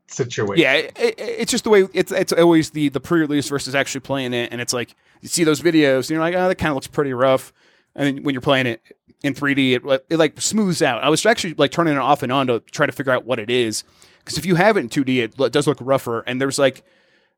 situation. 0.09 0.63
yeah. 0.63 0.73
It, 0.75 0.99
it, 0.99 1.15
it's 1.19 1.51
just 1.51 1.65
the 1.65 1.71
way 1.71 1.87
it's. 1.93 2.11
It's 2.11 2.33
always 2.33 2.71
the 2.71 2.89
the 2.89 3.01
pre-release 3.01 3.49
versus 3.49 3.75
actually 3.75 4.01
playing 4.01 4.33
it, 4.35 4.51
and 4.53 4.61
it's 4.61 4.73
like 4.73 4.95
you 5.21 5.29
see 5.29 5.45
those 5.45 5.61
videos, 5.61 5.99
and 5.99 6.11
you're 6.11 6.21
like, 6.21 6.35
oh, 6.35 6.49
that 6.49 6.57
kind 6.57 6.71
of 6.71 6.77
looks 6.77 6.87
pretty 6.89 7.13
rough. 7.13 7.53
And 7.95 8.07
then 8.07 8.25
when 8.25 8.35
you're 8.35 8.43
playing 8.43 8.67
it 8.67 8.81
in 9.23 9.35
3D, 9.35 9.77
it, 9.77 10.05
it 10.09 10.17
like 10.17 10.41
smooths 10.41 10.81
out. 10.81 11.03
I 11.03 11.09
was 11.09 11.25
actually 11.27 11.55
like 11.55 11.71
turning 11.73 11.95
it 11.95 11.99
off 12.01 12.23
and 12.23 12.33
on 12.33 12.47
to 12.47 12.61
try 12.71 12.87
to 12.87 12.93
figure 12.93 13.13
out 13.13 13.25
what 13.25 13.39
it 13.39 13.51
is, 13.51 13.85
because 14.21 14.39
if 14.39 14.47
you 14.47 14.55
have 14.55 14.77
it 14.77 14.81
in 14.81 14.89
2D, 14.89 15.19
it 15.19 15.53
does 15.53 15.67
look 15.67 15.79
rougher, 15.81 16.21
and 16.21 16.41
there's 16.41 16.59
like 16.59 16.83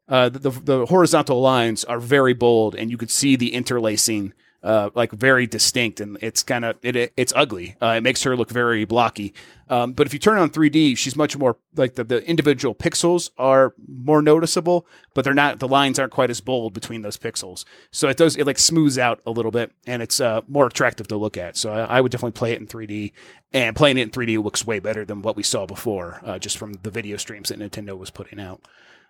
uh, 0.09 0.29
the 0.29 0.51
the 0.51 0.87
horizontal 0.87 1.41
lines 1.41 1.85
are 1.85 1.99
very 1.99 2.35
bold, 2.35 2.75
and 2.75 2.91
you 2.91 2.97
could 2.99 3.11
see 3.11 3.37
the 3.37 3.55
interlacing. 3.55 4.33
Uh, 4.63 4.91
like 4.95 5.11
very 5.11 5.45
distinct, 5.45 5.99
and 5.99 6.17
it's 6.21 6.45
kind 6.45 6.65
of 6.65 6.77
it, 6.83 6.95
it. 6.95 7.13
It's 7.17 7.33
ugly. 7.35 7.75
Uh, 7.83 7.95
it 7.97 8.03
makes 8.03 8.23
her 8.23 8.37
look 8.37 8.49
very 8.49 8.85
blocky. 8.85 9.35
Um, 9.69 9.93
but 9.93 10.07
if 10.07 10.13
you 10.13 10.21
turn 10.21 10.39
on 10.39 10.51
3D, 10.51 10.97
she's 10.97 11.17
much 11.17 11.37
more 11.37 11.57
like 11.75 11.95
the, 11.95 12.05
the 12.05 12.25
individual 12.29 12.73
pixels 12.73 13.31
are 13.39 13.75
more 13.89 14.23
noticeable, 14.23 14.87
but 15.15 15.25
they're 15.25 15.35
not. 15.35 15.59
The 15.59 15.67
lines 15.67 15.99
aren't 15.99 16.13
quite 16.13 16.31
as 16.31 16.41
bold 16.41 16.75
between 16.75 17.03
those 17.03 17.17
pixels, 17.17 17.65
so 17.91 18.09
it 18.09 18.17
does 18.17 18.37
it 18.37 18.47
like 18.47 18.59
smooths 18.59 18.99
out 18.99 19.21
a 19.27 19.33
little 19.33 19.51
bit, 19.51 19.73
and 19.85 20.01
it's 20.01 20.21
uh, 20.21 20.43
more 20.47 20.67
attractive 20.67 21.09
to 21.09 21.17
look 21.17 21.37
at. 21.37 21.57
So 21.57 21.73
I, 21.73 21.97
I 21.97 22.01
would 22.01 22.13
definitely 22.13 22.39
play 22.39 22.53
it 22.53 22.61
in 22.61 22.69
3D, 22.69 23.13
and 23.53 23.75
playing 23.75 23.99
it 23.99 24.03
in 24.03 24.11
3D 24.11 24.43
looks 24.45 24.65
way 24.65 24.79
better 24.79 25.05
than 25.05 25.23
what 25.23 25.37
we 25.37 25.43
saw 25.43 25.67
before, 25.67 26.21
uh, 26.25 26.39
just 26.39 26.57
from 26.57 26.75
the 26.85 26.91
video 26.91 27.17
streams 27.17 27.49
that 27.49 27.59
Nintendo 27.59 27.99
was 27.99 28.11
putting 28.11 28.39
out. 28.39 28.61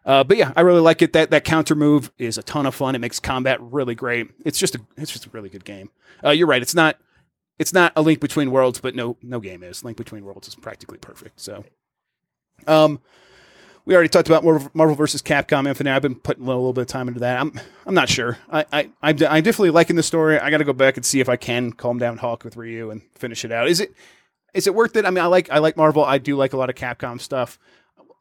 Uh, 0.04 0.24
but 0.24 0.36
yeah, 0.36 0.52
I 0.56 0.62
really 0.62 0.80
like 0.80 1.02
it. 1.02 1.12
That 1.12 1.30
that 1.30 1.44
counter 1.44 1.74
move 1.74 2.10
is 2.18 2.38
a 2.38 2.42
ton 2.42 2.66
of 2.66 2.74
fun. 2.74 2.94
It 2.94 2.98
makes 2.98 3.20
combat 3.20 3.58
really 3.60 3.94
great. 3.94 4.28
It's 4.44 4.58
just 4.58 4.74
a 4.74 4.80
it's 4.96 5.12
just 5.12 5.26
a 5.26 5.30
really 5.30 5.48
good 5.48 5.64
game. 5.64 5.90
Uh, 6.24 6.30
you're 6.30 6.46
right. 6.46 6.62
It's 6.62 6.74
not 6.74 6.98
it's 7.58 7.72
not 7.72 7.92
a 7.94 8.02
link 8.02 8.20
between 8.20 8.50
worlds, 8.50 8.80
but 8.80 8.94
no 8.94 9.16
no 9.22 9.38
game 9.40 9.62
is. 9.62 9.84
Link 9.84 9.96
between 9.96 10.24
worlds 10.24 10.48
is 10.48 10.54
practically 10.54 10.98
perfect. 10.98 11.40
So, 11.40 11.64
um, 12.66 13.00
we 13.84 13.94
already 13.94 14.08
talked 14.08 14.28
about 14.28 14.44
Marvel, 14.74 14.94
versus 14.94 15.22
Capcom 15.22 15.66
Infinite. 15.66 15.94
I've 15.94 16.02
been 16.02 16.14
putting 16.14 16.44
a 16.44 16.46
little, 16.46 16.62
little 16.62 16.72
bit 16.72 16.82
of 16.82 16.86
time 16.88 17.08
into 17.08 17.20
that. 17.20 17.40
I'm 17.40 17.58
I'm 17.86 17.94
not 17.94 18.08
sure. 18.08 18.38
I 18.50 18.64
I 18.72 18.80
I'm, 19.02 19.16
I'm 19.28 19.42
definitely 19.42 19.70
liking 19.70 19.96
the 19.96 20.02
story. 20.02 20.38
I 20.38 20.50
got 20.50 20.58
to 20.58 20.64
go 20.64 20.72
back 20.72 20.96
and 20.96 21.06
see 21.06 21.20
if 21.20 21.28
I 21.28 21.36
can 21.36 21.72
calm 21.72 21.98
down 21.98 22.18
Hulk 22.18 22.44
with 22.44 22.56
Ryu 22.56 22.90
and 22.90 23.02
finish 23.14 23.44
it 23.44 23.52
out. 23.52 23.68
Is 23.68 23.80
it 23.80 23.94
is 24.54 24.66
it 24.66 24.74
worth 24.74 24.96
it? 24.96 25.04
I 25.04 25.10
mean, 25.10 25.22
I 25.22 25.26
like 25.26 25.50
I 25.50 25.58
like 25.58 25.76
Marvel. 25.76 26.04
I 26.04 26.18
do 26.18 26.36
like 26.36 26.52
a 26.52 26.56
lot 26.56 26.70
of 26.70 26.76
Capcom 26.76 27.20
stuff. 27.20 27.58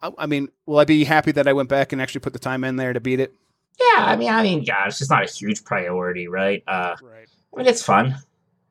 I, 0.02 0.12
I 0.18 0.26
mean, 0.26 0.50
will 0.66 0.80
I 0.80 0.86
be 0.86 1.04
happy 1.04 1.32
that 1.34 1.48
I 1.48 1.54
went 1.54 1.70
back 1.70 1.92
and 1.94 2.02
actually 2.02 2.22
put 2.22 2.34
the 2.34 2.40
time 2.40 2.64
in 2.64 2.76
there 2.76 2.94
to 2.94 3.00
beat 3.00 3.20
it? 3.20 3.34
Yeah, 3.80 4.06
I 4.06 4.16
mean, 4.16 4.30
I 4.30 4.44
mean, 4.44 4.64
yeah, 4.64 4.86
it's 4.88 5.00
just 5.00 5.10
not 5.10 5.24
a 5.24 5.32
huge 5.32 5.64
priority, 5.64 6.28
right? 6.28 6.64
Uh, 6.68 6.96
Right. 7.02 7.28
I 7.54 7.58
mean, 7.58 7.68
it's 7.68 7.84
fun. 7.84 8.16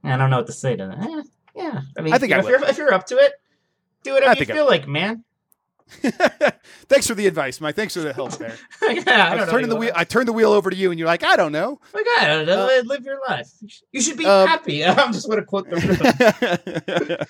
I 0.05 0.17
don't 0.17 0.31
know 0.31 0.39
what 0.39 0.47
to 0.47 0.53
say 0.53 0.77
to 0.77 0.87
that. 0.87 0.99
Eh, 1.03 1.23
yeah, 1.55 1.81
I 1.99 2.01
mean, 2.01 2.15
I 2.15 2.19
think 2.19 2.31
you 2.31 2.37
know, 2.37 2.43
if, 2.45 2.49
you're, 2.49 2.65
if 2.65 2.79
you're 2.79 2.95
up 2.95 3.07
to 3.09 3.17
it, 3.17 3.33
do 4.03 4.15
whatever 4.15 4.31
I 4.31 4.33
you 4.33 4.39
think 4.39 4.51
I 4.51 4.55
feel 4.55 4.67
like, 4.67 4.89
man. 4.89 5.25
Thanks 6.89 7.07
for 7.07 7.15
the 7.15 7.27
advice, 7.27 7.61
Mike. 7.61 7.77
Thanks 7.77 7.95
for 7.95 8.01
the 8.01 8.13
help 8.13 8.33
there. 8.39 8.57
yeah, 8.83 8.89
I 8.89 8.91
I, 8.91 9.31
don't 9.31 9.39
was 9.39 9.47
know. 9.47 9.53
turning 9.53 9.69
the 9.69 9.77
wheel. 9.77 9.93
I 9.95 10.05
turned 10.05 10.29
the 10.29 10.33
wheel 10.33 10.53
over 10.53 10.71
to 10.71 10.77
you, 10.77 10.91
and 10.91 10.99
you're 10.99 11.09
like, 11.09 11.23
I 11.25 11.37
don't 11.37 11.53
know. 11.53 11.81
Like, 11.93 12.07
I 12.19 12.27
don't 12.27 12.47
know. 12.47 12.67
Uh, 12.67 12.83
live 12.85 13.05
your 13.05 13.19
life. 13.29 13.49
You 13.93 14.01
should 14.01 14.17
be 14.17 14.25
um, 14.27 14.47
happy. 14.47 14.85
I'm 14.87 15.13
just 15.13 15.29
want 15.29 15.41
to 15.41 15.45
quote 15.45 15.69
the. 15.69 17.27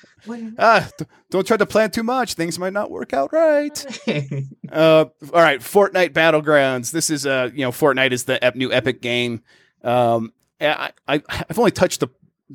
ah, 0.58 0.88
d- 0.98 1.04
don't 1.30 1.46
try 1.46 1.56
to 1.56 1.66
plan 1.66 1.90
too 1.90 2.02
much. 2.02 2.34
Things 2.34 2.58
might 2.58 2.72
not 2.72 2.90
work 2.90 3.12
out 3.12 3.32
right. 3.32 3.84
Uh, 4.70 5.06
all 5.32 5.40
right, 5.40 5.60
Fortnite 5.60 6.10
Battlegrounds. 6.10 6.92
This 6.92 7.10
is 7.10 7.26
uh, 7.26 7.50
you 7.52 7.62
know, 7.62 7.70
Fortnite 7.70 8.12
is 8.12 8.24
the 8.24 8.42
ep- 8.44 8.56
new 8.56 8.72
Epic 8.72 9.00
game. 9.02 9.42
Um, 9.82 10.32
I, 10.60 10.92
I 11.08 11.22
I've 11.28 11.58
only 11.58 11.70
touched 11.70 12.00
the 12.00 12.08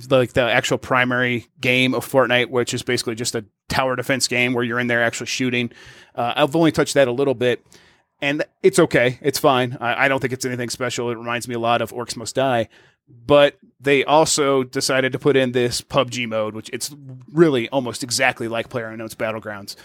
like 0.09 0.33
the 0.33 0.41
actual 0.41 0.77
primary 0.77 1.47
game 1.61 1.93
of 1.93 2.05
Fortnite, 2.05 2.49
which 2.49 2.73
is 2.73 2.83
basically 2.83 3.15
just 3.15 3.35
a 3.35 3.45
tower 3.69 3.95
defense 3.95 4.27
game 4.27 4.53
where 4.53 4.63
you're 4.63 4.79
in 4.79 4.87
there 4.87 5.03
actually 5.03 5.27
shooting. 5.27 5.71
Uh, 6.13 6.33
I've 6.35 6.55
only 6.55 6.71
touched 6.71 6.93
that 6.95 7.07
a 7.07 7.11
little 7.11 7.33
bit, 7.33 7.65
and 8.21 8.43
it's 8.61 8.79
okay. 8.79 9.19
It's 9.21 9.39
fine. 9.39 9.77
I, 9.79 10.05
I 10.05 10.07
don't 10.07 10.19
think 10.19 10.33
it's 10.33 10.45
anything 10.45 10.69
special. 10.69 11.09
It 11.09 11.17
reminds 11.17 11.47
me 11.47 11.55
a 11.55 11.59
lot 11.59 11.81
of 11.81 11.91
Orcs 11.91 12.17
Must 12.17 12.35
Die, 12.35 12.67
but 13.07 13.57
they 13.79 14.03
also 14.03 14.63
decided 14.63 15.11
to 15.13 15.19
put 15.19 15.35
in 15.35 15.51
this 15.51 15.81
PUBG 15.81 16.27
mode, 16.27 16.55
which 16.55 16.69
it's 16.73 16.93
really 17.31 17.69
almost 17.69 18.03
exactly 18.03 18.47
like 18.47 18.69
PlayerUnknown's 18.69 19.15
Battlegrounds. 19.15 19.75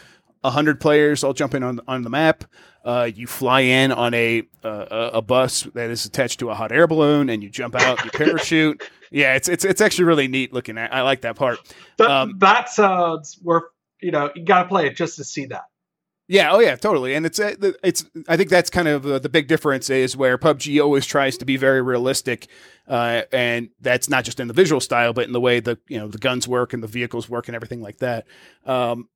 A 0.43 0.51
hundred 0.51 0.81
players 0.81 1.23
all 1.23 1.33
jumping 1.33 1.63
on 1.63 1.81
on 1.87 2.03
the 2.03 2.11
map. 2.11 2.45
Uh, 2.83 3.11
you 3.15 3.27
fly 3.27 3.61
in 3.61 3.93
on 3.93 4.15
a 4.15 4.43
uh, 4.65 5.11
a 5.15 5.23
bus 5.23 5.65
that 5.75 5.91
is 5.91 6.07
attached 6.07 6.41
to 6.41 6.51
a 6.51 6.55
hot 6.55 6.73
air 6.73 6.87
balloon, 6.87 7.29
and 7.29 7.43
you 7.43 7.51
jump 7.51 7.75
out. 7.75 8.05
You 8.05 8.11
parachute. 8.11 8.83
Yeah, 9.13 9.35
it's 9.35 9.49
it's 9.49 9.65
it's 9.65 9.81
actually 9.81 10.05
really 10.05 10.29
neat 10.29 10.53
looking. 10.53 10.79
At. 10.79 10.95
I 10.95 11.03
like 11.03 11.23
that 11.23 11.35
part. 11.35 11.59
That, 11.99 12.09
Um, 12.09 12.37
that 12.39 12.69
sounds 12.69 13.41
worth. 13.43 13.65
You 14.01 14.13
know, 14.13 14.31
you 14.37 14.45
got 14.45 14.63
to 14.63 14.69
play 14.69 14.87
it 14.87 14.95
just 14.95 15.17
to 15.17 15.25
see 15.25 15.47
that. 15.47 15.65
Yeah, 16.29 16.53
oh 16.53 16.61
yeah, 16.61 16.77
totally. 16.77 17.15
And 17.15 17.27
it's 17.27 17.41
uh, 17.41 17.73
it's 17.83 18.05
I 18.29 18.37
think 18.37 18.51
that's 18.51 18.71
kind 18.71 18.87
of 18.87 19.05
uh, 19.05 19.19
the 19.19 19.29
big 19.29 19.49
difference 19.49 19.91
is 19.91 20.17
where 20.17 20.39
PUBG 20.39 20.81
always 20.81 21.07
tries 21.07 21.37
to 21.39 21.45
be 21.45 21.57
very 21.57 21.83
realistic, 21.83 22.47
uh, 22.87 23.23
and 23.33 23.71
that's 23.81 24.09
not 24.09 24.23
just 24.23 24.39
in 24.39 24.47
the 24.47 24.55
visual 24.55 24.81
style, 24.81 25.13
but 25.13 25.25
in 25.27 25.33
the 25.33 25.41
way 25.41 25.59
the 25.59 25.77
you 25.89 25.99
know 25.99 26.07
the 26.07 26.19
guns 26.19 26.47
work 26.47 26.73
and 26.73 26.85
the 26.85 26.87
vehicles 26.87 27.29
work 27.29 27.49
and 27.49 27.57
everything 27.57 27.83
like 27.83 27.99
that. 27.99 28.29
Um, 28.65 29.09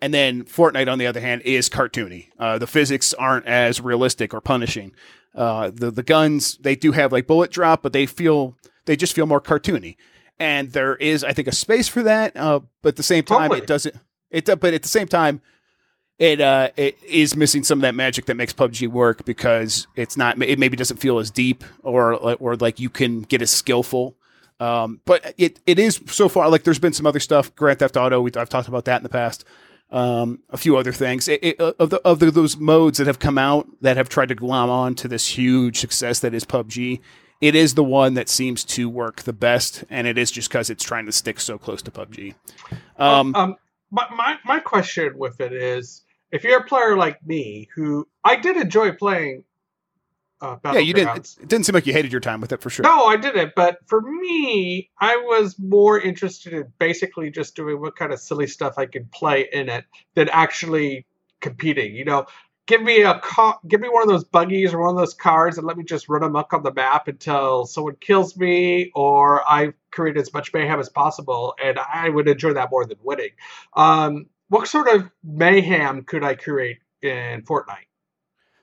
and 0.00 0.12
then 0.12 0.44
Fortnite, 0.44 0.90
on 0.90 0.98
the 0.98 1.06
other 1.06 1.20
hand, 1.20 1.42
is 1.42 1.68
cartoony. 1.68 2.28
Uh, 2.38 2.58
the 2.58 2.66
physics 2.66 3.14
aren't 3.14 3.46
as 3.46 3.80
realistic 3.80 4.32
or 4.34 4.40
punishing. 4.40 4.92
Uh, 5.34 5.70
the 5.72 5.90
the 5.90 6.02
guns 6.02 6.56
they 6.58 6.74
do 6.74 6.92
have 6.92 7.12
like 7.12 7.26
bullet 7.26 7.50
drop, 7.50 7.82
but 7.82 7.92
they 7.92 8.06
feel 8.06 8.56
they 8.86 8.96
just 8.96 9.14
feel 9.14 9.26
more 9.26 9.40
cartoony. 9.40 9.96
And 10.38 10.72
there 10.72 10.96
is, 10.96 11.24
I 11.24 11.32
think, 11.32 11.48
a 11.48 11.54
space 11.54 11.88
for 11.88 12.02
that. 12.02 12.36
Uh, 12.36 12.60
but 12.82 12.90
at 12.90 12.96
the 12.96 13.02
same 13.02 13.24
time, 13.24 13.48
Totally. 13.48 13.60
it 13.60 13.66
doesn't. 13.66 13.96
It 14.30 14.46
but 14.46 14.74
at 14.74 14.82
the 14.82 14.88
same 14.88 15.08
time, 15.08 15.40
it 16.18 16.40
uh 16.40 16.70
it 16.76 16.96
is 17.02 17.36
missing 17.36 17.62
some 17.62 17.78
of 17.78 17.82
that 17.82 17.94
magic 17.94 18.26
that 18.26 18.36
makes 18.36 18.52
PUBG 18.52 18.88
work 18.88 19.24
because 19.24 19.86
it's 19.96 20.16
not 20.16 20.40
it 20.42 20.58
maybe 20.58 20.76
doesn't 20.76 20.96
feel 20.98 21.18
as 21.18 21.30
deep 21.30 21.64
or 21.82 22.14
or 22.14 22.56
like 22.56 22.80
you 22.80 22.90
can 22.90 23.22
get 23.22 23.42
as 23.42 23.50
skillful. 23.50 24.16
Um, 24.58 25.00
but 25.04 25.34
it 25.36 25.60
it 25.66 25.78
is 25.78 26.00
so 26.06 26.28
far 26.28 26.48
like 26.48 26.64
there's 26.64 26.78
been 26.78 26.94
some 26.94 27.06
other 27.06 27.20
stuff. 27.20 27.54
Grand 27.54 27.78
Theft 27.78 27.96
Auto, 27.96 28.20
we, 28.22 28.30
I've 28.36 28.48
talked 28.48 28.68
about 28.68 28.86
that 28.86 28.96
in 28.98 29.02
the 29.02 29.10
past. 29.10 29.44
Um, 29.88 30.40
a 30.50 30.56
few 30.56 30.76
other 30.76 30.92
things 30.92 31.28
it, 31.28 31.44
it, 31.44 31.60
of 31.60 31.90
the 31.90 32.00
of 32.04 32.18
the, 32.18 32.32
those 32.32 32.56
modes 32.56 32.98
that 32.98 33.06
have 33.06 33.20
come 33.20 33.38
out 33.38 33.68
that 33.82 33.96
have 33.96 34.08
tried 34.08 34.30
to 34.30 34.34
glom 34.34 34.68
on 34.68 34.96
to 34.96 35.06
this 35.06 35.38
huge 35.38 35.78
success 35.78 36.18
that 36.20 36.34
is 36.34 36.44
PUBG. 36.44 37.00
It 37.40 37.54
is 37.54 37.74
the 37.74 37.84
one 37.84 38.14
that 38.14 38.28
seems 38.28 38.64
to 38.64 38.88
work 38.88 39.22
the 39.22 39.32
best, 39.32 39.84
and 39.88 40.08
it 40.08 40.18
is 40.18 40.32
just 40.32 40.48
because 40.48 40.70
it's 40.70 40.82
trying 40.82 41.06
to 41.06 41.12
stick 41.12 41.38
so 41.38 41.56
close 41.56 41.82
to 41.82 41.92
PUBG. 41.92 42.34
Um, 42.98 43.34
um, 43.36 43.56
my, 43.92 44.06
my 44.12 44.38
my 44.44 44.58
question 44.58 45.16
with 45.16 45.40
it 45.40 45.52
is, 45.52 46.02
if 46.32 46.42
you're 46.42 46.60
a 46.60 46.64
player 46.64 46.96
like 46.96 47.24
me, 47.24 47.68
who 47.74 48.08
I 48.24 48.36
did 48.36 48.56
enjoy 48.56 48.90
playing, 48.92 49.44
uh, 50.40 50.56
yeah, 50.64 50.78
you 50.78 50.92
didn't. 50.92 51.36
It 51.40 51.48
didn't 51.48 51.64
seem 51.64 51.74
like 51.74 51.86
you 51.86 51.92
hated 51.92 52.12
your 52.12 52.20
time 52.20 52.40
with 52.40 52.52
it 52.52 52.60
for 52.60 52.68
sure. 52.68 52.82
No, 52.82 53.06
I 53.06 53.16
didn't. 53.16 53.52
But 53.56 53.78
for 53.86 54.02
me, 54.02 54.90
I 55.00 55.16
was 55.16 55.58
more 55.58 55.98
interested 55.98 56.52
in 56.52 56.72
basically 56.78 57.30
just 57.30 57.56
doing 57.56 57.80
what 57.80 57.96
kind 57.96 58.12
of 58.12 58.20
silly 58.20 58.46
stuff 58.46 58.74
I 58.76 58.86
could 58.86 59.10
play 59.10 59.48
in 59.52 59.68
it 59.68 59.86
than 60.14 60.28
actually 60.28 61.06
competing. 61.40 61.94
You 61.94 62.04
know, 62.04 62.26
give 62.66 62.82
me 62.82 63.02
a 63.02 63.18
car, 63.20 63.58
give 63.66 63.80
me 63.80 63.88
one 63.88 64.02
of 64.02 64.08
those 64.08 64.24
buggies 64.24 64.74
or 64.74 64.80
one 64.80 64.90
of 64.90 64.96
those 64.96 65.14
cars, 65.14 65.56
and 65.56 65.66
let 65.66 65.78
me 65.78 65.84
just 65.84 66.08
run 66.08 66.22
amok 66.22 66.52
on 66.52 66.62
the 66.62 66.72
map 66.72 67.08
until 67.08 67.64
someone 67.64 67.96
kills 68.00 68.36
me 68.36 68.90
or 68.94 69.48
I 69.48 69.72
create 69.90 70.18
as 70.18 70.32
much 70.34 70.52
mayhem 70.52 70.78
as 70.78 70.90
possible, 70.90 71.54
and 71.62 71.78
I 71.78 72.10
would 72.10 72.28
enjoy 72.28 72.52
that 72.52 72.70
more 72.70 72.84
than 72.84 72.98
winning. 73.02 73.30
Um, 73.74 74.26
what 74.48 74.68
sort 74.68 74.88
of 74.88 75.10
mayhem 75.24 76.02
could 76.02 76.22
I 76.22 76.34
create 76.34 76.78
in 77.00 77.42
Fortnite? 77.42 77.85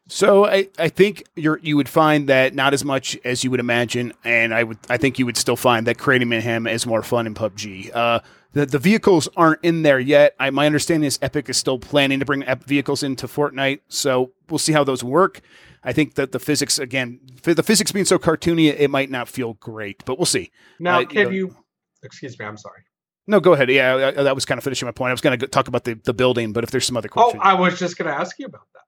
So 0.09 0.45
I, 0.45 0.67
I 0.77 0.89
think 0.89 1.23
you're 1.35 1.59
you 1.59 1.77
would 1.77 1.87
find 1.87 2.27
that 2.27 2.53
not 2.53 2.73
as 2.73 2.83
much 2.83 3.17
as 3.23 3.43
you 3.43 3.51
would 3.51 3.59
imagine, 3.61 4.13
and 4.23 4.53
I 4.53 4.63
would 4.63 4.77
I 4.89 4.97
think 4.97 5.17
you 5.17 5.25
would 5.25 5.37
still 5.37 5.55
find 5.55 5.87
that 5.87 5.97
creating 5.97 6.29
mayhem 6.29 6.67
is 6.67 6.85
more 6.85 7.01
fun 7.03 7.25
in 7.25 7.33
PUBG. 7.33 7.95
Uh, 7.95 8.19
the 8.51 8.65
the 8.65 8.79
vehicles 8.79 9.29
aren't 9.37 9.63
in 9.63 9.83
there 9.83 9.99
yet. 9.99 10.35
I, 10.39 10.49
my 10.49 10.65
understanding 10.65 11.07
is 11.07 11.17
Epic 11.21 11.47
is 11.49 11.57
still 11.57 11.79
planning 11.79 12.19
to 12.19 12.25
bring 12.25 12.43
vehicles 12.65 13.01
into 13.01 13.27
Fortnite, 13.27 13.79
so 13.87 14.31
we'll 14.49 14.59
see 14.59 14.73
how 14.73 14.83
those 14.83 15.03
work. 15.03 15.39
I 15.85 15.93
think 15.93 16.15
that 16.15 16.31
the 16.33 16.39
physics 16.39 16.79
again, 16.79 17.19
f- 17.45 17.55
the 17.55 17.63
physics 17.63 17.91
being 17.93 18.05
so 18.05 18.19
cartoony, 18.19 18.67
it 18.77 18.89
might 18.89 19.09
not 19.09 19.29
feel 19.29 19.53
great, 19.55 20.03
but 20.05 20.19
we'll 20.19 20.25
see. 20.25 20.51
Now, 20.79 20.99
Uh, 20.99 21.05
you 21.09 21.29
you? 21.31 21.55
Excuse 22.03 22.37
me, 22.37 22.45
I'm 22.45 22.57
sorry. 22.57 22.81
No, 23.25 23.39
go 23.39 23.53
ahead. 23.53 23.69
Yeah, 23.69 24.11
I, 24.17 24.23
that 24.23 24.35
was 24.35 24.43
kind 24.43 24.57
of 24.57 24.65
finishing 24.65 24.85
my 24.85 24.91
point. 24.91 25.09
I 25.09 25.13
was 25.13 25.21
going 25.21 25.39
to 25.39 25.47
talk 25.47 25.69
about 25.69 25.85
the, 25.85 25.93
the 26.03 26.13
building, 26.13 26.51
but 26.51 26.65
if 26.65 26.71
there's 26.71 26.85
some 26.85 26.97
other 26.97 27.07
Oh, 27.11 27.31
questions. 27.31 27.41
I 27.45 27.53
was 27.53 27.79
just 27.79 27.97
going 27.97 28.09
to 28.13 28.13
ask 28.13 28.37
you 28.37 28.45
about 28.47 28.67
that. 28.73 28.82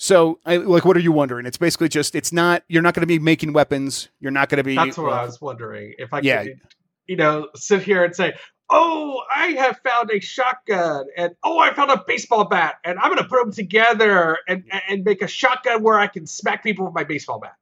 So, 0.00 0.38
I, 0.46 0.58
like, 0.58 0.84
what 0.84 0.96
are 0.96 1.00
you 1.00 1.10
wondering? 1.10 1.44
It's 1.44 1.56
basically 1.58 1.88
just 1.88 2.14
it's 2.14 2.32
not 2.32 2.62
you're 2.68 2.82
not 2.82 2.94
going 2.94 3.02
to 3.02 3.06
be 3.06 3.18
making 3.18 3.52
weapons. 3.52 4.08
You're 4.20 4.30
not 4.30 4.48
going 4.48 4.58
to 4.58 4.64
be. 4.64 4.76
That's 4.76 4.96
what 4.96 5.12
I 5.12 5.24
was 5.24 5.40
wondering. 5.40 5.94
If 5.98 6.14
I 6.14 6.20
Yeah. 6.20 6.44
could, 6.44 6.60
you 7.08 7.16
know, 7.16 7.48
sit 7.56 7.82
here 7.82 8.04
and 8.04 8.14
say, 8.14 8.34
"Oh, 8.70 9.20
I 9.34 9.48
have 9.48 9.80
found 9.84 10.12
a 10.12 10.20
shotgun," 10.20 11.06
and 11.16 11.34
"Oh, 11.42 11.58
I 11.58 11.74
found 11.74 11.90
a 11.90 12.02
baseball 12.06 12.44
bat," 12.44 12.76
and 12.84 12.96
I'm 13.00 13.10
going 13.12 13.22
to 13.24 13.28
put 13.28 13.42
them 13.42 13.52
together 13.52 14.38
and 14.46 14.62
and 14.88 15.02
make 15.02 15.20
a 15.20 15.26
shotgun 15.26 15.82
where 15.82 15.98
I 15.98 16.06
can 16.06 16.28
smack 16.28 16.62
people 16.62 16.84
with 16.84 16.94
my 16.94 17.02
baseball 17.02 17.40
bat. 17.40 17.54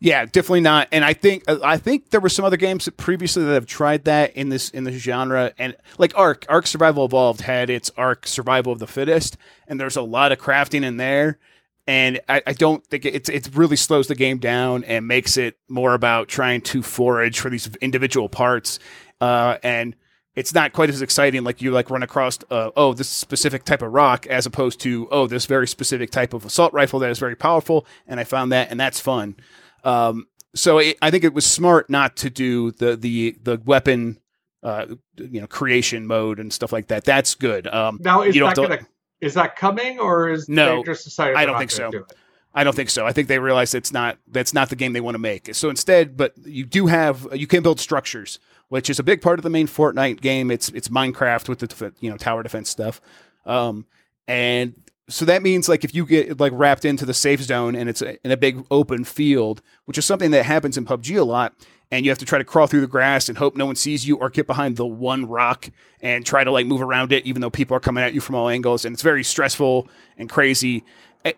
Yeah, 0.00 0.24
definitely 0.24 0.62
not. 0.62 0.88
And 0.90 1.04
I 1.04 1.12
think 1.12 1.44
uh, 1.46 1.58
I 1.62 1.76
think 1.76 2.10
there 2.10 2.20
were 2.20 2.28
some 2.28 2.44
other 2.44 2.56
games 2.56 2.86
that 2.86 2.96
previously 2.96 3.44
that 3.44 3.54
have 3.54 3.66
tried 3.66 4.02
that 4.06 4.36
in 4.36 4.48
this 4.48 4.68
in 4.70 4.82
this 4.82 5.00
genre, 5.00 5.52
and 5.58 5.76
like 5.96 6.12
Ark, 6.18 6.44
Ark 6.48 6.66
Survival 6.66 7.04
Evolved 7.04 7.42
had 7.42 7.70
its 7.70 7.92
Ark 7.96 8.26
Survival 8.26 8.72
of 8.72 8.80
the 8.80 8.88
Fittest, 8.88 9.36
and 9.68 9.78
there's 9.78 9.96
a 9.96 10.02
lot 10.02 10.32
of 10.32 10.40
crafting 10.40 10.82
in 10.82 10.96
there. 10.96 11.38
And 11.86 12.20
I, 12.28 12.42
I 12.46 12.52
don't 12.54 12.84
think 12.86 13.04
it's 13.04 13.28
it 13.28 13.50
really 13.54 13.76
slows 13.76 14.08
the 14.08 14.14
game 14.14 14.38
down 14.38 14.84
and 14.84 15.06
makes 15.06 15.36
it 15.36 15.58
more 15.68 15.92
about 15.94 16.28
trying 16.28 16.62
to 16.62 16.82
forage 16.82 17.38
for 17.40 17.50
these 17.50 17.68
individual 17.82 18.28
parts. 18.28 18.78
Uh, 19.20 19.58
and 19.62 19.94
it's 20.34 20.54
not 20.54 20.72
quite 20.72 20.88
as 20.88 21.02
exciting 21.02 21.44
like 21.44 21.62
you 21.62 21.70
like 21.70 21.90
run 21.90 22.02
across 22.02 22.38
uh, 22.50 22.70
oh 22.76 22.94
this 22.94 23.08
specific 23.08 23.64
type 23.64 23.82
of 23.82 23.92
rock 23.92 24.26
as 24.26 24.46
opposed 24.46 24.80
to 24.80 25.06
oh 25.10 25.26
this 25.26 25.46
very 25.46 25.68
specific 25.68 26.10
type 26.10 26.32
of 26.32 26.44
assault 26.44 26.72
rifle 26.72 26.98
that 26.98 27.10
is 27.10 27.18
very 27.18 27.36
powerful 27.36 27.86
and 28.06 28.18
I 28.18 28.24
found 28.24 28.50
that 28.52 28.70
and 28.70 28.80
that's 28.80 28.98
fun. 28.98 29.36
Um, 29.84 30.26
so 30.54 30.78
it, 30.78 30.96
I 31.02 31.10
think 31.10 31.24
it 31.24 31.34
was 31.34 31.44
smart 31.44 31.90
not 31.90 32.16
to 32.18 32.30
do 32.30 32.70
the 32.72 32.96
the 32.96 33.36
the 33.42 33.60
weapon, 33.64 34.20
uh, 34.62 34.86
you 35.18 35.40
know, 35.40 35.46
creation 35.46 36.06
mode 36.06 36.38
and 36.38 36.52
stuff 36.52 36.72
like 36.72 36.88
that. 36.88 37.04
That's 37.04 37.34
good. 37.34 37.66
Um, 37.66 37.98
Now, 38.02 38.22
is 38.22 38.34
that 38.34 38.56
going 38.56 38.78
to 38.78 38.86
is 39.24 39.34
that 39.34 39.56
coming 39.56 39.98
or 39.98 40.30
is 40.30 40.48
No, 40.48 40.76
they 40.76 40.82
just 40.82 41.04
decided? 41.04 41.36
I 41.36 41.46
don't 41.46 41.58
think 41.58 41.70
so. 41.70 41.90
do 41.90 41.98
it? 41.98 42.12
I 42.54 42.62
don't 42.62 42.76
think 42.76 42.90
so. 42.90 43.04
I 43.04 43.12
think 43.12 43.26
they 43.26 43.38
realize 43.38 43.74
it's 43.74 43.92
not 43.92 44.18
that's 44.28 44.54
not 44.54 44.70
the 44.70 44.76
game 44.76 44.92
they 44.92 45.00
want 45.00 45.16
to 45.16 45.20
make. 45.20 45.54
So 45.54 45.70
instead, 45.70 46.16
but 46.16 46.34
you 46.44 46.64
do 46.64 46.86
have 46.86 47.26
you 47.32 47.46
can 47.46 47.62
build 47.62 47.80
structures, 47.80 48.38
which 48.68 48.88
is 48.88 48.98
a 48.98 49.02
big 49.02 49.20
part 49.20 49.38
of 49.38 49.42
the 49.42 49.50
main 49.50 49.66
Fortnite 49.66 50.20
game. 50.20 50.50
It's 50.50 50.68
it's 50.68 50.88
Minecraft 50.88 51.48
with 51.48 51.58
the 51.58 51.92
you 52.00 52.10
know 52.10 52.16
tower 52.16 52.42
defense 52.42 52.70
stuff, 52.70 53.00
um, 53.44 53.86
and 54.28 54.74
so 55.08 55.24
that 55.24 55.42
means 55.42 55.68
like 55.68 55.84
if 55.84 55.94
you 55.94 56.06
get 56.06 56.38
like 56.38 56.52
wrapped 56.54 56.84
into 56.84 57.04
the 57.04 57.14
safe 57.14 57.42
zone 57.42 57.74
and 57.74 57.88
it's 57.88 58.02
a, 58.02 58.24
in 58.24 58.30
a 58.30 58.36
big 58.36 58.64
open 58.70 59.04
field, 59.04 59.60
which 59.84 59.98
is 59.98 60.04
something 60.04 60.30
that 60.30 60.44
happens 60.44 60.78
in 60.78 60.84
PUBG 60.84 61.18
a 61.18 61.24
lot, 61.24 61.54
and 61.94 62.04
you 62.04 62.10
have 62.10 62.18
to 62.18 62.24
try 62.24 62.38
to 62.38 62.44
crawl 62.44 62.66
through 62.66 62.80
the 62.80 62.88
grass 62.88 63.28
and 63.28 63.38
hope 63.38 63.54
no 63.54 63.66
one 63.66 63.76
sees 63.76 64.06
you 64.06 64.16
or 64.16 64.28
get 64.28 64.48
behind 64.48 64.76
the 64.76 64.84
one 64.84 65.26
rock 65.26 65.70
and 66.00 66.26
try 66.26 66.42
to 66.42 66.50
like 66.50 66.66
move 66.66 66.82
around 66.82 67.12
it 67.12 67.24
even 67.24 67.40
though 67.40 67.50
people 67.50 67.76
are 67.76 67.80
coming 67.80 68.02
at 68.02 68.12
you 68.12 68.20
from 68.20 68.34
all 68.34 68.48
angles 68.48 68.84
and 68.84 68.92
it's 68.92 69.02
very 69.02 69.22
stressful 69.22 69.88
and 70.18 70.28
crazy 70.28 70.84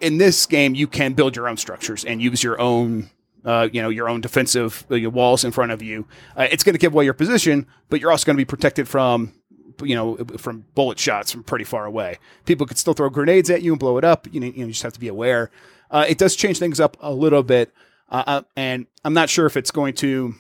in 0.01 0.17
this 0.17 0.47
game 0.47 0.75
you 0.75 0.87
can 0.87 1.13
build 1.13 1.37
your 1.37 1.47
own 1.47 1.59
structures 1.59 2.05
and 2.07 2.23
use 2.23 2.43
your 2.43 2.59
own 2.59 3.11
uh, 3.45 3.69
you 3.71 3.83
know 3.83 3.91
your 3.91 4.09
own 4.09 4.21
defensive 4.23 4.87
uh, 4.91 4.95
your 4.95 5.11
walls 5.11 5.45
in 5.45 5.53
front 5.53 5.71
of 5.71 5.83
you 5.83 6.07
uh, 6.37 6.49
it's 6.51 6.65
going 6.65 6.73
to 6.73 6.79
give 6.79 6.95
away 6.95 7.05
your 7.05 7.15
position 7.15 7.67
but 7.91 8.01
you're 8.01 8.11
also 8.11 8.25
going 8.25 8.37
to 8.37 8.41
be 8.41 8.47
protected 8.47 8.89
from 8.89 9.35
you 9.83 9.95
know, 9.95 10.17
from 10.39 10.65
bullet 10.75 10.99
shots 10.99 11.31
from 11.31 11.45
pretty 11.45 11.65
far 11.65 11.85
away. 11.85 12.19
People 12.47 12.67
could 12.67 12.79
still 12.79 12.95
throw 12.95 13.11
grenades 13.11 13.51
at 13.51 13.61
you 13.61 13.73
and 13.73 13.79
blow 13.79 13.99
it 13.99 14.05
up. 14.05 14.27
You 14.33 14.41
know, 14.41 14.47
you, 14.47 14.67
just 14.69 14.83
have 14.83 14.95
to 14.95 15.01
be 15.01 15.09
aware. 15.09 15.51
Uh, 15.91 16.07
it 16.09 16.17
does 16.17 16.35
change 16.35 16.59
things 16.59 16.81
up 16.81 16.97
a 17.01 17.13
little 17.13 17.43
bit, 17.43 17.75
uh, 18.09 18.25
uh 18.27 18.43
and 18.57 18.87
I'm 19.05 19.13
not 19.13 19.29
sure 19.29 19.45
if 19.45 19.55
it's 19.57 19.71
going 19.71 19.95
to. 19.97 20.35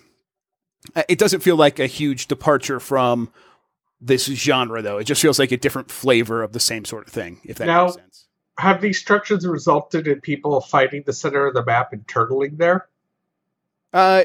Uh, 0.95 1.03
it 1.09 1.19
doesn't 1.19 1.41
feel 1.41 1.57
like 1.57 1.79
a 1.79 1.87
huge 1.87 2.27
departure 2.29 2.79
from 2.81 3.31
this 4.01 4.27
genre, 4.27 4.83
though. 4.83 4.99
It 4.99 5.05
just 5.05 5.23
feels 5.23 5.39
like 5.39 5.53
a 5.53 5.57
different 5.57 5.91
flavor 5.91 6.43
of 6.43 6.53
the 6.53 6.61
same 6.61 6.85
sort 6.85 7.07
of 7.07 7.13
thing. 7.13 7.41
If 7.45 7.57
that 7.59 7.67
Now- 7.67 7.85
makes 7.87 7.97
sense. 7.97 8.23
Have 8.59 8.81
these 8.81 8.99
structures 8.99 9.47
resulted 9.47 10.07
in 10.09 10.23
people 10.23 10.63
fighting 10.63 11.03
the 11.05 11.13
center 11.13 11.47
of 11.47 11.53
the 11.53 11.63
map 11.63 11.93
and 11.93 12.07
turtling 12.07 12.57
there? 12.57 12.87
Uh, 13.93 14.25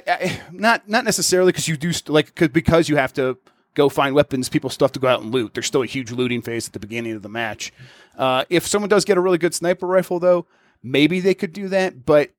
not 0.54 0.88
not 0.88 1.04
necessarily 1.04 1.52
because 1.52 1.68
you 1.68 1.76
do 1.76 1.91
st- 1.91 2.10
like 2.14 2.34
cause, 2.36 2.47
because 2.47 2.88
you 2.88 2.95
have 2.95 3.12
to 3.14 3.38
go 3.76 3.89
find 3.89 4.16
weapons. 4.16 4.47
People 4.47 4.70
still 4.70 4.86
have 4.88 4.93
to 4.93 5.02
go 5.02 5.08
out 5.10 5.22
and 5.22 5.34
loot. 5.34 5.54
There's 5.54 5.68
still 5.68 5.82
a 5.82 5.86
huge 5.86 6.12
looting 6.12 6.41
phase 6.41 6.66
at 6.68 6.72
the 6.74 6.80
beginning 6.80 7.12
of 7.14 7.24
the 7.24 7.30
match. 7.30 7.74
Uh, 8.18 8.45
if 8.49 8.66
someone 8.66 8.88
does 8.89 9.04
get 9.04 9.18
a 9.18 9.22
really 9.22 9.38
good 9.38 9.54
sniper 9.54 9.86
rifle, 9.86 10.18
though, 10.20 10.45
maybe 10.82 11.20
they 11.20 11.34
could 11.34 11.52
do 11.52 11.68
that. 11.68 12.06
But 12.06 12.32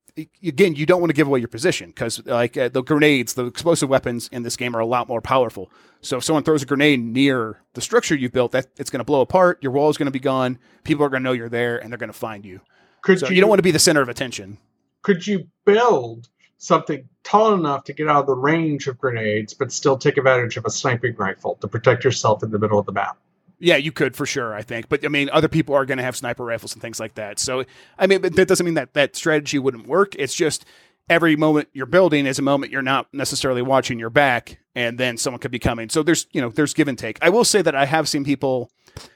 again, 0.43 0.75
you 0.75 0.85
don't 0.85 1.01
want 1.01 1.09
to 1.09 1.15
give 1.15 1.27
away 1.27 1.39
your 1.39 1.47
position 1.47 1.89
because 1.89 2.23
like 2.25 2.57
uh, 2.57 2.69
the 2.69 2.83
grenades, 2.83 3.33
the 3.33 3.45
explosive 3.45 3.89
weapons 3.89 4.29
in 4.31 4.43
this 4.43 4.55
game 4.55 4.75
are 4.75 4.79
a 4.79 4.85
lot 4.85 5.07
more 5.07 5.21
powerful. 5.21 5.71
So 6.01 6.17
if 6.17 6.23
someone 6.23 6.43
throws 6.43 6.61
a 6.61 6.65
grenade 6.65 7.03
near 7.03 7.61
the 7.73 7.81
structure 7.81 8.15
you've 8.15 8.31
built, 8.31 8.51
that 8.51 8.67
it's 8.77 8.89
going 8.89 8.99
to 8.99 9.05
blow 9.05 9.21
apart. 9.21 9.59
Your 9.61 9.71
wall 9.71 9.89
is 9.89 9.97
going 9.97 10.07
to 10.07 10.11
be 10.11 10.19
gone. 10.19 10.59
People 10.83 11.05
are 11.05 11.09
going 11.09 11.23
to 11.23 11.23
know 11.23 11.31
you're 11.33 11.49
there, 11.49 11.77
and 11.77 11.91
they're 11.91 11.97
going 11.97 12.11
to 12.11 12.17
find 12.17 12.45
you. 12.45 12.61
Could 13.01 13.19
So 13.19 13.29
you, 13.29 13.35
you 13.35 13.41
don't 13.41 13.49
want 13.49 13.59
to 13.59 13.63
be 13.63 13.71
the 13.71 13.79
center 13.79 14.01
of 14.01 14.09
attention. 14.09 14.57
could 15.01 15.25
you 15.25 15.47
build 15.65 16.29
something 16.57 17.07
tall 17.23 17.53
enough 17.53 17.83
to 17.85 17.93
get 17.93 18.07
out 18.07 18.21
of 18.21 18.27
the 18.27 18.35
range 18.35 18.87
of 18.87 18.97
grenades, 18.97 19.53
but 19.53 19.71
still 19.71 19.97
take 19.97 20.17
advantage 20.17 20.55
of 20.57 20.65
a 20.65 20.69
sniping 20.69 21.15
rifle 21.15 21.55
to 21.55 21.67
protect 21.67 22.03
yourself 22.03 22.43
in 22.43 22.51
the 22.51 22.59
middle 22.59 22.79
of 22.79 22.85
the 22.85 22.91
map? 22.91 23.17
Yeah, 23.63 23.77
you 23.77 23.93
could 23.93 24.13
for 24.17 24.25
sure, 24.25 24.53
I 24.53 24.61
think. 24.61 24.89
But 24.89 25.05
I 25.05 25.07
mean, 25.07 25.29
other 25.31 25.47
people 25.47 25.73
are 25.73 25.85
going 25.85 25.97
to 25.97 26.03
have 26.03 26.17
sniper 26.17 26.43
rifles 26.43 26.73
and 26.73 26.81
things 26.81 26.99
like 26.99 27.15
that. 27.15 27.39
So, 27.39 27.63
I 27.97 28.07
mean, 28.07 28.21
that 28.21 28.47
doesn't 28.47 28.65
mean 28.65 28.73
that 28.73 28.93
that 28.93 29.15
strategy 29.15 29.57
wouldn't 29.57 29.87
work. 29.87 30.15
It's 30.19 30.35
just 30.35 30.65
every 31.09 31.37
moment 31.37 31.69
you're 31.71 31.85
building 31.85 32.25
is 32.25 32.37
a 32.37 32.41
moment 32.41 32.73
you're 32.73 32.81
not 32.81 33.07
necessarily 33.13 33.61
watching 33.61 33.99
your 33.99 34.09
back, 34.09 34.59
and 34.75 34.97
then 34.97 35.15
someone 35.17 35.39
could 35.39 35.51
be 35.51 35.59
coming. 35.59 35.87
So 35.87 36.03
there's, 36.03 36.27
you 36.33 36.41
know, 36.41 36.49
there's 36.49 36.73
give 36.73 36.89
and 36.89 36.99
take. 36.99 37.17
I 37.21 37.29
will 37.29 37.45
say 37.45 37.61
that 37.61 37.73
I 37.73 37.85
have 37.85 38.09
seen 38.09 38.25
people 38.25 38.69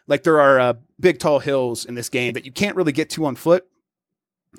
like 0.07 0.23
there 0.23 0.39
are 0.39 0.59
uh, 0.61 0.73
big 0.97 1.19
tall 1.19 1.39
hills 1.39 1.83
in 1.83 1.95
this 1.95 2.07
game 2.07 2.31
that 2.31 2.45
you 2.45 2.53
can't 2.53 2.77
really 2.77 2.93
get 2.93 3.09
to 3.11 3.25
on 3.25 3.35
foot. 3.35 3.67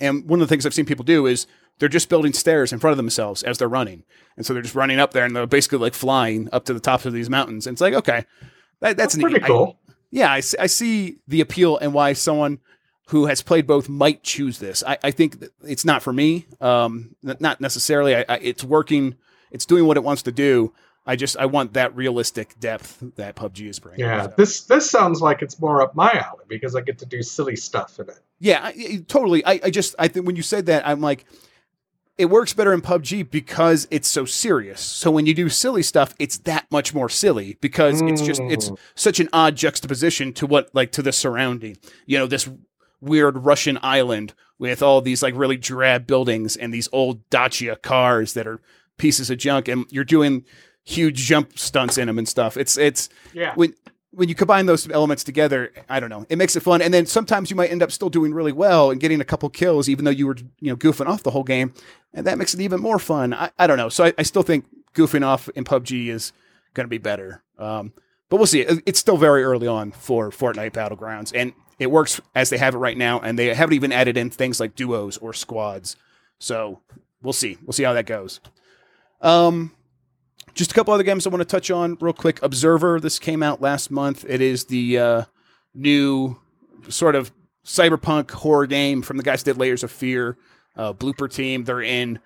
And 0.02 0.28
one 0.28 0.42
of 0.42 0.46
the 0.46 0.52
things 0.52 0.66
I've 0.66 0.74
seen 0.74 0.84
people 0.84 1.04
do 1.04 1.24
is 1.24 1.46
they're 1.78 1.88
just 1.88 2.10
building 2.10 2.34
stairs 2.34 2.74
in 2.74 2.78
front 2.78 2.92
of 2.92 2.98
themselves 2.98 3.42
as 3.42 3.56
they're 3.56 3.68
running. 3.68 4.04
And 4.36 4.44
so 4.44 4.52
they're 4.52 4.62
just 4.62 4.74
running 4.74 5.00
up 5.00 5.12
there 5.12 5.24
and 5.24 5.34
they're 5.34 5.46
basically 5.46 5.78
like 5.78 5.94
flying 5.94 6.50
up 6.52 6.66
to 6.66 6.74
the 6.74 6.80
tops 6.80 7.06
of 7.06 7.14
these 7.14 7.30
mountains. 7.30 7.66
And 7.66 7.74
it's 7.74 7.80
like, 7.80 7.94
okay, 7.94 8.26
that, 8.80 8.96
that's, 8.96 9.14
That's 9.14 9.16
neat. 9.16 9.22
pretty 9.22 9.44
I- 9.44 9.46
cool. 9.46 9.78
yeah, 10.10 10.30
I, 10.32 10.40
see- 10.40 10.58
I 10.58 10.66
see 10.66 11.18
the 11.28 11.40
appeal 11.40 11.76
and 11.78 11.92
why 11.94 12.12
someone 12.12 12.58
who 13.08 13.26
has 13.26 13.40
played 13.42 13.66
both 13.66 13.88
might 13.88 14.22
choose 14.22 14.58
this. 14.58 14.82
I, 14.86 14.98
I 15.02 15.10
think 15.10 15.42
it's 15.64 15.84
not 15.84 16.02
for 16.02 16.12
me. 16.12 16.46
Um, 16.60 17.16
not 17.22 17.60
necessarily. 17.60 18.14
I, 18.14 18.24
I, 18.28 18.36
it's 18.38 18.62
working. 18.62 19.16
It's 19.50 19.64
doing 19.64 19.86
what 19.86 19.96
it 19.96 20.04
wants 20.04 20.22
to 20.24 20.32
do. 20.32 20.74
I 21.06 21.16
just 21.16 21.38
I 21.38 21.46
want 21.46 21.72
that 21.72 21.96
realistic 21.96 22.60
depth 22.60 23.02
that 23.16 23.34
PUBG 23.34 23.66
is 23.70 23.78
bringing. 23.78 24.00
Yeah, 24.00 24.24
So- 24.24 24.34
this 24.36 24.60
this 24.64 24.90
sounds 24.90 25.22
like 25.22 25.40
it's 25.40 25.58
more 25.58 25.80
up 25.80 25.94
my 25.94 26.10
alley 26.12 26.44
because 26.48 26.76
I 26.76 26.82
get 26.82 26.98
to 26.98 27.06
do 27.06 27.22
silly 27.22 27.56
stuff 27.56 27.98
in 27.98 28.10
it. 28.10 28.20
Yeah, 28.40 28.60
I, 28.62 28.68
I- 28.68 29.04
totally. 29.08 29.42
I, 29.46 29.58
I 29.64 29.70
just 29.70 29.94
I 29.98 30.08
think 30.08 30.26
when 30.26 30.36
you 30.36 30.42
said 30.42 30.66
that, 30.66 30.86
I'm 30.86 31.00
like, 31.00 31.24
it 32.18 32.26
works 32.26 32.52
better 32.52 32.72
in 32.72 32.82
PUBG 32.82 33.30
because 33.30 33.86
it's 33.90 34.08
so 34.08 34.24
serious. 34.24 34.80
So 34.80 35.10
when 35.10 35.24
you 35.26 35.34
do 35.34 35.48
silly 35.48 35.82
stuff, 35.84 36.14
it's 36.18 36.38
that 36.38 36.66
much 36.70 36.92
more 36.92 37.08
silly 37.08 37.56
because 37.60 38.00
it's 38.02 38.20
just 38.20 38.40
it's 38.42 38.70
Mm. 38.70 38.78
such 38.96 39.20
an 39.20 39.28
odd 39.32 39.56
juxtaposition 39.56 40.32
to 40.34 40.46
what 40.46 40.68
like 40.74 40.90
to 40.92 41.02
the 41.02 41.12
surrounding. 41.12 41.76
You 42.06 42.18
know, 42.18 42.26
this 42.26 42.48
weird 43.00 43.38
Russian 43.38 43.78
island 43.82 44.34
with 44.58 44.82
all 44.82 45.00
these 45.00 45.22
like 45.22 45.34
really 45.36 45.56
drab 45.56 46.06
buildings 46.06 46.56
and 46.56 46.74
these 46.74 46.88
old 46.92 47.28
Dacia 47.30 47.76
cars 47.76 48.32
that 48.34 48.46
are 48.46 48.60
pieces 48.96 49.30
of 49.30 49.38
junk, 49.38 49.68
and 49.68 49.86
you're 49.90 50.02
doing 50.04 50.44
huge 50.84 51.18
jump 51.18 51.56
stunts 51.58 51.96
in 51.96 52.08
them 52.08 52.18
and 52.18 52.26
stuff. 52.28 52.56
It's 52.56 52.76
it's 52.76 53.08
yeah. 53.32 53.52
when 53.54 53.74
when 54.18 54.28
you 54.28 54.34
combine 54.34 54.66
those 54.66 54.90
elements 54.90 55.22
together, 55.24 55.72
I 55.88 56.00
don't 56.00 56.10
know, 56.10 56.26
it 56.28 56.36
makes 56.36 56.56
it 56.56 56.60
fun. 56.62 56.82
And 56.82 56.92
then 56.92 57.06
sometimes 57.06 57.50
you 57.50 57.56
might 57.56 57.70
end 57.70 57.82
up 57.82 57.92
still 57.92 58.10
doing 58.10 58.34
really 58.34 58.52
well 58.52 58.90
and 58.90 59.00
getting 59.00 59.20
a 59.20 59.24
couple 59.24 59.48
kills, 59.48 59.88
even 59.88 60.04
though 60.04 60.10
you 60.10 60.26
were 60.26 60.36
you 60.60 60.70
know 60.70 60.76
goofing 60.76 61.06
off 61.06 61.22
the 61.22 61.30
whole 61.30 61.44
game, 61.44 61.72
and 62.12 62.26
that 62.26 62.36
makes 62.36 62.52
it 62.52 62.60
even 62.60 62.80
more 62.80 62.98
fun. 62.98 63.32
I, 63.32 63.50
I 63.58 63.66
don't 63.66 63.76
know. 63.78 63.88
So 63.88 64.04
I, 64.04 64.12
I 64.18 64.22
still 64.24 64.42
think 64.42 64.64
goofing 64.94 65.24
off 65.24 65.48
in 65.50 65.64
PUBG 65.64 66.08
is 66.08 66.32
going 66.74 66.84
to 66.84 66.88
be 66.90 66.98
better. 66.98 67.42
Um, 67.58 67.92
but 68.28 68.36
we'll 68.38 68.46
see. 68.46 68.60
It- 68.62 68.82
It's 68.86 68.98
still 68.98 69.16
very 69.16 69.42
early 69.44 69.66
on 69.68 69.92
for 69.92 70.30
Fortnite 70.30 70.72
Battlegrounds, 70.72 71.32
and 71.34 71.52
it 71.78 71.90
works 71.90 72.20
as 72.34 72.50
they 72.50 72.58
have 72.58 72.74
it 72.74 72.78
right 72.78 72.98
now. 72.98 73.20
And 73.20 73.38
they 73.38 73.54
haven't 73.54 73.74
even 73.74 73.92
added 73.92 74.16
in 74.16 74.30
things 74.30 74.58
like 74.60 74.74
duos 74.74 75.16
or 75.18 75.32
squads. 75.32 75.96
So 76.40 76.80
we'll 77.22 77.32
see. 77.32 77.56
We'll 77.64 77.72
see 77.72 77.84
how 77.84 77.92
that 77.92 78.06
goes. 78.06 78.40
Um, 79.20 79.72
just 80.58 80.72
a 80.72 80.74
couple 80.74 80.92
other 80.92 81.04
games 81.04 81.24
I 81.24 81.30
want 81.30 81.40
to 81.40 81.44
touch 81.44 81.70
on 81.70 81.96
real 82.00 82.12
quick. 82.12 82.42
Observer, 82.42 82.98
this 82.98 83.18
came 83.20 83.44
out 83.44 83.62
last 83.62 83.92
month. 83.92 84.24
It 84.28 84.40
is 84.40 84.64
the 84.64 84.98
uh, 84.98 85.24
new 85.72 86.36
sort 86.88 87.14
of 87.14 87.30
cyberpunk 87.64 88.32
horror 88.32 88.66
game 88.66 89.00
from 89.02 89.18
the 89.18 89.22
guys 89.22 89.42
that 89.44 89.52
did 89.54 89.60
Layers 89.60 89.84
of 89.84 89.92
Fear, 89.92 90.36
uh, 90.76 90.92
Bloober 90.92 91.32
Team. 91.32 91.62
They're 91.62 91.80
in 91.80 92.18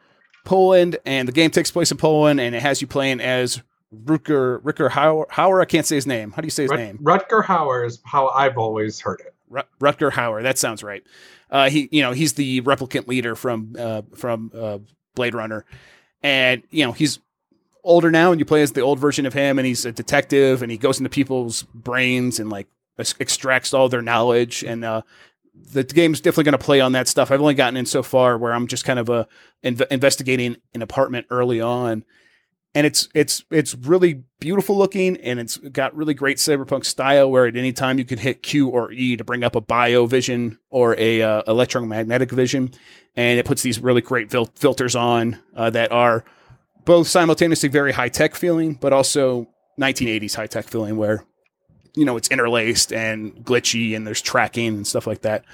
Poland, 0.47 0.97
and 1.05 1.29
the 1.29 1.33
game 1.33 1.51
takes 1.51 1.71
place 1.71 1.91
in 1.91 1.99
Poland, 1.99 2.41
and 2.41 2.55
it 2.55 2.63
has 2.63 2.81
you 2.81 2.87
playing 2.87 3.21
as 3.21 3.61
Rutger 3.95 4.61
Ricker 4.63 4.89
Hauer. 4.89 5.29
Hauer, 5.29 5.61
I 5.61 5.67
can't 5.67 5.87
say 5.87 5.97
his 5.97 6.07
name. 6.07 6.33
How 6.33 6.41
do 6.41 6.47
you 6.47 6.51
say 6.51 6.63
his 6.63 6.71
Rut- 6.71 6.81
name? 6.81 6.99
Rutger 7.03 7.45
Hauer 7.45 7.87
is 7.87 8.01
how 8.05 8.29
I've 8.29 8.57
always 8.57 8.99
heard 8.99 9.21
it. 9.21 9.35
Rut- 9.51 9.69
Rutger 9.79 10.11
Hauer. 10.11 10.43
That 10.43 10.57
sounds 10.57 10.83
right. 10.83 11.03
Uh, 11.51 11.69
he, 11.69 11.91
you 11.93 12.01
know, 12.01 12.13
he's 12.13 12.33
the 12.33 12.63
replicant 12.63 13.07
leader 13.09 13.35
from 13.37 13.77
uh, 13.79 14.03
from 14.17 14.51
uh, 14.57 14.79
Blade 15.15 15.35
Runner, 15.35 15.67
and 16.23 16.63
you 16.71 16.87
know 16.87 16.93
he's 16.93 17.19
older 17.85 18.11
now, 18.11 18.31
and 18.31 18.39
you 18.39 18.45
play 18.45 18.63
as 18.63 18.73
the 18.73 18.81
old 18.81 18.99
version 18.99 19.27
of 19.27 19.33
him, 19.33 19.59
and 19.59 19.67
he's 19.67 19.85
a 19.85 19.93
detective, 19.93 20.63
and 20.63 20.71
he 20.71 20.79
goes 20.79 20.99
into 20.99 21.11
people's 21.11 21.63
brains 21.75 22.39
and 22.39 22.51
like 22.51 22.69
extracts 22.99 23.75
all 23.75 23.89
their 23.89 24.03
knowledge, 24.03 24.63
and 24.63 24.85
uh, 24.85 25.03
the 25.55 25.85
game's 25.85 26.21
definitely 26.21 26.45
going 26.45 26.59
to 26.59 26.65
play 26.65 26.81
on 26.81 26.93
that 26.93 27.09
stuff. 27.09 27.31
I've 27.31 27.41
only 27.41 27.55
gotten 27.55 27.77
in 27.77 27.87
so 27.87 28.03
far 28.03 28.39
where 28.39 28.53
I'm 28.53 28.67
just 28.67 28.85
kind 28.85 28.99
of 28.99 29.11
uh, 29.11 29.25
inv- 29.65 29.87
investigating 29.91 30.57
an 30.75 30.83
apartment 30.83 31.27
early 31.31 31.61
on, 31.61 32.05
and 32.75 32.87
it's 32.87 33.09
it's 33.15 33.45
it's 33.51 33.75
really 33.75 34.23
beautiful 34.41 34.77
looking, 34.77 35.17
and 35.19 35.39
it's 35.41 35.59
got 35.59 35.95
really 35.95 36.15
great 36.15 36.39
cyberpunk 36.39 36.85
style. 36.85 37.31
Where 37.31 37.47
at 37.47 37.57
any 37.57 37.73
time 37.73 37.99
you 37.99 38.05
can 38.05 38.19
hit 38.19 38.43
Q 38.43 38.69
or 38.69 38.93
E 38.93 39.17
to 39.17 39.25
bring 39.25 39.45
up 39.45 39.57
a 39.57 39.61
bio 39.61 40.07
vision 40.07 40.59
or 40.71 40.95
a 40.99 41.23
uh, 41.23 41.43
electromagnetic 41.47 42.31
vision, 42.31 42.73
and 43.17 43.39
it 43.39 43.47
puts 43.47 43.63
these 43.63 43.81
really 43.81 44.01
great 44.01 44.31
fil- 44.31 44.53
filters 44.55 44.97
on 44.97 45.39
uh, 45.55 45.71
that 45.71 45.93
are 45.93 46.25
both 46.85 47.09
simultaneously 47.09 47.69
very 47.69 47.93
high 47.93 48.09
tech 48.09 48.35
feeling, 48.35 48.75
but 48.75 48.93
also 48.93 49.49
1980s 49.81 50.35
high 50.35 50.47
tech 50.47 50.67
feeling, 50.67 50.97
where 50.97 51.25
you 51.95 52.05
know 52.05 52.17
it's 52.17 52.29
interlaced 52.29 52.93
and 52.93 53.35
glitchy, 53.45 53.97
and 53.97 54.07
there's 54.07 54.23
tracking 54.23 54.69
and 54.69 54.87
stuff 54.87 55.07
like 55.07 55.23
that. 55.23 55.45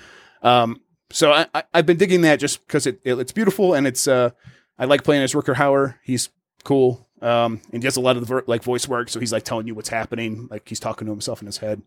Um, 0.42 0.80
so 1.10 1.32
I, 1.32 1.46
I, 1.54 1.62
I've 1.74 1.86
been 1.86 1.96
digging 1.96 2.20
that 2.22 2.38
just 2.38 2.66
because 2.66 2.86
it, 2.86 3.00
it, 3.04 3.18
it's 3.18 3.32
beautiful 3.32 3.74
and 3.74 3.86
it's 3.86 4.06
uh, 4.06 4.30
I 4.78 4.84
like 4.84 5.04
playing 5.04 5.22
as 5.22 5.32
Rooker 5.32 5.54
Hauer. 5.54 5.96
He's 6.02 6.28
cool. 6.64 7.06
Um, 7.20 7.60
and 7.72 7.82
he 7.82 7.86
does 7.86 7.96
a 7.96 8.00
lot 8.00 8.16
of 8.16 8.26
the 8.26 8.44
like 8.46 8.62
voice 8.62 8.86
work, 8.86 9.08
so 9.08 9.18
he's 9.18 9.32
like 9.32 9.42
telling 9.42 9.66
you 9.66 9.74
what's 9.74 9.88
happening, 9.88 10.46
like 10.50 10.68
he's 10.68 10.78
talking 10.78 11.06
to 11.06 11.12
himself 11.12 11.40
in 11.40 11.46
his 11.46 11.58
head. 11.58 11.82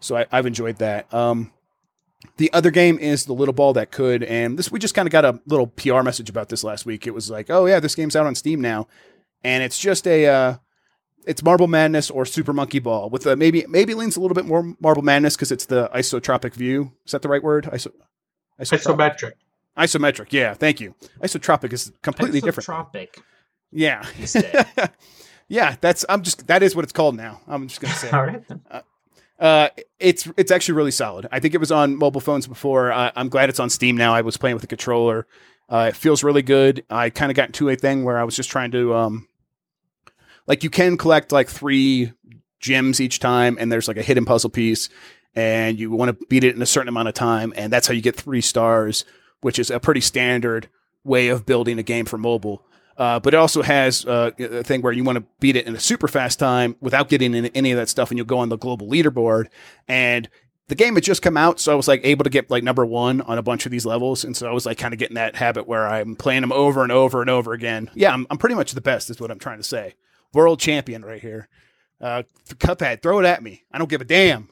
So 0.00 0.16
I, 0.16 0.26
I've 0.30 0.46
enjoyed 0.46 0.76
that. 0.78 1.12
Um, 1.12 1.52
the 2.36 2.52
other 2.52 2.70
game 2.70 2.98
is 2.98 3.26
the 3.26 3.32
little 3.32 3.54
ball 3.54 3.72
that 3.74 3.90
could, 3.90 4.22
and 4.24 4.58
this 4.58 4.70
we 4.72 4.78
just 4.78 4.94
kind 4.94 5.06
of 5.06 5.12
got 5.12 5.24
a 5.24 5.40
little 5.46 5.66
PR 5.68 6.02
message 6.02 6.28
about 6.28 6.48
this 6.48 6.64
last 6.64 6.86
week. 6.86 7.06
It 7.06 7.14
was 7.14 7.30
like, 7.30 7.50
oh 7.50 7.66
yeah, 7.66 7.80
this 7.80 7.94
game's 7.94 8.16
out 8.16 8.26
on 8.26 8.34
Steam 8.34 8.60
now, 8.60 8.88
and 9.44 9.62
it's 9.62 9.78
just 9.78 10.06
a 10.06 10.26
uh, 10.26 10.56
it's 11.26 11.42
Marble 11.42 11.68
Madness 11.68 12.10
or 12.10 12.24
Super 12.24 12.52
Monkey 12.52 12.78
Ball 12.78 13.10
with 13.10 13.26
a 13.26 13.36
maybe 13.36 13.64
maybe 13.68 13.94
leans 13.94 14.16
a 14.16 14.20
little 14.20 14.34
bit 14.34 14.46
more 14.46 14.74
Marble 14.80 15.02
Madness 15.02 15.36
because 15.36 15.52
it's 15.52 15.66
the 15.66 15.88
isotropic 15.94 16.54
view. 16.54 16.92
Is 17.06 17.12
that 17.12 17.22
the 17.22 17.28
right 17.28 17.42
word? 17.42 17.64
Iso, 17.64 17.92
isotropic. 18.60 18.96
Isometric. 18.96 19.32
Isometric. 19.76 20.32
Yeah, 20.32 20.54
thank 20.54 20.80
you. 20.80 20.94
Isotropic 21.22 21.72
is 21.72 21.92
completely 22.02 22.40
different. 22.40 22.64
Tropic. 22.64 23.20
Yeah. 23.70 24.04
Yeah, 25.48 25.76
that's 25.80 26.04
I'm 26.08 26.22
just 26.22 26.46
that 26.46 26.62
is 26.62 26.76
what 26.76 26.84
it's 26.84 26.92
called 26.92 27.16
now. 27.16 27.40
I'm 27.48 27.68
just 27.68 27.80
gonna 27.80 27.94
say. 27.94 28.10
All 28.10 28.24
right. 28.26 28.46
then. 28.46 28.60
Uh, 29.38 29.68
it's 30.00 30.28
it's 30.36 30.50
actually 30.50 30.74
really 30.74 30.90
solid. 30.90 31.28
I 31.30 31.38
think 31.38 31.54
it 31.54 31.58
was 31.58 31.70
on 31.70 31.96
mobile 31.96 32.20
phones 32.20 32.46
before. 32.46 32.90
Uh, 32.90 33.12
I'm 33.14 33.28
glad 33.28 33.48
it's 33.48 33.60
on 33.60 33.70
Steam 33.70 33.96
now. 33.96 34.14
I 34.14 34.22
was 34.22 34.36
playing 34.36 34.56
with 34.56 34.62
the 34.62 34.68
controller. 34.68 35.26
Uh, 35.68 35.86
it 35.90 35.96
feels 35.96 36.24
really 36.24 36.42
good. 36.42 36.84
I 36.90 37.10
kind 37.10 37.30
of 37.30 37.36
got 37.36 37.48
into 37.48 37.68
a 37.68 37.76
thing 37.76 38.04
where 38.04 38.18
I 38.18 38.24
was 38.24 38.34
just 38.34 38.50
trying 38.50 38.70
to 38.72 38.94
um, 38.94 39.28
like 40.46 40.64
you 40.64 40.70
can 40.70 40.96
collect 40.96 41.30
like 41.30 41.48
three 41.48 42.12
gems 42.58 43.00
each 43.00 43.20
time, 43.20 43.56
and 43.60 43.70
there's 43.70 43.86
like 43.86 43.98
a 43.98 44.02
hidden 44.02 44.24
puzzle 44.24 44.50
piece, 44.50 44.88
and 45.34 45.78
you 45.78 45.90
want 45.90 46.18
to 46.18 46.26
beat 46.26 46.42
it 46.42 46.56
in 46.56 46.62
a 46.62 46.66
certain 46.66 46.88
amount 46.88 47.08
of 47.08 47.14
time, 47.14 47.52
and 47.56 47.72
that's 47.72 47.86
how 47.86 47.94
you 47.94 48.00
get 48.00 48.16
three 48.16 48.40
stars, 48.40 49.04
which 49.40 49.58
is 49.58 49.70
a 49.70 49.78
pretty 49.78 50.00
standard 50.00 50.68
way 51.04 51.28
of 51.28 51.46
building 51.46 51.78
a 51.78 51.82
game 51.82 52.06
for 52.06 52.18
mobile. 52.18 52.64
Uh, 52.98 53.20
but 53.20 53.32
it 53.32 53.36
also 53.36 53.62
has 53.62 54.04
uh, 54.04 54.32
a 54.38 54.64
thing 54.64 54.82
where 54.82 54.92
you 54.92 55.04
want 55.04 55.16
to 55.16 55.24
beat 55.38 55.54
it 55.54 55.66
in 55.66 55.76
a 55.76 55.80
super 55.80 56.08
fast 56.08 56.40
time 56.40 56.74
without 56.80 57.08
getting 57.08 57.32
in 57.32 57.46
any 57.46 57.70
of 57.70 57.78
that 57.78 57.88
stuff, 57.88 58.10
and 58.10 58.18
you'll 58.18 58.26
go 58.26 58.38
on 58.38 58.48
the 58.48 58.58
global 58.58 58.88
leaderboard. 58.88 59.46
And 59.86 60.28
the 60.66 60.74
game 60.74 60.96
had 60.96 61.04
just 61.04 61.22
come 61.22 61.36
out, 61.36 61.60
so 61.60 61.72
I 61.72 61.76
was 61.76 61.86
like 61.86 62.00
able 62.04 62.24
to 62.24 62.30
get 62.30 62.50
like 62.50 62.64
number 62.64 62.84
one 62.84 63.20
on 63.20 63.38
a 63.38 63.42
bunch 63.42 63.66
of 63.66 63.72
these 63.72 63.86
levels, 63.86 64.24
and 64.24 64.36
so 64.36 64.48
I 64.48 64.52
was 64.52 64.66
like 64.66 64.78
kind 64.78 64.92
of 64.92 64.98
getting 64.98 65.14
that 65.14 65.36
habit 65.36 65.68
where 65.68 65.86
I'm 65.86 66.16
playing 66.16 66.40
them 66.40 66.52
over 66.52 66.82
and 66.82 66.90
over 66.90 67.20
and 67.20 67.30
over 67.30 67.52
again. 67.52 67.88
Yeah, 67.94 68.12
I'm, 68.12 68.26
I'm 68.30 68.38
pretty 68.38 68.56
much 68.56 68.72
the 68.72 68.80
best, 68.80 69.10
is 69.10 69.20
what 69.20 69.30
I'm 69.30 69.38
trying 69.38 69.58
to 69.58 69.64
say. 69.64 69.94
World 70.34 70.58
champion 70.58 71.04
right 71.04 71.22
here. 71.22 71.48
Uh, 72.00 72.24
Cuphead, 72.54 73.00
throw 73.00 73.20
it 73.20 73.24
at 73.24 73.42
me. 73.42 73.64
I 73.72 73.78
don't 73.78 73.88
give 73.88 74.00
a 74.00 74.04
damn. 74.04 74.48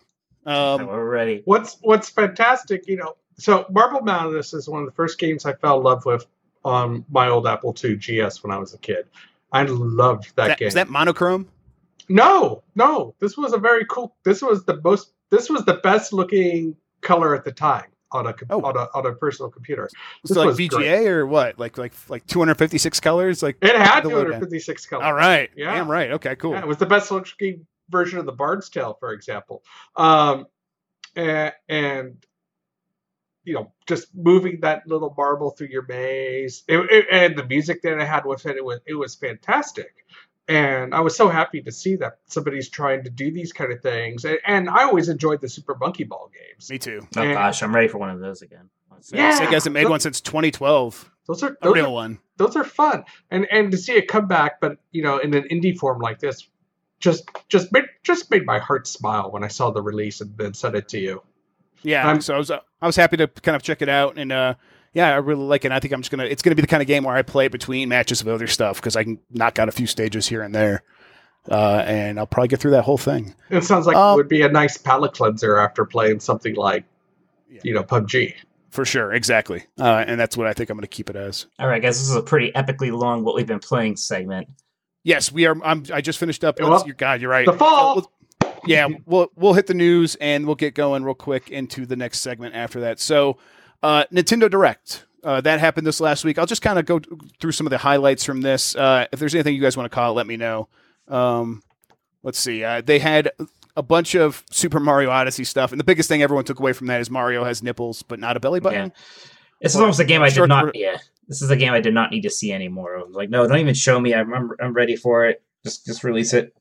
Um, 0.47 0.87
We're 0.87 1.05
ready. 1.05 1.43
What's 1.45 1.79
What's 1.83 2.09
fantastic, 2.09 2.87
you 2.87 2.97
know. 2.97 3.17
So 3.39 3.67
Marble 3.71 4.03
Madness 4.03 4.55
is 4.55 4.69
one 4.69 4.83
of 4.83 4.87
the 4.87 4.95
first 4.95 5.19
games 5.19 5.45
I 5.45 5.53
fell 5.55 5.79
in 5.79 5.83
love 5.83 6.07
with 6.07 6.25
on 6.67 7.05
my 7.11 7.29
old 7.29 7.47
Apple 7.47 7.75
II 7.83 7.97
GS 7.97 8.43
when 8.43 8.51
I 8.53 8.59
was 8.59 8.75
a 8.75 8.79
kid. 8.79 9.07
I 9.53 9.63
loved 9.63 10.35
that, 10.37 10.49
that, 10.49 10.59
game. 10.59 10.69
is 10.69 10.75
that 10.75 10.89
monochrome? 10.91 11.49
No, 12.09 12.63
no. 12.75 13.15
This 13.21 13.37
was 13.37 13.53
a 13.53 13.59
very 13.59 13.85
cool. 13.87 14.17
This 14.25 14.43
was 14.43 14.65
the 14.65 14.81
most. 14.83 15.13
This 15.31 15.49
was 15.49 15.65
the 15.65 15.75
best 15.75 16.13
looking 16.13 16.77
color 17.01 17.35
at 17.35 17.45
the 17.45 17.53
time 17.53 17.87
on 18.13 18.27
a 18.27 18.35
Oh. 18.51 18.61
on 18.63 18.77
a 18.77 18.89
on 18.95 19.07
a 19.07 19.13
personal 19.15 19.51
computer. 19.51 19.89
Was 20.23 20.31
This 20.31 20.37
it 20.37 20.41
like 20.41 20.57
VGA 20.57 20.71
great. 20.79 21.09
or 21.09 21.27
what? 21.27 21.59
Like 21.59 21.79
like 21.79 21.93
like 22.09 22.27
256 22.27 23.01
colors? 23.01 23.43
Like 23.43 23.57
It 23.63 23.75
had 23.77 24.03
The 24.05 24.09
low 24.09 24.17
down. 24.25 24.41
256 24.41 24.87
colors. 24.87 25.05
all 25.05 25.15
right, 25.15 25.51
Yeah. 25.57 25.75
damn 25.75 25.91
right. 25.91 26.11
Okay, 26.13 26.37
cool. 26.37 26.53
Yeah, 26.53 26.61
it 26.61 26.67
was 26.69 26.79
the 26.79 26.87
best 26.87 27.11
looking 27.11 27.67
version 27.91 28.19
of 28.19 28.27
the 28.27 28.33
Bard's 28.33 28.69
Tale, 28.69 28.97
for 29.01 29.13
example. 29.13 29.63
Um, 29.97 30.47
and, 31.15 31.53
and 31.69 32.17
you 33.47 33.55
know, 33.55 33.73
just 33.87 34.15
moving 34.15 34.61
that 34.61 34.87
little 34.87 35.15
marble 35.17 35.51
through 35.51 35.69
your 35.69 35.87
maze, 35.87 36.65
it, 36.69 36.79
it- 36.91 37.07
and 37.11 37.37
the 37.39 37.45
music 37.47 37.81
that 37.83 37.99
it 37.99 38.07
had 38.07 38.27
with 38.27 38.45
it, 38.47 38.57
it 38.57 38.65
was 38.65 38.81
it 38.87 38.95
was 38.95 39.15
fantastic. 39.15 39.95
And 40.49 40.95
I 40.95 41.01
was 41.01 41.17
so 41.17 41.29
happy 41.29 41.61
to 41.63 41.73
see 41.73 41.97
that 41.97 42.19
somebody's 42.27 42.69
trying 42.69 43.03
to 43.05 43.11
do 43.11 43.33
these 43.33 43.53
kind 43.53 43.73
of 43.73 43.81
things. 43.83 44.25
And, 44.25 44.39
and 44.47 44.69
I 44.71 44.85
always 44.85 45.09
enjoyed 45.09 45.41
the 45.41 45.49
Super 45.49 45.75
Monkey 45.75 46.05
Ball 46.05 46.31
games. 46.33 46.71
Me 46.71 46.79
too. 46.79 47.07
Oh 47.17 47.23
Yeah. 47.23 47.33
gosh, 47.35 47.63
I'm 47.65 47.75
ready 47.75 47.89
for 47.89 47.99
one 47.99 48.11
of 48.11 48.21
those 48.21 48.43
again. 48.43 48.69
Let's 48.93 49.09
see. 49.09 49.17
Yeah. 49.17 49.39
Sega 49.41 49.53
hasn't 49.53 49.73
made 49.75 49.83
Look- 49.85 49.91
one 49.91 50.01
since 50.01 50.21
2012. 50.21 51.11
Those 51.27 51.43
are 51.43 51.57
A 51.63 51.71
real 51.73 51.87
are, 51.87 51.91
one. 51.91 52.19
those 52.37 52.55
are 52.55 52.63
fun, 52.63 53.05
and 53.33 53.49
and 53.51 53.73
to 53.73 53.77
see 53.79 53.95
it 53.95 54.07
come 54.07 54.29
back, 54.29 54.61
but 54.61 54.79
you 54.93 55.03
know, 55.03 55.19
in 55.19 55.35
an 55.35 55.43
indie 55.51 55.77
form 55.77 55.99
like 56.01 56.21
this, 56.21 56.47
just 57.01 57.29
just 57.49 57.73
made 57.73 57.87
just 58.05 58.31
made 58.31 58.47
my 58.47 58.61
heart 58.61 58.87
smile 58.87 59.33
when 59.33 59.43
I 59.43 59.49
saw 59.49 59.73
the 59.73 59.83
release 59.83 60.21
and 60.21 60.39
then 60.39 60.55
sent 60.55 60.77
it 60.77 60.87
to 60.91 61.01
you. 61.01 61.23
Yeah. 61.83 62.07
I'm- 62.07 62.21
so 62.21 62.35
I 62.35 62.39
was 62.39 62.51
uh, 62.51 62.61
I 62.81 62.87
was 62.87 62.97
happy 62.97 63.17
to 63.19 63.27
kind 63.29 63.57
of 63.57 63.63
check 63.63 63.83
it 63.83 63.89
out, 63.89 64.19
and 64.19 64.31
uh, 64.33 64.55
yeah, 64.93 65.13
I 65.13 65.17
really 65.17 65.45
like 65.45 65.65
it. 65.65 65.73
I 65.73 65.81
think 65.81 65.93
I'm 65.95 66.01
just 66.03 66.11
gonna. 66.11 66.25
It's 66.25 66.43
gonna 66.43 66.55
be 66.57 66.63
the 66.63 66.69
kind 66.69 66.83
of 66.83 66.87
game 66.87 67.05
where 67.05 67.15
I 67.17 67.23
play 67.23 67.49
between 67.49 67.89
matches 67.89 68.21
of 68.21 68.29
other 68.29 68.47
stuff 68.47 68.77
because 68.77 68.97
I 68.97 69.05
can 69.05 69.19
knock 69.31 69.59
out 69.59 69.69
a 69.69 69.73
few 69.73 69.87
stages 69.87 70.27
here 70.27 70.43
and 70.43 70.55
there, 70.55 70.83
uh, 71.51 71.83
and 71.87 72.19
I'll 72.19 72.27
probably 72.27 72.49
get 72.49 72.61
through 72.61 72.73
that 72.73 72.83
whole 72.85 72.99
thing. 72.99 73.35
It 73.51 73.65
sounds 73.65 73.87
like 73.87 73.97
Um, 73.97 74.15
it 74.15 74.17
would 74.17 74.29
be 74.29 74.43
a 74.43 74.49
nice 74.49 74.77
palate 74.77 75.15
cleanser 75.15 75.57
after 75.59 75.85
playing 75.85 76.21
something 76.21 76.55
like, 76.55 76.85
Yeah. 77.51 77.61
you 77.65 77.75
know, 77.75 77.83
PUBG. 77.83 78.35
For 78.71 78.85
sure, 78.85 79.13
exactly, 79.15 79.65
uh, 79.81 80.05
and 80.07 80.21
that's 80.21 80.37
what 80.37 80.47
I 80.47 80.53
think 80.53 80.69
I'm 80.71 80.77
going 80.77 80.83
to 80.83 80.89
keep 80.89 81.09
it 81.09 81.17
as. 81.17 81.47
All 81.59 81.67
right, 81.69 81.81
guys, 81.81 81.99
this 81.99 82.11
is 82.11 82.17
a 82.17 82.21
pretty 82.23 82.53
epically 82.53 82.93
long 82.93 83.25
what 83.25 83.35
we've 83.35 83.47
been 83.47 83.59
playing 83.59 83.97
segment. 83.97 84.49
Yes, 85.03 85.31
we 85.33 85.47
are. 85.47 85.57
I'm, 85.65 85.85
I 85.93 86.01
just 86.01 86.19
finished 86.19 86.45
up. 86.45 86.59
Well, 86.61 86.71
let's- 86.71 86.93
God, 86.97 87.21
you're 87.23 87.31
right. 87.31 87.47
The 87.47 87.53
fall. 87.55 88.11
Yeah, 88.67 88.89
we'll 89.05 89.31
we'll 89.37 89.55
hit 89.55 89.67
the 89.67 89.75
news 89.75 90.17
and 90.17 90.47
we'll 90.47 90.57
get 90.57 90.75
going 90.75 91.05
real 91.05 91.15
quick 91.15 91.51
into 91.51 91.87
the 91.87 91.97
next 91.97 92.21
segment 92.21 92.55
after 92.55 92.81
that. 92.81 92.99
So, 92.99 93.39
uh, 93.83 94.05
Nintendo 94.13 94.51
Direct. 94.51 95.05
Uh, 95.25 95.41
that 95.41 95.59
happened 95.59 95.85
this 95.85 96.01
last 96.01 96.25
week. 96.25 96.39
I'll 96.39 96.47
just 96.47 96.63
kind 96.63 96.79
of 96.79 96.87
go 96.87 97.01
through 97.41 97.51
some 97.51 97.67
of 97.67 97.73
the 97.73 97.79
highlights 97.79 98.25
from 98.25 98.43
this. 98.43 98.77
Uh, 98.77 99.07
if 99.11 99.19
there's 99.19 99.35
anything 99.35 99.57
you 99.57 99.61
guys 99.61 99.77
want 99.77 99.91
to 99.91 99.95
call 99.95 100.13
it, 100.13 100.15
let 100.15 100.27
me 100.27 100.37
know. 100.37 100.69
Um, 101.09 101.65
let's 102.23 102.39
see. 102.39 102.63
Uh, 102.63 102.81
they 102.81 103.01
had 103.01 103.33
a 103.77 103.83
bunch 103.83 104.15
of 104.15 104.45
Super 104.53 104.79
Mario 104.79 105.11
Odyssey 105.11 105.43
stuff, 105.43 105.73
and 105.73 105.81
the 105.81 105.85
biggest 105.85 106.09
thing 106.09 106.23
everyone 106.23 106.45
took 106.45 106.61
away 106.61 106.73
from 106.73 106.87
that 106.89 107.01
is 107.01 107.11
Mario 107.11 107.43
has 107.43 107.61
nipples, 107.61 108.05
but 108.05 108.21
not 108.21 108.37
a 108.37 108.41
belly 108.41 108.61
button. 108.61 108.93
This 109.61 109.75
is 109.75 109.81
almost 109.81 109.99
a 109.99 110.05
game 110.05 110.23
I 110.23 110.31
did 110.31 110.47
not. 110.47 110.77
Yeah, 110.77 110.99
this 111.27 111.43
is 111.43 111.51
a 111.51 111.57
game 111.57 111.73
I 111.73 111.81
did 111.81 111.95
not 111.95 112.11
need 112.11 112.23
to 112.23 112.31
see 112.31 112.53
anymore. 112.53 112.95
of. 112.95 113.11
like, 113.11 113.29
no, 113.29 113.47
don't 113.49 113.59
even 113.59 113.75
show 113.75 113.99
me. 113.99 114.15
I 114.15 114.21
remember. 114.21 114.57
I'm 114.61 114.75
ready 114.75 114.97
for 114.97 115.27
it. 115.27 115.43
Just, 115.65 115.87
just 115.87 116.05
release 116.05 116.33
it. 116.33 116.55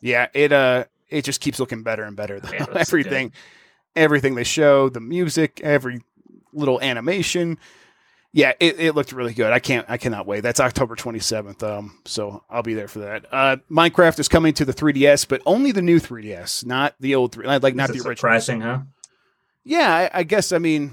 Yeah, 0.00 0.28
it 0.34 0.52
uh 0.52 0.84
it 1.08 1.24
just 1.24 1.40
keeps 1.40 1.58
looking 1.60 1.82
better 1.82 2.04
and 2.04 2.16
better. 2.16 2.40
though. 2.40 2.52
Yeah, 2.52 2.66
everything 2.74 3.32
everything 3.96 4.34
they 4.34 4.44
show, 4.44 4.88
the 4.88 5.00
music, 5.00 5.60
every 5.62 6.00
little 6.52 6.80
animation. 6.80 7.58
Yeah, 8.32 8.52
it, 8.60 8.78
it 8.78 8.94
looked 8.94 9.10
really 9.12 9.34
good. 9.34 9.52
I 9.52 9.58
can't 9.58 9.84
I 9.88 9.96
cannot 9.98 10.24
wait. 10.26 10.40
That's 10.40 10.60
October 10.60 10.94
27th. 10.96 11.62
Um 11.62 11.98
so 12.04 12.44
I'll 12.48 12.62
be 12.62 12.74
there 12.74 12.88
for 12.88 13.00
that. 13.00 13.26
Uh 13.32 13.56
Minecraft 13.70 14.18
is 14.20 14.28
coming 14.28 14.54
to 14.54 14.64
the 14.64 14.72
3DS, 14.72 15.26
but 15.28 15.42
only 15.46 15.72
the 15.72 15.82
new 15.82 15.98
3DS, 15.98 16.64
not 16.64 16.94
the 17.00 17.14
old 17.16 17.32
3 17.32 17.46
like 17.46 17.74
not 17.74 17.88
the 17.88 17.94
original. 17.94 18.16
surprising, 18.16 18.60
huh? 18.60 18.78
Yeah, 19.64 19.92
I, 20.12 20.20
I 20.20 20.22
guess 20.22 20.52
I 20.52 20.58
mean 20.58 20.92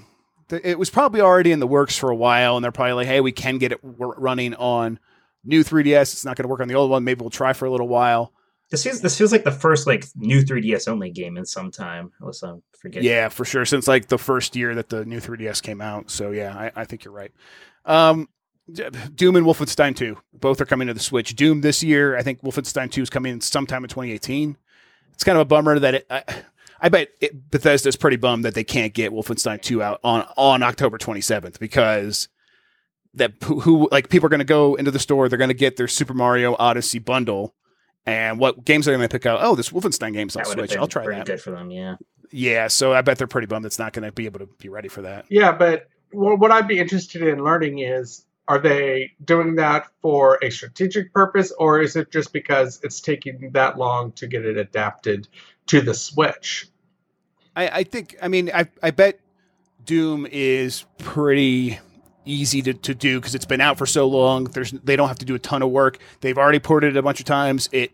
th- 0.49 0.63
it 0.65 0.79
was 0.79 0.89
probably 0.89 1.21
already 1.21 1.51
in 1.51 1.59
the 1.59 1.67
works 1.67 1.97
for 1.97 2.09
a 2.09 2.15
while 2.15 2.55
and 2.57 2.63
they're 2.63 2.71
probably 2.71 2.93
like, 2.93 3.07
"Hey, 3.07 3.21
we 3.21 3.31
can 3.31 3.59
get 3.59 3.71
it 3.71 3.81
w- 3.81 4.13
running 4.17 4.55
on 4.55 4.99
new 5.45 5.63
3DS. 5.63 6.13
It's 6.13 6.25
not 6.25 6.35
going 6.35 6.43
to 6.43 6.49
work 6.49 6.59
on 6.59 6.67
the 6.67 6.75
old 6.75 6.89
one. 6.91 7.03
Maybe 7.03 7.21
we'll 7.21 7.29
try 7.29 7.53
for 7.53 7.65
a 7.65 7.71
little 7.71 7.87
while." 7.87 8.33
This 8.69 8.83
feels 8.83 9.01
this 9.01 9.17
feels 9.17 9.31
like 9.31 9.45
the 9.45 9.51
first 9.51 9.87
like 9.87 10.05
new 10.15 10.41
3DS 10.43 10.87
only 10.87 11.09
game 11.09 11.37
in 11.37 11.45
some 11.45 11.71
time. 11.71 12.11
Unless 12.19 12.43
I'm 12.43 12.61
forgetting. 12.77 13.07
Yeah, 13.09 13.29
for 13.29 13.45
sure. 13.45 13.65
Since 13.65 13.87
like 13.87 14.07
the 14.07 14.17
first 14.17 14.55
year 14.55 14.75
that 14.75 14.89
the 14.89 15.05
new 15.05 15.19
3DS 15.19 15.61
came 15.61 15.79
out. 15.79 16.11
So 16.11 16.31
yeah, 16.31 16.53
I, 16.55 16.81
I 16.81 16.85
think 16.85 17.05
you're 17.05 17.13
right. 17.13 17.31
Um, 17.85 18.27
Doom 18.69 19.37
and 19.37 19.45
Wolfenstein 19.45 19.95
2 19.95 20.17
both 20.33 20.59
are 20.59 20.65
coming 20.65 20.87
to 20.87 20.93
the 20.93 20.99
Switch. 20.99 21.35
Doom 21.35 21.61
this 21.61 21.81
year. 21.81 22.17
I 22.17 22.23
think 22.23 22.41
Wolfenstein 22.41 22.91
2 22.91 23.03
is 23.03 23.09
coming 23.09 23.39
sometime 23.39 23.85
in 23.85 23.89
2018. 23.89 24.57
It's 25.13 25.23
kind 25.23 25.37
of 25.37 25.41
a 25.41 25.45
bummer 25.45 25.79
that 25.79 25.95
it. 25.95 26.07
I, 26.09 26.23
I 26.79 26.89
bet 26.89 27.09
it, 27.21 27.49
Bethesda's 27.49 27.95
pretty 27.95 28.17
bummed 28.17 28.45
that 28.45 28.53
they 28.53 28.63
can't 28.63 28.93
get 28.93 29.11
Wolfenstein 29.11 29.61
2 29.61 29.81
out 29.81 29.99
on 30.03 30.27
on 30.35 30.61
October 30.61 30.97
27th 30.97 31.57
because 31.59 32.27
that 33.13 33.33
who, 33.43 33.61
who 33.61 33.89
like 33.91 34.09
people 34.09 34.27
are 34.27 34.29
going 34.29 34.39
to 34.39 34.45
go 34.45 34.75
into 34.75 34.91
the 34.91 34.99
store. 34.99 35.29
They're 35.29 35.37
going 35.37 35.49
to 35.49 35.55
get 35.55 35.77
their 35.77 35.87
Super 35.87 36.13
Mario 36.13 36.55
Odyssey 36.59 36.99
bundle. 36.99 37.55
And 38.07 38.39
what 38.39 38.63
games 38.63 38.87
are 38.87 38.91
they 38.91 38.97
going 38.97 39.09
to 39.09 39.13
pick 39.13 39.25
out? 39.25 39.39
Oh, 39.41 39.53
this 39.53 39.69
Wolfenstein 39.69 40.13
game's 40.13 40.35
on 40.35 40.43
that 40.43 40.49
would 40.49 40.57
have 40.59 40.69
Switch. 40.69 40.79
I'll 40.79 40.87
try 40.87 41.03
pretty 41.03 41.19
that. 41.19 41.27
good 41.27 41.41
for 41.41 41.51
them. 41.51 41.69
Yeah. 41.69 41.97
Yeah, 42.31 42.67
so 42.67 42.93
I 42.93 43.01
bet 43.01 43.17
they're 43.17 43.27
pretty 43.27 43.47
bummed 43.47 43.65
it's 43.65 43.79
not 43.79 43.93
going 43.93 44.05
to 44.05 44.11
be 44.11 44.25
able 44.25 44.39
to 44.39 44.47
be 44.57 44.69
ready 44.69 44.87
for 44.87 45.01
that. 45.01 45.25
Yeah, 45.29 45.51
but 45.51 45.89
what 46.11 46.51
I'd 46.51 46.67
be 46.67 46.79
interested 46.79 47.21
in 47.21 47.43
learning 47.43 47.79
is 47.79 48.25
are 48.47 48.59
they 48.59 49.11
doing 49.23 49.55
that 49.55 49.87
for 50.01 50.39
a 50.41 50.49
strategic 50.49 51.13
purpose 51.13 51.51
or 51.59 51.81
is 51.81 51.97
it 51.97 52.11
just 52.11 52.31
because 52.31 52.79
it's 52.81 53.01
taking 53.01 53.51
that 53.51 53.77
long 53.77 54.13
to 54.13 54.27
get 54.27 54.45
it 54.45 54.57
adapted 54.57 55.27
to 55.67 55.81
the 55.81 55.93
Switch? 55.93 56.67
I, 57.55 57.67
I 57.79 57.83
think, 57.83 58.15
I 58.21 58.29
mean, 58.29 58.49
I, 58.53 58.67
I 58.81 58.91
bet 58.91 59.19
Doom 59.85 60.27
is 60.31 60.85
pretty 60.97 61.79
easy 62.27 62.61
to, 62.63 62.73
to 62.73 62.93
do 62.93 63.19
because 63.19 63.35
it's 63.35 63.45
been 63.45 63.61
out 63.61 63.77
for 63.77 63.85
so 63.85 64.07
long. 64.07 64.45
There's 64.45 64.71
they 64.71 64.95
don't 64.95 65.07
have 65.07 65.19
to 65.19 65.25
do 65.25 65.35
a 65.35 65.39
ton 65.39 65.61
of 65.61 65.69
work. 65.69 65.97
They've 66.21 66.37
already 66.37 66.59
ported 66.59 66.95
it 66.95 66.99
a 66.99 67.01
bunch 67.01 67.19
of 67.19 67.25
times. 67.25 67.69
It 67.71 67.91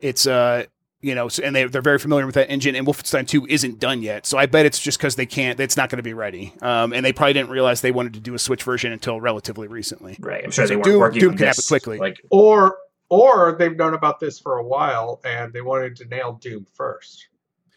it's 0.00 0.26
uh 0.26 0.64
you 1.00 1.14
know, 1.14 1.28
and 1.42 1.54
they 1.54 1.64
they're 1.64 1.82
very 1.82 1.98
familiar 1.98 2.24
with 2.24 2.34
that 2.36 2.50
engine. 2.50 2.74
And 2.74 2.86
Wolfenstein 2.86 3.26
Two 3.28 3.46
isn't 3.46 3.78
done 3.78 4.02
yet, 4.02 4.24
so 4.24 4.38
I 4.38 4.46
bet 4.46 4.64
it's 4.64 4.80
just 4.80 4.96
because 4.98 5.16
they 5.16 5.26
can't. 5.26 5.60
It's 5.60 5.76
not 5.76 5.90
going 5.90 5.98
to 5.98 6.02
be 6.02 6.14
ready. 6.14 6.54
Um, 6.62 6.94
and 6.94 7.04
they 7.04 7.12
probably 7.12 7.34
didn't 7.34 7.50
realize 7.50 7.82
they 7.82 7.92
wanted 7.92 8.14
to 8.14 8.20
do 8.20 8.32
a 8.34 8.38
Switch 8.38 8.62
version 8.62 8.90
until 8.90 9.20
relatively 9.20 9.68
recently. 9.68 10.16
Right. 10.18 10.42
I'm 10.42 10.50
sure 10.50 10.64
So 10.64 10.68
they 10.70 10.76
weren't 10.76 10.84
Doom- 10.86 11.00
working 11.00 11.20
Doom 11.20 11.30
on 11.32 11.36
can 11.36 11.46
this 11.46 11.56
happen 11.58 11.68
quickly. 11.68 11.98
Like 11.98 12.22
Or 12.30 12.78
or 13.10 13.54
they've 13.58 13.76
known 13.76 13.92
about 13.92 14.18
this 14.18 14.38
for 14.38 14.56
a 14.56 14.64
while 14.64 15.20
and 15.26 15.52
they 15.52 15.60
wanted 15.60 15.94
to 15.96 16.06
nail 16.06 16.38
Doom 16.40 16.66
first. 16.72 17.28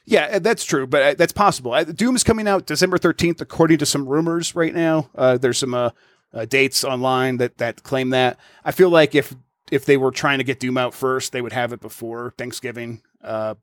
Yeah, 0.09 0.29
uh, 0.35 0.39
that's 0.39 0.63
true, 0.63 0.87
but 0.87 1.01
uh, 1.03 1.13
that's 1.17 1.33
possible. 1.33 1.73
Uh, 1.73 1.83
Doom 1.83 2.15
is 2.15 2.23
coming 2.23 2.47
out 2.47 2.65
December 2.65 2.97
13th, 2.97 3.41
according 3.41 3.79
to 3.79 3.85
some 3.85 4.07
rumors 4.07 4.55
right 4.55 4.73
now. 4.73 5.09
Uh, 5.13 5.37
there's 5.37 5.57
some 5.57 5.73
uh, 5.73 5.89
uh, 6.33 6.45
dates 6.45 6.85
online 6.85 7.37
that, 7.37 7.57
that 7.57 7.83
claim 7.83 8.11
that. 8.11 8.39
I 8.63 8.71
feel 8.71 8.89
like 8.89 9.13
if 9.15 9.35
if 9.69 9.83
they 9.83 9.97
were 9.97 10.11
trying 10.11 10.37
to 10.37 10.45
get 10.45 10.61
Doom 10.61 10.77
out 10.77 10.93
first, 10.93 11.33
they 11.33 11.41
would 11.41 11.51
have 11.51 11.73
it 11.73 11.81
before 11.81 12.33
Thanksgiving. 12.37 13.01
Uh, 13.21 13.55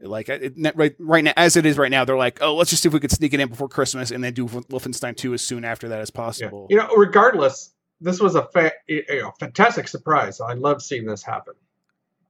like 0.00 0.28
it, 0.28 0.54
right, 0.74 0.96
right 0.98 1.22
now, 1.22 1.32
as 1.36 1.56
it 1.56 1.64
is 1.64 1.78
right 1.78 1.92
now, 1.92 2.04
they're 2.04 2.16
like, 2.16 2.42
oh, 2.42 2.56
let's 2.56 2.70
just 2.70 2.82
see 2.82 2.88
if 2.88 2.92
we 2.92 2.98
could 2.98 3.12
sneak 3.12 3.32
it 3.32 3.38
in 3.38 3.48
before 3.48 3.68
Christmas, 3.68 4.10
and 4.10 4.24
then 4.24 4.34
do 4.34 4.46
Wolfenstein 4.48 5.16
2 5.16 5.32
as 5.32 5.42
soon 5.42 5.64
after 5.64 5.88
that 5.90 6.00
as 6.00 6.10
Yeah. 6.12 6.20
possible. 6.20 6.66
You 6.70 6.76
know, 6.78 6.88
regardless, 6.96 7.72
this 8.00 8.18
was 8.18 8.34
a 8.34 8.48
fa- 8.52 8.72
you 8.88 9.04
know, 9.10 9.30
fantastic 9.38 9.86
surprise. 9.86 10.40
I 10.40 10.54
love 10.54 10.82
seeing 10.82 11.06
this 11.06 11.22
happen. 11.22 11.54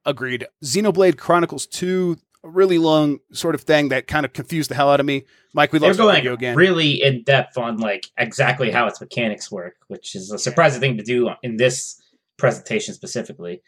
Agreed. 0.05 0.45
Xenoblade 0.63 1.17
Chronicles 1.17 1.65
2, 1.65 2.17
a 2.43 2.49
really 2.49 2.77
long 2.77 3.19
sort 3.31 3.55
of 3.55 3.61
thing 3.61 3.89
that 3.89 4.07
kind 4.07 4.25
of 4.25 4.33
confused 4.33 4.69
the 4.69 4.75
hell 4.75 4.89
out 4.89 4.99
of 4.99 5.05
me. 5.05 5.23
Mike, 5.53 5.71
we 5.71 5.79
the 5.79 5.93
going 5.93 6.15
video 6.15 6.33
again. 6.33 6.55
really 6.55 7.01
in 7.01 7.23
depth 7.23 7.57
on 7.57 7.77
like 7.77 8.07
exactly 8.17 8.69
how 8.71 8.87
its 8.87 8.99
mechanics 8.99 9.51
work, 9.51 9.75
which 9.87 10.15
is 10.15 10.31
a 10.31 10.37
surprising 10.39 10.81
thing 10.81 10.97
to 10.97 11.03
do 11.03 11.29
in 11.41 11.57
this 11.57 12.01
presentation 12.37 12.93
specifically. 12.93 13.61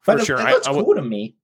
For 0.00 0.16
But 0.16 0.26
sure. 0.26 0.38
it, 0.40 0.44
I- 0.44 0.52
looks 0.52 0.66
I 0.66 0.72
cool 0.72 0.94
to 0.94 1.02
me. 1.02 1.36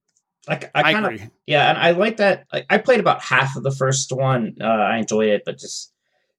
Like 0.47 0.71
I, 0.73 0.79
I 0.81 0.93
kind 0.93 1.05
of 1.05 1.13
agree. 1.13 1.27
yeah, 1.45 1.69
and 1.69 1.77
I 1.77 1.91
like 1.91 2.17
that. 2.17 2.45
I, 2.53 2.65
I 2.69 2.77
played 2.77 3.01
about 3.01 3.21
half 3.21 3.57
of 3.57 3.63
the 3.63 3.71
first 3.71 4.13
one. 4.13 4.55
Uh, 4.61 4.65
I 4.65 4.97
enjoyed 4.97 5.27
it, 5.29 5.41
but 5.45 5.57
just 5.57 5.91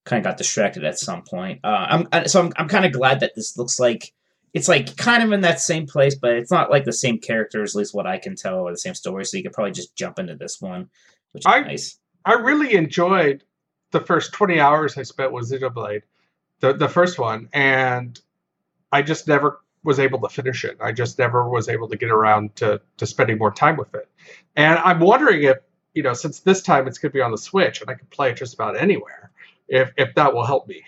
kind 0.07 0.19
of 0.19 0.25
got 0.25 0.39
distracted 0.39 0.83
at 0.85 0.99
some 0.99 1.23
point. 1.23 1.61
Uh, 1.63 2.05
I'm 2.11 2.27
so 2.27 2.41
I'm 2.43 2.53
I'm 2.57 2.69
kind 2.69 2.87
of 2.87 2.93
glad 2.93 3.21
that 3.21 3.33
this 3.37 3.59
looks 3.59 3.79
like 3.79 4.15
it's 4.55 4.69
like 4.69 4.97
kind 4.97 5.23
of 5.23 5.33
in 5.33 5.43
that 5.43 5.61
same 5.61 5.87
place, 5.87 6.15
but 6.15 6.33
it's 6.33 6.51
not 6.51 6.71
like 6.71 6.85
the 6.85 6.93
same 6.93 7.19
characters, 7.19 7.75
at 7.75 7.79
least 7.79 7.95
what 7.95 8.07
I 8.07 8.19
can 8.19 8.35
tell, 8.37 8.61
or 8.61 8.71
the 8.71 8.79
same 8.79 8.95
story. 8.95 9.25
So 9.25 9.37
you 9.37 9.43
could 9.43 9.53
probably 9.53 9.73
just 9.73 9.95
jump 9.95 10.19
into 10.19 10.35
this 10.35 10.61
one, 10.61 10.89
which 11.33 11.43
is 11.43 11.47
I- 11.47 11.61
nice. 11.61 11.99
I 12.25 12.35
really 12.35 12.75
enjoyed 12.75 13.45
the 13.91 14.01
first 14.01 14.33
20 14.33 14.61
hours 14.61 14.99
I 14.99 15.03
spent 15.03 15.33
with 15.33 15.51
Xenoblade, 15.51 16.03
the, 16.61 16.75
the 16.75 16.89
first 16.89 17.19
one, 17.19 17.49
and 17.53 18.21
I 18.93 19.03
just 19.03 19.29
never 19.29 19.61
was 19.85 19.99
able 19.99 20.21
to 20.21 20.29
finish 20.29 20.65
it. 20.65 20.77
I 20.81 20.93
just 20.93 21.19
never 21.19 21.49
was 21.49 21.69
able 21.69 21.89
to 21.89 21.97
get 21.97 22.11
around 22.11 22.55
to, 22.57 22.81
to 22.99 23.07
spending 23.07 23.39
more 23.39 23.53
time 23.53 23.77
with 23.77 23.95
it. 23.95 24.09
And 24.57 24.79
I'm 24.81 25.01
wondering 25.01 25.43
if, 25.45 25.59
you 25.95 26.03
know, 26.03 26.13
since 26.13 26.41
this 26.41 26.61
time 26.61 26.87
it's 26.87 26.99
going 26.99 27.13
to 27.13 27.15
be 27.15 27.23
on 27.23 27.31
the 27.31 27.39
Switch 27.39 27.81
and 27.81 27.89
I 27.89 27.95
can 27.95 28.07
play 28.09 28.31
it 28.31 28.37
just 28.37 28.53
about 28.55 28.77
anywhere, 28.77 29.31
if, 29.69 29.93
if 29.97 30.15
that 30.17 30.35
will 30.35 30.45
help 30.45 30.69
me. 30.69 30.83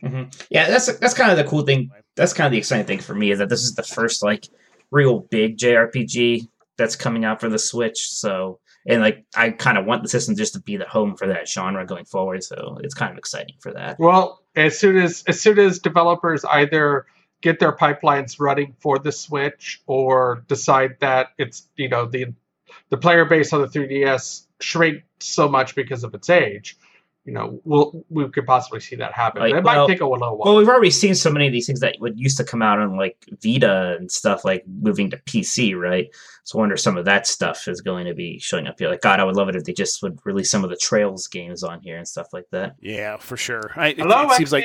hmm 0.00 0.24
Yeah, 0.48 0.68
that's 0.70 0.86
that's 0.98 1.14
kind 1.14 1.30
of 1.30 1.36
the 1.36 1.44
cool 1.44 1.62
thing. 1.62 1.90
That's 2.16 2.32
kind 2.32 2.46
of 2.46 2.52
the 2.52 2.58
exciting 2.58 2.86
thing 2.86 3.00
for 3.00 3.14
me 3.14 3.30
is 3.30 3.38
that 3.38 3.48
this 3.48 3.62
is 3.62 3.74
the 3.74 3.82
first 3.82 4.22
like 4.22 4.48
real 4.90 5.20
big 5.20 5.58
JRPG 5.58 6.48
that's 6.76 6.96
coming 6.96 7.24
out 7.24 7.40
for 7.40 7.48
the 7.48 7.58
Switch. 7.58 8.08
So 8.10 8.60
and 8.86 9.02
like 9.02 9.24
I 9.34 9.50
kind 9.50 9.78
of 9.78 9.84
want 9.84 10.02
the 10.02 10.08
system 10.08 10.36
just 10.36 10.54
to 10.54 10.60
be 10.60 10.76
the 10.76 10.86
home 10.86 11.16
for 11.16 11.26
that 11.26 11.48
genre 11.48 11.84
going 11.84 12.04
forward. 12.04 12.44
So 12.44 12.78
it's 12.82 12.94
kind 12.94 13.10
of 13.12 13.18
exciting 13.18 13.56
for 13.60 13.72
that. 13.72 13.98
Well, 13.98 14.42
as 14.54 14.78
soon 14.78 14.96
as 14.96 15.24
as 15.26 15.40
soon 15.40 15.58
as 15.58 15.78
developers 15.78 16.44
either 16.44 17.06
get 17.42 17.58
their 17.58 17.72
pipelines 17.72 18.40
running 18.40 18.74
for 18.80 18.98
the 18.98 19.12
Switch 19.12 19.82
or 19.86 20.44
decide 20.48 20.96
that 21.00 21.28
it's 21.38 21.68
you 21.76 21.88
know 21.88 22.06
the 22.06 22.32
the 22.90 22.96
player 22.96 23.24
base 23.24 23.52
on 23.52 23.62
the 23.62 23.68
3DS 23.68 24.46
shrink 24.60 25.02
so 25.18 25.48
much 25.48 25.74
because 25.74 26.04
of 26.04 26.14
its 26.14 26.30
age, 26.30 26.76
you 27.26 27.32
know, 27.32 27.60
we'll 27.64 28.04
we 28.08 28.28
could 28.30 28.46
possibly 28.46 28.78
see 28.78 28.94
that 28.96 29.12
happen. 29.12 29.42
Like, 29.42 29.52
it 29.52 29.64
well- 29.64 29.86
might 29.86 29.92
take 29.92 30.00
a 30.00 30.06
little 30.06 30.38
while. 30.38 30.52
Well, 30.52 30.56
we've 30.56 30.68
already 30.68 30.92
seen 30.92 31.14
so 31.16 31.28
many 31.30 31.48
of 31.48 31.52
these 31.52 31.66
things 31.66 31.80
that 31.80 31.96
would 31.98 32.18
used 32.18 32.36
to 32.36 32.44
come 32.44 32.62
out 32.62 32.78
on 32.78 32.96
like 32.96 33.16
Vita 33.42 33.96
and 33.98 34.10
stuff, 34.10 34.44
like 34.44 34.64
moving 34.66 35.10
to 35.10 35.16
PC, 35.18 35.74
right? 35.76 36.08
So 36.44 36.58
I 36.58 36.60
wonder 36.60 36.76
some 36.76 36.96
of 36.96 37.04
that 37.06 37.26
stuff 37.26 37.66
is 37.66 37.80
going 37.80 38.06
to 38.06 38.14
be 38.14 38.38
showing 38.38 38.68
up 38.68 38.78
here. 38.78 38.88
Like, 38.88 39.00
God, 39.00 39.18
I 39.18 39.24
would 39.24 39.34
love 39.34 39.48
it 39.48 39.56
if 39.56 39.64
they 39.64 39.72
just 39.72 40.00
would 40.02 40.20
release 40.24 40.50
some 40.50 40.62
of 40.62 40.70
the 40.70 40.76
Trails 40.76 41.26
games 41.26 41.64
on 41.64 41.80
here 41.80 41.98
and 41.98 42.06
stuff 42.06 42.28
like 42.32 42.46
that. 42.52 42.76
Yeah, 42.80 43.16
for 43.16 43.36
sure. 43.36 43.72
I, 43.74 43.88
it, 43.88 43.98
Hello, 43.98 44.30
it 44.30 44.36
seems 44.36 44.52
like 44.52 44.64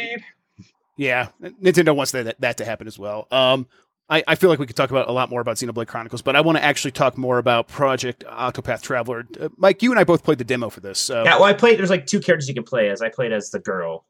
Yeah, 0.98 1.30
Nintendo 1.42 1.96
wants 1.96 2.12
that 2.12 2.40
that 2.40 2.58
to 2.58 2.66
happen 2.66 2.86
as 2.86 3.00
well. 3.00 3.28
Um, 3.32 3.66
I, 4.12 4.24
I 4.28 4.36
feel 4.36 4.50
like 4.50 4.60
we 4.60 4.68
could 4.68 4.76
talk 4.76 4.92
about 4.92 5.08
a 5.08 5.14
lot 5.14 5.30
more 5.30 5.40
about 5.40 5.56
Xenoblade 5.56 5.88
Chronicles, 5.88 6.22
but 6.22 6.36
I 6.36 6.42
want 6.42 6.58
to 6.58 6.64
actually 6.64 6.92
talk 6.92 7.18
more 7.18 7.38
about 7.38 7.70
Project 7.70 8.26
Octopath 8.28 8.82
Traveler. 8.82 9.26
Uh, 9.40 9.48
Mike, 9.56 9.82
you 9.82 9.90
and 9.90 9.98
I 9.98 10.04
both 10.04 10.24
played 10.24 10.38
the 10.38 10.44
demo 10.44 10.70
for 10.70 10.82
this. 10.82 11.00
So 11.00 11.24
Yeah, 11.24 11.36
well, 11.36 11.46
I 11.46 11.54
played. 11.54 11.80
There's 11.80 11.90
like 11.90 12.06
two 12.06 12.20
characters 12.20 12.50
you 12.50 12.54
can 12.54 12.64
play 12.64 12.90
as. 12.90 13.02
I 13.02 13.08
played 13.08 13.32
as 13.32 13.52
the 13.52 13.60
girl 13.60 14.06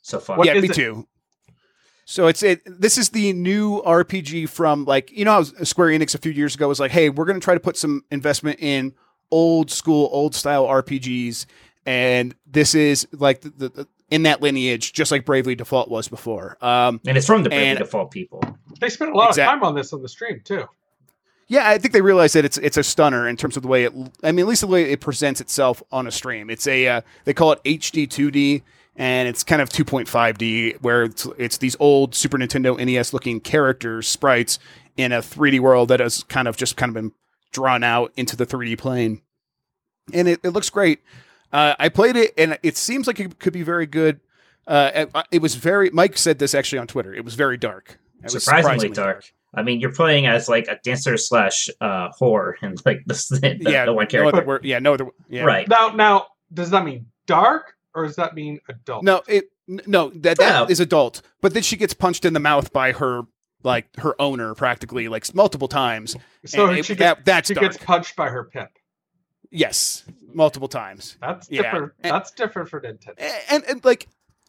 so 0.00 0.18
far. 0.18 0.38
What 0.38 0.46
yeah, 0.46 0.58
me 0.58 0.68
it? 0.68 0.74
too. 0.74 1.06
So 2.06 2.26
it's 2.26 2.42
it. 2.42 2.62
This 2.64 2.96
is 2.96 3.10
the 3.10 3.34
new 3.34 3.82
RPG 3.82 4.48
from 4.48 4.86
like 4.86 5.12
you 5.12 5.26
know 5.26 5.32
how 5.32 5.42
Square 5.42 5.88
Enix 5.88 6.14
a 6.14 6.18
few 6.18 6.32
years 6.32 6.54
ago 6.54 6.66
was 6.66 6.80
like, 6.80 6.90
hey, 6.90 7.10
we're 7.10 7.26
going 7.26 7.38
to 7.38 7.44
try 7.44 7.54
to 7.54 7.60
put 7.60 7.76
some 7.76 8.02
investment 8.10 8.60
in 8.60 8.94
old 9.30 9.70
school, 9.70 10.08
old 10.10 10.34
style 10.34 10.66
RPGs, 10.66 11.44
and 11.84 12.34
this 12.46 12.74
is 12.74 13.06
like 13.12 13.42
the, 13.42 13.50
the, 13.50 13.68
the 13.68 13.88
in 14.14 14.22
that 14.22 14.40
lineage, 14.40 14.92
just 14.92 15.10
like 15.10 15.24
Bravely 15.24 15.56
Default 15.56 15.88
was 15.90 16.06
before. 16.06 16.56
Um, 16.64 17.00
and 17.04 17.16
it's 17.18 17.26
from 17.26 17.42
the 17.42 17.48
Bravely 17.48 17.66
and- 17.66 17.78
Default 17.80 18.12
people. 18.12 18.42
They 18.80 18.88
spent 18.88 19.10
a 19.10 19.14
lot 19.14 19.30
Exact- 19.30 19.48
of 19.52 19.58
time 19.60 19.64
on 19.64 19.74
this 19.74 19.92
on 19.92 20.02
the 20.02 20.08
stream 20.08 20.40
too. 20.44 20.64
Yeah, 21.48 21.68
I 21.68 21.78
think 21.78 21.92
they 21.92 22.00
realize 22.00 22.32
that 22.32 22.44
it's 22.44 22.56
it's 22.58 22.76
a 22.76 22.82
stunner 22.82 23.28
in 23.28 23.36
terms 23.36 23.56
of 23.56 23.62
the 23.62 23.68
way 23.68 23.84
it. 23.84 23.92
I 24.22 24.32
mean, 24.32 24.44
at 24.44 24.48
least 24.48 24.62
the 24.62 24.66
way 24.66 24.90
it 24.92 25.00
presents 25.00 25.40
itself 25.40 25.82
on 25.92 26.06
a 26.06 26.10
stream. 26.10 26.48
It's 26.48 26.66
a 26.66 26.86
uh, 26.88 27.00
they 27.24 27.34
call 27.34 27.52
it 27.52 27.62
HD 27.64 28.08
2D, 28.08 28.62
and 28.96 29.28
it's 29.28 29.44
kind 29.44 29.60
of 29.60 29.68
2.5D, 29.68 30.80
where 30.80 31.02
it's, 31.04 31.26
it's 31.36 31.58
these 31.58 31.76
old 31.80 32.14
Super 32.14 32.38
Nintendo 32.38 32.82
NES 32.82 33.12
looking 33.12 33.40
characters 33.40 34.08
sprites 34.08 34.58
in 34.96 35.12
a 35.12 35.18
3D 35.18 35.60
world 35.60 35.88
that 35.88 36.00
has 36.00 36.22
kind 36.24 36.48
of 36.48 36.56
just 36.56 36.76
kind 36.76 36.88
of 36.90 36.94
been 36.94 37.12
drawn 37.52 37.82
out 37.84 38.12
into 38.16 38.36
the 38.36 38.46
3D 38.46 38.78
plane, 38.78 39.20
and 40.14 40.28
it, 40.28 40.40
it 40.44 40.50
looks 40.50 40.70
great. 40.70 41.00
Uh, 41.54 41.74
I 41.78 41.88
played 41.88 42.16
it, 42.16 42.34
and 42.36 42.58
it 42.64 42.76
seems 42.76 43.06
like 43.06 43.20
it 43.20 43.38
could 43.38 43.52
be 43.52 43.62
very 43.62 43.86
good. 43.86 44.18
Uh, 44.66 44.90
it, 44.94 45.10
it 45.30 45.42
was 45.42 45.54
very. 45.54 45.88
Mike 45.90 46.18
said 46.18 46.38
this 46.40 46.54
actually 46.54 46.80
on 46.80 46.86
Twitter. 46.88 47.14
It 47.14 47.24
was 47.24 47.34
very 47.34 47.56
dark. 47.56 47.98
It 48.24 48.32
was 48.34 48.44
Surprisingly, 48.44 48.88
dark. 48.90 49.24
I 49.54 49.62
mean, 49.62 49.78
you're 49.78 49.92
playing 49.92 50.26
as 50.26 50.48
like 50.48 50.66
a 50.66 50.80
dancer 50.82 51.16
slash 51.16 51.68
uh, 51.80 52.08
whore, 52.20 52.54
and 52.62 52.80
like 52.84 53.04
the, 53.06 53.14
the, 53.62 53.70
yeah, 53.70 53.84
the 53.84 53.92
one 53.92 54.04
no 54.04 54.08
character, 54.08 54.36
other 54.38 54.46
word- 54.46 54.64
yeah, 54.64 54.80
no 54.80 54.94
other. 54.94 55.06
Yeah. 55.28 55.44
right? 55.44 55.68
Now, 55.68 55.88
now, 55.90 56.26
does 56.52 56.70
that 56.70 56.84
mean 56.84 57.06
dark 57.26 57.76
or 57.94 58.04
does 58.06 58.16
that 58.16 58.34
mean 58.34 58.58
adult? 58.68 59.04
No, 59.04 59.22
it 59.28 59.50
no 59.68 60.10
that 60.10 60.38
that 60.38 60.70
is 60.70 60.80
Yeah. 60.80 60.84
adult. 60.84 61.22
But 61.40 61.54
then 61.54 61.62
she 61.62 61.76
gets 61.76 61.94
punched 61.94 62.24
in 62.24 62.32
the 62.32 62.40
mouth 62.40 62.72
by 62.72 62.90
her 62.92 63.22
like 63.62 63.94
her 63.98 64.20
owner 64.20 64.54
practically 64.54 65.06
like 65.08 65.32
multiple 65.36 65.68
times. 65.68 66.16
So 66.46 66.66
and 66.68 66.78
it- 66.78 66.84
she 66.84 66.96
gets 66.96 67.18
that, 67.20 67.24
that's 67.24 67.48
she 67.48 67.54
dark. 67.54 67.70
gets 67.72 67.84
punched 67.84 68.16
by 68.16 68.28
her 68.30 68.42
pimp. 68.44 68.70
Yes, 69.54 70.04
multiple 70.32 70.68
times. 70.68 71.16
That's 71.20 71.50
Yeah. 71.50 71.62
different. 71.62 71.92
And- 72.02 72.12
That's 72.14 72.30
different 72.32 72.68
for 72.68 72.80
Nintendo. 72.80 73.14
A- 73.18 73.52
And, 73.52 73.64
and, 73.64 73.84
like 73.84 74.08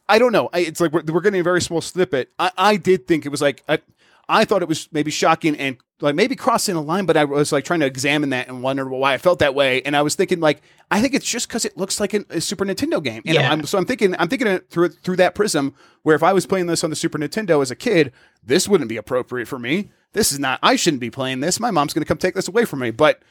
I 0.10 0.20
don't 0.20 0.32
know. 0.32 0.49
I, 0.53 0.60
it's 0.60 0.80
like 0.82 0.91
we're, 0.91 1.03
we're 1.08 1.22
getting 1.22 1.39
a 1.39 1.43
very 1.43 1.62
small 1.62 1.82
snippet. 1.82 2.32
I, 2.38 2.51
I 2.58 2.76
did 2.78 3.08
think 3.08 3.26
it 3.26 3.30
was 3.30 3.41
like 3.41 3.64
I, 3.70 3.80
I 4.28 4.45
thought 4.45 4.62
it 4.62 4.68
was 4.68 4.89
maybe 4.91 5.12
shocking 5.12 5.56
and 5.56 5.78
like 6.01 6.16
maybe 6.16 6.36
crossing 6.36 6.76
a 6.76 6.82
line, 6.82 7.06
but 7.06 7.16
I 7.16 7.24
was 7.26 7.51
like 7.51 7.64
trying 7.64 7.80
to 7.80 7.86
examine 7.86 8.30
that 8.32 8.47
and 8.47 8.62
wonder 8.62 8.88
why 8.88 9.14
I 9.14 9.18
felt 9.18 9.39
that 9.39 9.56
way. 9.56 9.82
And 9.84 9.95
I 9.95 10.01
was 10.01 10.16
thinking 10.16 10.39
like 10.39 10.62
I 10.91 11.01
think 11.01 11.14
it's 11.16 11.26
just 11.30 11.47
because 11.47 11.66
it 11.66 11.78
looks 11.78 11.99
like 11.99 12.14
an, 12.14 12.26
a 12.30 12.41
Super 12.41 12.66
Nintendo 12.66 13.01
game. 13.03 13.22
And 13.26 13.36
Yeah. 13.36 13.51
I'm, 13.51 13.66
so 13.66 13.78
I'm 13.78 13.86
thinking 13.86 14.16
I'm 14.20 14.28
thinking 14.28 14.47
it 14.47 14.70
through 14.70 14.89
through 14.89 15.16
that 15.18 15.34
prism 15.36 15.74
where 16.03 16.16
if 16.16 16.22
I 16.24 16.34
was 16.34 16.45
playing 16.45 16.68
this 16.68 16.84
on 16.84 16.89
the 16.91 16.95
Super 16.95 17.18
Nintendo 17.18 17.62
as 17.62 17.72
a 17.72 17.76
kid, 17.76 18.12
this 18.43 18.68
wouldn't 18.68 18.89
be 18.89 18.97
appropriate 18.97 19.47
for 19.47 19.58
me. 19.60 19.89
This 20.14 20.32
is 20.32 20.39
not. 20.39 20.60
I 20.64 20.76
shouldn't 20.76 21.01
be 21.01 21.10
playing 21.12 21.39
this. 21.39 21.60
My 21.60 21.72
mom's 21.72 21.93
going 21.93 22.03
to 22.03 22.08
come 22.08 22.18
take 22.18 22.36
this 22.36 22.47
away 22.47 22.66
from 22.66 22.80
me. 22.80 22.91
But 22.91 23.22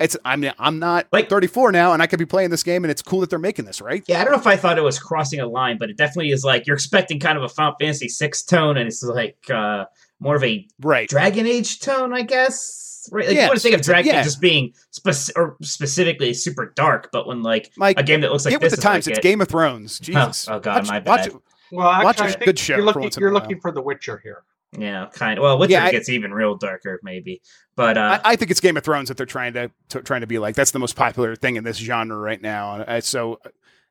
it's 0.00 0.16
I'm 0.24 0.44
I'm 0.58 0.78
not 0.78 1.06
Like- 1.12 1.28
34 1.28 1.72
now, 1.72 1.92
and 1.92 2.02
I 2.02 2.06
could 2.06 2.18
be 2.18 2.26
playing 2.26 2.50
this 2.50 2.62
game, 2.62 2.84
and 2.84 2.90
it's 2.90 3.02
cool 3.02 3.20
that 3.20 3.30
they're 3.30 3.38
making 3.38 3.64
this, 3.66 3.80
right? 3.80 4.02
Yeah, 4.08 4.20
I 4.20 4.24
don't 4.24 4.32
know 4.32 4.38
if 4.40 4.46
I 4.46 4.56
thought 4.56 4.78
it 4.78 4.82
was 4.82 4.98
crossing 4.98 5.40
a 5.40 5.46
line, 5.46 5.78
but 5.78 5.90
it 5.90 5.96
definitely 5.96 6.30
is 6.32 6.44
like 6.44 6.66
you're 6.66 6.74
expecting 6.74 7.20
kind 7.20 7.36
of 7.38 7.44
a 7.44 7.48
Final 7.48 7.74
Fantasy 7.80 8.08
six 8.08 8.42
tone, 8.42 8.76
and 8.76 8.86
it's 8.88 9.02
like 9.02 9.36
uh, 9.50 9.84
more 10.20 10.36
of 10.36 10.44
a 10.44 10.66
Right. 10.80 11.08
Dragon 11.08 11.46
Age 11.46 11.80
tone, 11.80 12.12
I 12.12 12.22
guess. 12.22 13.08
Right? 13.10 13.26
Like, 13.26 13.34
you 13.34 13.40
Yes, 13.40 13.48
want 13.48 13.58
to 13.60 13.62
think 13.64 13.74
of 13.74 13.82
Dragon 13.82 14.12
yeah. 14.14 14.20
Age 14.20 14.24
just 14.26 14.40
being 14.40 14.72
spec- 14.90 15.36
or 15.36 15.56
specifically 15.60 16.32
super 16.34 16.72
dark, 16.76 17.10
but 17.12 17.26
when 17.26 17.42
like 17.42 17.72
Mike, 17.76 17.98
a 17.98 18.02
game 18.04 18.20
that 18.20 18.30
looks 18.30 18.44
like 18.44 18.52
get 18.52 18.60
with 18.62 18.70
this 18.70 18.78
the 18.78 18.80
is 18.80 18.84
times. 18.84 19.06
like 19.06 19.12
it's 19.12 19.18
it- 19.18 19.22
Game 19.22 19.40
of 19.40 19.48
Thrones. 19.48 19.98
Jesus. 19.98 20.48
oh 20.48 20.60
God, 20.60 20.82
watch, 20.82 20.88
my 20.88 20.98
watch 21.00 21.04
bad. 21.04 21.26
it. 21.28 21.34
Well, 21.72 21.88
actually, 21.88 22.04
Watch 22.04 22.20
a 22.20 22.24
I 22.24 22.26
think 22.32 22.44
good 22.44 22.58
show 22.58 22.76
you're 22.76 22.84
looking, 22.84 23.02
once 23.02 23.16
you're 23.16 23.32
looking 23.32 23.58
for 23.60 23.72
The 23.72 23.80
Witcher 23.82 24.20
here. 24.22 24.42
Yeah, 24.76 25.08
kind 25.12 25.38
of. 25.38 25.42
Well, 25.42 25.58
Witcher 25.58 25.72
Yeah, 25.72 25.84
I- 25.84 25.90
gets 25.90 26.08
even 26.08 26.32
real 26.32 26.56
darker, 26.56 26.98
maybe. 27.02 27.42
But 27.76 27.98
uh, 27.98 28.20
I, 28.24 28.32
I 28.32 28.36
think 28.36 28.50
it's 28.50 28.60
Game 28.60 28.76
of 28.76 28.84
Thrones 28.84 29.08
that 29.08 29.16
they're 29.16 29.26
trying 29.26 29.52
to, 29.54 29.70
to 29.90 30.02
trying 30.02 30.22
to 30.22 30.26
be 30.26 30.38
like. 30.38 30.54
That's 30.54 30.70
the 30.70 30.78
most 30.78 30.96
popular 30.96 31.36
thing 31.36 31.56
in 31.56 31.64
this 31.64 31.76
genre 31.76 32.16
right 32.16 32.40
now. 32.40 32.74
And 32.74 32.84
I, 32.84 33.00
so 33.00 33.40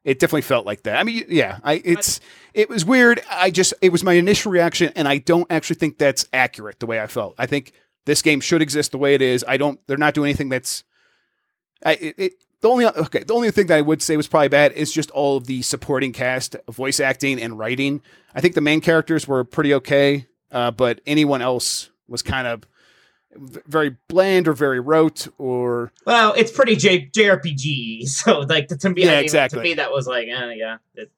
it 0.04 0.20
definitely 0.20 0.42
felt 0.42 0.66
like 0.66 0.84
that. 0.84 0.98
I 0.98 1.04
mean, 1.04 1.26
yeah, 1.30 1.60
I 1.64 1.82
it's 1.86 2.20
it 2.54 2.70
was 2.70 2.84
weird. 2.86 3.22
I 3.30 3.52
just 3.52 3.74
it 3.82 3.92
was 3.92 4.04
my 4.04 4.14
initial 4.14 4.52
reaction, 4.52 4.92
and 4.96 5.08
I 5.08 5.20
don't 5.20 5.48
actually 5.52 5.76
think 5.76 5.98
that's 5.98 6.28
accurate 6.34 6.80
the 6.80 6.86
way 6.88 7.00
I 7.00 7.08
felt. 7.08 7.36
I 7.38 7.46
think 7.46 7.74
this 8.06 8.22
game 8.22 8.40
should 8.40 8.62
exist 8.62 8.92
the 8.92 8.98
way 8.98 9.14
it 9.14 9.22
is. 9.22 9.46
I 9.48 9.58
don't. 9.58 9.80
They're 9.88 9.98
not 9.98 10.14
doing 10.14 10.30
anything 10.30 10.50
that's. 10.50 10.84
I 11.86 11.94
it, 11.94 12.16
it 12.18 12.34
the 12.62 12.70
only 12.70 12.86
okay 12.86 13.24
the 13.24 13.34
only 13.34 13.52
thing 13.52 13.68
that 13.68 13.78
I 13.78 13.82
would 13.82 14.02
say 14.02 14.18
was 14.18 14.28
probably 14.28 14.50
bad 14.50 14.72
is 14.74 14.92
just 14.92 15.12
all 15.12 15.38
of 15.38 15.46
the 15.46 15.62
supporting 15.62 16.14
cast, 16.14 16.56
voice 16.70 17.00
acting 17.00 17.42
and 17.42 17.58
writing. 17.58 18.02
I 18.34 18.42
think 18.42 18.56
the 18.56 18.62
main 18.62 18.82
characters 18.82 19.28
were 19.28 19.44
pretty 19.44 19.74
okay, 19.76 20.28
uh, 20.52 20.72
but 20.72 21.02
anyone 21.06 21.42
else 21.42 21.90
was 22.08 22.22
kind 22.22 22.48
of 22.48 22.64
very 23.36 23.96
bland 24.10 24.48
or 24.48 24.54
very 24.54 24.80
rote 24.80 25.28
or 25.38 25.92
well, 26.06 26.34
it's 26.34 26.52
pretty 26.52 26.76
J- 26.76 27.08
JRPG, 27.08 28.08
so 28.08 28.40
like 28.42 28.68
to 28.68 28.90
me, 28.90 29.04
Yeah, 29.04 29.12
I 29.12 29.16
mean, 29.16 29.24
exactly. 29.24 29.60
To 29.60 29.64
me, 29.64 29.74
that 29.76 29.92
was 29.92 30.08
like, 30.08 30.28
eh, 30.28 30.54
yeah, 30.58 30.78
it, 30.96 31.12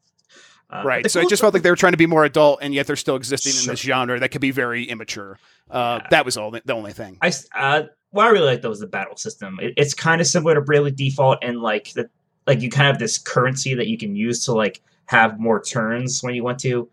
uh, 0.70 0.84
right. 0.86 1.04
the 1.04 1.10
So 1.10 1.20
it 1.20 1.24
cool 1.24 1.30
just 1.30 1.42
felt 1.42 1.54
like 1.54 1.64
they 1.64 1.70
were 1.70 1.76
trying 1.76 1.94
to 1.94 1.98
be 1.98 2.06
more 2.06 2.24
adult, 2.24 2.60
and 2.62 2.74
yet 2.74 2.88
they're 2.88 2.96
still 2.96 3.16
existing 3.16 3.54
in 3.62 3.68
this 3.68 3.80
genre 3.80 4.20
that 4.20 4.30
could 4.30 4.42
be 4.42 4.52
very 4.52 4.86
immature. 4.86 5.40
Uh, 5.70 6.00
Yeah. 6.02 6.08
That 6.12 6.26
was 6.26 6.38
all 6.38 6.52
the 6.52 6.74
only 6.74 6.94
thing. 6.94 7.18
I 7.22 7.32
uh, 7.56 7.84
what 8.12 8.28
I 8.28 8.30
really 8.30 8.46
like 8.46 8.62
though 8.62 8.72
is 8.72 8.80
the 8.80 8.88
battle 8.88 9.18
system. 9.18 9.58
It, 9.62 9.74
it's 9.78 9.94
kind 9.94 10.22
of 10.22 10.28
similar 10.28 10.56
to 10.56 10.62
Bravely 10.62 10.92
Default, 10.92 11.40
and 11.42 11.62
like 11.62 11.94
the 11.94 12.10
like 12.46 12.62
you 12.62 12.70
kind 12.70 12.88
of 12.88 12.94
have 12.94 13.00
this 13.00 13.18
currency 13.18 13.74
that 13.74 13.88
you 13.88 13.98
can 13.98 14.16
use 14.16 14.46
to 14.46 14.54
like 14.54 14.82
have 15.06 15.40
more 15.40 15.62
turns 15.62 16.22
when 16.22 16.36
you 16.36 16.44
want 16.44 16.60
to. 16.60 16.90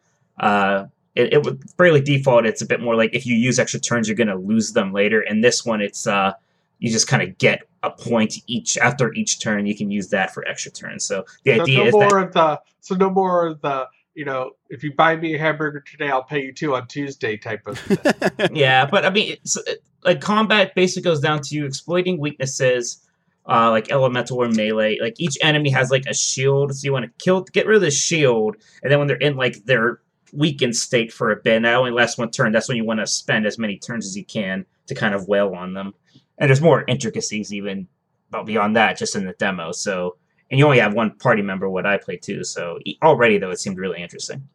Uh, 1.18 1.22
it, 1.22 1.32
it 1.34 1.42
with 1.44 1.76
Bravely 1.76 2.00
Default, 2.00 2.46
it's 2.46 2.62
a 2.62 2.66
bit 2.66 2.80
more 2.80 2.96
like 2.96 3.14
if 3.14 3.26
you 3.26 3.34
use 3.36 3.58
extra 3.58 3.80
turns, 3.80 4.08
you're 4.08 4.16
gonna 4.16 4.36
lose 4.36 4.72
them 4.72 4.92
later. 4.92 5.20
And 5.20 5.42
this 5.42 5.64
one, 5.64 5.80
it's 5.80 6.06
uh, 6.06 6.32
you 6.78 6.90
just 6.90 7.08
kind 7.08 7.22
of 7.22 7.36
get 7.38 7.62
a 7.82 7.90
point 7.90 8.34
each 8.46 8.76
after 8.78 9.12
each 9.14 9.40
turn. 9.40 9.66
You 9.66 9.76
can 9.76 9.90
use 9.90 10.08
that 10.10 10.32
for 10.34 10.46
extra 10.46 10.70
turns. 10.72 11.04
So 11.04 11.24
the 11.44 11.56
So 11.56 11.62
idea 11.62 11.78
no 11.78 11.86
is 11.86 11.92
more 11.92 12.08
that 12.08 12.26
of 12.26 12.32
the 12.32 12.60
so 12.80 12.94
no 12.94 13.10
more 13.10 13.46
of 13.46 13.60
the 13.60 13.86
you 14.14 14.24
know 14.24 14.50
if 14.68 14.82
you 14.82 14.92
buy 14.94 15.16
me 15.16 15.34
a 15.34 15.38
hamburger 15.38 15.80
today 15.80 16.10
I'll 16.10 16.22
pay 16.24 16.42
you 16.42 16.52
two 16.52 16.74
on 16.74 16.86
Tuesday 16.88 17.36
type 17.36 17.66
of 17.66 17.78
thing. 17.78 17.98
yeah, 18.52 18.86
but 18.86 19.04
I 19.04 19.10
mean, 19.10 19.32
it's, 19.32 19.56
it- 19.56 19.82
like 20.02 20.20
combat 20.22 20.74
basically 20.74 21.02
goes 21.02 21.20
down 21.20 21.42
to 21.42 21.54
you 21.54 21.66
exploiting 21.66 22.18
weaknesses, 22.18 23.06
uh, 23.46 23.70
like 23.70 23.90
elemental 23.90 24.38
or 24.38 24.48
melee. 24.48 24.98
Like 24.98 25.16
each 25.20 25.36
enemy 25.42 25.68
has 25.70 25.90
like 25.90 26.06
a 26.06 26.14
shield, 26.14 26.74
so 26.74 26.84
you 26.86 26.92
want 26.92 27.04
to 27.04 27.10
kill, 27.22 27.42
get 27.42 27.66
rid 27.66 27.76
of 27.76 27.82
the 27.82 27.90
shield, 27.90 28.56
and 28.82 28.90
then 28.90 28.98
when 28.98 29.08
they're 29.08 29.18
in 29.18 29.36
like 29.36 29.62
their 29.66 30.00
weakened 30.32 30.76
state 30.76 31.12
for 31.12 31.30
a 31.30 31.36
bit. 31.36 31.62
That 31.62 31.74
only 31.74 31.90
lasts 31.90 32.18
one 32.18 32.30
turn. 32.30 32.52
That's 32.52 32.68
when 32.68 32.76
you 32.76 32.84
want 32.84 33.00
to 33.00 33.06
spend 33.06 33.46
as 33.46 33.58
many 33.58 33.78
turns 33.78 34.06
as 34.06 34.16
you 34.16 34.24
can 34.24 34.64
to 34.86 34.94
kind 34.94 35.14
of 35.14 35.28
wail 35.28 35.54
on 35.54 35.74
them. 35.74 35.94
And 36.38 36.48
there's 36.48 36.60
more 36.60 36.84
intricacies 36.88 37.52
even 37.52 37.86
but 38.30 38.44
beyond 38.44 38.76
that, 38.76 38.96
just 38.96 39.16
in 39.16 39.26
the 39.26 39.32
demo. 39.34 39.72
So, 39.72 40.16
and 40.50 40.58
you 40.58 40.64
only 40.64 40.78
have 40.78 40.94
one 40.94 41.16
party 41.18 41.42
member. 41.42 41.68
What 41.68 41.86
I 41.86 41.98
play 41.98 42.16
too. 42.16 42.44
So 42.44 42.78
already 43.02 43.38
though, 43.38 43.50
it 43.50 43.60
seemed 43.60 43.78
really 43.78 44.00
interesting. 44.02 44.48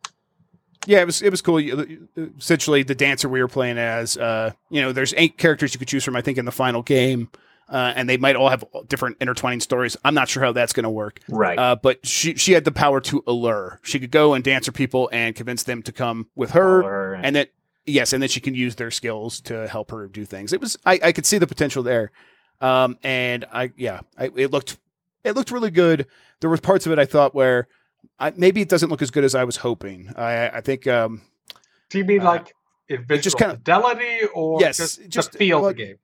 Yeah, 0.87 1.01
it 1.01 1.05
was 1.05 1.21
it 1.21 1.31
was 1.31 1.41
cool. 1.41 1.59
Essentially, 2.37 2.83
the 2.83 2.95
dancer 2.95 3.27
we 3.27 3.41
were 3.41 3.47
playing 3.47 3.77
as, 3.77 4.17
uh, 4.17 4.51
you 4.69 4.81
know, 4.81 4.91
there's 4.91 5.13
eight 5.17 5.37
characters 5.37 5.73
you 5.73 5.79
could 5.79 5.87
choose 5.87 6.03
from. 6.03 6.15
I 6.15 6.21
think 6.21 6.37
in 6.37 6.45
the 6.45 6.51
final 6.51 6.83
game, 6.83 7.29
uh, 7.69 7.93
and 7.95 8.07
they 8.07 8.17
might 8.17 8.35
all 8.35 8.49
have 8.49 8.63
different 8.87 9.17
intertwining 9.19 9.59
stories. 9.59 9.97
I'm 10.05 10.13
not 10.13 10.29
sure 10.29 10.43
how 10.43 10.51
that's 10.51 10.73
going 10.73 10.83
to 10.83 10.89
work. 10.89 11.19
Right. 11.27 11.57
Uh, 11.57 11.75
but 11.75 12.05
she 12.05 12.35
she 12.35 12.51
had 12.53 12.63
the 12.65 12.71
power 12.71 13.01
to 13.01 13.23
allure. 13.25 13.79
She 13.83 13.99
could 13.99 14.11
go 14.11 14.33
and 14.33 14.43
dance 14.43 14.65
her 14.67 14.71
people 14.71 15.09
and 15.11 15.35
convince 15.35 15.63
them 15.63 15.81
to 15.83 15.91
come 15.91 16.27
with 16.35 16.51
her, 16.51 17.13
and 17.15 17.35
then 17.35 17.47
yes, 17.85 18.13
and 18.13 18.21
then 18.21 18.29
she 18.29 18.39
can 18.39 18.55
use 18.55 18.75
their 18.75 18.91
skills 18.91 19.41
to 19.41 19.67
help 19.67 19.91
her 19.91 20.07
do 20.07 20.25
things. 20.25 20.53
It 20.53 20.61
was 20.61 20.77
I, 20.85 20.99
I 21.03 21.11
could 21.11 21.25
see 21.25 21.37
the 21.37 21.47
potential 21.47 21.81
there, 21.83 22.11
um, 22.61 22.97
and 23.03 23.45
I 23.51 23.71
yeah, 23.77 24.01
I, 24.17 24.25
it 24.35 24.51
looked 24.51 24.77
it 25.23 25.35
looked 25.35 25.51
really 25.51 25.71
good. 25.71 26.07
There 26.41 26.49
was 26.49 26.59
parts 26.59 26.85
of 26.85 26.91
it 26.91 26.99
I 26.99 27.05
thought 27.05 27.33
where 27.33 27.67
I, 28.19 28.31
maybe 28.35 28.61
it 28.61 28.69
doesn't 28.69 28.89
look 28.89 29.01
as 29.01 29.09
good 29.09 29.23
as 29.23 29.33
I 29.33 29.43
was 29.43 29.57
hoping. 29.57 30.13
I 30.15 30.49
I 30.49 30.61
think 30.61 30.85
um, 30.87 31.21
Do 31.89 31.97
you 31.97 32.05
mean 32.05 32.21
Uh, 32.21 32.25
like 32.25 32.53
just 33.21 33.37
kinda- 33.37 33.55
fidelity 33.55 34.19
or 34.35 34.61
Yes, 34.61 34.77
just, 34.77 35.09
just, 35.09 35.31
the 35.31 35.37
feel 35.39 35.65
of 35.65 35.75
the 35.75 35.83
game? 35.83 35.95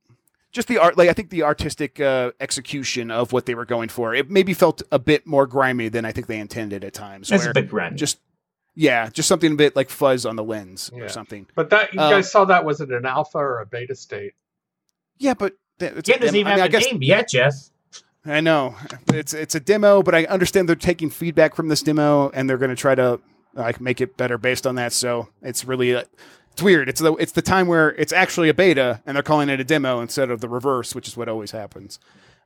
Just 0.52 0.68
the 0.68 0.78
art 0.78 0.97
like 0.97 1.10
i 1.10 1.14
think 1.14 1.30
the 1.30 1.43
artistic 1.43 1.99
uh, 1.99 2.32
execution 2.39 3.10
of 3.12 3.32
what 3.32 3.45
they 3.45 3.56
were 3.56 3.66
going 3.66 3.89
for 3.89 4.14
it 4.14 4.30
maybe 4.30 4.54
felt 4.54 4.82
a 4.91 4.99
bit 4.99 5.26
more 5.26 5.45
grimy 5.47 5.89
than 5.89 6.06
i 6.06 6.12
think 6.12 6.28
they 6.28 6.39
intended 6.39 6.84
at 6.84 6.93
times 6.93 7.32
It's 7.32 7.43
where 7.43 7.52
a 7.52 7.54
bit 7.54 7.70
grand. 7.70 7.97
just 7.97 8.20
yeah 8.76 9.10
just 9.10 9.28
something 9.28 9.54
a 9.54 9.56
bit 9.56 9.76
like 9.76 9.89
fuzz 9.89 10.26
on 10.26 10.36
the 10.36 10.43
lens 10.43 10.89
Yeah. 10.93 11.04
or 11.04 11.10
something 11.10 11.47
But 11.56 11.70
that 11.72 11.93
you 11.93 11.99
Um, 11.99 12.12
guys 12.12 12.32
saw 12.32 12.45
that 12.45 12.66
was 12.66 12.82
it 12.82 12.91
an 12.91 13.06
alpha 13.06 13.38
or 13.38 13.60
a 13.62 13.66
beta 13.66 13.95
state? 13.95 14.34
yeah 15.18 15.34
but 15.34 15.54
th- 15.80 15.93
it's 15.93 16.08
Game 16.08 16.18
a 16.18 16.20
doesn't 16.20 16.34
demo. 16.36 16.39
even 16.39 16.52
I, 16.52 16.56
mean, 16.56 16.60
I 16.60 16.64
have 16.64 16.70
a 16.70 16.72
guess 16.72 16.86
name 16.91 17.02
yet, 17.04 17.30
Jeff. 17.30 17.54
i 18.26 18.39
know 18.41 18.76
it's 19.14 19.34
it's 19.34 19.56
a 19.56 19.60
demo 19.60 20.04
but 20.04 20.14
i 20.16 20.26
understand 20.26 20.68
they're 20.70 20.76
taking 20.76 21.10
feedback 21.10 21.56
from 21.56 21.68
this 21.70 21.82
demo 21.82 22.30
and 22.32 22.49
they're 22.49 22.58
going 22.58 22.70
to 22.70 22.76
try 22.76 22.93
to 22.95 23.20
like 23.54 23.82
make 23.82 23.99
it 23.99 24.16
better 24.16 24.38
based 24.38 24.66
on 24.68 24.76
that 24.76 24.93
so 24.93 25.28
it's 25.41 25.66
really 25.66 25.95
uh, 25.95 26.04
it's 26.54 26.62
weird. 26.62 26.89
It's 26.89 27.02
the 27.02 27.14
it's 27.16 27.32
the 27.32 27.41
time 27.41 27.68
where 27.68 27.89
it's 27.91 28.14
actually 28.14 28.49
a 28.49 28.54
beta 28.54 29.02
and 29.06 29.16
they're 29.16 29.24
calling 29.24 29.49
it 29.49 29.60
a 29.60 29.64
demo 29.64 30.02
instead 30.02 30.30
of 30.32 30.41
the 30.41 30.49
reverse 30.49 30.93
which 30.95 31.08
is 31.08 31.16
what 31.18 31.30
always 31.30 31.52
happens. 31.52 31.99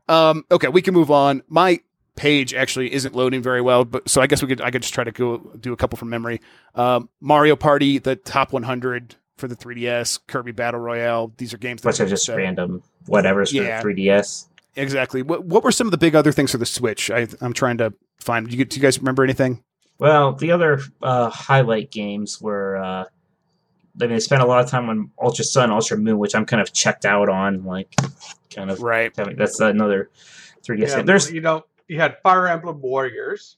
Um 0.08 0.46
okay 0.52 0.68
we 0.68 0.82
can 0.82 0.94
move 0.94 1.12
on. 1.12 1.42
My 1.48 1.80
page 2.16 2.54
actually 2.54 2.94
isn't 2.94 3.14
loading 3.14 3.42
very 3.42 3.60
well 3.62 3.84
but 3.84 4.08
so 4.08 4.22
i 4.22 4.28
guess 4.28 4.42
we 4.42 4.48
could 4.48 4.62
i 4.62 4.72
could 4.72 4.82
just 4.82 4.94
try 4.94 5.04
to 5.04 5.12
go 5.12 5.38
do 5.60 5.74
a 5.74 5.76
couple 5.76 5.98
from 5.98 6.10
memory. 6.10 6.40
Um 6.74 7.10
mario 7.20 7.56
party 7.58 7.98
the 7.98 8.16
top 8.16 8.54
100 8.54 9.16
for 9.38 9.50
the 9.50 9.56
3ds 9.56 10.20
kirby 10.28 10.54
battle 10.54 10.80
royale 10.80 11.34
these 11.38 11.54
are 11.54 11.58
games 11.58 11.82
that 11.82 11.90
Bunch 11.90 12.00
of 12.00 12.08
just 12.10 12.30
uh, 12.30 12.38
random 12.38 12.82
whatever's 13.08 13.52
for 13.52 13.58
the 13.64 13.70
3DS. 13.70 14.48
exactly. 14.78 15.24
What, 15.24 15.44
what 15.44 15.64
were 15.64 15.72
some 15.74 15.88
of 15.88 15.92
the 15.92 15.98
big 15.98 16.16
other 16.16 16.32
things 16.32 16.52
for 16.52 16.58
the 16.58 16.66
switch? 16.66 17.12
I, 17.12 17.28
i'm 17.42 17.52
trying 17.54 17.78
to 17.80 17.94
find 18.18 18.48
do 18.50 18.56
you, 18.56 18.64
do 18.64 18.78
you 18.78 18.82
guys 18.82 18.98
remember 18.98 19.24
anything? 19.24 19.62
Well, 19.98 20.34
the 20.34 20.52
other 20.52 20.82
uh, 21.02 21.30
highlight 21.30 21.90
games 21.92 22.42
were. 22.42 22.76
Uh, 22.78 23.06
I 24.02 24.06
mean, 24.06 24.12
they 24.16 24.20
spent 24.20 24.42
a 24.42 24.46
lot 24.46 24.64
of 24.64 24.70
time 24.70 24.90
on 24.90 25.10
Ultra 25.22 25.46
Sun, 25.46 25.72
Ultra 25.72 25.98
Moon, 25.98 26.18
which 26.18 26.36
I'm 26.36 26.46
kind 26.46 26.62
of 26.62 26.74
checked 26.74 27.06
out 27.06 27.30
on. 27.30 27.64
Like, 27.64 27.96
kind 28.54 28.70
of. 28.70 28.82
right 28.82 29.12
I 29.18 29.24
mean, 29.24 29.38
that's 29.38 29.60
another 29.60 30.10
3DS 30.68 30.80
Yeah, 30.90 30.96
game. 30.98 31.06
There's 31.06 31.32
you 31.32 31.42
know 31.42 31.66
you 31.88 32.00
had 32.00 32.18
Fire 32.22 32.48
Emblem 32.48 32.82
Warriors. 32.82 33.58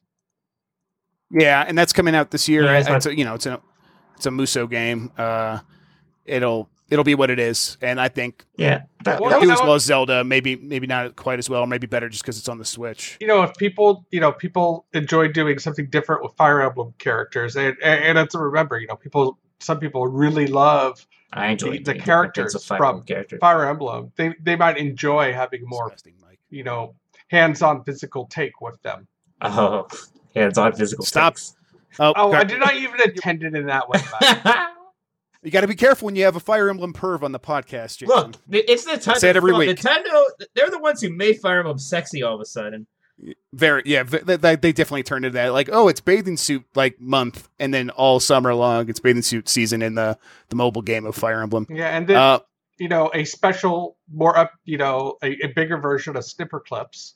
Yeah, 1.31 1.63
and 1.67 1.77
that's 1.77 1.91
coming 1.93 2.15
out 2.15 2.31
this 2.31 2.47
year. 2.47 2.63
Yeah, 2.63 2.77
it's 2.79 2.87
it's 2.87 3.05
not- 3.05 3.13
a, 3.13 3.17
you 3.17 3.25
know, 3.25 3.33
it's 3.33 3.45
a 3.45 3.61
it's 4.15 4.25
a 4.25 4.29
Musou 4.29 4.69
game. 4.69 5.11
Uh, 5.17 5.59
it'll 6.25 6.69
it'll 6.89 7.03
be 7.03 7.15
what 7.15 7.29
it 7.29 7.39
is, 7.39 7.77
and 7.81 7.99
I 7.99 8.07
think 8.07 8.45
yeah. 8.57 8.83
That, 9.03 9.19
Well, 9.19 9.29
it'll 9.31 9.41
that 9.41 9.45
do 9.47 9.51
as 9.51 9.61
well 9.61 9.73
as 9.73 9.83
Zelda. 9.83 10.23
Maybe 10.23 10.55
maybe 10.55 10.87
not 10.87 11.15
quite 11.15 11.39
as 11.39 11.49
well, 11.49 11.61
or 11.61 11.67
maybe 11.67 11.87
better 11.87 12.09
just 12.09 12.23
because 12.23 12.37
it's 12.37 12.47
on 12.47 12.59
the 12.59 12.65
Switch. 12.65 13.17
You 13.19 13.27
know, 13.27 13.43
if 13.43 13.55
people 13.55 14.05
you 14.11 14.19
know 14.19 14.31
people 14.31 14.85
enjoy 14.93 15.27
doing 15.29 15.59
something 15.59 15.87
different 15.89 16.23
with 16.23 16.33
Fire 16.37 16.61
Emblem 16.61 16.93
characters, 16.97 17.55
and 17.55 17.75
and, 17.83 18.03
and 18.03 18.17
it's 18.17 18.33
to 18.33 18.39
remember, 18.39 18.79
you 18.79 18.87
know, 18.87 18.95
people 18.95 19.37
some 19.59 19.79
people 19.79 20.07
really 20.07 20.47
love 20.47 21.05
I 21.33 21.47
enjoy 21.47 21.77
the- 21.77 21.83
the 21.93 21.95
characters 21.99 22.55
of 22.55 22.63
Fire 22.63 22.77
from 22.77 22.87
Emblem 22.87 23.05
characters. 23.05 23.39
Fire 23.39 23.65
Emblem. 23.69 24.11
They 24.15 24.33
they 24.41 24.55
might 24.55 24.77
enjoy 24.77 25.33
having 25.33 25.61
more 25.65 25.93
you 26.49 26.63
know 26.63 26.95
hands-on 27.29 27.83
physical 27.83 28.25
take 28.27 28.61
with 28.61 28.81
them. 28.83 29.07
Oh, 29.41 29.87
hands-on 30.35 30.73
physical. 30.73 31.03
Stop. 31.05 31.33
takes. 31.35 31.55
Oh, 31.99 32.13
Oh, 32.15 32.31
I 32.31 32.43
did 32.43 32.59
not 32.59 32.75
even 32.75 33.01
intend 33.01 33.43
it 33.43 33.55
in 33.55 33.65
that 33.67 33.89
way. 33.89 33.99
You 35.43 35.51
got 35.51 35.61
to 35.61 35.67
be 35.67 35.75
careful 35.75 36.07
when 36.07 36.15
you 36.15 36.25
have 36.25 36.35
a 36.35 36.39
Fire 36.41 36.67
Emblem 36.67 36.93
perv 36.93 37.21
on 37.21 37.31
the 37.31 37.39
podcast. 37.39 37.99
Jason. 37.99 38.07
Look, 38.07 38.35
it's 38.49 38.85
Nintendo. 38.85 39.15
say 39.17 39.29
it 39.29 39.37
every 39.37 39.53
week. 39.53 39.69
Nintendo, 39.77 40.23
they're 40.55 40.71
the 40.71 40.79
ones 40.79 40.99
who 40.99 41.09
made 41.11 41.39
Fire 41.39 41.59
Emblem 41.59 41.77
sexy 41.77 42.23
all 42.23 42.35
of 42.35 42.41
a 42.41 42.45
sudden. 42.45 42.87
Very 43.53 43.81
yeah, 43.85 44.03
they, 44.03 44.37
they 44.37 44.55
they 44.55 44.71
definitely 44.71 45.03
turned 45.03 45.25
into 45.25 45.35
that. 45.35 45.49
Like, 45.53 45.69
oh, 45.71 45.87
it's 45.87 46.01
bathing 46.01 46.37
suit 46.37 46.63
like 46.75 46.99
month, 47.01 47.49
and 47.59 47.73
then 47.73 47.89
all 47.91 48.19
summer 48.19 48.53
long, 48.53 48.89
it's 48.89 48.99
bathing 48.99 49.21
suit 49.23 49.49
season 49.49 49.81
in 49.81 49.95
the 49.95 50.17
the 50.49 50.55
mobile 50.55 50.81
game 50.83 51.05
of 51.05 51.15
Fire 51.15 51.41
Emblem. 51.41 51.65
yeah, 51.69 51.97
and 51.97 52.07
then 52.07 52.17
Uh, 52.17 52.39
you 52.77 52.87
know 52.87 53.09
a 53.13 53.23
special, 53.23 53.97
more 54.13 54.37
up, 54.37 54.53
you 54.65 54.77
know, 54.77 55.17
a, 55.23 55.35
a 55.45 55.47
bigger 55.55 55.77
version 55.77 56.15
of 56.15 56.23
Snipper 56.25 56.59
Clips. 56.59 57.15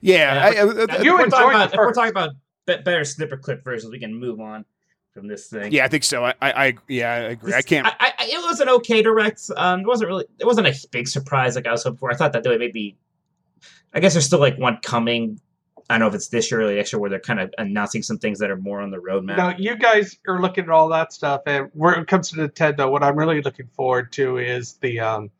yeah, 0.00 0.34
Yeah, 0.34 0.40
I, 0.40 0.46
I, 0.46 0.50
I- 0.94 0.96
if 0.98 1.04
You 1.04 1.14
we're 1.14 1.26
talking 1.28 1.50
about, 1.50 1.72
if 1.74 1.78
we're 1.78 1.92
talking 1.92 2.10
about 2.10 2.30
better 2.66 3.04
snipper 3.04 3.36
clip 3.36 3.62
versions, 3.64 3.90
we 3.92 3.98
can 4.00 4.12
move 4.14 4.40
on 4.40 4.64
from 5.14 5.26
this 5.28 5.46
thing. 5.48 5.72
yeah, 5.72 5.84
I 5.84 5.88
think 5.88 6.04
so. 6.04 6.24
I, 6.24 6.34
I, 6.42 6.52
I 6.66 6.74
yeah, 6.88 7.12
I 7.12 7.16
agree. 7.18 7.54
I 7.54 7.62
can't. 7.62 7.86
I, 7.86 7.94
I, 8.00 8.12
it 8.26 8.44
was 8.44 8.60
an 8.60 8.68
okay 8.68 9.00
direct. 9.00 9.42
Um, 9.56 9.80
it 9.80 9.86
wasn't 9.86 10.08
really. 10.08 10.24
It 10.40 10.44
wasn't 10.44 10.66
a 10.66 10.74
big 10.90 11.06
surprise 11.08 11.54
like 11.56 11.66
I 11.66 11.70
was 11.72 11.84
hoping 11.84 11.98
for. 11.98 12.12
I 12.12 12.16
thought 12.16 12.32
that 12.32 12.42
they 12.42 12.50
would 12.50 12.58
maybe. 12.58 12.96
I 13.94 14.00
guess 14.00 14.14
there's 14.14 14.26
still 14.26 14.40
like 14.40 14.58
one 14.58 14.78
coming. 14.82 15.40
I 15.90 15.94
don't 15.94 16.00
know 16.00 16.06
if 16.08 16.14
it's 16.14 16.28
this 16.28 16.50
year 16.50 16.60
or 16.60 16.74
next 16.74 16.92
year 16.92 17.00
where 17.00 17.08
they're 17.08 17.18
kind 17.20 17.40
of 17.40 17.52
announcing 17.56 18.02
some 18.02 18.18
things 18.18 18.38
that 18.40 18.50
are 18.50 18.56
more 18.58 18.82
on 18.82 18.90
the 18.90 18.98
roadmap. 18.98 19.38
Now, 19.38 19.54
you 19.56 19.74
guys 19.76 20.18
are 20.26 20.40
looking 20.40 20.64
at 20.64 20.70
all 20.70 20.88
that 20.90 21.12
stuff, 21.14 21.42
and 21.46 21.70
when 21.72 21.94
it 21.98 22.06
comes 22.06 22.30
to 22.30 22.36
Nintendo, 22.36 22.90
what 22.90 23.02
I'm 23.02 23.16
really 23.16 23.40
looking 23.40 23.68
forward 23.68 24.12
to 24.12 24.36
is 24.36 24.74
the 24.74 25.00
um, 25.00 25.30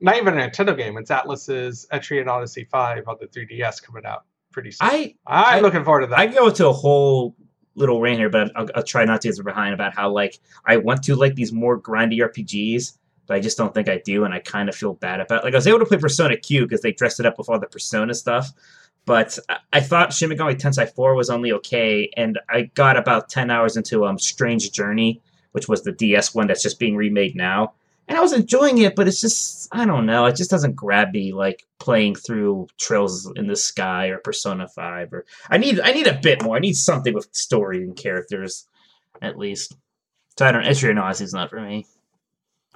not 0.00 0.16
even 0.16 0.38
a 0.38 0.48
Nintendo 0.48 0.76
game. 0.76 0.96
It's 0.98 1.10
Atlus's 1.10 1.86
Etrian 1.92 2.28
Odyssey 2.28 2.64
Five 2.64 3.08
on 3.08 3.16
the 3.20 3.26
3DS 3.26 3.82
coming 3.82 4.06
out 4.06 4.24
pretty 4.52 4.70
soon. 4.70 4.88
I 4.88 5.14
I'm 5.26 5.56
I- 5.56 5.60
looking 5.60 5.84
forward 5.84 6.02
to 6.02 6.06
that. 6.08 6.18
I 6.18 6.26
go 6.26 6.46
into 6.48 6.68
a 6.68 6.72
whole 6.72 7.34
little 7.74 8.00
rant 8.00 8.18
here, 8.18 8.30
but 8.30 8.50
I'll, 8.56 8.68
I'll 8.74 8.82
try 8.82 9.04
not 9.04 9.20
to 9.22 9.32
get 9.32 9.44
behind 9.44 9.74
about 9.74 9.94
how 9.94 10.10
like 10.10 10.38
I 10.64 10.76
want 10.76 11.02
to 11.04 11.16
like 11.16 11.34
these 11.34 11.52
more 11.52 11.80
grindy 11.80 12.18
RPGs, 12.18 12.96
but 13.26 13.36
I 13.36 13.40
just 13.40 13.58
don't 13.58 13.74
think 13.74 13.88
I 13.88 13.98
do, 13.98 14.24
and 14.24 14.32
I 14.32 14.38
kind 14.38 14.68
of 14.68 14.74
feel 14.74 14.94
bad 14.94 15.20
about. 15.20 15.44
Like 15.44 15.54
I 15.54 15.56
was 15.56 15.66
able 15.66 15.80
to 15.80 15.86
play 15.86 15.98
Persona 15.98 16.36
Q 16.36 16.62
because 16.62 16.82
they 16.82 16.92
dressed 16.92 17.20
it 17.20 17.26
up 17.26 17.38
with 17.38 17.48
all 17.48 17.58
the 17.58 17.66
Persona 17.66 18.14
stuff, 18.14 18.52
but 19.04 19.38
I, 19.48 19.58
I 19.74 19.80
thought 19.80 20.12
Shin 20.12 20.30
Megami 20.30 20.58
Tensei 20.58 20.88
4 20.88 21.14
was 21.14 21.30
only 21.30 21.52
okay, 21.52 22.10
and 22.16 22.38
I 22.48 22.62
got 22.74 22.96
about 22.96 23.28
ten 23.28 23.50
hours 23.50 23.76
into 23.76 24.06
um 24.06 24.18
Strange 24.18 24.70
Journey, 24.72 25.20
which 25.52 25.68
was 25.68 25.82
the 25.82 25.92
DS 25.92 26.34
one 26.34 26.46
that's 26.46 26.62
just 26.62 26.78
being 26.78 26.96
remade 26.96 27.34
now. 27.34 27.72
And 28.08 28.16
I 28.16 28.20
was 28.20 28.32
enjoying 28.32 28.78
it, 28.78 28.94
but 28.94 29.08
it's 29.08 29.20
just 29.20 29.68
I 29.72 29.84
don't 29.84 30.06
know. 30.06 30.26
It 30.26 30.36
just 30.36 30.50
doesn't 30.50 30.76
grab 30.76 31.12
me 31.12 31.32
like 31.32 31.66
playing 31.78 32.14
through 32.14 32.68
Trails 32.78 33.30
in 33.34 33.48
the 33.48 33.56
Sky 33.56 34.08
or 34.08 34.18
Persona 34.18 34.68
Five 34.68 35.12
or 35.12 35.24
I 35.50 35.58
need 35.58 35.80
I 35.80 35.92
need 35.92 36.06
a 36.06 36.18
bit 36.22 36.42
more. 36.42 36.56
I 36.56 36.60
need 36.60 36.76
something 36.76 37.14
with 37.14 37.28
story 37.32 37.82
and 37.82 37.96
characters, 37.96 38.68
at 39.20 39.38
least. 39.38 39.76
So 40.38 40.46
I 40.46 40.52
don't. 40.52 40.64
Etrian 40.64 41.02
Odyssey's 41.02 41.32
not 41.32 41.50
for 41.50 41.60
me. 41.60 41.86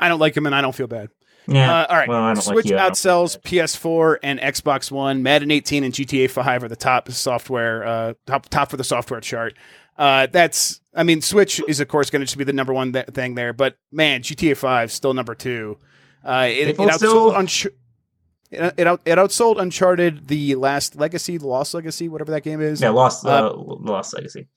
I 0.01 0.09
don't 0.09 0.19
like 0.19 0.37
him, 0.37 0.47
and 0.47 0.55
I 0.55 0.61
don't 0.61 0.75
feel 0.75 0.87
bad. 0.89 1.11
Yeah. 1.47 1.83
Uh, 1.83 1.87
all 1.89 1.97
right. 1.97 2.09
well, 2.09 2.37
Switch 2.37 2.57
like 2.57 2.65
you. 2.67 2.77
Outsells 2.77 3.41
PS4 3.43 4.19
and 4.23 4.39
Xbox 4.41 4.91
One. 4.91 5.23
Madden 5.23 5.51
18 5.51 5.85
and 5.85 5.93
GTA 5.95 6.31
5 6.31 6.65
are 6.65 6.69
the 6.69 6.77
top 6.77 7.11
software, 7.11 7.85
uh, 7.87 8.15
top 8.27 8.49
top 8.49 8.71
for 8.71 8.77
the 8.77 8.85
software 8.85 9.21
chart. 9.21 9.55
Uh, 9.99 10.27
that's, 10.27 10.81
I 10.95 11.03
mean, 11.03 11.21
Switch 11.23 11.61
is 11.69 11.81
of 11.81 11.89
course 11.89 12.09
going 12.11 12.21
to 12.21 12.27
just 12.27 12.39
be 12.39 12.45
the 12.45 12.53
number 12.53 12.73
one 12.73 12.93
th- 12.93 13.07
thing 13.09 13.35
there, 13.35 13.53
but 13.53 13.77
man, 13.93 14.23
GTA 14.23 14.57
5 14.57 14.93
still 14.93 15.13
number 15.15 15.35
two. 15.35 15.77
Uh, 16.25 16.47
it, 16.51 16.69
it 16.69 16.77
outsold 16.77 16.95
still- 16.97 17.33
Unch- 17.33 17.67
it, 18.51 18.75
it, 18.79 18.87
out, 18.87 19.01
it 19.05 19.17
outsold 19.17 19.61
Uncharted, 19.61 20.27
the 20.29 20.55
Last 20.57 20.97
Legacy, 20.97 21.37
the 21.39 21.47
Lost 21.47 21.73
Legacy, 21.75 22.09
whatever 22.09 22.33
that 22.33 22.43
game 22.43 22.61
is. 22.61 22.81
Yeah, 22.81 22.91
Lost. 22.91 23.25
Uh, 23.25 23.49
Uh, 23.51 23.55
Lost 23.57 24.13
Legacy. 24.15 24.49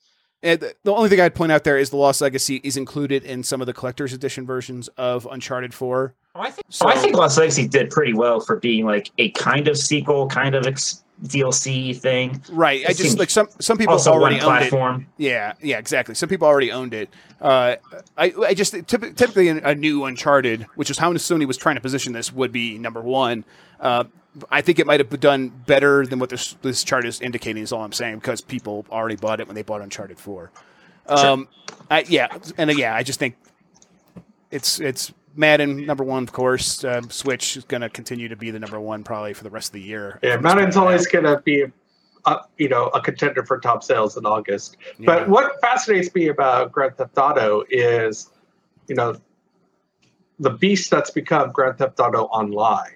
And 0.44 0.60
the 0.82 0.92
only 0.92 1.08
thing 1.08 1.20
I'd 1.20 1.34
point 1.34 1.50
out 1.50 1.64
there 1.64 1.78
is 1.78 1.88
the 1.90 1.96
Lost 1.96 2.20
Legacy 2.20 2.60
is 2.62 2.76
included 2.76 3.24
in 3.24 3.42
some 3.42 3.60
of 3.62 3.66
the 3.66 3.72
collector's 3.72 4.12
edition 4.12 4.46
versions 4.46 4.88
of 4.98 5.26
Uncharted 5.30 5.72
4. 5.72 6.14
Oh, 6.36 6.40
I 6.40 6.50
think. 6.50 6.66
So- 6.68 6.86
I 6.86 6.96
think 6.96 7.16
Lost 7.16 7.38
Legacy 7.38 7.66
did 7.66 7.90
pretty 7.90 8.12
well 8.12 8.40
for 8.40 8.56
being 8.56 8.84
like 8.84 9.10
a 9.18 9.30
kind 9.30 9.66
of 9.68 9.78
sequel, 9.78 10.28
kind 10.28 10.54
of 10.54 10.66
ex- 10.66 11.02
DLC 11.26 11.96
thing. 11.96 12.42
Right. 12.50 12.84
I 12.86 12.92
just 12.92 13.18
like 13.18 13.30
some 13.30 13.48
some 13.60 13.78
people 13.78 13.94
already 13.94 14.34
owned 14.34 14.42
it. 14.64 14.68
platform. 14.70 15.06
Yeah, 15.16 15.52
yeah, 15.62 15.78
exactly. 15.78 16.14
Some 16.16 16.28
people 16.28 16.46
already 16.48 16.72
owned 16.72 16.92
it. 16.92 17.08
Uh, 17.40 17.76
I, 18.18 18.32
I 18.40 18.52
just 18.54 18.72
typically 18.88 19.48
a, 19.48 19.58
a 19.68 19.74
new 19.76 20.04
Uncharted, 20.04 20.66
which 20.74 20.90
is 20.90 20.98
how 20.98 21.12
Sony 21.12 21.46
was 21.46 21.56
trying 21.56 21.76
to 21.76 21.80
position 21.80 22.12
this, 22.12 22.32
would 22.32 22.50
be 22.52 22.78
number 22.78 23.00
one. 23.00 23.44
Uh, 23.78 24.04
I 24.50 24.60
think 24.60 24.78
it 24.78 24.86
might 24.86 25.00
have 25.00 25.20
done 25.20 25.48
better 25.48 26.06
than 26.06 26.18
what 26.18 26.30
this 26.30 26.54
this 26.62 26.82
chart 26.82 27.06
is 27.06 27.20
indicating. 27.20 27.62
Is 27.62 27.72
all 27.72 27.82
I'm 27.82 27.92
saying 27.92 28.16
because 28.16 28.40
people 28.40 28.84
already 28.90 29.16
bought 29.16 29.40
it 29.40 29.46
when 29.46 29.54
they 29.54 29.62
bought 29.62 29.80
Uncharted 29.80 30.18
Four. 30.18 30.50
Um, 31.06 31.48
I, 31.90 32.04
yeah, 32.08 32.28
and 32.56 32.70
uh, 32.70 32.74
yeah, 32.74 32.94
I 32.94 33.02
just 33.02 33.18
think 33.18 33.36
it's 34.50 34.80
it's 34.80 35.12
Madden 35.36 35.84
number 35.84 36.04
one, 36.04 36.22
of 36.22 36.32
course. 36.32 36.84
Um, 36.84 37.10
Switch 37.10 37.56
is 37.56 37.64
going 37.64 37.80
to 37.82 37.88
continue 37.88 38.28
to 38.28 38.36
be 38.36 38.50
the 38.50 38.58
number 38.58 38.80
one 38.80 39.04
probably 39.04 39.34
for 39.34 39.44
the 39.44 39.50
rest 39.50 39.68
of 39.68 39.72
the 39.74 39.82
year. 39.82 40.18
Yeah, 40.22 40.34
from 40.34 40.42
this 40.42 40.54
Madden's 40.54 40.76
always 40.76 41.06
going 41.06 41.24
to 41.24 41.40
be, 41.44 41.64
a, 42.26 42.36
you 42.56 42.68
know, 42.68 42.86
a 42.88 43.00
contender 43.00 43.44
for 43.44 43.58
top 43.58 43.82
sales 43.82 44.16
in 44.16 44.26
August. 44.26 44.76
Yeah. 44.98 45.06
But 45.06 45.28
what 45.28 45.60
fascinates 45.60 46.14
me 46.14 46.28
about 46.28 46.72
Grand 46.72 46.96
Theft 46.96 47.18
Auto 47.18 47.64
is, 47.68 48.30
you 48.88 48.94
know, 48.94 49.16
the 50.38 50.50
beast 50.50 50.90
that's 50.90 51.10
become 51.10 51.52
Grand 51.52 51.78
Theft 51.78 52.00
Auto 52.00 52.24
Online. 52.24 52.92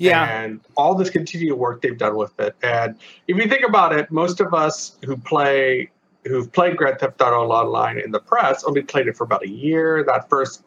Yeah, 0.00 0.42
And 0.42 0.60
all 0.76 0.94
this 0.94 1.10
continued 1.10 1.54
work 1.56 1.82
they've 1.82 1.96
done 1.98 2.16
with 2.16 2.38
it. 2.40 2.56
And 2.62 2.96
if 3.28 3.36
you 3.36 3.46
think 3.48 3.62
about 3.66 3.94
it, 3.94 4.10
most 4.10 4.40
of 4.40 4.54
us 4.54 4.96
who 5.04 5.16
play 5.16 5.90
who've 6.24 6.50
played 6.52 6.76
Grand 6.76 6.98
Theft 6.98 7.20
Auto 7.22 7.50
Online 7.50 7.98
in 7.98 8.10
the 8.10 8.20
press 8.20 8.62
only 8.64 8.82
played 8.82 9.06
it 9.08 9.16
for 9.16 9.24
about 9.24 9.42
a 9.42 9.48
year, 9.48 10.04
that 10.04 10.28
first 10.28 10.64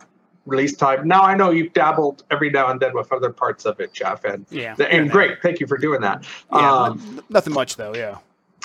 release 0.47 0.75
time. 0.75 1.07
Now 1.07 1.21
I 1.23 1.36
know 1.36 1.51
you've 1.51 1.73
dabbled 1.73 2.23
every 2.31 2.49
now 2.49 2.69
and 2.69 2.79
then 2.79 2.93
with 2.95 3.11
other 3.13 3.29
parts 3.29 3.65
of 3.65 3.79
it, 3.79 3.93
Jeff, 3.93 4.23
and 4.25 4.45
yeah, 4.49 4.75
and 4.89 5.09
great. 5.11 5.41
Thank 5.41 5.59
you 5.59 5.67
for 5.67 5.77
doing 5.77 6.01
that. 6.01 6.25
Yeah, 6.51 6.71
Um, 6.71 7.21
nothing 7.29 7.53
much 7.53 7.75
though. 7.77 7.93
Yeah, 7.95 8.17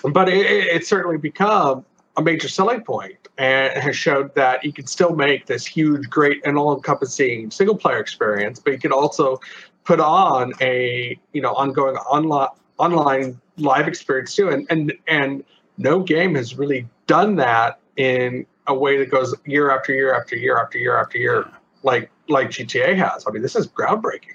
but 0.02 0.28
it, 0.28 0.44
it- 0.46 0.66
it's 0.76 0.88
certainly 0.88 1.18
become 1.18 1.84
a 2.16 2.22
major 2.22 2.48
selling 2.48 2.80
point 2.82 3.27
and 3.39 3.72
has 3.82 3.97
showed 4.07 4.34
that 4.34 4.64
you 4.64 4.72
can 4.72 4.86
still 4.86 5.14
make 5.14 5.47
this 5.47 5.64
huge, 5.64 6.11
great, 6.11 6.45
and 6.45 6.59
all-encompassing 6.59 7.51
single-player 7.51 7.99
experience, 7.99 8.59
but 8.59 8.72
you 8.72 8.78
can 8.78 8.93
also 8.93 9.41
put 9.84 10.01
on 10.01 10.53
a 10.61 11.18
you 11.32 11.41
know 11.41 11.55
ongoing 11.55 11.97
online 11.97 12.49
online 12.76 13.41
live 13.57 13.89
experience 13.89 14.34
too. 14.34 14.49
And 14.51 14.66
and 14.70 14.93
and 15.07 15.45
no 15.78 16.01
game 16.01 16.34
has 16.34 16.57
really 16.57 16.86
done 17.07 17.36
that 17.36 17.78
in 17.97 18.47
a 18.66 18.74
way 18.74 18.99
that 18.99 19.11
goes 19.11 19.34
year 19.47 19.70
after 19.70 19.93
year 19.93 20.14
after 20.14 20.36
year 20.36 20.59
after 20.59 20.78
year 20.78 20.97
after 20.99 21.18
year, 21.18 21.49
like 21.82 22.11
like 22.28 22.51
GTA 22.51 22.97
has. 22.97 23.24
I 23.26 23.30
mean, 23.30 23.43
this 23.43 23.57
is 23.57 23.66
groundbreaking. 23.66 24.34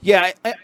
Yeah, 0.00 0.32
I, 0.44 0.54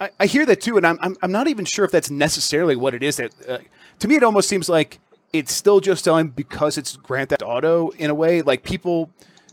I, 0.00 0.10
I 0.20 0.26
hear 0.26 0.44
that 0.46 0.60
too, 0.60 0.76
and 0.76 0.86
I'm, 0.86 0.98
I'm 1.00 1.16
I'm 1.22 1.32
not 1.32 1.48
even 1.48 1.64
sure 1.64 1.84
if 1.84 1.90
that's 1.90 2.10
necessarily 2.10 2.76
what 2.76 2.94
it 2.94 3.02
is. 3.02 3.16
That 3.16 3.32
uh, 3.48 3.58
to 3.98 4.08
me, 4.08 4.16
it 4.16 4.22
almost 4.22 4.48
seems 4.48 4.68
like 4.68 5.00
it's 5.32 5.52
still 5.54 5.80
just 5.80 6.04
selling 6.04 6.28
because 6.28 6.76
it's 6.78 6.96
Grand 6.96 7.30
Theft 7.30 7.42
Auto 7.42 7.90
in 7.90 8.10
a 8.10 8.14
way. 8.14 8.42
Like 8.42 8.62
people 8.62 9.10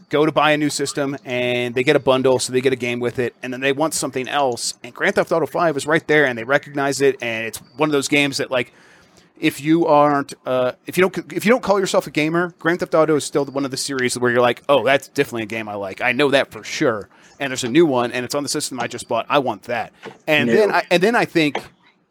go 0.10 0.26
to 0.26 0.32
buy 0.32 0.52
a 0.52 0.58
new 0.58 0.70
system 0.70 1.16
and 1.24 1.76
they 1.76 1.84
get 1.84 1.96
a 1.96 2.00
bundle, 2.00 2.40
so 2.40 2.52
they 2.52 2.62
get 2.62 2.74
a 2.74 2.78
game 2.78 3.00
with 3.00 3.20
it, 3.20 3.36
and 3.44 3.54
then 3.54 3.62
they 3.62 3.72
want 3.72 3.94
something 3.94 4.28
else. 4.28 4.78
And 4.84 4.94
Grand 4.94 5.16
Theft 5.16 5.32
Auto 5.32 5.46
Five 5.46 5.78
is 5.78 5.86
right 5.88 6.06
there, 6.08 6.26
and 6.26 6.38
they 6.38 6.44
recognize 6.44 7.00
it, 7.02 7.16
and 7.22 7.46
it's 7.46 7.60
one 7.78 7.90
of 7.90 7.94
those 7.94 8.08
games 8.08 8.38
that 8.38 8.52
like. 8.52 8.74
If 9.42 9.62
you 9.62 9.86
aren't, 9.88 10.34
uh, 10.46 10.74
if 10.86 10.98
you 10.98 11.08
don't, 11.08 11.32
if 11.32 11.46
you 11.46 11.50
don't 11.52 11.64
call 11.64 11.80
yourself 11.80 12.06
a 12.08 12.12
gamer, 12.12 12.54
Grand 12.60 12.82
Theft 12.82 12.94
Auto 12.94 13.16
is 13.16 13.24
still 13.24 13.46
one 13.46 13.64
of 13.64 13.72
the 13.72 13.78
series 13.78 14.20
where 14.20 14.30
you're 14.30 14.42
like, 14.42 14.62
oh, 14.68 14.84
that's 14.84 15.08
definitely 15.08 15.44
a 15.44 15.46
game 15.46 15.70
I 15.70 15.76
like. 15.76 16.02
I 16.02 16.12
know 16.12 16.30
that 16.32 16.52
for 16.52 16.62
sure. 16.62 17.08
And 17.40 17.50
there's 17.50 17.64
a 17.64 17.70
new 17.70 17.86
one, 17.86 18.12
and 18.12 18.26
it's 18.26 18.36
on 18.36 18.44
the 18.44 18.50
system 18.50 18.82
I 18.82 18.88
just 18.88 19.08
bought. 19.08 19.26
I 19.30 19.40
want 19.40 19.62
that. 19.64 19.94
And 20.28 20.48
No. 20.50 20.56
then, 20.56 20.72
I, 20.74 20.84
and 20.92 21.02
then 21.02 21.16
I 21.16 21.24
think 21.24 21.56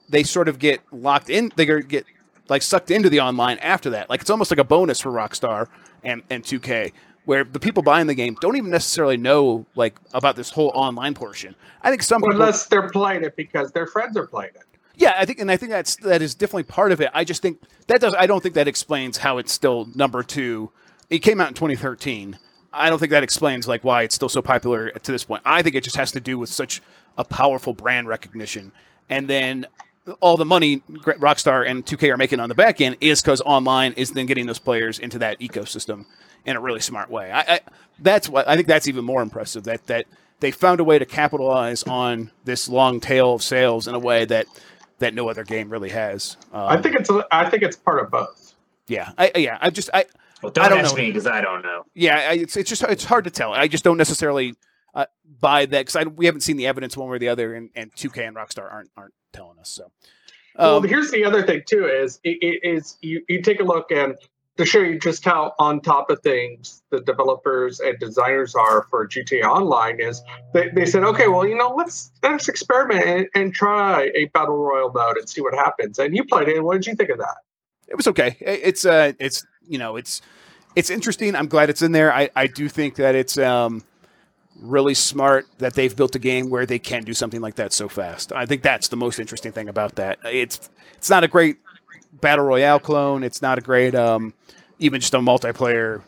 they 0.08 0.22
sort 0.22 0.48
of 0.48 0.58
get 0.58 0.80
locked 0.90 1.28
in. 1.28 1.52
They 1.54 1.66
get 1.66 2.06
like 2.48 2.62
sucked 2.62 2.90
into 2.90 3.08
the 3.10 3.20
online 3.20 3.58
after 3.58 3.90
that. 3.90 4.08
Like 4.10 4.20
it's 4.20 4.30
almost 4.30 4.50
like 4.50 4.58
a 4.58 4.64
bonus 4.64 5.00
for 5.00 5.10
Rockstar 5.10 5.68
and 6.02 6.22
and 6.30 6.42
2K, 6.44 6.92
where 7.24 7.44
the 7.44 7.60
people 7.60 7.82
buying 7.82 8.06
the 8.06 8.14
game 8.14 8.36
don't 8.40 8.56
even 8.56 8.70
necessarily 8.70 9.16
know 9.16 9.66
like 9.74 9.96
about 10.14 10.36
this 10.36 10.50
whole 10.50 10.70
online 10.74 11.14
portion. 11.14 11.54
I 11.82 11.90
think 11.90 12.02
some 12.02 12.20
Well, 12.22 12.30
people, 12.30 12.42
unless 12.42 12.66
they're 12.66 12.88
playing 12.90 13.24
it 13.24 13.36
because 13.36 13.72
their 13.72 13.86
friends 13.86 14.16
are 14.16 14.26
playing 14.26 14.52
it. 14.54 14.64
yeah, 14.96 15.14
I 15.16 15.24
think, 15.24 15.38
and 15.40 15.50
I 15.50 15.56
think 15.56 15.70
that's 15.70 15.96
that 15.96 16.22
is 16.22 16.34
definitely 16.34 16.64
part 16.64 16.92
of 16.92 17.00
it. 17.00 17.10
I 17.14 17.24
just 17.24 17.42
think 17.42 17.60
that 17.86 18.00
does. 18.00 18.14
I 18.18 18.26
don't 18.26 18.42
think 18.42 18.54
that 18.54 18.68
explains 18.68 19.18
how 19.18 19.38
it's 19.38 19.52
still 19.52 19.88
number 19.94 20.22
two. 20.22 20.70
It 21.10 21.20
came 21.20 21.40
out 21.40 21.48
in 21.48 21.54
2013. 21.54 22.38
I 22.70 22.90
don't 22.90 22.98
think 22.98 23.10
that 23.12 23.22
explains 23.22 23.66
like 23.66 23.82
why 23.82 24.02
it's 24.02 24.14
still 24.14 24.28
so 24.28 24.42
popular 24.42 24.90
to 24.90 25.12
this 25.12 25.24
point. 25.24 25.42
I 25.44 25.62
think 25.62 25.74
it 25.74 25.82
just 25.82 25.96
has 25.96 26.12
to 26.12 26.20
do 26.20 26.38
with 26.38 26.50
such 26.50 26.82
a 27.16 27.24
powerful 27.24 27.72
brand 27.72 28.08
recognition, 28.08 28.72
and 29.08 29.26
then 29.28 29.66
all 30.20 30.36
the 30.36 30.44
money 30.44 30.82
Rockstar 30.90 31.68
and 31.68 31.84
2K 31.84 32.12
are 32.12 32.16
making 32.16 32.40
on 32.40 32.48
the 32.48 32.54
back 32.54 32.80
end 32.80 32.96
is 33.00 33.20
because 33.22 33.40
online 33.42 33.92
is 33.92 34.12
then 34.12 34.26
getting 34.26 34.46
those 34.46 34.58
players 34.58 34.98
into 34.98 35.18
that 35.20 35.38
ecosystem 35.40 36.04
in 36.46 36.56
a 36.56 36.60
really 36.60 36.80
smart 36.80 37.10
way. 37.10 37.30
I, 37.32 37.40
I 37.40 37.60
that's 37.98 38.28
what 38.28 38.48
I 38.48 38.54
think 38.56 38.68
that's 38.68 38.88
even 38.88 39.04
more 39.04 39.22
impressive 39.22 39.64
that 39.64 39.86
that 39.86 40.06
they 40.40 40.50
found 40.50 40.80
a 40.80 40.84
way 40.84 40.98
to 40.98 41.04
capitalize 41.06 41.82
on 41.82 42.30
this 42.44 42.68
long 42.68 43.00
tail 43.00 43.34
of 43.34 43.42
sales 43.42 43.88
in 43.88 43.94
a 43.94 43.98
way 43.98 44.24
that 44.24 44.46
that 45.00 45.14
no 45.14 45.28
other 45.28 45.44
game 45.44 45.68
really 45.70 45.90
has. 45.90 46.36
Um, 46.52 46.68
I 46.68 46.80
think 46.82 46.94
it's 46.96 47.10
a, 47.10 47.24
I 47.30 47.48
think 47.50 47.62
it's 47.62 47.76
part 47.76 48.00
of 48.02 48.10
both. 48.10 48.54
yeah, 48.86 49.12
I, 49.18 49.30
I- 49.34 49.38
yeah. 49.38 49.58
I 49.60 49.70
just 49.70 49.90
I 49.92 50.06
Well, 50.42 50.52
don't, 50.52 50.70
don't 50.70 50.78
ask 50.78 50.94
know. 50.96 51.02
me 51.02 51.08
because 51.08 51.26
I 51.26 51.40
don't 51.40 51.62
know. 51.62 51.84
yeah. 51.94 52.28
I, 52.30 52.32
it's 52.34 52.56
it's 52.56 52.68
just 52.70 52.82
it's 52.84 53.04
hard 53.04 53.24
to 53.24 53.30
tell. 53.30 53.52
I 53.52 53.68
just 53.68 53.84
don't 53.84 53.96
necessarily 53.98 54.54
uh, 54.94 55.06
buy 55.40 55.66
that 55.66 55.86
because 55.86 56.06
we 56.16 56.26
haven't 56.26 56.42
seen 56.42 56.56
the 56.56 56.66
evidence 56.66 56.96
one 56.96 57.08
way 57.08 57.16
or 57.16 57.18
the 57.18 57.28
other, 57.28 57.54
and, 57.54 57.70
and 57.74 57.92
2K 57.94 58.26
and 58.26 58.36
Rockstar 58.36 58.70
aren't 58.70 58.90
aren't 58.96 59.14
telling 59.32 59.58
us. 59.58 59.68
So 59.68 59.90
well, 60.58 60.76
um, 60.76 60.88
here's 60.88 61.10
the 61.10 61.24
other 61.24 61.42
thing 61.42 61.62
too: 61.66 61.86
is 61.86 62.20
it, 62.24 62.38
it 62.40 62.68
is 62.68 62.98
you, 63.00 63.22
you 63.28 63.42
take 63.42 63.60
a 63.60 63.64
look 63.64 63.90
and 63.90 64.16
to 64.56 64.66
show 64.66 64.80
you 64.80 64.98
just 64.98 65.24
how 65.24 65.54
on 65.60 65.80
top 65.80 66.10
of 66.10 66.20
things 66.20 66.82
the 66.90 67.00
developers 67.00 67.78
and 67.78 67.96
designers 68.00 68.56
are 68.56 68.82
for 68.90 69.06
GTA 69.06 69.44
Online 69.44 70.00
is 70.00 70.20
they, 70.52 70.68
they 70.70 70.84
said, 70.84 71.04
okay, 71.04 71.28
well, 71.28 71.46
you 71.46 71.56
know, 71.56 71.72
let's 71.76 72.10
let's 72.24 72.48
experiment 72.48 73.04
and, 73.06 73.28
and 73.34 73.54
try 73.54 74.10
a 74.16 74.24
battle 74.34 74.56
royal 74.56 74.90
mode 74.92 75.16
and 75.16 75.28
see 75.28 75.40
what 75.40 75.54
happens. 75.54 75.98
And 76.00 76.14
you 76.14 76.24
played 76.24 76.48
it. 76.48 76.56
and 76.56 76.64
What 76.64 76.74
did 76.74 76.86
you 76.86 76.96
think 76.96 77.10
of 77.10 77.18
that? 77.18 77.36
it 77.88 77.96
was 77.96 78.06
okay. 78.06 78.36
It's 78.40 78.84
uh, 78.84 79.12
it's 79.18 79.46
you 79.66 79.78
know, 79.78 79.96
it's 79.96 80.20
it's 80.76 80.90
interesting. 80.90 81.34
I'm 81.34 81.48
glad 81.48 81.70
it's 81.70 81.82
in 81.82 81.92
there. 81.92 82.12
I 82.12 82.30
I 82.36 82.46
do 82.46 82.68
think 82.68 82.96
that 82.96 83.14
it's 83.14 83.38
um 83.38 83.82
really 84.60 84.94
smart 84.94 85.46
that 85.58 85.74
they've 85.74 85.94
built 85.94 86.14
a 86.14 86.18
game 86.18 86.50
where 86.50 86.66
they 86.66 86.78
can 86.78 87.04
do 87.04 87.14
something 87.14 87.40
like 87.40 87.56
that 87.56 87.72
so 87.72 87.88
fast. 87.88 88.32
I 88.32 88.46
think 88.46 88.62
that's 88.62 88.88
the 88.88 88.96
most 88.96 89.18
interesting 89.18 89.52
thing 89.52 89.68
about 89.68 89.96
that. 89.96 90.18
It's 90.24 90.68
it's 90.96 91.10
not 91.10 91.24
a 91.24 91.28
great 91.28 91.58
battle 92.20 92.44
royale 92.44 92.80
clone. 92.80 93.22
It's 93.22 93.42
not 93.42 93.58
a 93.58 93.60
great 93.60 93.94
um 93.94 94.34
even 94.78 95.00
just 95.00 95.14
a 95.14 95.18
multiplayer 95.18 96.02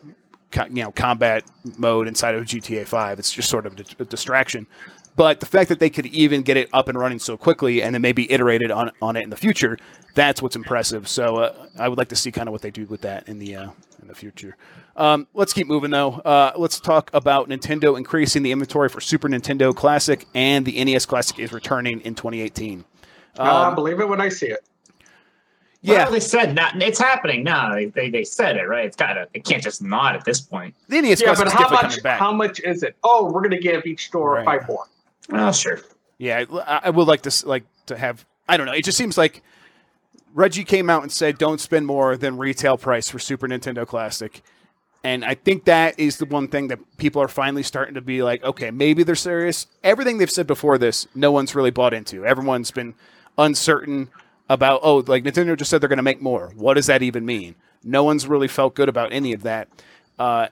you 0.69 0.83
know 0.83 0.91
combat 0.93 1.45
mode 1.79 2.09
inside 2.09 2.35
of 2.35 2.45
GTA 2.45 2.87
5. 2.87 3.19
It's 3.19 3.33
just 3.33 3.49
sort 3.49 3.67
of 3.67 3.79
a 3.99 4.05
distraction. 4.05 4.67
But 5.17 5.41
the 5.41 5.47
fact 5.47 5.69
that 5.69 5.81
they 5.81 5.91
could 5.91 6.07
even 6.07 6.43
get 6.43 6.57
it 6.57 6.69
up 6.73 6.89
and 6.89 6.99
running 6.99 7.19
so 7.19 7.37
quickly 7.37 7.83
and 7.83 7.95
then 7.95 8.01
maybe 8.03 8.31
iterated 8.31 8.71
on 8.71 8.91
on 9.03 9.17
it 9.17 9.23
in 9.25 9.31
the 9.31 9.37
future, 9.37 9.77
that's 10.15 10.41
what's 10.41 10.57
impressive. 10.57 11.09
So 11.09 11.37
uh, 11.37 11.67
I 11.79 11.89
would 11.89 11.99
like 11.99 12.09
to 12.09 12.17
see 12.17 12.33
kind 12.33 12.49
of 12.49 12.53
what 12.53 12.63
they 12.63 12.71
do 12.71 12.87
with 12.87 13.03
that 13.03 13.29
in 13.29 13.39
the 13.39 13.57
uh, 13.57 13.71
in 14.01 14.09
the 14.09 14.15
future. 14.15 14.57
Um, 14.97 15.27
let's 15.35 15.53
keep 15.53 15.67
moving 15.67 15.91
though. 15.91 16.13
Uh, 16.15 16.53
let's 16.57 16.81
talk 16.81 17.11
about 17.13 17.49
Nintendo 17.49 17.97
increasing 17.99 18.43
the 18.43 18.53
inventory 18.53 18.89
for 18.89 19.01
Super 19.01 19.29
Nintendo 19.29 19.75
Classic 19.75 20.27
and 20.35 20.65
the 20.65 20.83
NES 20.85 21.07
Classic 21.07 21.39
is 21.39 21.53
returning 21.53 22.01
in 22.03 22.15
2018. 22.15 22.85
I 23.39 23.67
Um, 23.67 23.75
believe 23.75 24.01
it 24.01 24.09
when 24.09 24.21
I 24.21 24.29
see 24.29 24.47
it. 24.47 24.61
yeah, 25.83 26.05
Well, 26.05 26.13
they 26.13 26.21
said 26.21 26.55
not. 26.55 26.81
It's 26.83 26.99
happening 26.99 27.43
now. 27.45 27.75
They, 27.75 27.87
they 27.87 28.11
they 28.11 28.25
said 28.25 28.57
it 28.57 28.69
right. 28.69 28.85
It's 28.87 28.97
gotta. 28.97 29.29
It 29.35 29.45
can't 29.45 29.63
just 29.63 29.83
not 29.83 30.15
at 30.15 30.25
this 30.25 30.41
point. 30.41 30.75
the 30.89 31.01
NES 31.01 31.21
Yeah, 31.21 31.27
Classic 31.35 31.45
but 31.45 31.47
is 31.49 31.53
how 31.53 31.69
much? 31.71 31.81
coming 31.83 32.03
back. 32.03 32.19
How 32.21 32.33
much 32.33 32.61
is 32.61 32.83
it? 32.83 32.97
Oh, 33.05 33.25
we're 33.33 33.41
going 33.41 33.51
to 33.53 33.59
give 33.61 33.87
each 33.87 34.07
store 34.07 34.35
Right. 34.35 34.45
five 34.45 34.69
more. 34.69 34.85
Oh, 35.33 35.53
sure. 35.53 35.81
Yeah, 36.19 36.45
I, 36.67 36.91
would 36.91 37.09
like 37.09 37.23
to 37.23 37.49
like 37.49 37.65
to 37.87 37.97
have. 37.97 38.27
I 38.49 38.57
don't 38.57 38.67
know. 38.67 38.73
It 38.73 38.85
just 38.85 38.99
seems 38.99 39.17
like 39.17 39.43
Reggie 40.35 40.65
came 40.65 40.91
out 40.91 41.03
and 41.03 41.11
said, 41.11 41.39
"Don't 41.39 41.61
spend 41.61 41.87
more 41.87 42.17
than 42.17 42.37
retail 42.37 42.77
price 42.77 43.09
for 43.09 43.19
Super 43.19 43.49
Nintendo 43.49 43.87
Classic," 43.87 44.43
and 45.03 45.25
I 45.25 45.35
think 45.35 45.65
that 45.65 45.99
is 45.99 46.19
the 46.19 46.27
one 46.27 46.49
thing 46.49 46.69
that 46.69 46.79
people 46.99 47.23
are 47.23 47.29
finally 47.29 47.63
starting 47.63 47.95
to 47.95 48.03
be 48.03 48.23
like, 48.23 48.45
"Okay, 48.45 48.71
maybe 48.71 49.03
they're 49.03 49.15
serious." 49.15 49.67
Everything 49.83 50.19
they've 50.19 50.31
said 50.31 50.47
before 50.47 50.77
this, 50.77 51.07
no 51.15 51.33
one's 51.33 51.55
really 51.55 51.71
bought 51.71 51.95
into. 51.95 52.27
Everyone's 52.27 52.71
been 52.71 52.95
uncertain 53.39 54.11
about. 54.49 54.81
Oh, 54.83 55.03
like 55.07 55.25
Nintendo 55.25 55.57
just 55.57 55.71
said 55.71 55.81
they're 55.81 55.89
going 55.89 55.97
to 55.97 56.03
make 56.03 56.21
more. 56.21 56.53
What 56.55 56.75
does 56.75 56.87
that 56.87 57.03
even 57.03 57.25
mean? 57.25 57.55
No 57.83 58.05
one's 58.05 58.27
really 58.27 58.49
felt 58.49 58.75
good 58.75 58.91
about 58.91 59.11
any 59.11 59.33
of 59.33 59.43
that. 59.45 59.69
Uh, 60.19 60.49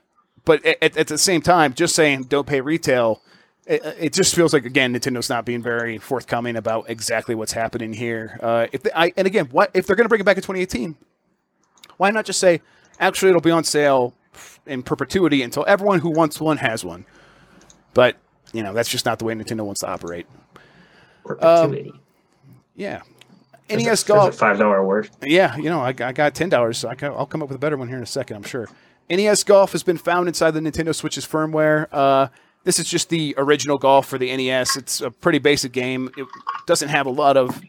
but 0.47 0.65
at, 0.65 0.97
at 0.97 1.09
the 1.09 1.19
same 1.19 1.43
time, 1.43 1.75
just 1.75 1.95
saying 1.95 2.23
don't 2.23 2.47
pay 2.47 2.63
retail 2.63 3.21
it, 3.69 3.97
it 3.99 4.13
just 4.13 4.35
feels 4.35 4.53
like 4.53 4.65
again 4.65 4.93
Nintendo's 4.95 5.29
not 5.29 5.45
being 5.45 5.63
very 5.63 5.99
forthcoming 5.99 6.57
about 6.57 6.89
exactly 6.91 7.35
what's 7.35 7.53
happening 7.53 7.93
here. 7.93 8.39
Uh, 8.43 8.67
if 8.73 8.83
they, 8.83 8.91
I 8.95 9.13
and 9.17 9.27
again, 9.27 9.47
what 9.53 9.71
if 9.75 9.87
they're 9.87 9.95
going 9.97 10.07
to 10.07 10.09
bring 10.09 10.21
it 10.21 10.25
back 10.25 10.37
in 10.37 10.43
2018? 10.43 10.97
Why 11.99 12.11
not 12.11 12.25
just 12.25 12.41
say 12.41 12.61
actually 12.99 13.29
it'll 13.31 13.41
be 13.41 13.51
on 13.51 13.65
sale 13.65 14.15
in 14.67 14.83
perpetuity 14.83 15.43
until 15.43 15.65
everyone 15.69 16.01
who 16.01 16.11
wants 16.11 16.41
one 16.41 16.57
has 16.59 16.85
one? 16.85 17.05
But 17.95 18.17
you 18.53 18.63
know 18.63 18.73
that's 18.73 18.89
just 18.89 19.05
not 19.05 19.19
the 19.19 19.25
way 19.25 19.35
Nintendo 19.35 19.63
wants 19.65 19.81
to 19.83 19.89
operate. 19.89 20.27
Perpetuity. 21.25 21.93
Yeah, 22.75 23.03
There's 23.69 23.83
a- 23.83 23.87
NES 23.87 24.03
a 24.05 24.07
Golf. 24.07 24.35
five 24.37 24.59
dollar 24.59 24.85
word. 24.85 25.11
Yeah, 25.23 25.57
you 25.57 25.65
know 25.69 25.81
I, 25.81 25.89
I 25.89 26.13
got 26.13 26.35
ten 26.35 26.49
dollars, 26.49 26.79
so 26.79 26.89
I 26.89 27.09
will 27.09 27.27
come 27.27 27.43
up 27.43 27.49
with 27.49 27.57
a 27.57 27.61
better 27.61 27.77
one 27.77 27.89
here 27.89 27.97
in 27.97 28.03
a 28.03 28.07
second. 28.07 28.37
I'm 28.37 28.43
sure. 28.45 28.69
NES 29.11 29.43
Golf 29.45 29.73
has 29.73 29.83
been 29.83 29.97
found 29.99 30.29
inside 30.29 30.53
the 30.53 30.61
Nintendo 30.61 30.95
Switch's 30.95 31.27
firmware. 31.27 31.89
Uh, 31.91 32.29
this 32.65 32.79
is 32.79 32.89
just 32.89 33.09
the 33.09 33.35
original 33.39 33.79
Golf 33.79 34.07
for 34.07 34.19
the 34.19 34.35
NES. 34.37 34.77
It's 34.77 35.01
a 35.01 35.11
pretty 35.11 35.39
basic 35.39 35.73
game. 35.73 36.11
It 36.17 36.27
doesn't 36.67 36.89
have 36.89 37.07
a 37.07 37.11
lot 37.11 37.37
of 37.37 37.61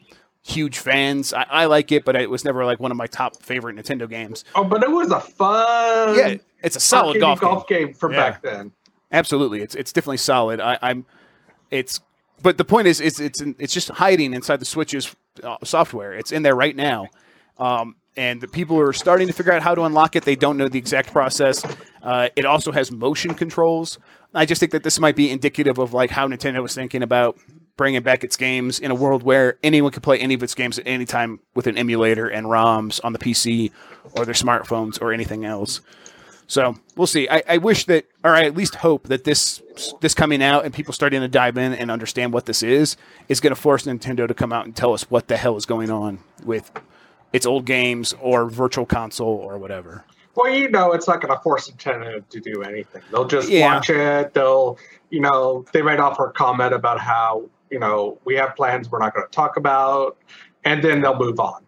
huge 0.44 0.80
fans. 0.80 1.34
I, 1.34 1.44
I 1.50 1.66
like 1.66 1.92
it, 1.92 2.06
but 2.06 2.16
it 2.16 2.30
was 2.30 2.44
never 2.46 2.66
like 2.66 2.80
one 2.80 2.92
of 2.92 2.98
my 2.98 3.08
top 3.08 3.42
favorite 3.42 3.76
Nintendo 3.76 4.10
games. 4.10 4.44
Oh, 4.56 4.64
but 4.64 4.84
it 4.84 4.92
was 4.92 5.12
a 5.12 5.20
fun, 5.20 6.18
Yeah, 6.18 6.36
it's 6.64 6.76
a 6.76 6.80
solid 6.80 7.20
golf, 7.20 7.68
game. 7.68 7.88
game, 7.88 7.94
from 7.94 8.14
Yeah. 8.14 8.18
back 8.32 8.42
then. 8.42 8.72
Absolutely, 9.12 9.62
it's 9.62 9.74
it's 9.76 9.92
definitely 9.92 10.18
solid. 10.18 10.60
I, 10.60 10.78
I'm, 10.82 11.06
it's, 11.72 12.00
but 12.44 12.58
the 12.58 12.66
point 12.66 12.88
is, 12.88 13.02
it's 13.02 13.20
it's 13.20 13.42
it's 13.42 13.74
just 13.74 13.90
hiding 13.90 14.34
inside 14.34 14.58
the 14.58 14.66
Switch's 14.66 15.16
uh, 15.44 15.58
software. 15.64 16.14
It's 16.14 16.32
in 16.32 16.44
there 16.44 16.56
right 16.56 16.76
now, 16.76 17.08
um, 17.58 17.96
and 18.16 18.40
the 18.40 18.48
people 18.48 18.80
are 18.80 18.94
starting 18.94 19.28
to 19.28 19.34
figure 19.34 19.52
out 19.52 19.64
how 19.64 19.74
to 19.76 19.82
unlock 19.84 20.16
it. 20.16 20.24
They 20.26 20.36
don't 20.36 20.58
know 20.58 20.68
the 20.70 20.78
exact 20.78 21.12
process. 21.12 21.66
Uh, 22.04 22.30
it 22.36 22.46
also 22.46 22.72
has 22.72 22.92
motion 22.92 23.34
controls. 23.34 23.98
I 24.34 24.46
just 24.46 24.60
think 24.60 24.72
that 24.74 24.84
this 24.84 25.00
might 25.00 25.16
be 25.16 25.32
indicative 25.32 25.78
of 25.78 25.94
like 25.94 26.12
how 26.12 26.28
Nintendo 26.28 26.62
was 26.62 26.76
thinking 26.76 27.02
about 27.04 27.38
bringing 27.78 28.02
back 28.02 28.24
its 28.24 28.36
games 28.36 28.80
in 28.80 28.92
a 28.92 28.96
world 28.96 29.24
where 29.24 29.58
anyone 29.64 29.92
can 29.92 30.02
play 30.02 30.20
any 30.20 30.34
of 30.34 30.44
its 30.44 30.54
games 30.54 30.78
at 30.78 30.86
any 30.86 31.06
time 31.06 31.40
with 31.56 31.66
an 31.66 31.78
emulator 31.78 32.28
and 32.28 32.48
ROMs 32.48 33.00
on 33.04 33.14
the 33.14 33.20
PC 33.20 33.72
or 34.18 34.26
their 34.26 34.34
smartphones 34.34 35.02
or 35.02 35.14
anything 35.14 35.46
else. 35.46 35.82
So 36.46 36.76
we'll 36.96 37.08
see. 37.08 37.30
I, 37.30 37.44
I 37.48 37.58
wish 37.58 37.86
that, 37.86 38.06
or 38.24 38.36
I 38.36 38.44
at 38.44 38.56
least 38.56 38.76
hope 38.76 39.08
that 39.08 39.24
this 39.24 39.62
this 40.02 40.14
coming 40.14 40.44
out 40.44 40.66
and 40.66 40.74
people 40.74 40.94
starting 40.94 41.22
to 41.22 41.28
dive 41.28 41.58
in 41.58 41.74
and 41.74 41.90
understand 41.90 42.34
what 42.34 42.48
this 42.48 42.64
is 42.64 42.98
is 43.30 43.40
going 43.40 43.54
to 43.54 43.60
force 43.62 43.84
Nintendo 43.84 44.28
to 44.28 44.34
come 44.34 44.52
out 44.52 44.66
and 44.66 44.76
tell 44.76 44.94
us 44.94 45.10
what 45.12 45.28
the 45.28 45.38
hell 45.38 45.56
is 45.58 45.66
going 45.66 45.90
on 45.90 46.20
with 46.44 46.72
its 47.32 47.46
old 47.46 47.66
games 47.66 48.14
or 48.20 48.50
virtual 48.50 48.86
console 48.86 49.28
or 49.28 49.58
whatever. 49.58 50.04
Well, 50.40 50.54
you 50.54 50.70
know, 50.70 50.94
it's 50.94 51.06
not 51.08 51.20
going 51.22 51.36
to 51.36 51.42
force 51.42 51.70
Nintendo 51.70 52.24
to 52.30 52.40
do 52.40 52.64
anything. 52.64 53.02
They'll 53.12 53.26
just 53.28 53.50
Yeah. 53.50 53.74
watch 53.74 53.90
it. 53.90 54.34
They'll, 54.34 54.78
you 55.10 55.20
know, 55.20 55.66
they 55.74 55.82
might 55.82 56.00
offer 56.00 56.28
a 56.28 56.32
comment 56.32 56.74
about 56.74 56.98
how, 57.00 57.50
you 57.70 57.78
know, 57.78 58.18
we 58.24 58.36
have 58.36 58.56
plans 58.56 58.90
we're 58.90 59.00
not 59.00 59.14
going 59.14 59.26
to 59.28 59.32
talk 59.32 59.58
about, 59.58 60.16
and 60.64 60.82
then 60.82 61.02
they'll 61.02 61.18
move 61.20 61.42
on. 61.42 61.66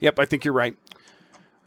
Yep, 0.00 0.18
I 0.18 0.24
think 0.24 0.44
you're 0.44 0.52
right. 0.52 0.76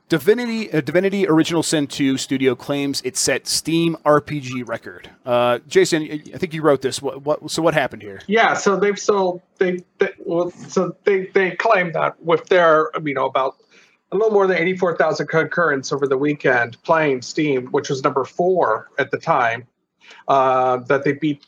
Divinity, 0.10 0.74
uh, 0.74 0.82
Divinity 0.82 1.28
Original 1.28 1.62
Sin 1.64 1.88
2 1.88 2.18
Studio 2.18 2.54
claims 2.56 3.02
it 3.06 3.16
set 3.16 3.48
Steam 3.48 3.96
RPG 4.04 4.68
record. 4.68 5.10
Uh, 5.26 5.60
Jason, 5.68 6.04
I 6.34 6.38
think 6.38 6.54
you 6.54 6.64
wrote 6.64 6.82
this. 6.82 7.00
What, 7.02 7.22
what? 7.24 7.50
So 7.52 7.62
what 7.62 7.76
happened 7.76 8.02
here? 8.02 8.20
Yeah, 8.28 8.56
so 8.56 8.76
they've 8.76 8.98
sold 8.98 9.42
they, 9.60 9.84
they 10.00 10.10
well, 10.18 10.50
so 10.50 10.96
they 11.04 11.28
they 11.28 11.52
claim 11.52 11.92
that 11.92 12.22
with 12.24 12.48
their 12.48 12.90
you 13.04 13.14
know 13.14 13.28
about 13.28 13.58
a 14.12 14.16
little 14.16 14.32
more 14.32 14.47
than 14.47 14.57
eighty 14.57 14.76
four 14.76 14.95
thousand 14.97 15.28
concurrents 15.28 15.91
over 15.91 16.07
the 16.07 16.18
weekend 16.18 16.82
playing 16.84 17.22
Steam, 17.22 17.68
which 17.68 17.89
was 17.89 18.03
number 18.03 18.26
four 18.26 18.89
at 18.97 19.12
the 19.12 19.18
time, 19.18 19.68
uh, 20.28 20.78
that 20.78 21.03
they 21.03 21.14
beat 21.14 21.45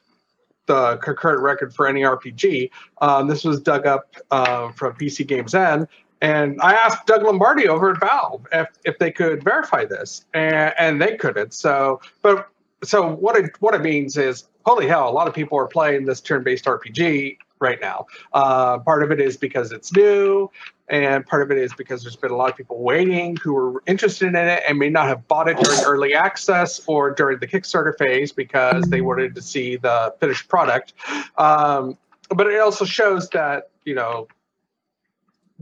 the 0.67 0.97
concurrent 0.97 1.41
record 1.41 1.73
for 1.73 1.87
any 1.87 2.01
RPG. 2.01 2.69
Um, 3.01 3.27
this 3.27 3.43
was 3.43 3.59
dug 3.59 3.85
up 3.85 4.15
uh, 4.29 4.71
from 4.71 4.93
PC 4.93 5.25
Games 5.27 5.55
N. 5.55 5.87
And 6.21 6.61
I 6.61 6.73
asked 6.73 7.07
Doug 7.07 7.23
Lombardi 7.23 7.67
over 7.67 7.89
at 7.89 7.99
Valve 7.99 8.45
if, 8.51 8.67
if 8.85 8.99
they 8.99 9.11
could 9.11 9.43
verify 9.43 9.85
this, 9.85 10.23
and, 10.35 10.71
and 10.77 11.01
they 11.01 11.17
couldn't. 11.17 11.55
So, 11.55 11.99
but 12.21 12.47
so 12.83 13.09
what 13.09 13.35
it 13.35 13.51
what 13.59 13.73
it 13.73 13.81
means 13.81 14.17
is 14.17 14.45
holy 14.65 14.87
hell, 14.87 15.09
a 15.09 15.11
lot 15.11 15.27
of 15.27 15.33
people 15.33 15.57
are 15.57 15.67
playing 15.67 16.05
this 16.05 16.21
turn-based 16.21 16.65
RPG 16.65 17.37
right 17.61 17.79
now. 17.79 18.07
Uh, 18.33 18.79
part 18.79 19.03
of 19.03 19.11
it 19.11 19.21
is 19.21 19.37
because 19.37 19.71
it's 19.71 19.93
new, 19.93 20.49
and 20.89 21.25
part 21.25 21.41
of 21.43 21.51
it 21.51 21.57
is 21.57 21.71
because 21.73 22.01
there's 22.03 22.15
been 22.17 22.31
a 22.31 22.35
lot 22.35 22.49
of 22.49 22.57
people 22.57 22.81
waiting 22.81 23.37
who 23.37 23.53
were 23.53 23.83
interested 23.87 24.27
in 24.27 24.35
it 24.35 24.63
and 24.67 24.77
may 24.77 24.89
not 24.89 25.07
have 25.07 25.25
bought 25.27 25.47
it 25.47 25.57
during 25.57 25.79
early 25.85 26.13
access 26.13 26.81
or 26.87 27.11
during 27.11 27.39
the 27.39 27.47
Kickstarter 27.47 27.97
phase 27.97 28.31
because 28.31 28.89
they 28.89 29.01
wanted 29.01 29.35
to 29.35 29.41
see 29.41 29.77
the 29.77 30.13
finished 30.19 30.49
product. 30.49 30.93
Um, 31.37 31.97
but 32.29 32.47
it 32.47 32.59
also 32.59 32.83
shows 32.83 33.29
that 33.29 33.69
you 33.85 33.95
know. 33.95 34.27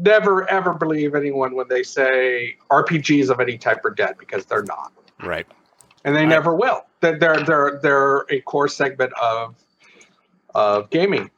Never 0.02 0.50
ever 0.50 0.74
believe 0.76 1.14
anyone 1.14 1.56
when 1.58 1.68
they 1.68 1.84
say 1.84 2.56
RPGs 2.72 3.30
of 3.30 3.42
any 3.42 3.58
type 3.58 3.84
are 3.84 3.90
dead 3.90 4.16
because 4.18 4.46
they're 4.46 4.64
not 4.64 4.94
Right. 5.22 5.46
and 6.06 6.16
they 6.16 6.22
Right. 6.22 6.30
never 6.30 6.56
will. 6.56 6.86
They're 7.02 7.20
they're, 7.20 7.80
they're 7.84 8.20
a 8.30 8.40
core 8.40 8.70
segment 8.70 9.12
of 9.22 9.56
of 10.56 10.90
gaming. 10.90 11.30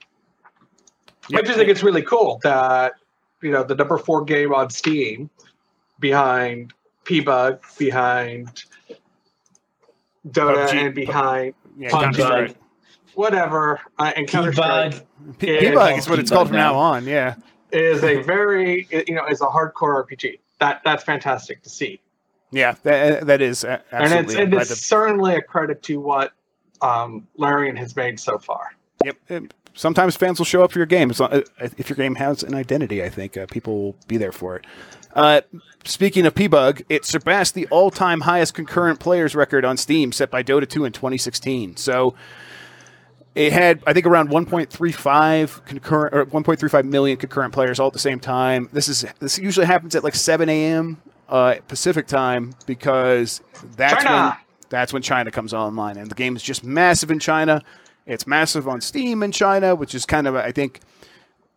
I 1.34 1.42
just 1.42 1.58
think 1.58 1.70
it's 1.70 1.84
really 1.84 2.02
cool 2.02 2.40
that 2.44 2.94
you 3.42 3.52
know 3.52 3.64
the 3.64 3.76
number 3.76 3.98
four 3.98 4.24
game 4.24 4.54
on 4.54 4.70
Steam 4.70 5.30
behind 6.00 6.74
P-Bug, 7.04 7.62
behind 7.78 8.64
Dota, 10.28 10.68
PUBG. 10.68 10.74
and 10.74 10.96
behind 10.96 11.54
Yeah, 11.78 11.90
Pug 11.90 12.16
Counter 12.16 12.54
whatever 13.14 13.80
uh, 14.00 14.12
and 14.16 14.28
Counter 14.28 14.52
P-Bug. 14.52 14.94
Strike 14.94 15.08
P- 15.40 15.54
Yeah, 15.54 15.60
P-Bug 15.60 15.92
it's 15.98 16.06
is 16.06 16.10
what 16.10 16.20
it's 16.20 16.30
P-Bug 16.30 16.38
called 16.38 16.48
from 16.50 16.58
now 16.58 16.74
now. 16.74 16.80
on. 16.80 17.06
Yeah. 17.06 17.36
is 17.72 18.04
a 18.04 18.22
very 18.24 18.88
you 19.08 19.16
know 19.16 19.26
is 19.28 19.42
a 19.42 19.46
hardcore 19.46 20.06
RPG. 20.06 20.40
That 20.60 20.82
that's 20.84 21.04
fantastic 21.04 21.62
to 21.64 21.70
see. 21.70 22.02
Yeah, 22.52 22.76
that, 22.84 23.26
that 23.28 23.42
is 23.42 23.64
a- 23.64 23.82
and 23.94 24.14
it's, 24.14 24.36
and 24.36 24.54
it's 24.54 24.76
certainly 24.82 25.36
a 25.36 25.42
credit 25.42 25.82
to 25.84 26.00
what 26.02 26.34
um, 26.82 27.26
Larian 27.38 27.78
has 27.78 27.96
made 27.96 28.20
so 28.20 28.38
far. 28.38 28.76
Yep. 29.06 29.54
Sometimes 29.74 30.16
fans 30.16 30.40
will 30.40 30.46
show 30.46 30.64
up 30.64 30.72
for 30.72 30.80
your 30.80 30.86
game. 30.86 31.12
Uh, 31.20 31.42
If 31.60 31.90
your 31.90 31.96
game 31.96 32.16
has 32.16 32.44
an 32.44 32.54
identity, 32.54 33.04
I 33.04 33.10
think 33.10 33.38
uh, 33.38 33.46
people 33.48 33.82
will 33.82 33.96
be 34.08 34.18
there 34.18 34.32
for 34.32 34.58
it. 34.58 34.66
Uh, 35.14 35.42
speaking 35.84 36.26
of 36.26 36.36
P-Bug, 36.36 36.84
it 36.90 37.06
surpassed 37.06 37.54
the 37.54 37.68
all-time 37.68 38.22
highest 38.22 38.54
concurrent 38.54 39.00
players 39.00 39.36
record 39.36 39.66
on 39.66 39.78
Steam 39.78 40.12
set 40.12 40.30
by 40.32 40.44
Dota 40.44 40.68
2 40.68 40.86
in 40.86 40.92
2016. 40.94 41.78
So 41.78 42.16
it 43.36 43.54
had, 43.54 43.82
I 43.88 43.94
think, 43.94 44.06
around 44.06 44.30
1.35 44.30 45.66
concurrent 45.66 46.16
or 46.16 46.26
1.35 46.26 46.86
million 46.86 47.18
concurrent 47.18 47.54
players 47.54 47.80
all 47.80 47.88
at 47.88 47.94
the 47.94 48.00
same 48.00 48.20
time. 48.20 48.70
This 48.74 48.88
is 48.88 49.06
this 49.20 49.38
usually 49.38 49.66
happens 49.66 49.96
at 49.96 50.04
like 50.04 50.16
7 50.16 50.48
a.m. 50.50 51.02
Uh, 51.30 51.56
Pacific 51.68 52.08
time 52.08 52.54
because 52.66 53.42
that's 53.78 54.04
China! 54.04 54.30
when 54.30 54.38
that's 54.70 54.94
when 54.94 55.02
China 55.02 55.32
comes 55.32 55.54
online, 55.54 55.98
and 55.98 56.10
the 56.10 56.16
game 56.16 56.36
is 56.36 56.44
just 56.44 56.64
massive 56.64 57.12
in 57.12 57.20
China. 57.20 57.64
It's 58.12 58.28
massive 58.28 58.68
on 58.68 58.82
Steam 58.82 59.24
in 59.24 59.32
China, 59.32 59.74
which 59.74 59.96
is 59.96 60.06
kind 60.06 60.28
of, 60.28 60.36
I 60.36 60.52
think, 60.52 60.82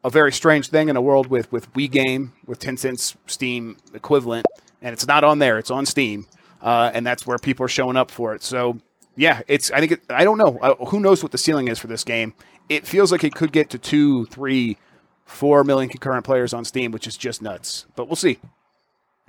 a 0.05 0.11
very 0.11 0.30
strange 0.30 0.68
thing 0.68 0.88
in 0.88 0.96
a 0.96 1.00
world 1.00 1.26
with 1.26 1.50
with 1.50 1.72
WeGame, 1.72 2.30
with 2.46 2.61
Tencent's 2.61 3.16
Steam 3.26 3.76
equivalent, 3.92 4.46
and 4.80 4.92
it's 4.92 5.05
not 5.05 5.24
on 5.24 5.40
there; 5.40 5.59
it's 5.59 5.72
on 5.72 5.84
Steam, 5.84 6.26
uh, 6.62 6.92
and 6.94 7.05
that's 7.05 7.26
where 7.26 7.38
people 7.38 7.64
are 7.66 7.68
showing 7.68 7.96
up 7.96 8.09
for 8.09 8.36
it. 8.36 8.42
So, 8.44 8.78
yeah, 9.16 9.42
it's. 9.48 9.72
I 9.72 9.80
think 9.80 9.92
it, 9.92 10.02
I 10.09 10.22
don't 10.22 10.38
know. 10.38 10.59
Uh, 10.62 10.84
who 10.86 11.00
knows 11.00 11.24
what 11.24 11.32
the 11.32 11.38
ceiling 11.38 11.66
is 11.66 11.80
for 11.80 11.88
this 11.88 12.05
game? 12.05 12.34
It 12.68 12.86
feels 12.86 13.11
like 13.11 13.24
it 13.24 13.34
could 13.34 13.50
get 13.50 13.68
to 13.70 13.78
two, 13.78 14.26
three, 14.26 14.76
four 15.24 15.64
million 15.64 15.90
concurrent 15.90 16.24
players 16.24 16.55
on 16.55 16.64
Steam, 16.64 16.92
which 16.92 17.09
is 17.09 17.16
just 17.16 17.42
nuts. 17.42 17.86
But 17.96 18.07
we'll 18.07 18.14
see. 18.14 18.38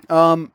Um, 0.08 0.52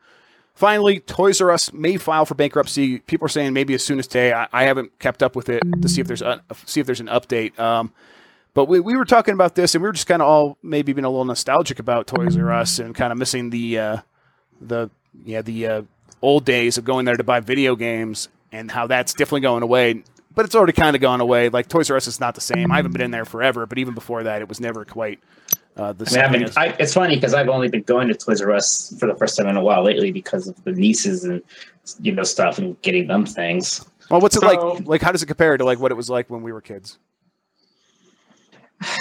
finally, 0.62 1.00
Toys 1.00 1.42
R 1.42 1.50
Us 1.50 1.74
may 1.74 1.98
file 1.98 2.24
for 2.24 2.36
bankruptcy. 2.36 3.00
People 3.00 3.26
are 3.26 3.30
saying 3.30 3.52
maybe 3.52 3.74
as 3.74 3.84
soon 3.84 3.98
as 3.98 4.06
today. 4.06 4.32
I, 4.32 4.48
I 4.54 4.64
haven't 4.66 5.00
kept 5.00 5.24
up 5.24 5.36
with 5.36 5.50
it 5.50 5.64
to 5.82 5.90
see 5.90 6.02
if 6.02 6.08
there's 6.08 6.22
a, 6.22 6.44
see 6.68 6.80
if 6.80 6.86
there's 6.86 7.00
an 7.00 7.08
update. 7.08 7.58
Um, 7.60 7.92
but 8.54 8.66
we, 8.66 8.80
we 8.80 8.96
were 8.96 9.06
talking 9.06 9.34
about 9.34 9.56
this, 9.56 9.74
and 9.74 9.82
we 9.82 9.90
were 9.90 9.94
just 9.94 10.06
kind 10.06 10.22
of 10.22 10.28
all 10.28 10.58
maybe 10.62 10.94
being 10.94 11.04
a 11.04 11.10
little 11.10 11.26
nostalgic 11.26 11.80
about 11.80 12.06
Toys 12.06 12.38
R 12.38 12.52
Us 12.52 12.78
and 12.78 12.94
kind 12.94 13.12
of 13.12 13.18
missing 13.18 13.50
the 13.50 13.80
uh, 13.80 13.98
the 14.62 14.92
yeah 15.26 15.42
the 15.42 15.68
uh, 15.68 15.82
old 16.22 16.46
days 16.46 16.78
of 16.78 16.86
going 16.86 17.06
there 17.06 17.18
to 17.18 17.24
buy 17.24 17.40
video 17.40 17.76
games 17.76 18.30
and 18.52 18.70
how 18.70 18.86
that's 18.86 19.14
definitely 19.14 19.42
going 19.42 19.64
away. 19.64 20.04
But 20.34 20.46
it's 20.46 20.54
already 20.54 20.74
kind 20.74 20.96
of 20.96 21.02
gone 21.02 21.22
away. 21.22 21.50
Like 21.50 21.70
Toys 21.70 21.90
R 21.90 21.98
Us 21.98 22.06
is 22.06 22.20
not 22.20 22.36
the 22.36 22.42
same. 22.42 22.72
I 22.72 22.76
haven't 22.76 22.92
been 22.92 23.02
in 23.02 23.12
there 23.12 23.26
forever, 23.26 23.66
but 23.66 23.80
even 23.80 23.96
before 23.96 24.24
that, 24.24 24.44
it 24.44 24.48
was 24.48 24.60
never 24.60 24.86
quite 24.86 25.20
uh, 25.78 25.94
the 25.94 26.06
I 26.06 26.12
mean, 26.12 26.20
I've 26.20 26.26
same. 26.26 26.32
been, 26.32 26.44
as- 26.44 26.58
I, 26.58 26.66
it's 26.80 26.94
funny 26.94 27.16
because 27.16 27.34
I've 27.34 27.50
only 27.50 27.68
been 27.70 27.84
going 27.84 28.08
to 28.10 28.14
Toys 28.14 28.42
R 28.42 28.52
Us 28.52 28.94
for 29.00 29.08
the 29.08 29.16
first 29.16 29.38
time 29.38 29.48
in 29.48 29.56
a 29.58 29.64
while 29.64 29.84
lately 29.84 30.12
because 30.12 30.48
of 30.48 30.62
the 30.64 30.72
nieces 30.74 31.24
and 31.24 31.42
you 32.02 32.12
know 32.12 32.24
stuff 32.24 32.58
and 32.58 32.80
getting 32.82 33.08
them 33.08 33.26
things. 33.26 33.86
well, 34.10 34.20
what's 34.22 34.36
it 34.36 34.42
So- 34.42 34.48
like? 34.48 34.86
Like, 34.88 35.02
how 35.02 35.12
does 35.12 35.24
it 35.24 35.28
compare 35.28 35.58
to 35.58 35.64
like 35.66 35.80
what 35.80 35.92
it 35.92 35.96
was 35.96 36.10
like 36.10 36.30
when 36.30 36.42
we 36.44 36.52
were 36.52 36.62
kids? 36.62 36.98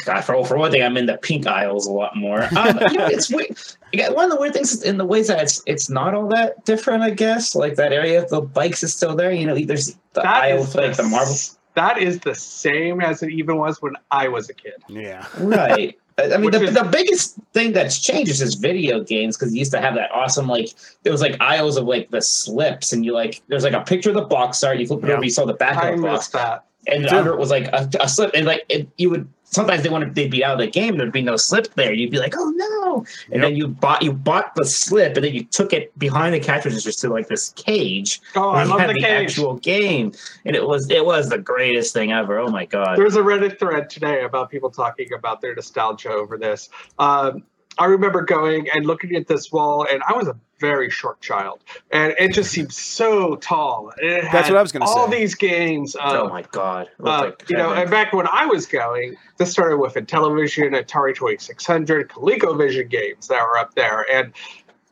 God, 0.05 0.21
for 0.21 0.45
for 0.45 0.59
one 0.59 0.71
thing, 0.71 0.83
I'm 0.83 0.99
in 0.99 1.07
the 1.07 1.17
pink 1.17 1.47
aisles 1.47 1.87
a 1.87 1.93
lot 1.93 2.15
more. 2.15 2.43
Um, 2.55 2.79
you 2.93 2.99
know, 2.99 3.07
it's 3.07 3.31
weird. 3.33 3.57
Yeah, 3.95 4.11
one 4.11 4.27
of 4.27 4.31
the 4.31 4.37
weird 4.39 4.53
things 4.53 4.73
is 4.75 4.83
in 4.83 4.99
the 4.99 5.07
ways 5.07 5.29
that 5.29 5.41
it's 5.43 5.63
it's 5.65 5.89
not 5.89 6.15
all 6.15 6.29
that 6.29 6.63
different. 6.67 7.03
I 7.03 7.09
guess 7.11 7.55
like 7.55 7.77
that 7.77 7.91
area 7.93 8.23
of 8.23 8.29
the 8.29 8.43
bikes 8.43 8.83
is 8.83 8.95
still 8.95 9.17
there. 9.17 9.33
You 9.33 9.47
know, 9.47 9.55
there's 9.59 9.95
the 10.13 10.21
That 10.21 10.27
aisle 10.27 10.65
is 10.65 10.73
for 10.75 10.83
like 10.83 10.97
the 10.97 11.05
Marvel. 11.05 11.35
That 11.77 11.97
is 11.99 12.19
the 12.21 12.35
same 12.35 13.01
as 13.01 13.23
it 13.23 13.31
even 13.31 13.57
was 13.57 13.81
when 13.81 13.95
I 14.11 14.29
was 14.29 14.51
a 14.51 14.55
kid. 14.55 14.75
Yeah, 14.89 15.25
Right. 15.39 15.97
I 16.33 16.37
mean, 16.37 16.51
the, 16.51 16.63
is- 16.63 16.75
the 16.75 16.85
biggest 16.85 17.37
thing 17.53 17.73
that's 17.73 17.99
changed 17.99 18.31
is 18.31 18.39
just 18.39 18.61
video 18.61 19.01
games 19.03 19.37
because 19.37 19.53
you 19.53 19.59
used 19.61 19.73
to 19.73 19.81
have 19.81 19.95
that 19.95 20.11
awesome, 20.13 20.47
like, 20.49 20.71
there 21.03 21.13
was 21.13 21.21
like 21.21 21.37
aisles 21.41 21.77
of 21.77 21.85
like 21.87 22.11
the 22.11 22.21
slips, 22.23 22.93
and 22.93 23.05
you 23.05 23.13
like, 23.13 23.43
there's 23.49 23.65
like 23.65 23.73
a 23.73 23.81
picture 23.81 24.11
of 24.11 24.15
the 24.17 24.23
box 24.23 24.63
art, 24.65 24.79
you 24.79 24.87
flip 24.87 25.03
it 25.05 25.09
Yeah. 25.09 25.15
over, 25.15 25.25
you 25.25 25.31
saw 25.31 25.45
the 25.45 25.55
back 25.55 25.77
I 25.79 25.89
of 25.91 25.97
the 26.01 26.07
box, 26.07 26.29
that. 26.29 26.65
and 26.87 27.05
Dude. 27.05 27.13
under 27.13 27.33
it 27.33 27.39
was 27.39 27.51
like 27.51 27.67
a, 27.73 27.89
a 28.01 28.09
slip, 28.09 28.31
and 28.35 28.47
like, 28.47 28.65
it, 28.69 28.89
you 28.97 29.11
would 29.11 29.29
sometimes 29.51 29.83
they 29.83 29.89
wanted 29.89 30.15
they'd 30.15 30.31
be 30.31 30.45
out 30.45 30.55
of 30.55 30.59
the 30.61 30.67
game. 30.69 30.97
There'd 30.97 31.13
be 31.13 31.23
no 31.23 31.37
slip 31.37 31.75
there. 31.75 31.93
You'd 31.93 32.11
be 32.11 32.19
like, 32.19 32.35
oh 32.37 32.51
no! 32.51 33.05
And 33.27 33.35
Yep. 33.35 33.43
then 33.43 33.57
you 33.57 33.69
bought 33.69 34.03
you 34.03 34.13
bought 34.13 34.55
the 34.55 34.65
slip, 34.65 35.17
and 35.17 35.25
then 35.25 35.35
you 35.35 35.45
took 35.45 35.73
it 35.73 35.97
behind 35.99 36.35
the 36.35 36.41
cash 36.41 36.65
registers 36.65 36.97
to 36.97 37.09
like 37.11 37.29
this 37.29 37.51
cage. 37.57 38.21
Oh, 38.37 38.51
I 38.51 38.65
love 38.65 38.81
the 38.87 38.95
the 38.95 39.01
cage. 39.01 39.31
actual 39.31 39.57
game, 39.57 40.13
and 40.45 40.57
it 40.57 40.67
was 40.67 40.91
it 40.91 41.05
was 41.05 41.29
the 41.29 41.39
greatest 41.39 41.93
thing 41.93 42.13
ever. 42.13 42.39
Oh 42.39 42.49
my 42.49 42.65
god! 42.65 42.97
There's 42.99 43.17
a 43.17 43.21
Reddit 43.23 43.59
thread 43.59 43.91
today 43.91 44.23
about 44.25 44.51
people 44.51 44.71
talking 44.71 45.13
about 45.13 45.41
their 45.41 45.55
nostalgia 45.55 46.11
over 46.11 46.39
this. 46.39 46.69
Um, 46.99 47.45
I 47.81 47.87
remember 47.87 48.21
going 48.21 48.69
and 48.75 48.85
looking 48.85 49.17
at 49.17 49.27
this 49.27 49.51
wall, 49.51 49.87
and 49.91 50.03
I 50.07 50.13
was 50.13 50.29
a 50.29 50.37
very 50.59 50.91
short 50.91 51.23
child, 51.23 51.65
and 51.91 52.15
it 52.19 52.35
just 52.35 52.51
seemed 52.51 52.75
so 52.75 53.37
tall. 53.37 53.91
It 53.97 54.29
That's 54.31 54.51
what 54.51 54.59
I 54.59 54.61
was 54.63 54.71
gonna 54.71 54.87
say. 54.87 54.93
All 55.01 55.09
these 55.09 55.35
games, 55.35 55.97
oh 55.99 56.29
my 56.29 56.43
god! 56.43 56.91
Uh, 57.03 57.23
like 57.23 57.49
you 57.49 57.57
know, 57.57 57.73
and 57.73 57.91
back 57.91 58.13
when 58.13 58.29
I 58.31 58.45
was 58.45 58.67
going, 58.67 59.17
this 59.39 59.51
started 59.51 59.79
with 59.79 59.95
Intellivision, 59.95 60.79
Atari 60.79 61.17
2600, 61.17 62.11
ColecoVision 62.11 62.91
games 62.91 63.29
that 63.29 63.43
were 63.43 63.57
up 63.57 63.75
there, 63.75 64.05
and 64.13 64.35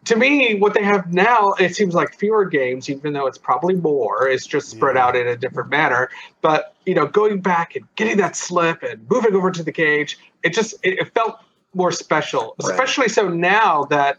to 0.07 0.17
me, 0.17 0.55
what 0.55 0.73
they 0.73 0.83
have 0.83 1.13
now, 1.13 1.53
it 1.61 1.77
seems 1.77 1.93
like 1.93 2.19
fewer 2.19 2.47
games, 2.47 2.89
even 2.89 3.13
though 3.13 3.27
it's 3.27 3.37
probably 3.37 3.75
more. 3.75 4.27
It's 4.27 4.47
just 4.47 4.71
spread 4.71 4.97
Yeah. 4.97 5.05
out 5.05 5.17
in 5.17 5.27
a 5.27 5.37
different 5.37 5.69
manner. 5.69 6.09
But 6.41 6.75
you 6.87 6.95
know, 6.95 7.05
going 7.05 7.43
back 7.43 7.77
and 7.77 7.85
getting 7.97 8.17
that 8.17 8.35
slip 8.35 8.83
and 8.83 9.07
moving 9.11 9.35
over 9.35 9.51
to 9.51 9.63
the 9.63 9.73
cage, 9.73 10.19
it 10.43 10.55
just 10.55 10.75
it, 10.83 11.01
it 11.01 11.13
felt 11.15 11.39
more 11.79 11.93
special. 11.93 12.57
Right. 12.63 12.73
Especially 12.73 13.09
so 13.09 13.29
now 13.29 13.85
that 13.85 14.19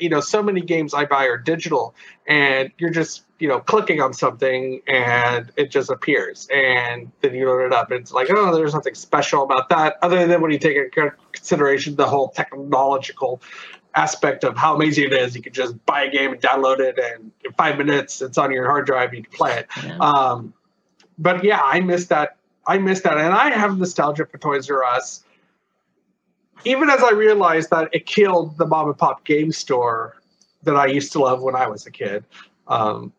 you 0.00 0.08
know 0.08 0.20
so 0.20 0.42
many 0.42 0.60
games 0.60 0.94
I 0.94 1.06
buy 1.06 1.24
are 1.24 1.38
digital, 1.38 1.94
and 2.26 2.70
you're 2.78 2.90
just 2.90 3.24
you 3.38 3.48
know 3.48 3.58
clicking 3.60 4.00
on 4.00 4.12
something 4.12 4.80
and 4.86 5.50
it 5.56 5.70
just 5.70 5.90
appears, 5.90 6.48
and 6.54 7.10
then 7.22 7.34
you 7.34 7.48
load 7.48 7.64
it 7.64 7.72
up. 7.72 7.90
And 7.90 8.00
it's 8.00 8.12
like, 8.12 8.28
oh, 8.30 8.54
there's 8.54 8.74
nothing 8.74 8.94
special 8.94 9.42
about 9.42 9.68
that, 9.70 9.96
other 10.02 10.26
than 10.26 10.40
when 10.40 10.52
you 10.52 10.58
take 10.58 10.76
into 10.76 11.12
consideration 11.32 11.96
the 11.96 12.06
whole 12.06 12.28
technological 12.28 13.40
aspect 13.94 14.44
of 14.44 14.56
how 14.56 14.76
amazing 14.76 15.04
it 15.04 15.12
is. 15.14 15.34
You 15.34 15.42
can 15.42 15.52
just 15.52 15.74
buy 15.86 16.04
a 16.04 16.10
game 16.10 16.32
and 16.32 16.40
download 16.40 16.78
it, 16.78 16.98
and 16.98 17.32
in 17.44 17.52
five 17.54 17.78
minutes, 17.78 18.20
it's 18.20 18.38
on 18.38 18.52
your 18.52 18.66
hard 18.66 18.86
drive. 18.86 19.14
You 19.14 19.22
can 19.22 19.32
play 19.32 19.58
it. 19.58 19.66
Yeah. 19.84 19.96
Um, 19.98 20.52
but 21.18 21.42
yeah, 21.42 21.60
I 21.64 21.80
miss 21.80 22.06
that. 22.06 22.36
I 22.66 22.76
miss 22.76 23.00
that, 23.00 23.16
and 23.16 23.32
I 23.32 23.50
have 23.50 23.78
nostalgia 23.78 24.26
for 24.26 24.36
Toys 24.36 24.68
R 24.70 24.84
Us. 24.84 25.24
Even 26.64 26.90
as 26.90 27.02
I 27.02 27.10
realized 27.10 27.70
that 27.70 27.88
it 27.92 28.06
killed 28.06 28.58
the 28.58 28.66
mom 28.66 28.88
and 28.88 28.98
pop 28.98 29.24
game 29.24 29.52
store 29.52 30.16
that 30.62 30.76
I 30.76 30.86
used 30.86 31.12
to 31.12 31.20
love 31.20 31.42
when 31.42 31.54
I 31.54 31.66
was 31.66 31.86
a 31.86 31.90
kid. 31.90 32.24
Um, 32.66 33.12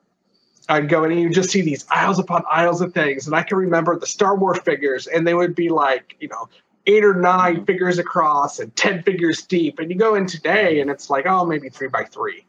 I'd 0.67 0.87
go 0.87 1.03
in 1.03 1.11
and 1.11 1.19
you 1.19 1.29
just 1.31 1.49
see 1.49 1.61
these 1.61 1.85
aisles 1.89 2.19
upon 2.19 2.43
aisles 2.49 2.81
of 2.81 2.93
things, 2.93 3.25
and 3.25 3.35
I 3.35 3.41
can 3.41 3.57
remember 3.57 3.97
the 3.97 4.05
Star 4.05 4.35
Wars 4.35 4.59
figures, 4.59 5.07
and 5.07 5.25
they 5.25 5.33
would 5.33 5.55
be 5.55 5.69
like, 5.69 6.15
you 6.19 6.27
know, 6.27 6.47
eight 6.85 7.03
or 7.03 7.15
9 7.15 7.65
figures 7.65 7.97
across 7.97 8.59
and 8.59 8.75
ten 8.75 9.01
figures 9.03 9.41
deep. 9.41 9.79
And 9.79 9.89
you 9.89 9.97
go 9.97 10.15
in 10.15 10.27
today, 10.27 10.79
and 10.79 10.91
it's 10.91 11.09
like, 11.09 11.25
oh, 11.25 11.45
maybe 11.45 11.69
three 11.69 11.87
by 11.87 12.03
three. 12.03 12.45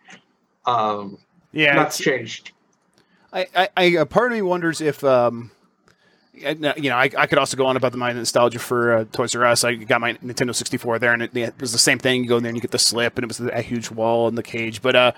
Um, 0.66 1.18
Yeah, 1.52 1.74
that's 1.76 1.98
changed. 1.98 2.52
I, 3.32 3.46
I, 3.56 3.68
I 3.76 3.84
a 3.84 4.06
part 4.06 4.32
of 4.32 4.36
me 4.36 4.42
wonders 4.42 4.80
if 4.80 5.02
um, 5.02 5.50
you 6.32 6.54
know, 6.54 6.96
I, 6.96 7.10
I 7.16 7.26
could 7.26 7.38
also 7.38 7.56
go 7.56 7.66
on 7.66 7.76
about 7.76 7.92
the 7.92 7.98
my 7.98 8.12
nostalgia 8.12 8.58
for 8.58 8.94
uh, 8.94 9.04
Toys 9.12 9.34
R 9.34 9.44
Us. 9.44 9.64
I 9.64 9.74
got 9.74 10.00
my 10.00 10.14
Nintendo 10.14 10.54
64 10.54 10.98
there, 10.98 11.12
and 11.12 11.22
it, 11.22 11.36
it 11.36 11.60
was 11.60 11.72
the 11.72 11.78
same 11.78 11.98
thing. 11.98 12.22
You 12.22 12.28
go 12.28 12.36
in 12.36 12.42
there 12.42 12.50
and 12.50 12.56
you 12.56 12.62
get 12.62 12.70
the 12.70 12.78
slip, 12.78 13.16
and 13.16 13.24
it 13.24 13.28
was 13.28 13.40
a 13.40 13.62
huge 13.62 13.90
wall 13.90 14.28
in 14.28 14.34
the 14.34 14.42
cage. 14.42 14.80
But 14.80 14.96
uh, 14.96 15.12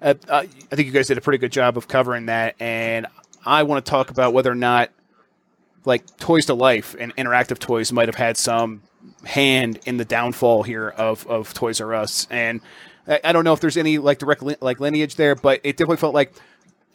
uh, 0.00 0.14
uh, 0.28 0.44
I 0.70 0.76
think 0.76 0.86
you 0.86 0.92
guys 0.92 1.08
did 1.08 1.18
a 1.18 1.20
pretty 1.20 1.38
good 1.38 1.52
job 1.52 1.76
of 1.76 1.88
covering 1.88 2.26
that, 2.26 2.54
and 2.60 3.06
I 3.44 3.64
want 3.64 3.84
to 3.84 3.90
talk 3.90 4.10
about 4.10 4.32
whether 4.32 4.50
or 4.50 4.56
not 4.56 4.90
like 5.84 6.16
Toys 6.18 6.46
to 6.46 6.54
Life 6.54 6.94
and 6.98 7.14
interactive 7.16 7.58
toys 7.58 7.92
might 7.92 8.08
have 8.08 8.14
had 8.14 8.36
some 8.36 8.82
hand 9.24 9.80
in 9.84 9.96
the 9.96 10.04
downfall 10.04 10.62
here 10.62 10.88
of, 10.88 11.26
of 11.26 11.52
Toys 11.54 11.80
R 11.80 11.94
Us. 11.94 12.26
And 12.30 12.60
I, 13.06 13.20
I 13.24 13.32
don't 13.32 13.44
know 13.44 13.52
if 13.52 13.60
there's 13.60 13.76
any 13.76 13.98
like 13.98 14.18
direct 14.18 14.42
li- 14.42 14.56
like 14.60 14.80
lineage 14.80 15.16
there, 15.16 15.34
but 15.34 15.60
it 15.64 15.76
definitely 15.76 15.96
felt 15.96 16.14
like 16.14 16.32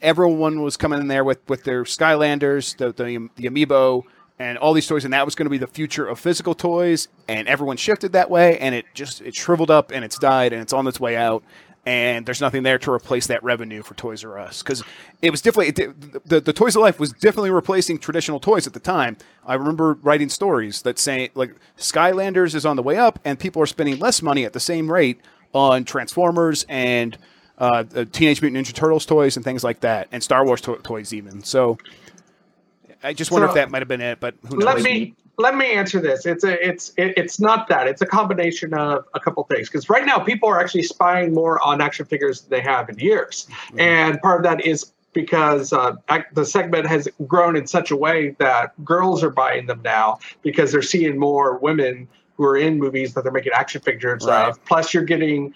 everyone 0.01 0.61
was 0.61 0.77
coming 0.77 0.99
in 0.99 1.07
there 1.07 1.23
with, 1.23 1.39
with 1.49 1.63
their 1.63 1.83
Skylanders, 1.83 2.77
the, 2.77 2.91
the 2.91 3.29
the 3.35 3.49
amiibo, 3.49 4.03
and 4.39 4.57
all 4.57 4.73
these 4.73 4.87
toys, 4.87 5.03
and 5.03 5.13
that 5.13 5.25
was 5.25 5.35
going 5.35 5.45
to 5.45 5.49
be 5.49 5.57
the 5.57 5.67
future 5.67 6.07
of 6.07 6.19
physical 6.19 6.53
toys. 6.53 7.07
And 7.27 7.47
everyone 7.47 7.77
shifted 7.77 8.11
that 8.13 8.29
way, 8.29 8.57
and 8.59 8.75
it 8.75 8.85
just 8.93 9.21
it 9.21 9.35
shriveled 9.35 9.71
up 9.71 9.91
and 9.91 10.05
it's 10.05 10.17
died 10.19 10.53
and 10.53 10.61
it's 10.61 10.73
on 10.73 10.87
its 10.87 10.99
way 10.99 11.15
out. 11.15 11.43
And 11.85 12.25
there's 12.25 12.41
nothing 12.41 12.63
there 12.63 12.77
to 12.79 12.91
replace 12.91 13.27
that 13.27 13.41
revenue 13.43 13.81
for 13.81 13.93
Toys 13.93 14.21
R 14.25 14.37
Us 14.37 14.61
because 14.61 14.83
it 15.21 15.31
was 15.31 15.41
definitely 15.41 15.69
it, 15.69 16.27
the, 16.27 16.41
the 16.41 16.51
Toys 16.51 16.73
to 16.73 16.81
Life 16.81 16.99
was 16.99 17.13
definitely 17.13 17.49
replacing 17.49 17.97
traditional 17.97 18.41
toys 18.41 18.67
at 18.67 18.73
the 18.73 18.79
time. 18.81 19.15
I 19.45 19.53
remember 19.53 19.93
writing 20.01 20.27
stories 20.27 20.81
that 20.81 20.99
say 20.99 21.31
like 21.33 21.55
Skylanders 21.77 22.55
is 22.55 22.65
on 22.65 22.75
the 22.75 22.83
way 22.83 22.97
up, 22.97 23.19
and 23.23 23.39
people 23.39 23.61
are 23.61 23.67
spending 23.67 23.99
less 23.99 24.21
money 24.21 24.43
at 24.43 24.51
the 24.51 24.59
same 24.59 24.91
rate 24.91 25.21
on 25.53 25.85
Transformers 25.85 26.65
and 26.67 27.17
uh, 27.57 27.83
Teenage 28.11 28.41
Mutant 28.41 28.65
Ninja 28.67 28.73
Turtles 28.73 29.05
toys 29.05 29.35
and 29.35 29.43
things 29.43 29.63
like 29.63 29.79
that, 29.81 30.07
and 30.11 30.23
Star 30.23 30.45
Wars 30.45 30.61
to- 30.61 30.77
toys 30.83 31.13
even. 31.13 31.43
So 31.43 31.77
I 33.03 33.13
just 33.13 33.31
wonder 33.31 33.47
So- 33.47 33.51
if 33.51 33.55
that 33.55 33.71
might 33.71 33.79
have 33.81 33.87
been 33.87 34.01
it, 34.01 34.19
but 34.19 34.35
who 34.47 34.57
knows? 34.57 34.63
let 34.65 34.81
me 34.81 35.15
let 35.39 35.55
me 35.55 35.71
answer 35.71 35.99
this. 35.99 36.25
It's 36.25 36.43
a 36.43 36.67
it's 36.67 36.89
it, 36.97 37.13
it's 37.17 37.39
not 37.39 37.67
that. 37.69 37.87
It's 37.87 38.01
a 38.01 38.05
combination 38.07 38.73
of 38.73 39.05
a 39.13 39.19
couple 39.19 39.43
things. 39.45 39.69
Because 39.69 39.89
right 39.89 40.05
now 40.05 40.17
people 40.19 40.49
are 40.49 40.59
actually 40.59 40.83
spying 40.83 41.33
more 41.33 41.61
on 41.65 41.79
action 41.81 42.05
figures 42.05 42.41
than 42.41 42.49
they 42.57 42.63
have 42.63 42.89
in 42.89 42.97
years, 42.99 43.47
and 43.77 44.19
part 44.21 44.39
of 44.39 44.43
that 44.43 44.65
is 44.65 44.91
because 45.13 45.73
uh, 45.73 45.93
the 46.33 46.45
segment 46.45 46.85
has 46.85 47.07
grown 47.27 47.55
in 47.55 47.65
such 47.65 47.89
a 47.89 47.95
way 47.95 48.35
that 48.37 48.73
girls 48.85 49.23
are 49.23 49.31
buying 49.31 49.65
them 49.65 49.81
now 49.83 50.19
because 50.43 50.71
they're 50.71 50.81
seeing 50.83 51.17
more 51.17 51.57
women 51.57 52.07
who 52.35 52.43
are 52.45 52.57
in 52.57 52.77
movies 52.77 53.15
that 53.15 53.23
they're 53.23 53.31
making 53.31 53.51
action 53.53 53.81
figures 53.81 54.23
Right. 54.27 54.49
of. 54.49 54.63
Plus, 54.65 54.93
you're 54.93 55.01
getting 55.05 55.55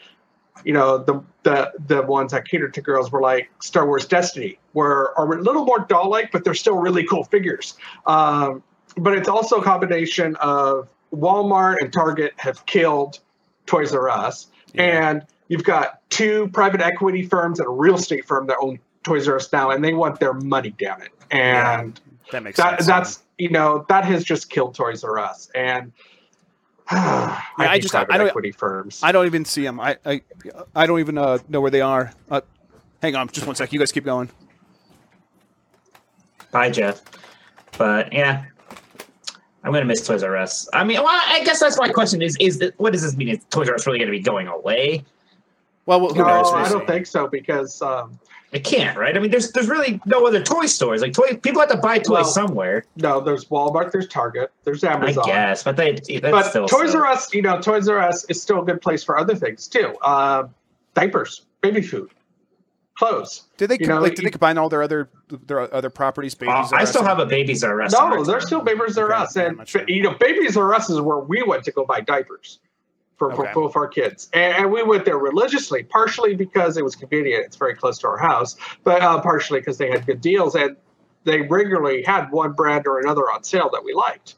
you 0.64 0.74
know 0.74 0.98
the 1.00 1.22
the 1.44 1.72
the 1.88 2.02
ones 2.04 2.32
that 2.32 2.48
catered 2.48 2.74
to 2.76 2.82
girls 2.82 3.12
were 3.12 3.22
like 3.22 3.50
Star 3.62 3.86
Wars 3.86 4.06
Destiny, 4.06 4.60
were 4.74 5.14
are 5.18 5.32
a 5.34 5.42
little 5.42 5.66
more 5.66 5.80
doll 5.80 6.10
like, 6.10 6.32
but 6.32 6.44
they're 6.44 6.54
still 6.54 6.78
really 6.78 7.04
cool 7.06 7.24
figures. 7.24 7.76
Um, 8.06 8.62
but 8.98 9.18
it's 9.18 9.28
also 9.30 9.58
a 9.58 9.64
combination 9.64 10.36
of 10.38 10.88
Walmart 11.14 11.78
and 11.82 11.92
Target 11.92 12.34
have 12.38 12.66
killed 12.66 13.20
Toys 13.66 13.94
R 13.96 14.10
Us, 14.10 14.48
Yeah. 14.74 15.10
and 15.10 15.26
you've 15.48 15.64
got 15.64 16.08
two 16.10 16.50
private 16.54 16.82
equity 16.82 17.24
firms 17.24 17.60
and 17.60 17.68
a 17.68 17.72
real 17.72 17.96
estate 17.96 18.26
firm 18.26 18.48
that 18.48 18.58
own 18.62 18.80
Toys 19.04 19.28
R 19.28 19.36
Us 19.38 19.52
now, 19.52 19.72
and 19.72 19.84
they 19.84 19.94
want 19.94 20.20
their 20.20 20.34
money 20.34 20.76
damn 20.78 21.02
it. 21.02 21.10
And 21.32 22.00
that 22.32 22.44
makes 22.44 22.58
that 22.58 22.80
sense. 22.80 22.86
that's 22.88 23.24
you 23.38 23.50
know 23.50 23.86
that 23.90 24.06
has 24.06 24.24
just 24.24 24.50
killed 24.50 24.76
Toys 24.76 25.04
R 25.04 25.18
Us, 25.18 25.50
and 25.56 25.92
I, 26.94 27.46
I 27.58 27.80
just 27.80 27.96
I 27.96 28.04
don't- 28.04 28.28
equity 28.28 28.52
firms. 28.52 29.00
I 29.02 29.12
don't 29.12 29.26
even 29.26 29.46
see 29.46 29.64
them. 29.64 29.80
I 29.80 29.98
I, 30.06 30.22
I 30.76 30.86
don't 30.86 31.00
even 31.00 31.18
uh, 31.18 31.38
know 31.48 31.62
where 31.62 31.72
they 31.72 31.82
are. 31.82 32.12
Uh, 32.30 32.42
hang 33.02 33.16
on, 33.16 33.30
just 33.30 33.48
one 33.48 33.56
sec. 33.56 33.72
You 33.72 33.80
guys 33.80 33.92
keep 33.92 34.04
going. 34.04 34.30
Bye, 36.52 36.70
Jeff. 36.70 37.02
But 37.78 38.12
yeah, 38.12 38.44
I'm 39.64 39.72
gonna 39.72 39.86
miss 39.86 40.06
Toys 40.06 40.22
R 40.22 40.36
Us. 40.36 40.68
I 40.74 40.84
mean, 40.84 40.98
well, 40.98 41.08
I 41.08 41.42
guess 41.46 41.62
that's 41.62 41.78
my 41.78 41.90
question: 41.90 42.22
is 42.22 42.36
is 42.40 42.60
that, 42.60 42.78
what 42.78 42.92
does 42.92 43.04
this 43.04 43.16
mean? 43.16 43.30
Is 43.30 43.46
Toys 43.50 43.70
R 43.70 43.76
Us 43.76 43.88
really 43.88 44.00
gonna 44.00 44.12
be 44.12 44.20
going 44.20 44.48
away? 44.48 45.06
Well, 45.86 46.00
who 46.10 46.16
no, 46.16 46.28
knows? 46.28 46.52
I 46.52 46.70
don't 46.70 46.86
think 46.86 47.08
so 47.08 47.28
because 47.28 47.82
um, 47.82 48.20
It 48.52 48.66
can't, 48.66 48.98
right? 48.98 49.16
I 49.16 49.20
mean, 49.22 49.32
there's 49.32 49.52
there's 49.54 49.70
really 49.70 50.02
no 50.06 50.28
other 50.28 50.44
toy 50.44 50.66
stores. 50.66 51.02
Like 51.02 51.14
toy, 51.14 51.38
people 51.38 51.62
have 51.62 51.70
to 51.70 51.78
buy 51.78 52.00
toys 52.00 52.10
Well, 52.10 52.24
somewhere. 52.26 52.84
no, 52.98 53.22
there's 53.22 53.46
Walmart, 53.46 53.94
there's 53.94 54.10
Target, 54.10 54.52
there's 54.66 54.84
Amazon. 54.84 55.02
I 55.02 55.06
Amazon. 55.06 55.26
guess, 55.26 55.64
but 55.64 55.78
they 55.78 55.92
that's 55.94 56.20
but 56.32 56.44
still 56.50 56.68
Toys 56.68 56.92
so- 56.92 57.00
R 57.00 57.06
Us, 57.08 57.34
you 57.34 57.42
know, 57.42 57.62
Toys 57.62 57.88
R 57.88 58.00
Us 58.00 58.26
is 58.26 58.42
still 58.42 58.62
a 58.62 58.66
good 58.66 58.82
place 58.82 59.04
for 59.06 59.18
other 59.18 59.36
things 59.36 59.68
too. 59.70 59.96
Uh, 60.02 60.48
diapers, 60.96 61.46
baby 61.62 61.82
food, 61.82 62.12
clothes. 62.96 63.44
Did 63.56 63.70
they 63.70 63.78
you 63.80 63.88
know, 63.88 64.02
like? 64.02 64.16
Did 64.16 64.26
they 64.26 64.32
combine 64.32 64.58
all 64.58 64.68
their 64.68 64.84
other 64.84 65.10
their 65.30 65.74
other 65.74 65.90
properties? 65.90 66.36
Uh, 66.36 66.40
Babies. 66.46 66.74
R 66.74 66.80
I 66.80 66.84
Us, 66.84 66.90
still 66.90 67.06
have 67.06 67.20
a 67.20 67.26
Babies 67.26 67.64
R 67.64 67.82
Us. 67.82 67.94
No, 67.94 68.22
there's 68.26 68.46
still 68.48 68.62
Babies 68.62 68.98
R 68.98 69.14
Us, 69.14 69.38
I'm 69.38 69.60
and 69.60 69.68
sure. 69.70 69.84
you 69.88 70.04
know, 70.04 70.16
Babies 70.20 70.58
R 70.58 70.74
Us 70.74 70.90
is 70.90 71.00
where 71.00 71.20
we 71.20 71.42
went 71.44 71.64
to 71.64 71.72
go 71.72 71.86
buy 71.86 72.02
diapers 72.02 72.60
for, 73.22 73.32
Okay. 73.34 73.54
for 73.54 73.62
both 73.62 73.76
our 73.76 73.88
kids, 73.88 74.30
and, 74.34 74.56
and 74.56 74.72
we 74.72 74.82
went 74.82 75.06
there 75.06 75.20
religiously, 75.20 75.84
partially 75.84 76.36
because 76.36 76.76
it 76.76 76.84
was 76.84 76.96
convenient; 76.96 77.46
it's 77.46 77.56
very 77.56 77.76
close 77.76 78.00
to 78.00 78.08
our 78.08 78.18
house, 78.18 78.56
but 78.84 79.04
uh, 79.04 79.22
partially 79.22 79.60
because 79.60 79.78
they 79.78 79.92
had 79.92 80.08
good 80.08 80.22
deals, 80.22 80.56
and 80.56 80.76
they 81.24 81.42
regularly 81.42 82.02
had 82.02 82.32
one 82.32 82.54
brand 82.54 82.88
or 82.88 83.00
another 83.00 83.30
on 83.32 83.44
sale 83.44 83.70
that 83.74 83.84
we 83.84 83.94
liked, 83.94 84.34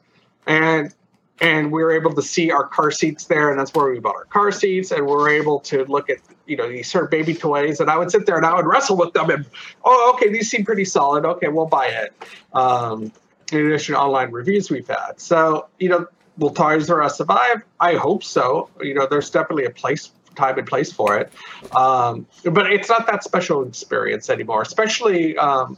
and 0.46 0.94
and 1.40 1.72
we 1.72 1.82
were 1.82 1.92
able 1.92 2.12
to 2.14 2.20
see 2.20 2.50
our 2.50 2.66
car 2.66 2.90
seats 2.90 3.24
there, 3.24 3.50
and 3.50 3.58
that's 3.58 3.72
where 3.72 3.90
we 3.90 3.98
bought 4.00 4.16
our 4.16 4.26
car 4.26 4.52
seats, 4.52 4.90
and 4.90 5.06
we 5.06 5.12
were 5.12 5.30
able 5.30 5.60
to 5.60 5.86
look 5.86 6.10
at 6.10 6.18
you 6.44 6.58
know 6.58 6.68
these 6.68 6.90
sort 6.90 7.04
of 7.04 7.10
baby 7.10 7.32
toys, 7.32 7.80
and 7.80 7.88
I 7.88 7.96
would 7.96 8.10
sit 8.10 8.26
there 8.26 8.36
and 8.36 8.44
I 8.44 8.54
would 8.54 8.66
wrestle 8.66 8.98
with 8.98 9.14
them, 9.14 9.30
and 9.30 9.46
oh, 9.86 10.12
okay, 10.14 10.30
these 10.30 10.50
seem 10.50 10.62
pretty 10.66 10.84
solid. 10.84 11.24
Okay, 11.24 11.48
we'll 11.48 11.64
buy 11.64 11.86
it. 11.86 12.12
Um, 12.52 13.10
in 13.50 13.66
addition 13.66 13.94
to 13.94 14.00
online 14.00 14.30
reviews 14.30 14.70
we've 14.70 14.86
had, 14.88 15.14
so 15.16 15.68
you 15.78 15.88
know, 15.88 16.06
will 16.38 16.50
Toys 16.50 16.90
R 16.90 17.02
Us 17.02 17.18
survive? 17.18 17.62
I 17.80 17.94
hope 17.94 18.24
so. 18.24 18.70
You 18.80 18.94
know, 18.94 19.06
there's 19.06 19.30
definitely 19.30 19.66
a 19.66 19.70
place, 19.70 20.10
time 20.34 20.58
and 20.58 20.66
place 20.66 20.92
for 20.92 21.18
it, 21.18 21.32
um, 21.74 22.26
but 22.44 22.72
it's 22.72 22.88
not 22.88 23.06
that 23.06 23.24
special 23.24 23.66
experience 23.66 24.30
anymore, 24.30 24.62
especially 24.62 25.36
um, 25.38 25.76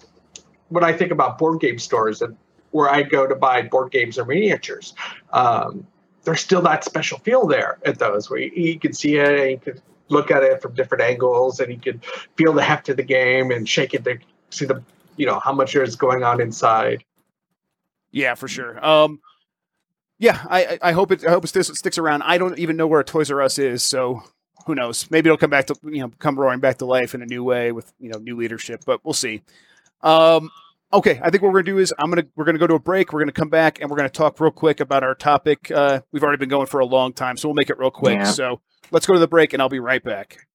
when 0.68 0.84
I 0.84 0.92
think 0.92 1.12
about 1.12 1.38
board 1.38 1.60
game 1.60 1.78
stores 1.78 2.22
and 2.22 2.36
where 2.70 2.90
I 2.90 3.02
go 3.02 3.26
to 3.26 3.34
buy 3.34 3.62
board 3.62 3.92
games 3.92 4.18
or 4.18 4.24
miniatures. 4.24 4.94
Um, 5.32 5.86
there's 6.24 6.40
still 6.40 6.60
that 6.62 6.84
special 6.84 7.18
feel 7.20 7.46
there 7.46 7.78
at 7.86 7.98
those 7.98 8.28
where 8.28 8.40
you, 8.40 8.50
you 8.54 8.78
can 8.78 8.92
see 8.92 9.16
it 9.16 9.40
and 9.40 9.50
you 9.50 9.58
can 9.58 9.80
look 10.08 10.30
at 10.30 10.42
it 10.42 10.60
from 10.60 10.74
different 10.74 11.02
angles 11.02 11.60
and 11.60 11.72
you 11.72 11.78
can 11.78 12.00
feel 12.36 12.52
the 12.52 12.62
heft 12.62 12.88
of 12.88 12.96
the 12.96 13.02
game 13.02 13.50
and 13.50 13.68
shake 13.68 13.94
it 13.94 14.04
to 14.04 14.18
see 14.50 14.64
the 14.64 14.82
you 15.16 15.24
know 15.26 15.40
how 15.40 15.52
much 15.52 15.74
is 15.74 15.96
going 15.96 16.22
on 16.22 16.40
inside. 16.40 17.04
Yeah, 18.10 18.34
for 18.34 18.48
sure. 18.48 18.84
Um, 18.84 19.20
yeah, 20.18 20.44
I, 20.48 20.78
I 20.80 20.92
hope 20.92 21.12
it 21.12 21.24
I 21.26 21.30
hope 21.30 21.44
it 21.44 21.48
sticks, 21.48 21.68
sticks 21.78 21.98
around. 21.98 22.22
I 22.22 22.38
don't 22.38 22.58
even 22.58 22.76
know 22.76 22.86
where 22.86 23.02
Toys 23.02 23.30
R 23.30 23.42
Us 23.42 23.58
is, 23.58 23.82
so 23.82 24.22
who 24.66 24.74
knows? 24.74 25.10
Maybe 25.10 25.28
it'll 25.28 25.36
come 25.36 25.50
back 25.50 25.66
to 25.66 25.76
you 25.84 26.00
know 26.00 26.10
come 26.18 26.38
roaring 26.38 26.60
back 26.60 26.78
to 26.78 26.86
life 26.86 27.14
in 27.14 27.22
a 27.22 27.26
new 27.26 27.44
way 27.44 27.72
with 27.72 27.92
you 27.98 28.10
know 28.10 28.18
new 28.18 28.36
leadership, 28.36 28.82
but 28.86 29.04
we'll 29.04 29.14
see. 29.14 29.42
Um, 30.02 30.50
okay, 30.92 31.20
I 31.22 31.30
think 31.30 31.42
what 31.42 31.52
we're 31.52 31.62
gonna 31.62 31.74
do 31.74 31.78
is 31.78 31.92
I'm 31.98 32.10
gonna 32.10 32.26
we're 32.34 32.44
gonna 32.44 32.58
go 32.58 32.66
to 32.66 32.74
a 32.74 32.78
break. 32.78 33.12
We're 33.12 33.20
gonna 33.20 33.32
come 33.32 33.50
back 33.50 33.80
and 33.80 33.90
we're 33.90 33.96
gonna 33.96 34.08
talk 34.08 34.40
real 34.40 34.50
quick 34.50 34.80
about 34.80 35.02
our 35.02 35.14
topic. 35.14 35.70
Uh, 35.70 36.00
we've 36.12 36.22
already 36.22 36.38
been 36.38 36.48
going 36.48 36.66
for 36.66 36.80
a 36.80 36.86
long 36.86 37.12
time, 37.12 37.36
so 37.36 37.48
we'll 37.48 37.54
make 37.54 37.70
it 37.70 37.78
real 37.78 37.90
quick. 37.90 38.18
Yeah. 38.18 38.24
So 38.24 38.60
let's 38.90 39.06
go 39.06 39.12
to 39.14 39.20
the 39.20 39.28
break, 39.28 39.52
and 39.52 39.60
I'll 39.60 39.68
be 39.68 39.80
right 39.80 40.02
back. 40.02 40.46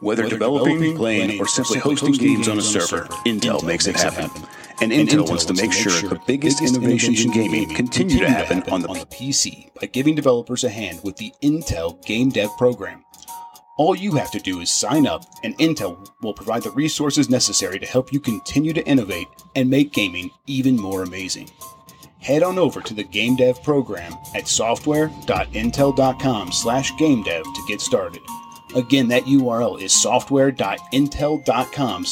Whether 0.00 0.28
developing, 0.28 0.96
playing, 0.96 1.40
or 1.40 1.46
simply 1.46 1.78
hosting 1.78 2.14
games 2.14 2.48
on 2.48 2.58
a 2.58 2.62
server, 2.62 3.04
Intel 3.24 3.62
makes 3.64 3.86
it 3.86 3.94
happen. 3.94 4.30
And 4.80 4.90
Intel 4.90 5.28
wants 5.28 5.44
to 5.44 5.54
make 5.54 5.72
sure 5.72 5.92
the 5.92 6.20
biggest 6.26 6.62
innovations 6.62 7.24
in 7.24 7.30
gaming 7.30 7.74
continue 7.74 8.18
to 8.18 8.28
happen 8.28 8.62
on 8.72 8.82
the 8.82 8.88
PC 8.88 9.72
by 9.80 9.86
giving 9.86 10.14
developers 10.14 10.64
a 10.64 10.70
hand 10.70 11.00
with 11.04 11.16
the 11.16 11.32
Intel 11.42 12.04
Game 12.04 12.30
Dev 12.30 12.50
Program. 12.56 13.04
All 13.78 13.96
you 13.96 14.12
have 14.12 14.30
to 14.32 14.38
do 14.38 14.60
is 14.60 14.70
sign 14.70 15.06
up, 15.06 15.24
and 15.44 15.56
Intel 15.58 16.08
will 16.22 16.34
provide 16.34 16.62
the 16.62 16.70
resources 16.72 17.30
necessary 17.30 17.78
to 17.78 17.86
help 17.86 18.12
you 18.12 18.20
continue 18.20 18.72
to 18.72 18.86
innovate 18.86 19.28
and 19.56 19.70
make 19.70 19.92
gaming 19.92 20.30
even 20.46 20.76
more 20.76 21.02
amazing. 21.02 21.48
Head 22.20 22.42
on 22.42 22.58
over 22.58 22.80
to 22.80 22.94
the 22.94 23.02
Game 23.02 23.36
Dev 23.36 23.62
program 23.62 24.14
at 24.34 24.46
software.intel.com 24.46 26.52
slash 26.52 26.92
gamedev 26.92 27.42
to 27.42 27.64
get 27.66 27.80
started. 27.80 28.22
Again, 28.76 29.08
that 29.08 29.24
URL 29.24 29.80
is 29.80 29.92
software.intel.com 29.92 32.04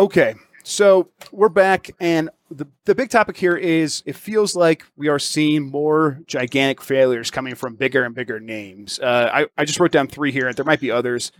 Okay, 0.00 0.34
so 0.62 1.10
we're 1.30 1.50
back, 1.50 1.90
and 2.00 2.30
the, 2.50 2.66
the 2.86 2.94
big 2.94 3.10
topic 3.10 3.36
here 3.36 3.54
is 3.54 4.02
it 4.06 4.16
feels 4.16 4.56
like 4.56 4.86
we 4.96 5.08
are 5.08 5.18
seeing 5.18 5.70
more 5.70 6.20
gigantic 6.26 6.80
failures 6.80 7.30
coming 7.30 7.54
from 7.54 7.74
bigger 7.74 8.02
and 8.04 8.14
bigger 8.14 8.40
names. 8.40 8.98
Uh, 8.98 9.28
I, 9.30 9.46
I 9.58 9.66
just 9.66 9.78
wrote 9.78 9.92
down 9.92 10.08
three 10.08 10.32
here, 10.32 10.48
and 10.48 10.56
there 10.56 10.64
might 10.64 10.80
be 10.80 10.90
others 10.90 11.32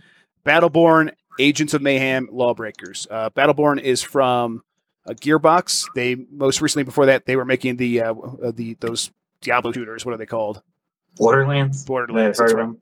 Battleborn, 0.45 1.11
Agents 1.39 1.73
of 1.73 1.81
Mayhem, 1.81 2.29
Lawbreakers. 2.31 3.07
Uh, 3.09 3.31
Battleborn 3.31 3.81
is 3.81 4.03
from 4.03 4.61
uh, 5.07 5.13
Gearbox. 5.13 5.87
They 5.95 6.13
most 6.29 6.61
recently, 6.61 6.83
before 6.83 7.07
that, 7.07 7.25
they 7.25 7.37
were 7.37 7.45
making 7.45 7.77
the 7.77 8.01
uh, 8.03 8.13
uh, 8.13 8.51
the 8.53 8.75
those 8.79 9.09
Diablo 9.41 9.71
shooters. 9.71 10.05
What 10.05 10.13
are 10.13 10.17
they 10.17 10.27
called? 10.27 10.61
Borderlands. 11.15 11.83
Borderlands. 11.83 12.37
That's 12.37 12.53
right. 12.53 12.75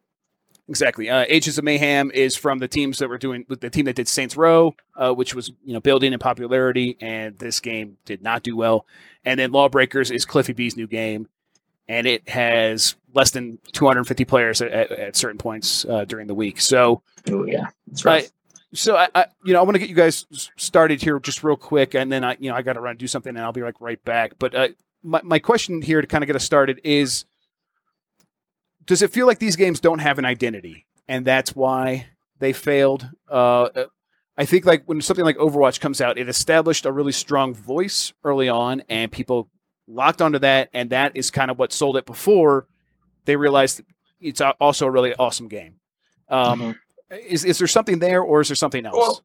Exactly. 0.69 1.09
Uh, 1.09 1.25
Agents 1.27 1.57
of 1.57 1.63
Mayhem 1.63 2.11
is 2.11 2.35
from 2.35 2.59
the 2.59 2.67
teams 2.67 2.99
that 2.99 3.09
were 3.09 3.17
doing 3.17 3.43
with 3.49 3.59
the 3.59 3.71
team 3.71 3.85
that 3.85 3.95
did 3.95 4.07
Saints 4.07 4.37
Row, 4.37 4.75
uh, 4.95 5.11
which 5.11 5.33
was 5.33 5.51
you 5.65 5.73
know 5.73 5.79
building 5.79 6.13
in 6.13 6.19
popularity, 6.19 6.95
and 7.01 7.37
this 7.39 7.59
game 7.59 7.97
did 8.05 8.21
not 8.21 8.43
do 8.43 8.55
well. 8.55 8.85
And 9.25 9.39
then 9.39 9.51
Lawbreakers 9.51 10.11
is 10.11 10.25
Cliffy 10.25 10.53
B's 10.53 10.77
new 10.77 10.85
game, 10.85 11.27
and 11.87 12.05
it 12.05 12.29
has 12.29 12.95
less 13.15 13.31
than 13.31 13.57
250 13.71 14.25
players 14.25 14.61
at, 14.61 14.71
at, 14.71 14.91
at 14.91 15.15
certain 15.15 15.39
points 15.39 15.85
uh, 15.85 16.05
during 16.05 16.27
the 16.27 16.35
week. 16.35 16.61
So, 16.61 17.01
Ooh, 17.31 17.47
yeah, 17.47 17.65
that's 17.87 18.05
right. 18.05 18.31
So 18.71 18.95
I, 18.95 19.07
I 19.15 19.25
you 19.43 19.53
know 19.53 19.61
I 19.61 19.63
want 19.63 19.73
to 19.73 19.79
get 19.79 19.89
you 19.89 19.95
guys 19.95 20.27
started 20.55 21.01
here 21.01 21.19
just 21.19 21.43
real 21.43 21.57
quick, 21.57 21.95
and 21.95 22.11
then 22.11 22.23
I 22.23 22.37
you 22.39 22.51
know 22.51 22.55
I 22.55 22.61
got 22.61 22.73
to 22.73 22.81
run 22.81 22.91
and 22.91 22.99
do 22.99 23.07
something, 23.07 23.35
and 23.35 23.43
I'll 23.43 23.51
be 23.51 23.63
like 23.63 23.81
right 23.81 24.03
back. 24.05 24.33
But 24.37 24.53
uh, 24.53 24.67
my 25.01 25.21
my 25.23 25.39
question 25.39 25.81
here 25.81 25.99
to 25.99 26.05
kind 26.05 26.23
of 26.23 26.27
get 26.27 26.35
us 26.35 26.43
started 26.43 26.79
is 26.83 27.25
does 28.89 29.01
it 29.01 29.11
feel 29.11 29.25
like 29.27 29.39
these 29.39 29.55
games 29.55 29.79
don't 29.79 29.99
have 29.99 30.17
an 30.19 30.25
identity 30.25 30.85
and 31.07 31.23
that's 31.25 31.55
why 31.55 32.07
they 32.39 32.51
failed? 32.53 33.09
Uh, 33.29 33.69
i 34.37 34.45
think 34.45 34.65
like 34.65 34.83
when 34.85 35.01
something 35.01 35.25
like 35.25 35.37
overwatch 35.37 35.79
comes 35.79 35.99
out 36.01 36.17
it 36.17 36.27
established 36.29 36.85
a 36.85 36.91
really 36.91 37.11
strong 37.11 37.53
voice 37.53 38.13
early 38.23 38.47
on 38.49 38.81
and 38.89 39.11
people 39.11 39.49
locked 39.87 40.21
onto 40.21 40.39
that 40.39 40.69
and 40.73 40.89
that 40.91 41.11
is 41.15 41.29
kind 41.31 41.51
of 41.51 41.57
what 41.59 41.71
sold 41.73 41.97
it 41.97 42.05
before 42.05 42.65
they 43.25 43.35
realized 43.35 43.81
it's 44.21 44.41
also 44.59 44.85
a 44.87 44.91
really 44.91 45.13
awesome 45.15 45.47
game. 45.47 45.75
Um, 46.29 46.59
Mhm. 46.61 46.75
is, 47.27 47.45
is 47.45 47.57
there 47.59 47.67
something 47.67 47.99
there 47.99 48.21
or 48.21 48.41
is 48.41 48.49
there 48.49 48.55
something 48.55 48.85
else? 48.85 48.95
Well, 48.97 49.23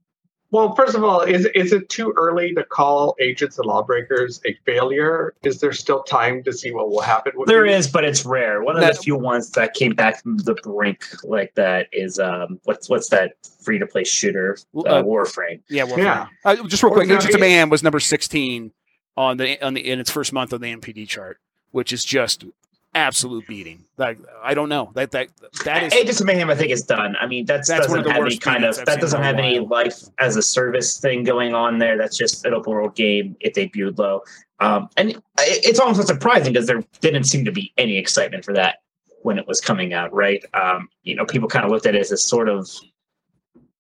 well, 0.55 0.73
first 0.77 0.95
of 0.95 1.03
all, 1.03 1.21
is 1.23 1.47
is 1.55 1.73
it 1.73 1.89
too 1.89 2.15
early 2.17 2.55
to 2.55 2.63
call 2.63 3.17
Agents 3.21 3.59
and 3.59 3.67
Lawbreakers 3.67 4.41
a 4.47 4.55
failure? 4.65 5.35
Is 5.43 5.59
there 5.61 5.73
still 5.73 6.05
time 6.05 6.45
to 6.45 6.53
see 6.53 6.71
what 6.71 6.91
will 6.91 7.01
happen 7.01 7.33
with 7.35 7.49
There 7.49 7.67
these? 7.67 7.87
is, 7.87 7.93
but 7.93 8.05
it's 8.05 8.25
rare. 8.25 8.63
One 8.63 8.77
of 8.77 8.81
That- 8.83 8.95
the 8.97 9.03
few 9.03 9.17
ones 9.17 9.51
that 9.51 9.75
came 9.75 9.95
back 9.95 10.23
from 10.23 10.39
the 10.39 10.55
brink 10.63 11.03
like 11.25 11.53
that 11.57 11.89
is 11.93 12.21
um 12.21 12.61
what's 12.65 12.89
what's 12.89 13.09
that 13.09 13.33
free 13.65 13.79
to 13.81 13.87
play 13.87 14.05
shooter 14.05 14.57
uh, 14.77 14.81
Uh, 14.81 15.03
Warframe. 15.03 15.61
yeah, 15.69 15.83
well, 15.85 15.99
Yeah. 15.99 16.27
Uh, 16.45 16.57
just 16.69 16.83
real 16.85 16.93
quick 16.93 17.09
no, 17.09 17.15
agents 17.17 17.35
of 17.35 17.41
it- 17.41 17.41
mayhem 17.41 17.69
was 17.69 17.83
number 17.83 17.99
16 17.99 18.73
on 19.17 19.37
the 19.39 19.61
on 19.61 19.75
the 19.75 19.81
in 19.91 19.99
its 19.99 20.11
first 20.11 20.33
month 20.33 20.53
on 20.53 20.61
the 20.61 20.71
NPD 20.73 21.09
chart 21.09 21.39
which 21.73 21.93
is 21.93 22.05
just 22.05 22.45
absolute 22.95 23.47
beating 23.47 23.85
like 23.97 24.19
i 24.43 24.55
don't 24.55 24.69
know 24.69 24.91
that 24.95 25.11
that 25.11 25.29
that 25.65 25.83
is 25.85 25.93
Agents 25.93 26.21
of 26.21 26.27
Mayhem, 26.27 26.51
I 26.51 26.55
think, 26.55 26.71
is 26.71 26.83
done. 26.83 27.17
I 27.21 27.27
mean, 27.27 27.45
that's, 27.45 27.69
That's 27.69 27.87
doesn't 27.87 28.07
have 28.09 28.23
any 28.25 28.37
kind 28.37 28.65
of 28.65 28.79
I've 28.79 28.87
that 28.87 29.01
doesn't 29.01 29.23
have 29.23 29.39
any 29.39 29.61
life 29.61 30.03
as 30.19 30.37
a 30.37 30.43
service 30.43 30.99
thing 30.99 31.23
going 31.25 31.55
on 31.55 31.79
there. 31.79 31.97
That's 31.97 32.17
just 32.17 32.45
an 32.45 32.55
open 32.55 32.73
world 32.73 32.95
game. 32.95 33.37
It 33.41 33.55
debuted 33.55 33.99
low, 33.99 34.23
um, 34.61 34.89
and 34.97 35.11
it- 35.11 35.23
it's 35.39 35.79
almost 35.79 36.07
surprising 36.07 36.53
because 36.53 36.67
there 36.67 36.83
didn't 37.01 37.25
seem 37.25 37.45
to 37.45 37.53
be 37.53 37.73
any 37.79 37.97
excitement 37.97 38.45
for 38.45 38.53
that 38.55 38.79
when 39.23 39.39
it 39.39 39.47
was 39.47 39.61
coming 39.61 39.93
out. 39.93 40.13
Right? 40.13 40.45
Um, 40.55 40.89
you 41.03 41.15
know, 41.15 41.25
people 41.25 41.49
kind 41.49 41.65
of 41.65 41.71
looked 41.71 41.87
at 41.87 41.95
it 41.95 42.01
as 42.01 42.13
a 42.13 42.17
sort 42.17 42.49
of 42.49 42.69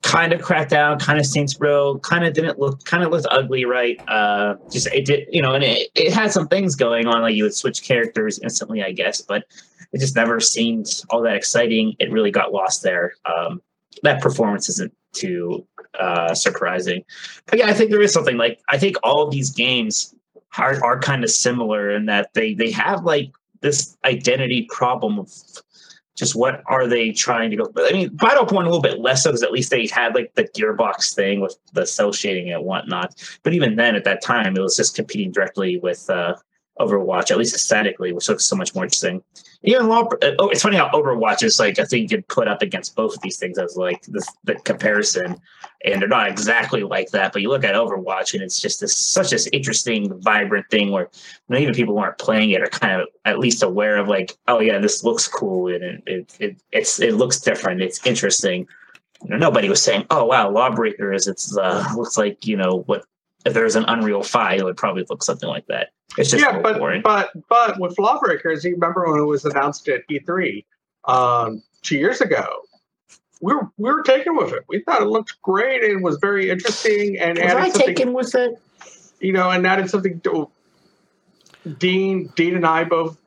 kind 0.05 0.35
of 0.35 0.41
crackdown, 0.43 1.01
kind 1.01 1.19
of 1.19 1.25
Saints 1.25 1.59
Row, 1.59 1.99
kind 2.01 2.25
of 2.27 2.35
didn't 2.35 2.59
look, 2.59 2.85
kind 2.85 3.03
of 3.03 3.11
looked 3.11 3.27
ugly, 3.31 3.65
right? 3.65 3.99
Uh, 4.07 4.57
just 4.71 4.87
it 4.89 5.07
did, 5.07 5.27
you 5.33 5.41
know, 5.41 5.55
and 5.55 5.65
it, 5.65 5.89
it 5.95 6.13
had 6.13 6.31
some 6.31 6.47
things 6.47 6.77
going 6.77 7.07
on, 7.07 7.23
like 7.23 7.35
you 7.35 7.43
would 7.43 7.55
switch 7.55 7.83
characters 7.83 8.39
instantly, 8.41 8.83
I 8.83 8.93
guess, 8.93 9.23
but 9.23 9.45
it 9.93 10.01
just 10.01 10.15
never 10.15 10.41
seemed 10.41 11.03
all 11.09 11.23
that 11.23 11.35
exciting. 11.35 11.97
It 11.99 12.13
really 12.13 12.31
got 12.31 12.53
lost 12.53 12.83
there. 12.83 13.15
Um, 13.25 13.63
that 14.03 14.21
performance 14.21 14.69
isn't 14.69 14.93
too 15.15 15.67
uh, 15.99 16.35
surprising, 16.35 17.03
but 17.47 17.59
yeah, 17.59 17.69
I 17.69 17.73
think 17.73 17.91
there 17.91 18.03
is 18.03 18.13
something 18.13 18.37
like 18.37 18.61
I 18.69 18.77
think 18.77 18.97
all 19.03 19.31
these 19.31 19.51
games 19.51 20.15
are 20.59 20.85
are 20.85 21.01
kind 21.01 21.25
of 21.25 21.31
similar 21.31 21.91
in 21.91 22.07
that 22.07 22.35
they 22.35 22.53
they 22.53 22.71
have 22.73 23.05
like 23.05 23.33
this 23.63 23.97
identity 24.05 24.69
problem 24.71 25.19
of 25.19 25.33
just 26.17 26.37
what 26.37 26.63
are 26.67 26.87
they 26.87 27.11
trying 27.11 27.51
to 27.51 27.57
go? 27.57 27.73
I 27.77 27.93
mean, 27.93 28.11
Battleborn 28.11 28.63
a 28.63 28.67
little 28.67 28.81
bit 28.81 29.01
less 29.01 29.25
so 29.25 29.31
because 29.31 29.43
at 29.43 29.53
least 29.53 29.71
they 29.71 29.87
had 29.87 30.15
like 30.15 30.35
the 30.35 30.45
Gearbox 30.45 31.15
thing 31.15 31.41
with 31.41 31.57
the 31.73 31.87
cel 31.87 32.13
shading 32.13 32.53
and 32.53 32.65
whatnot. 32.65 33.15
But 33.43 33.55
even 33.55 33.77
then, 33.77 33.97
at 33.97 34.05
that 34.05 34.23
time, 34.23 34.57
it 34.57 34.61
was 34.61 34.77
just 34.77 34.95
competing 34.95 35.33
directly 35.33 35.79
with 35.79 36.09
uh, 36.09 36.37
Overwatch, 36.79 37.31
at 37.31 37.39
least 37.39 37.55
aesthetically, 37.55 38.13
which 38.13 38.29
looks 38.29 38.45
so 38.45 38.57
much 38.57 38.75
more 38.75 38.85
interesting. 38.85 39.23
Even 39.67 39.89
Law, 39.89 40.07
uh, 40.23 40.33
oh, 40.39 40.51
it's 40.51 40.63
funny 40.63 40.77
how 40.77 40.91
Overwatch 40.91 41.43
is 41.43 41.59
like 41.59 41.79
I 41.79 41.85
think 41.85 42.03
you 42.03 42.19
could 42.19 42.29
put 42.29 42.49
up 42.49 42.61
against 42.61 42.95
both 42.95 43.15
of 43.15 43.23
these 43.23 43.39
things 43.39 43.59
as 43.59 43.77
like 43.77 44.03
this 44.03 44.29
the 44.45 44.57
comparison, 44.57 45.41
and 45.87 46.01
they're 46.01 46.09
not 46.09 46.29
exactly 46.29 46.83
like 46.83 47.11
that. 47.11 47.33
But 47.33 47.41
you 47.41 47.49
look 47.49 47.65
at 47.65 47.75
Overwatch, 47.75 48.35
and 48.35 48.43
it's 48.43 48.61
just 48.61 48.81
this 48.81 48.95
such 48.95 49.31
this 49.31 49.49
interesting, 49.53 50.21
vibrant 50.21 50.69
thing 50.71 50.91
where 50.91 51.09
you 51.49 51.55
know, 51.55 51.59
even 51.59 51.75
people 51.75 51.95
who 51.95 52.01
aren't 52.01 52.19
playing 52.19 52.51
it 52.51 52.61
are 52.61 52.67
kind 52.67 53.01
of 53.01 53.09
at 53.25 53.39
least 53.39 53.63
aware 53.63 53.97
of 53.97 54.07
like, 54.07 54.37
oh 54.49 54.61
yeah, 54.61 54.79
this 54.79 55.03
looks 55.03 55.27
cool 55.27 55.73
and 55.73 55.83
it 55.83 56.03
it, 56.07 56.37
it 56.41 56.63
it's 56.71 57.01
it 57.01 57.15
looks 57.15 57.41
different. 57.41 57.81
It's 57.81 58.07
interesting. 58.07 58.69
You 59.23 59.31
know, 59.31 59.39
nobody 59.39 59.71
was 59.71 59.83
saying, 59.83 60.05
oh 60.11 60.27
wow, 60.27 60.51
Lawbreakers. 60.51 61.27
It's 61.27 61.57
uh, 61.57 61.89
looks 61.97 62.19
like 62.19 62.47
you 62.47 62.59
know 62.59 62.83
what 62.85 63.07
if 63.45 63.55
there's 63.55 63.77
an 63.77 63.85
Unreal 63.89 64.23
Five, 64.23 64.61
it 64.61 64.65
would 64.65 64.77
probably 64.77 65.05
look 65.09 65.23
something 65.23 65.49
like 65.49 65.67
that. 65.67 65.91
It's 66.17 66.31
just 66.31 66.43
yeah, 66.43 66.61
but 66.61 66.79
boring. 66.79 67.03
but 67.03 67.31
but 67.49 67.79
with 67.81 67.99
Lawbreakers, 67.99 68.65
you 68.65 68.73
remember 68.75 69.11
when 69.11 69.21
it 69.21 69.25
was 69.25 69.45
announced 69.45 69.89
at 69.89 70.03
E3 70.09 70.65
um, 71.07 71.63
two 71.83 71.99
years 71.99 72.21
ago? 72.21 72.47
We 73.41 73.55
were 73.55 73.69
we 73.77 73.93
were 73.93 74.03
taken 74.03 74.37
with 74.37 74.53
it. 74.53 74.65
We 74.69 74.81
thought 74.85 75.03
it 75.03 75.09
looked 75.09 75.41
great 75.43 75.83
and 75.85 76.03
was 76.03 76.17
very 76.21 76.51
interesting 76.51 77.19
and 77.19 77.35
was 77.37 77.45
added 77.53 77.63
I 77.65 77.69
something, 77.71 77.95
taken 77.95 78.13
with 78.13 78.35
it? 78.35 78.55
you 79.21 79.33
know, 79.33 79.51
and 79.51 79.67
added 79.67 79.91
something. 79.91 80.21
To, 80.21 80.51
Dean 81.79 82.31
Dean 82.37 82.57
and 82.57 82.67
I 82.67 82.85
both 82.85 83.19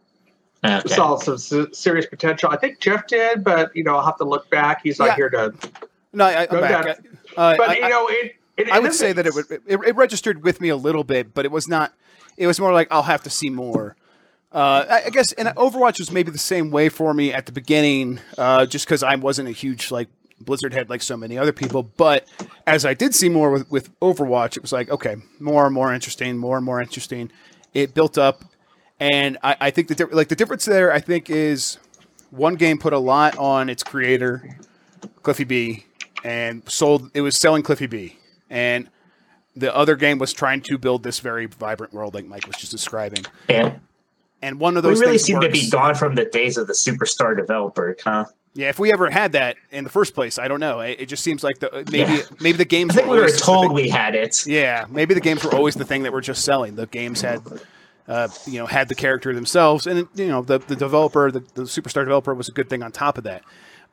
Okay. 0.63 0.95
saw 0.95 1.15
some 1.17 1.37
serious 1.71 2.07
potential. 2.07 2.49
I 2.51 2.57
think 2.57 2.79
Jeff 2.79 3.07
did, 3.07 3.43
but 3.43 3.73
you 3.75 3.83
know, 3.83 3.95
I'll 3.95 4.05
have 4.05 4.17
to 4.17 4.25
look 4.25 4.49
back. 4.49 4.81
He's 4.83 4.99
not 4.99 5.09
Yeah. 5.09 5.15
here 5.15 5.29
to. 5.29 5.53
no 6.13 6.25
I, 6.25 6.41
i'm 6.43 6.47
Go 6.49 6.61
back 6.61 6.85
down. 6.85 6.95
uh, 7.37 7.55
But 7.57 7.69
I, 7.69 7.75
you 7.75 7.89
know, 7.89 8.07
it. 8.09 8.33
It 8.57 8.69
I 8.69 8.79
would 8.79 8.93
say 8.93 9.13
that 9.13 9.25
it 9.25 9.33
would 9.33 9.51
it, 9.51 9.61
it 9.67 9.95
registered 9.95 10.43
with 10.43 10.59
me 10.59 10.69
a 10.69 10.75
little 10.75 11.03
bit, 11.03 11.33
but 11.33 11.45
it 11.45 11.51
was 11.51 11.67
not. 11.67 11.93
It 12.35 12.47
was 12.47 12.59
more 12.59 12.73
like 12.73 12.87
I'll 12.91 13.03
have 13.03 13.23
to 13.23 13.29
see 13.29 13.49
more. 13.49 13.95
Uh, 14.51 14.85
I, 14.89 15.03
I 15.05 15.09
guess, 15.09 15.33
and 15.33 15.49
Overwatch 15.49 15.99
was 15.99 16.11
maybe 16.11 16.31
the 16.31 16.37
same 16.37 16.71
way 16.71 16.89
for 16.89 17.13
me 17.13 17.33
at 17.33 17.45
the 17.45 17.51
beginning, 17.51 18.19
uh, 18.37 18.65
just 18.65 18.85
because 18.85 19.03
I 19.03 19.15
wasn't 19.15 19.49
a 19.49 19.51
huge 19.51 19.91
like 19.91 20.07
Blizzard 20.39 20.73
head 20.73 20.89
like 20.89 21.01
so 21.01 21.17
many 21.17 21.37
other 21.37 21.51
people. 21.51 21.83
But 21.83 22.27
as 22.65 22.85
I 22.85 22.93
did 22.93 23.13
see 23.13 23.29
more 23.29 23.51
with, 23.51 23.69
with 23.69 23.99
Overwatch, 23.99 24.57
it 24.57 24.61
was 24.61 24.71
like 24.71 24.89
okay, 24.89 25.17
more 25.39 25.65
and 25.65 25.73
more 25.73 25.93
interesting, 25.93 26.37
more 26.37 26.57
and 26.57 26.65
more 26.65 26.81
interesting. 26.81 27.31
It 27.73 27.93
built 27.93 28.17
up, 28.17 28.43
and 28.99 29.37
I, 29.43 29.57
I 29.59 29.71
think 29.71 29.89
the 29.89 30.07
like 30.11 30.29
the 30.29 30.35
difference 30.35 30.65
there, 30.65 30.91
I 30.91 30.99
think, 30.99 31.29
is 31.29 31.77
one 32.31 32.55
game 32.55 32.77
put 32.77 32.93
a 32.93 32.99
lot 32.99 33.37
on 33.37 33.69
its 33.69 33.83
creator, 33.83 34.57
Cliffy 35.21 35.43
B, 35.43 35.85
and 36.23 36.67
sold. 36.69 37.11
It 37.13 37.21
was 37.21 37.37
selling 37.37 37.63
Cliffy 37.63 37.87
B, 37.87 38.16
and 38.49 38.89
the 39.55 39.75
other 39.75 39.95
game 39.95 40.19
was 40.19 40.33
trying 40.33 40.61
to 40.61 40.77
build 40.77 41.03
this 41.03 41.19
very 41.19 41.45
vibrant 41.47 41.93
world, 41.93 42.13
like 42.13 42.25
Mike 42.25 42.45
was 42.47 42.57
just 42.57 42.71
describing. 42.71 43.25
And 43.49 43.79
And 44.41 44.59
one 44.59 44.77
of 44.77 44.83
we 44.83 44.89
those 44.91 44.99
really 44.99 45.13
things 45.13 45.23
seem 45.23 45.41
to 45.41 45.49
be 45.49 45.69
gone 45.69 45.95
from 45.95 46.13
the 46.15 46.25
days 46.25 46.57
of 46.57 46.67
the 46.67 46.73
superstar 46.73 47.35
developer, 47.35 47.95
huh? 48.03 48.25
Yeah, 48.53 48.69
if 48.69 48.79
we 48.79 48.91
ever 48.91 49.09
had 49.09 49.33
that 49.33 49.55
in 49.71 49.83
the 49.83 49.89
first 49.89 50.13
place, 50.15 50.39
I 50.39 50.47
don't 50.47 50.59
know. 50.59 50.79
It, 50.79 51.01
it 51.01 51.05
just 51.07 51.23
seems 51.23 51.43
like 51.43 51.59
the 51.59 51.69
maybe 51.91 52.11
Yeah. 52.13 52.21
maybe 52.39 52.57
the 52.57 52.65
games. 52.65 52.91
I 52.93 52.95
think 53.01 53.07
we 53.09 53.19
were 53.19 53.29
told 53.29 53.71
we 53.73 53.87
had 53.89 54.15
it. 54.15 54.45
Yeah, 54.47 54.85
maybe 54.89 55.13
the 55.13 55.21
games 55.21 55.43
were 55.43 55.53
always 55.53 55.75
the 55.75 55.85
thing 55.85 56.03
that 56.03 56.11
were 56.13 56.21
just 56.21 56.43
selling. 56.43 56.75
The 56.75 56.87
games 56.87 57.21
had, 57.21 57.41
uh, 58.07 58.29
you 58.47 58.57
know, 58.59 58.65
had 58.65 58.89
the 58.89 58.95
character 58.95 59.33
themselves, 59.35 59.85
and 59.85 60.07
you 60.15 60.27
know, 60.27 60.41
the 60.41 60.57
the 60.57 60.75
developer, 60.75 61.29
the, 61.31 61.41
the 61.53 61.63
superstar 61.63 62.03
developer, 62.03 62.33
was 62.33 62.49
a 62.49 62.51
good 62.51 62.67
thing 62.69 62.81
on 62.81 62.91
top 62.91 63.17
of 63.19 63.25
that. 63.25 63.43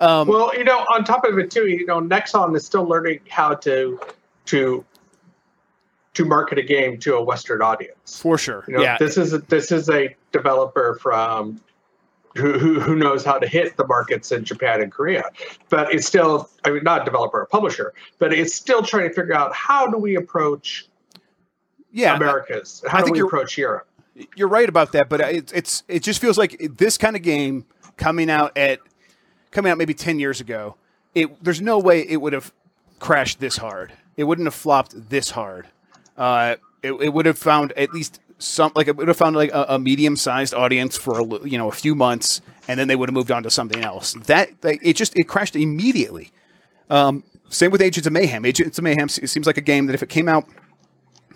Um, 0.00 0.28
Well, 0.28 0.50
you 0.56 0.64
know, 0.64 0.78
on 0.78 1.04
top 1.04 1.24
of 1.24 1.38
it 1.38 1.50
too, 1.50 1.68
you 1.68 1.84
know, 1.84 2.00
Nexon 2.00 2.56
is 2.56 2.64
still 2.64 2.84
learning 2.84 3.20
how 3.28 3.54
to 3.56 4.00
to 4.46 4.84
to 6.14 6.24
market 6.24 6.58
a 6.58 6.62
game 6.62 6.98
to 7.00 7.16
a 7.16 7.22
Western 7.22 7.60
audience. 7.60 8.20
for 8.20 8.38
sure. 8.38 8.64
You 8.68 8.74
know, 8.74 8.82
yeah, 8.82 8.96
this 8.98 9.18
is 9.18 9.32
a, 9.32 9.38
this 9.38 9.72
is 9.72 9.90
a 9.90 10.14
developer 10.32 10.96
from 11.00 11.60
who, 12.36 12.58
who 12.58 12.80
who 12.80 12.96
knows 12.96 13.24
how 13.24 13.38
to 13.38 13.46
hit 13.46 13.76
the 13.76 13.86
markets 13.86 14.32
in 14.32 14.44
Japan 14.44 14.80
and 14.80 14.90
Korea, 14.90 15.24
but 15.68 15.92
it's 15.92 16.06
still 16.06 16.50
I 16.64 16.70
mean 16.70 16.82
not 16.82 17.02
a 17.02 17.04
developer, 17.04 17.42
a 17.42 17.46
publisher, 17.46 17.94
but 18.18 18.32
it's 18.32 18.54
still 18.54 18.82
trying 18.82 19.08
to 19.08 19.14
figure 19.14 19.34
out 19.34 19.54
how 19.54 19.86
do 19.86 19.98
we 19.98 20.16
approach 20.16 20.88
yeah. 21.92 22.16
Americas, 22.16 22.82
I 22.86 22.90
how 22.90 22.98
do 22.98 23.04
think 23.04 23.16
we 23.16 23.22
approach 23.22 23.56
Europe. 23.56 23.86
you're 24.36 24.48
right 24.48 24.68
about 24.68 24.92
that, 24.92 25.08
but 25.08 25.20
it's 25.20 25.52
it's 25.52 25.82
it 25.88 26.02
just 26.02 26.20
feels 26.20 26.36
like 26.36 26.56
this 26.76 26.98
kind 26.98 27.14
of 27.14 27.22
game 27.22 27.66
coming 27.96 28.30
out 28.30 28.56
at 28.58 28.80
coming 29.52 29.70
out 29.70 29.78
maybe 29.78 29.94
ten 29.94 30.18
years 30.18 30.40
ago. 30.40 30.76
It 31.14 31.42
there's 31.42 31.60
no 31.60 31.78
way 31.78 32.00
it 32.00 32.20
would 32.20 32.32
have 32.32 32.52
crashed 32.98 33.38
this 33.38 33.56
hard. 33.56 33.92
It 34.16 34.24
wouldn't 34.24 34.46
have 34.46 34.54
flopped 34.54 35.10
this 35.10 35.30
hard. 35.30 35.68
Uh, 36.16 36.56
it, 36.82 36.92
it 36.92 37.12
would 37.12 37.26
have 37.26 37.38
found 37.38 37.72
at 37.72 37.92
least 37.92 38.20
some 38.38 38.72
like 38.74 38.88
it 38.88 38.96
would 38.96 39.08
have 39.08 39.16
found 39.16 39.36
like 39.36 39.50
a, 39.52 39.66
a 39.70 39.78
medium 39.78 40.16
sized 40.16 40.54
audience 40.54 40.96
for 40.96 41.20
a, 41.20 41.48
you 41.48 41.58
know 41.58 41.68
a 41.68 41.72
few 41.72 41.94
months, 41.94 42.40
and 42.68 42.78
then 42.78 42.88
they 42.88 42.96
would 42.96 43.08
have 43.08 43.14
moved 43.14 43.30
on 43.30 43.42
to 43.42 43.50
something 43.50 43.82
else. 43.82 44.14
That 44.26 44.50
like, 44.62 44.80
it 44.82 44.94
just 44.94 45.16
it 45.16 45.24
crashed 45.24 45.56
immediately. 45.56 46.30
Um, 46.90 47.24
same 47.48 47.70
with 47.70 47.80
Agents 47.80 48.06
of 48.06 48.12
Mayhem. 48.12 48.44
Agents 48.44 48.78
of 48.78 48.84
Mayhem 48.84 49.08
se- 49.08 49.26
seems 49.26 49.46
like 49.46 49.56
a 49.56 49.62
game 49.62 49.86
that 49.86 49.94
if 49.94 50.02
it 50.02 50.08
came 50.08 50.28
out 50.28 50.46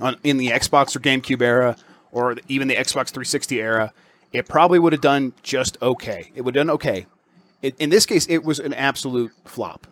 on 0.01 0.17
in 0.25 0.37
the 0.37 0.49
Xbox 0.49 0.95
or 0.95 1.01
GameCube 1.01 1.43
era, 1.43 1.77
or 2.13 2.37
even 2.49 2.69
the 2.69 2.75
Xbox 2.75 3.09
360 3.09 3.61
era, 3.61 3.93
it 4.33 4.49
probably 4.49 4.79
would 4.79 4.93
have 4.93 5.03
done 5.03 5.33
just 5.43 5.79
okay. 5.81 6.31
It 6.35 6.43
would 6.43 6.55
have 6.55 6.67
done 6.67 6.75
okay. 6.75 7.07
It, 7.63 7.75
in 7.79 7.91
this 7.91 8.07
case, 8.07 8.27
it 8.29 8.45
was 8.45 8.61
an 8.61 8.75
absolute 8.75 9.33
flop. 9.45 9.87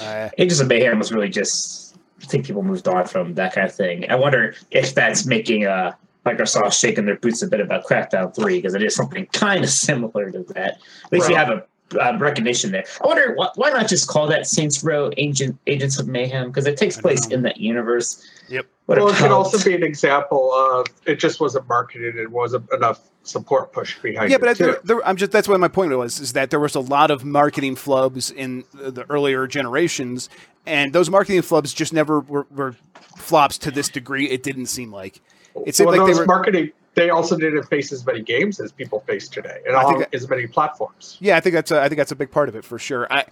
Uh, 0.00 0.30
Agents 0.38 0.60
of 0.60 0.68
Mayhem 0.68 0.98
was 0.98 1.12
really 1.12 1.28
just. 1.28 1.89
I 2.22 2.26
think 2.26 2.46
people 2.46 2.62
moved 2.62 2.86
on 2.88 3.06
from 3.06 3.34
that 3.34 3.54
kind 3.54 3.66
of 3.66 3.74
thing. 3.74 4.10
I 4.10 4.14
wonder 4.14 4.54
if 4.70 4.94
that's 4.94 5.26
making 5.26 5.66
uh, 5.66 5.92
Microsoft 6.26 6.78
shaking 6.78 7.06
their 7.06 7.16
boots 7.16 7.42
a 7.42 7.46
bit 7.46 7.60
about 7.60 7.84
Crackdown 7.84 8.34
3 8.34 8.58
because 8.58 8.74
it 8.74 8.82
is 8.82 8.94
something 8.94 9.26
kind 9.32 9.64
of 9.64 9.70
similar 9.70 10.30
to 10.30 10.42
that. 10.54 10.78
At 11.04 11.12
least 11.12 11.28
you 11.28 11.36
have 11.36 11.48
a 11.48 11.64
uh, 11.98 12.16
recognition 12.18 12.70
there. 12.72 12.84
I 13.02 13.06
wonder 13.06 13.34
why, 13.34 13.48
why 13.56 13.70
not 13.70 13.88
just 13.88 14.08
call 14.08 14.26
that 14.28 14.46
Saints 14.46 14.82
Row 14.84 15.10
Agent 15.16 15.58
Agents 15.66 15.98
of 15.98 16.06
Mayhem 16.08 16.48
because 16.48 16.66
it 16.66 16.76
takes 16.76 16.96
place 17.00 17.26
in 17.28 17.42
that 17.42 17.58
universe. 17.58 18.26
Yep. 18.48 18.66
What 18.86 18.98
Well, 18.98 19.08
it 19.08 19.16
could 19.16 19.30
also 19.30 19.62
be 19.62 19.74
an 19.74 19.82
example 19.82 20.52
of 20.52 20.86
it 21.06 21.16
just 21.20 21.40
wasn't 21.40 21.68
marketed 21.68 22.16
It 22.16 22.30
wasn't 22.30 22.70
enough 22.72 23.00
support 23.22 23.72
push 23.72 23.98
behind 24.00 24.30
yeah, 24.30 24.36
it. 24.36 24.40
but 24.40 24.48
I, 24.48 24.54
too. 24.54 24.64
there, 24.64 24.80
there, 24.84 25.06
I'm 25.06 25.16
just 25.16 25.30
that's 25.30 25.46
what 25.46 25.60
my 25.60 25.68
point 25.68 25.96
was 25.96 26.18
is 26.20 26.32
that 26.32 26.50
there 26.50 26.58
was 26.58 26.74
a 26.74 26.80
lot 26.80 27.10
of 27.10 27.24
marketing 27.24 27.76
flubs 27.76 28.32
in 28.32 28.64
the 28.74 28.90
the 28.90 29.10
earlier 29.10 29.46
generations, 29.46 30.28
and 30.66 30.92
those 30.92 31.10
marketing 31.10 31.42
flubs 31.42 31.74
just 31.74 31.92
never 31.92 32.20
were, 32.20 32.46
were 32.50 32.76
flops 33.16 33.58
to 33.58 33.70
this 33.70 33.88
degree. 33.88 34.28
It 34.28 34.42
didn't 34.42 34.66
seem 34.66 34.90
like 34.92 35.20
it 35.66 35.74
seemed 35.76 35.90
well, 35.90 35.98
like 35.98 36.06
they 36.06 36.12
those 36.12 36.20
were. 36.20 36.26
marketing. 36.26 36.72
They 36.94 37.10
also 37.10 37.36
didn't 37.36 37.64
face 37.64 37.92
as 37.92 38.04
many 38.04 38.22
games 38.22 38.58
as 38.60 38.72
people 38.72 39.00
face 39.00 39.28
today, 39.28 39.60
and 39.66 39.76
I 39.76 39.84
think 39.84 39.98
that- 40.00 40.14
as 40.14 40.28
many 40.28 40.46
platforms. 40.46 41.16
Yeah, 41.20 41.36
I 41.36 41.40
think 41.40 41.54
that's 41.54 41.70
a, 41.70 41.80
I 41.80 41.88
think 41.88 41.98
that's 41.98 42.12
a 42.12 42.16
big 42.16 42.30
part 42.30 42.48
of 42.48 42.56
it 42.56 42.64
for 42.64 42.78
sure. 42.78 43.06
I, 43.10 43.24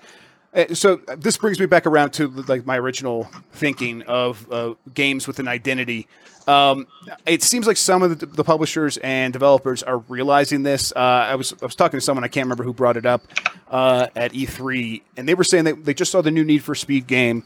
uh, 0.54 0.74
so 0.74 0.96
this 1.16 1.36
brings 1.36 1.60
me 1.60 1.66
back 1.66 1.86
around 1.86 2.12
to 2.12 2.28
like 2.28 2.64
my 2.64 2.78
original 2.78 3.28
thinking 3.52 4.02
of 4.02 4.50
uh, 4.50 4.74
games 4.94 5.26
with 5.26 5.38
an 5.40 5.48
identity. 5.48 6.08
Um, 6.46 6.86
it 7.26 7.42
seems 7.42 7.66
like 7.66 7.76
some 7.76 8.02
of 8.02 8.18
the, 8.18 8.24
the 8.26 8.44
publishers 8.44 8.96
and 8.98 9.32
developers 9.32 9.82
are 9.82 9.98
realizing 9.98 10.62
this. 10.62 10.92
Uh, 10.96 11.00
I 11.00 11.34
was 11.34 11.52
I 11.60 11.66
was 11.66 11.74
talking 11.74 12.00
to 12.00 12.04
someone 12.04 12.24
I 12.24 12.28
can't 12.28 12.46
remember 12.46 12.64
who 12.64 12.72
brought 12.72 12.96
it 12.96 13.04
up 13.04 13.22
uh, 13.70 14.06
at 14.16 14.32
E3, 14.32 15.02
and 15.18 15.28
they 15.28 15.34
were 15.34 15.44
saying 15.44 15.64
that 15.64 15.84
they 15.84 15.92
just 15.92 16.10
saw 16.10 16.22
the 16.22 16.30
new 16.30 16.44
Need 16.44 16.62
for 16.64 16.74
Speed 16.74 17.06
game, 17.06 17.44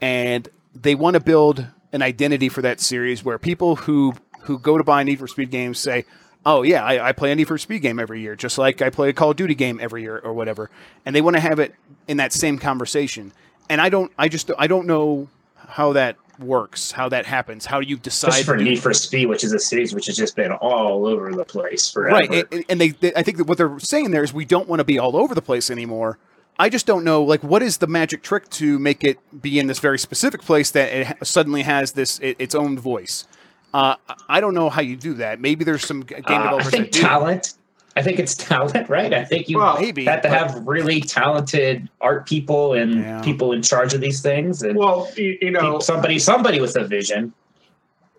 and 0.00 0.48
they 0.74 0.94
want 0.94 1.14
to 1.14 1.20
build 1.20 1.66
an 1.92 2.02
identity 2.02 2.48
for 2.48 2.62
that 2.62 2.80
series 2.80 3.24
where 3.24 3.38
people 3.38 3.76
who 3.76 4.14
who 4.44 4.58
go 4.58 4.78
to 4.78 4.84
buy 4.84 5.02
Need 5.02 5.18
for 5.18 5.26
Speed 5.28 5.50
games 5.50 5.78
say, 5.78 6.04
"Oh 6.46 6.62
yeah, 6.62 6.84
I, 6.84 7.08
I 7.08 7.12
play 7.12 7.32
a 7.32 7.34
Need 7.34 7.48
for 7.48 7.58
Speed 7.58 7.82
game 7.82 7.98
every 7.98 8.20
year, 8.20 8.36
just 8.36 8.58
like 8.58 8.82
I 8.82 8.90
play 8.90 9.08
a 9.10 9.12
Call 9.12 9.30
of 9.30 9.36
Duty 9.36 9.54
game 9.54 9.78
every 9.80 10.02
year 10.02 10.18
or 10.18 10.32
whatever," 10.32 10.70
and 11.04 11.14
they 11.14 11.20
want 11.20 11.36
to 11.36 11.40
have 11.40 11.58
it 11.58 11.74
in 12.08 12.16
that 12.18 12.32
same 12.32 12.58
conversation. 12.58 13.32
And 13.68 13.80
I 13.80 13.88
don't, 13.88 14.12
I 14.18 14.28
just, 14.28 14.50
I 14.58 14.66
don't 14.66 14.86
know 14.86 15.28
how 15.56 15.94
that 15.94 16.16
works, 16.38 16.90
how 16.90 17.08
that 17.08 17.24
happens. 17.26 17.64
How 17.66 17.80
do 17.80 17.86
you 17.86 17.96
decide? 17.96 18.28
Especially 18.28 18.44
for 18.44 18.56
Need 18.62 18.78
for 18.80 18.92
Speed, 18.92 19.26
which 19.26 19.42
is 19.42 19.52
a 19.52 19.58
series 19.58 19.94
which 19.94 20.06
has 20.06 20.16
just 20.16 20.36
been 20.36 20.52
all 20.52 21.06
over 21.06 21.32
the 21.32 21.44
place 21.44 21.90
forever. 21.90 22.14
right? 22.14 22.46
And, 22.52 22.64
and 22.68 22.80
they, 22.80 22.88
they, 22.90 23.14
I 23.14 23.22
think 23.22 23.38
that 23.38 23.46
what 23.46 23.58
they're 23.58 23.78
saying 23.78 24.10
there 24.10 24.22
is 24.22 24.34
we 24.34 24.44
don't 24.44 24.68
want 24.68 24.80
to 24.80 24.84
be 24.84 24.98
all 24.98 25.16
over 25.16 25.34
the 25.34 25.42
place 25.42 25.70
anymore. 25.70 26.18
I 26.58 26.68
just 26.68 26.86
don't 26.86 27.02
know, 27.02 27.22
like, 27.22 27.42
what 27.42 27.62
is 27.62 27.78
the 27.78 27.88
magic 27.88 28.22
trick 28.22 28.48
to 28.50 28.78
make 28.78 29.02
it 29.02 29.18
be 29.42 29.58
in 29.58 29.66
this 29.66 29.80
very 29.80 29.98
specific 29.98 30.42
place 30.42 30.70
that 30.70 30.92
it 30.92 31.26
suddenly 31.26 31.62
has 31.62 31.92
this 31.92 32.20
it, 32.20 32.36
its 32.38 32.54
own 32.54 32.78
voice? 32.78 33.26
Uh, 33.74 33.96
I- 34.08 34.14
I 34.36 34.40
don't 34.40 34.54
know 34.54 34.70
how 34.70 34.80
you 34.80 34.96
do 34.96 35.14
that. 35.14 35.40
Maybe 35.40 35.64
there's 35.64 35.84
some 35.84 36.04
g- 36.04 36.14
game 36.14 36.22
Uh, 36.28 36.32
I 36.34 36.42
developers 36.44 36.70
think 36.70 36.84
that 36.86 36.92
do. 36.92 37.00
talent. 37.00 37.54
I 37.96 38.02
think 38.02 38.18
it's 38.20 38.34
talent, 38.52 38.88
right? 38.88 39.12
I 39.12 39.24
think 39.24 39.48
you 39.48 39.58
Well, 39.58 39.78
Maybe, 39.80 40.04
have 40.04 40.22
to 40.22 40.28
but- 40.28 40.38
have 40.38 40.62
really 40.66 41.00
talented 41.00 41.88
art 42.00 42.26
people 42.26 42.72
and 42.74 42.94
Yeah. 43.02 43.20
people 43.22 43.52
in 43.52 43.62
charge 43.62 43.92
of 43.92 44.00
these 44.00 44.20
things, 44.22 44.62
and 44.62 44.76
Well, 44.78 45.08
you, 45.16 45.36
you 45.42 45.50
know, 45.50 45.80
somebody 45.80 46.18
somebody 46.20 46.60
with 46.60 46.76
a 46.76 46.84
vision. 46.84 47.32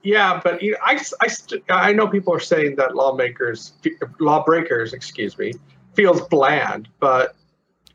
yeah, 0.03 0.39
but 0.43 0.61
you 0.61 0.71
know, 0.73 0.77
I, 0.83 0.99
I, 1.21 1.27
st- 1.27 1.63
I 1.69 1.91
know 1.93 2.07
people 2.07 2.33
are 2.33 2.39
saying 2.39 2.75
that 2.75 2.95
lawmakers, 2.95 3.73
lawbreakers, 4.19 4.93
excuse 4.93 5.37
me, 5.37 5.53
feels 5.93 6.21
bland, 6.27 6.87
but 6.99 7.35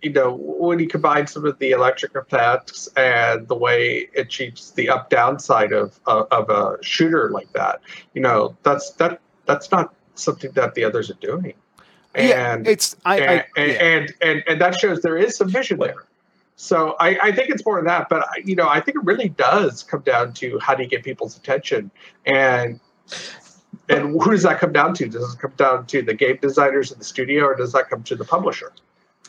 you 0.03 0.13
know, 0.13 0.35
when 0.35 0.79
you 0.79 0.87
combine 0.89 1.27
some 1.27 1.45
of 1.45 1.59
the 1.59 1.73
electric 1.73 2.15
effects 2.15 2.89
and 2.97 3.47
the 3.49 3.55
way 3.55 4.09
it 4.15 4.21
achieves 4.21 4.71
the 4.73 4.89
up 4.89 5.11
downside 5.11 5.73
of, 5.73 5.99
of 6.07 6.27
of 6.31 6.49
a 6.51 6.83
shooter 6.83 7.31
like 7.31 7.53
that, 7.53 7.81
you 8.15 8.23
know, 8.23 8.57
that's 8.63 8.93
that 8.93 9.21
that's 9.47 9.71
not 9.71 9.95
something 10.15 10.51
that 10.53 10.75
the 10.75 10.85
others 10.85 11.11
are 11.11 11.15
doing. 11.21 11.55
yeah, 12.15 12.53
And 12.55 12.67
it's 12.67 12.97
I, 13.05 13.19
and, 13.21 13.31
I 13.31 13.47
and, 13.61 13.73
yeah. 13.73 13.83
and, 13.83 14.15
and 14.23 14.45
and 14.49 14.61
that 14.61 14.79
shows 14.81 15.03
there 15.03 15.17
is 15.19 15.37
some 15.37 15.49
vision 15.49 15.79
there. 15.79 16.05
So 16.57 16.95
I, 17.01 17.19
I 17.23 17.33
think 17.33 17.49
it's 17.51 17.65
more 17.65 17.77
than 17.77 17.87
that, 17.87 18.09
but 18.09 18.27
I- 18.29 18.43
you 18.45 18.55
know 18.55 18.69
I 18.69 18.81
think 18.81 18.97
it 18.97 19.05
really 19.05 19.29
does 19.31 19.83
come 19.83 20.01
down 20.03 20.33
to 20.35 20.59
how 20.61 20.75
do 20.75 20.83
you 20.83 20.89
get 20.89 21.03
people's 21.05 21.37
attention, 21.37 21.91
and 22.27 22.81
and 23.89 24.13
who 24.23 24.31
does 24.31 24.45
that 24.45 24.59
come 24.61 24.73
down 24.73 24.95
to? 24.95 25.09
Does 25.09 25.35
it 25.35 25.41
come 25.41 25.53
down 25.57 25.87
to 25.87 26.03
the 26.03 26.15
game 26.15 26.39
designers 26.41 26.91
in 26.93 26.99
the 26.99 27.05
studio, 27.05 27.45
or 27.45 27.55
does 27.57 27.73
that 27.73 27.91
come 27.91 28.03
to 28.05 28.17
the 28.17 28.25
publisher? 28.25 28.73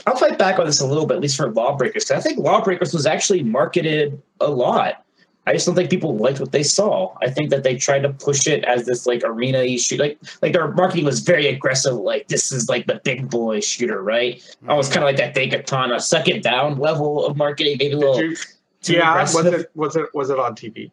I'll 0.07 0.15
fight 0.15 0.38
back 0.38 0.60
on 0.60 0.65
this 0.65 0.82
a 0.82 0.86
little 0.88 1.06
bit, 1.06 1.15
at 1.15 1.22
least 1.22 1.38
for 1.38 1.52
Lawbreakers. 1.52 2.10
I 2.11 2.19
think 2.19 2.40
Lawbreakers 2.40 2.94
was 2.94 3.06
actually 3.06 3.44
marketed 3.44 4.22
a 4.40 4.49
lot. 4.49 5.06
I 5.48 5.53
just 5.53 5.65
don't 5.65 5.73
think 5.73 5.90
people 5.90 6.15
liked 6.18 6.40
what 6.40 6.52
they 6.52 6.61
saw. 6.61 7.15
I 7.22 7.30
think 7.30 7.49
that 7.49 7.64
they 7.64 7.76
tried 7.76 8.03
to 8.03 8.10
push 8.14 8.45
it 8.45 8.64
as 8.65 8.86
this 8.86 9.07
like 9.07 9.22
arena 9.23 9.65
shoot, 9.80 9.99
like 9.99 10.19
like 10.44 10.53
their 10.53 10.72
marketing 10.72 11.06
was 11.06 11.22
very 11.22 11.48
aggressive. 11.48 11.95
Like 11.95 12.28
this 12.28 12.52
is 12.52 12.69
like 12.69 12.86
the 12.86 13.02
big 13.03 13.28
boy 13.30 13.60
shooter, 13.60 14.03
right? 14.03 14.41
Almost 14.69 14.94
kind 14.94 15.03
of 15.03 15.07
like 15.07 15.18
that 15.18 15.36
Daikatana 15.36 15.99
second 15.99 16.44
down 16.44 16.78
level 16.78 17.26
of 17.26 17.38
marketing, 17.38 17.78
maybe 17.80 17.94
a 17.94 17.98
little 17.98 18.22
you, 18.22 18.36
yeah, 18.84 19.10
aggressive. 19.11 19.44
was 19.45 19.53
it 19.53 19.72
was 19.73 19.95
it 19.95 20.06
was 20.14 20.30
it 20.30 20.38
on 20.40 20.56
TV? 20.56 20.91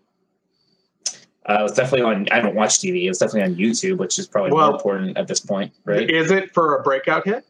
Uh, 1.46 1.58
it 1.60 1.62
was 1.62 1.72
definitely 1.72 2.02
on. 2.02 2.26
I 2.30 2.40
don't 2.40 2.54
watch 2.54 2.78
TV. 2.78 3.04
It 3.04 3.08
was 3.08 3.18
definitely 3.18 3.42
on 3.42 3.54
YouTube, 3.54 3.98
which 3.98 4.18
is 4.18 4.26
probably 4.26 4.52
Well- 4.52 4.68
more 4.68 4.76
important 4.76 5.18
at 5.18 5.28
this 5.28 5.40
point, 5.40 5.72
right? 5.84 6.08
Is 6.10 6.30
it 6.30 6.54
for 6.54 6.76
a 6.78 6.82
breakout 6.82 7.26
hit? 7.26 7.44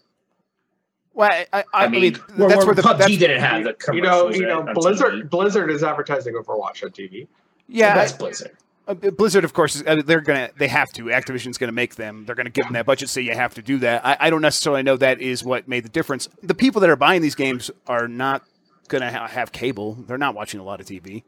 Well, 1.19 1.31
I, 1.33 1.47
I, 1.53 1.65
I, 1.75 1.89
mean, 1.89 2.15
where, 2.37 2.49
that's 2.49 2.59
where 2.59 2.67
where 2.67 2.75
the 2.77 2.83
PUBG 2.83 2.99
that's, 2.99 3.17
didn't 3.17 3.41
have 3.41 3.65
the 3.65 3.77
You 3.93 4.01
know, 4.01 4.31
you 4.31 4.47
know, 4.47 4.63
Blizzard 4.73 5.15
TV. 5.15 5.31
Blizzard 5.31 5.69
is 5.69 5.83
advertising 5.83 6.35
Overwatch 6.35 6.85
on 6.85 6.91
TV. 6.91 7.27
yeah. 7.67 7.93
that's 7.97 8.13
Blizzard. 8.13 8.57
Uh, 8.87 8.95
Blizzard, 8.95 9.43
of 9.43 9.53
course, 9.53 9.75
is, 9.75 9.83
uh, 9.85 10.01
they're 10.07 10.21
gonna 10.21 10.51
they 10.59 10.69
have 10.69 10.93
to. 10.93 11.07
Activision's 11.07 11.59
gonna 11.59 11.73
make 11.73 11.97
them. 11.97 12.25
They're 12.25 12.37
gonna 12.37 12.51
give 12.51 12.67
them 12.67 12.75
that 12.75 12.87
budget, 12.87 13.09
so 13.09 13.19
you 13.19 13.35
have 13.35 13.53
to 13.55 13.63
do 13.63 13.79
that. 13.79 14.07
I, 14.07 14.17
I 14.21 14.31
don't 14.31 14.41
necessarily 14.41 14.85
know 14.85 14.97
that 14.97 15.21
is 15.21 15.43
what 15.43 15.67
made 15.67 15.85
the 15.85 15.89
difference. 15.89 16.29
The 16.43 16.55
people 16.55 16.81
that 16.83 16.89
are 16.89 16.97
buying 16.97 17.21
these 17.21 17.35
games 17.35 17.69
are 17.89 18.07
not 18.07 18.45
gonna 18.87 19.11
ha- 19.11 19.27
have 19.27 19.51
cable. 19.51 19.95
They're 19.95 20.19
not 20.19 20.37
watching 20.37 20.61
a 20.61 20.63
lot 20.63 20.81
of 20.81 20.87
TV. 20.87 21.25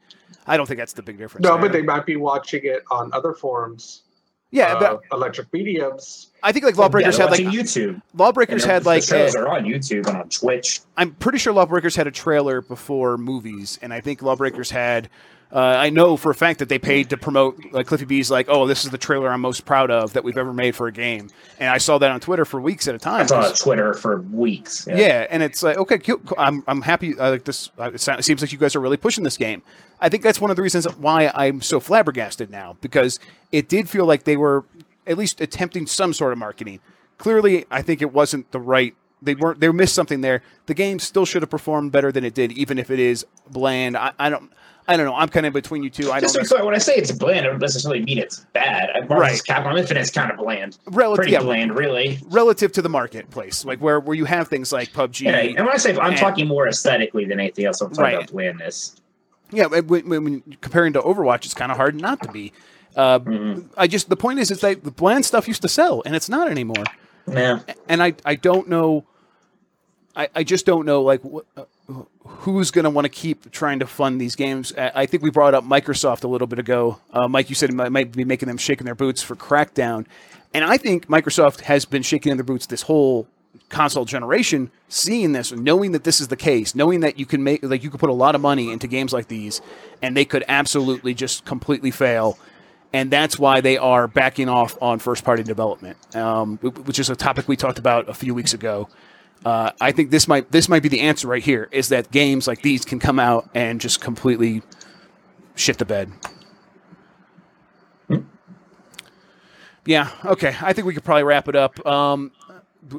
I 0.46 0.56
don't 0.56 0.66
think 0.66 0.78
that's 0.78 0.92
the 0.92 1.02
big 1.02 1.18
difference. 1.18 1.42
No, 1.42 1.54
there. 1.54 1.62
but 1.62 1.72
they 1.72 1.82
might 1.82 2.06
be 2.06 2.14
watching 2.14 2.60
it 2.64 2.84
on 2.92 3.12
other 3.12 3.34
forums. 3.34 4.02
Yeah, 4.50 4.74
uh, 4.74 4.80
but 4.80 5.02
electric 5.12 5.52
mediums. 5.52 6.30
I 6.42 6.52
think 6.52 6.64
like 6.64 6.76
Lawbreakers 6.76 7.18
yeah, 7.18 7.24
had 7.24 7.30
like 7.30 7.54
YouTube. 7.54 8.00
Lawbreakers 8.14 8.64
had 8.64 8.86
like 8.86 9.02
shows 9.02 9.34
a- 9.34 9.40
are 9.40 9.48
on 9.48 9.64
YouTube 9.64 10.06
and 10.06 10.16
on 10.16 10.28
Twitch. 10.28 10.80
I'm 10.96 11.12
pretty 11.12 11.38
sure 11.38 11.52
Lawbreakers 11.52 11.96
had 11.96 12.06
a 12.06 12.10
trailer 12.10 12.60
before 12.60 13.16
movies, 13.16 13.78
and 13.82 13.92
I 13.92 14.00
think 14.00 14.22
Lawbreakers 14.22 14.70
had. 14.70 15.08
Uh, 15.52 15.58
I 15.58 15.90
know 15.90 16.16
for 16.16 16.30
a 16.30 16.34
fact 16.34 16.60
that 16.60 16.68
they 16.68 16.78
paid 16.78 17.10
to 17.10 17.16
promote 17.16 17.58
like 17.72 17.86
Cliffy 17.86 18.04
B's 18.04 18.30
like, 18.30 18.46
oh, 18.48 18.68
this 18.68 18.84
is 18.84 18.92
the 18.92 18.98
trailer 18.98 19.28
I'm 19.30 19.40
most 19.40 19.64
proud 19.64 19.90
of 19.90 20.12
that 20.12 20.22
we've 20.22 20.38
ever 20.38 20.52
made 20.52 20.76
for 20.76 20.86
a 20.86 20.92
game, 20.92 21.28
and 21.58 21.68
I 21.68 21.78
saw 21.78 21.98
that 21.98 22.10
on 22.10 22.20
Twitter 22.20 22.44
for 22.44 22.60
weeks 22.60 22.86
at 22.86 22.94
a 22.94 22.98
time. 22.98 23.22
I 23.22 23.26
saw 23.26 23.48
on 23.48 23.54
Twitter 23.54 23.94
for 23.94 24.20
weeks. 24.20 24.86
Yeah. 24.88 25.26
and 25.28 25.42
it's 25.42 25.62
like 25.62 25.76
okay, 25.76 25.98
cool. 25.98 26.18
cool. 26.18 26.36
I'm 26.38 26.62
I'm 26.68 26.82
happy. 26.82 27.18
Uh, 27.18 27.30
like 27.30 27.44
this, 27.44 27.70
uh, 27.78 27.90
it 27.92 28.00
seems 28.00 28.42
like 28.42 28.52
you 28.52 28.58
guys 28.58 28.76
are 28.76 28.80
really 28.80 28.96
pushing 28.96 29.24
this 29.24 29.36
game. 29.36 29.62
I 30.00 30.08
think 30.08 30.22
that's 30.22 30.40
one 30.40 30.50
of 30.50 30.56
the 30.56 30.62
reasons 30.62 30.84
why 30.96 31.32
I'm 31.34 31.60
so 31.62 31.80
flabbergasted 31.80 32.50
now 32.50 32.76
because 32.80 33.18
it 33.50 33.68
did 33.68 33.88
feel 33.88 34.06
like 34.06 34.24
they 34.24 34.36
were 34.36 34.64
at 35.06 35.18
least 35.18 35.40
attempting 35.40 35.86
some 35.86 36.12
sort 36.12 36.32
of 36.32 36.38
marketing. 36.38 36.80
Clearly, 37.18 37.66
I 37.70 37.82
think 37.82 38.00
it 38.00 38.12
wasn't 38.12 38.50
the 38.52 38.60
right. 38.60 38.94
They 39.20 39.34
weren't. 39.34 39.60
They 39.60 39.68
missed 39.70 39.94
something 39.94 40.20
there. 40.22 40.42
The 40.66 40.74
game 40.74 40.98
still 40.98 41.26
should 41.26 41.42
have 41.42 41.50
performed 41.50 41.92
better 41.92 42.10
than 42.10 42.24
it 42.24 42.32
did, 42.34 42.52
even 42.52 42.78
if 42.78 42.90
it 42.90 42.98
is 42.98 43.26
bland. 43.50 43.96
I, 43.96 44.12
I 44.18 44.30
don't. 44.30 44.50
I 44.90 44.96
don't 44.96 45.06
know. 45.06 45.14
I'm 45.14 45.28
kind 45.28 45.46
of 45.46 45.52
between 45.52 45.82
you 45.82 45.90
two. 45.90 46.10
I 46.10 46.20
Just 46.20 46.34
don't. 46.34 46.42
to 46.44 46.48
be 46.50 46.54
clear, 46.56 46.64
when 46.66 46.74
I 46.74 46.78
say 46.78 46.94
it's 46.96 47.12
bland, 47.12 47.46
it 47.46 47.48
doesn't 47.50 47.60
necessarily 47.60 48.02
mean 48.02 48.18
it's 48.18 48.40
bad. 48.52 48.90
Marvel's 49.08 49.20
Right. 49.20 49.40
Capcom 49.48 49.78
Infinite's 49.78 50.10
kind 50.10 50.30
of 50.30 50.38
bland. 50.38 50.78
Relative, 50.86 51.16
Pretty 51.22 51.32
yeah, 51.32 51.40
bland, 51.42 51.76
really. 51.76 52.18
relative 52.28 52.72
to 52.72 52.82
the 52.82 52.88
marketplace, 52.88 53.64
like 53.64 53.78
where 53.80 54.00
where 54.00 54.16
you 54.16 54.24
have 54.24 54.48
things 54.48 54.72
like 54.72 54.92
PUBG. 54.92 55.20
Yeah, 55.26 55.36
and 55.38 55.58
when 55.66 55.68
I 55.68 55.76
say 55.76 55.96
I'm 55.96 56.10
And- 56.10 56.16
talking 56.16 56.48
more 56.48 56.66
aesthetically 56.68 57.24
than 57.24 57.38
anything 57.40 57.64
else, 57.66 57.80
I'm 57.80 57.90
talking 57.90 58.02
Right. 58.02 58.14
about 58.16 58.30
blandness. 58.32 58.96
Yeah, 59.52 59.66
when, 59.66 59.86
when, 60.08 60.24
when 60.24 60.42
comparing 60.60 60.92
to 60.94 61.00
Overwatch, 61.00 61.44
it's 61.44 61.54
kind 61.54 61.70
of 61.72 61.76
hard 61.76 62.00
not 62.00 62.22
to 62.22 62.30
be. 62.30 62.52
Uh, 62.96 63.18
Mhm. 63.20 63.66
I 63.76 63.86
just 63.86 64.08
the 64.08 64.16
point 64.16 64.40
is, 64.40 64.50
is 64.50 64.60
that 64.60 64.82
the 64.84 64.90
bland 64.90 65.24
stuff 65.24 65.46
used 65.46 65.62
to 65.62 65.68
sell, 65.68 66.02
and 66.04 66.16
it's 66.16 66.28
not 66.28 66.50
anymore. 66.50 66.84
Yeah. 67.30 67.60
And 67.88 68.02
I 68.02 68.14
I 68.24 68.34
don't 68.34 68.68
know. 68.68 69.04
I, 70.16 70.28
I 70.34 70.42
just 70.42 70.66
don't 70.66 70.84
know 70.84 71.02
like 71.02 71.22
what. 71.22 71.44
uh, 71.56 71.62
who's 72.24 72.70
going 72.70 72.84
to 72.84 72.90
want 72.90 73.04
to 73.04 73.08
keep 73.08 73.50
trying 73.50 73.80
to 73.80 73.86
fund 73.86 74.20
these 74.20 74.34
games. 74.34 74.72
I, 74.76 75.06
think 75.06 75.22
we 75.22 75.30
brought 75.30 75.54
up 75.54 75.64
Microsoft 75.64 76.24
a 76.24 76.28
little 76.28 76.46
bit 76.46 76.58
ago. 76.58 77.00
Uh, 77.12 77.28
Mike, 77.28 77.48
you 77.48 77.54
said 77.54 77.70
it 77.70 77.74
might, 77.74 77.90
might 77.90 78.12
be 78.12 78.24
making 78.24 78.48
them 78.48 78.56
shaking 78.56 78.84
their 78.84 78.94
boots 78.94 79.22
for 79.22 79.36
Crackdown, 79.36 80.06
and 80.52 80.64
I 80.64 80.76
think 80.76 81.06
Microsoft 81.06 81.62
has 81.62 81.84
been 81.84 82.02
shaking 82.02 82.36
their 82.36 82.44
boots 82.44 82.66
this 82.66 82.82
whole 82.82 83.28
console 83.68 84.04
generation, 84.04 84.70
seeing 84.88 85.32
this, 85.32 85.52
knowing 85.52 85.92
that 85.92 86.04
this 86.04 86.20
is 86.20 86.28
the 86.28 86.36
case, 86.36 86.74
knowing 86.74 87.00
that 87.00 87.18
you 87.18 87.26
can 87.26 87.42
make 87.42 87.62
like 87.62 87.82
you 87.82 87.90
could 87.90 88.00
put 88.00 88.10
a 88.10 88.14
lot 88.14 88.34
of 88.34 88.40
money 88.40 88.70
into 88.70 88.86
games 88.86 89.12
like 89.12 89.28
these, 89.28 89.60
and 90.02 90.16
they 90.16 90.24
could 90.24 90.44
absolutely 90.48 91.14
just 91.14 91.44
completely 91.44 91.90
fail. 91.90 92.38
And 92.92 93.10
that's 93.10 93.38
why 93.38 93.60
they 93.60 93.78
are 93.78 94.08
backing 94.08 94.48
off 94.48 94.76
on 94.82 94.98
first 94.98 95.24
party 95.24 95.44
development, 95.44 95.96
um, 96.16 96.58
which 96.58 96.98
is 96.98 97.08
a 97.08 97.14
topic 97.14 97.46
we 97.46 97.56
talked 97.56 97.78
about 97.78 98.08
a 98.08 98.14
few 98.14 98.34
weeks 98.34 98.52
ago. 98.52 98.88
Uh, 99.44 99.70
I 99.80 99.92
think 99.92 100.10
this 100.10 100.28
might 100.28 100.50
this 100.52 100.68
might 100.68 100.82
be 100.82 100.88
the 100.90 101.00
answer 101.00 101.26
right 101.28 101.42
here 101.42 101.68
is 101.72 101.88
that 101.88 102.10
games 102.10 102.46
like 102.46 102.60
these 102.62 102.84
can 102.84 102.98
come 102.98 103.18
out 103.18 103.48
and 103.54 103.80
just 103.80 104.00
completely 104.00 104.62
shit 105.54 105.78
the 105.78 105.84
bed. 105.86 106.10
Yeah. 109.86 110.10
Okay. 110.24 110.54
I 110.60 110.72
think 110.72 110.86
we 110.86 110.94
could 110.94 111.04
probably 111.04 111.24
wrap 111.24 111.48
it 111.48 111.56
up. 111.56 111.84
Um, 111.86 112.32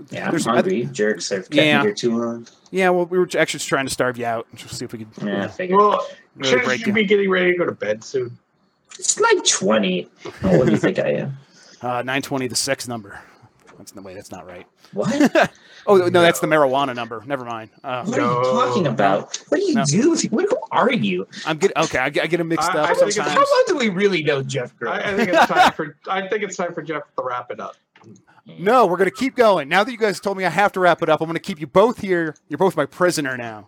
Yeah, 0.09 0.25
I'm 0.25 0.31
there's- 0.31 0.47
I- 0.47 0.55
hungry. 0.55 0.85
Jerks 0.91 1.29
have 1.29 1.43
kept 1.43 1.53
Yeah. 1.55 1.79
me 1.79 1.85
here 1.87 1.93
too 1.93 2.17
long. 2.17 2.47
yeah. 2.71 2.89
Well, 2.89 3.05
we 3.05 3.17
were 3.19 3.25
actually 3.25 3.45
just 3.59 3.67
trying 3.67 3.85
to 3.85 3.91
starve 3.91 4.17
you 4.17 4.25
out. 4.25 4.47
And 4.49 4.59
just 4.59 4.77
see 4.77 4.85
if 4.85 4.91
we 4.93 4.99
could. 4.99 5.07
Yeah, 5.23 5.51
I. 5.59 5.67
Well, 5.71 6.05
Really 6.35 6.49
shouldn't 6.49 6.65
break 6.67 6.85
you 6.87 6.93
be 6.93 7.03
getting 7.03 7.29
ready 7.29 7.51
to 7.51 7.57
go 7.57 7.65
to 7.65 7.71
bed 7.71 8.03
soon? 8.03 8.37
It's 8.97 9.19
like 9.19 9.43
20. 9.45 10.09
Oh, 10.43 10.57
what 10.57 10.65
do 10.65 10.71
you 10.71 10.77
think 10.77 10.97
I 10.99 11.09
am? 11.13 11.37
Uh, 11.81 12.03
920, 12.03 12.47
the 12.47 12.55
sex 12.55 12.87
number. 12.87 13.19
That's 13.81 13.95
no 13.95 14.03
way. 14.03 14.13
That's 14.13 14.31
not 14.31 14.45
right. 14.47 14.67
What? 14.93 15.51
Oh 15.87 15.97
no, 15.97 16.21
that's 16.21 16.39
the 16.39 16.45
marijuana 16.45 16.93
number. 16.95 17.23
Never 17.25 17.43
mind. 17.43 17.71
Uh, 17.83 18.05
What 18.05 18.19
are 18.19 18.21
you 18.21 18.43
talking 18.43 18.85
about? 18.85 19.35
What 19.49 19.57
do 19.59 19.63
you 19.63 19.73
No. 19.73 19.83
do? 19.83 20.15
What, 20.29 20.45
who 20.47 20.57
are 20.71 20.91
you? 20.93 21.27
I'm 21.43 21.57
get 21.57 21.75
okay. 21.75 21.97
I 21.97 22.11
get, 22.11 22.23
I 22.23 22.27
get 22.27 22.37
them 22.37 22.49
mixed 22.49 22.69
I- 22.69 22.79
up 22.81 22.89
I 22.91 22.93
sometimes. 22.93 23.17
How 23.31 23.39
long 23.39 23.63
do 23.65 23.77
we 23.77 23.89
really 23.89 24.21
know 24.21 24.43
Jeff 24.43 24.73
I, 24.87 25.11
I 25.11 25.15
think 25.15 25.29
it's 25.29 25.47
time 25.47 25.71
for 25.73 25.97
I 26.07 26.27
think 26.27 26.43
it's 26.43 26.55
time 26.55 26.75
for 26.75 26.83
Jeff 26.83 27.01
to 27.17 27.23
wrap 27.23 27.49
it 27.49 27.59
up. 27.59 27.77
No, 28.59 28.85
we're 28.85 28.97
gonna 28.97 29.09
keep 29.09 29.35
going. 29.35 29.69
Now 29.69 29.83
that 29.83 29.91
you 29.91 29.97
guys 29.97 30.19
told 30.19 30.37
me 30.37 30.45
I 30.45 30.49
have 30.49 30.71
to 30.73 30.79
wrap 30.79 31.01
it 31.01 31.09
up, 31.09 31.19
I'm 31.19 31.25
gonna 31.27 31.39
keep 31.39 31.59
you 31.59 31.65
both 31.65 31.97
here. 31.99 32.35
You're 32.47 32.59
both 32.59 32.77
my 32.77 32.85
prisoner 32.85 33.35
now. 33.35 33.67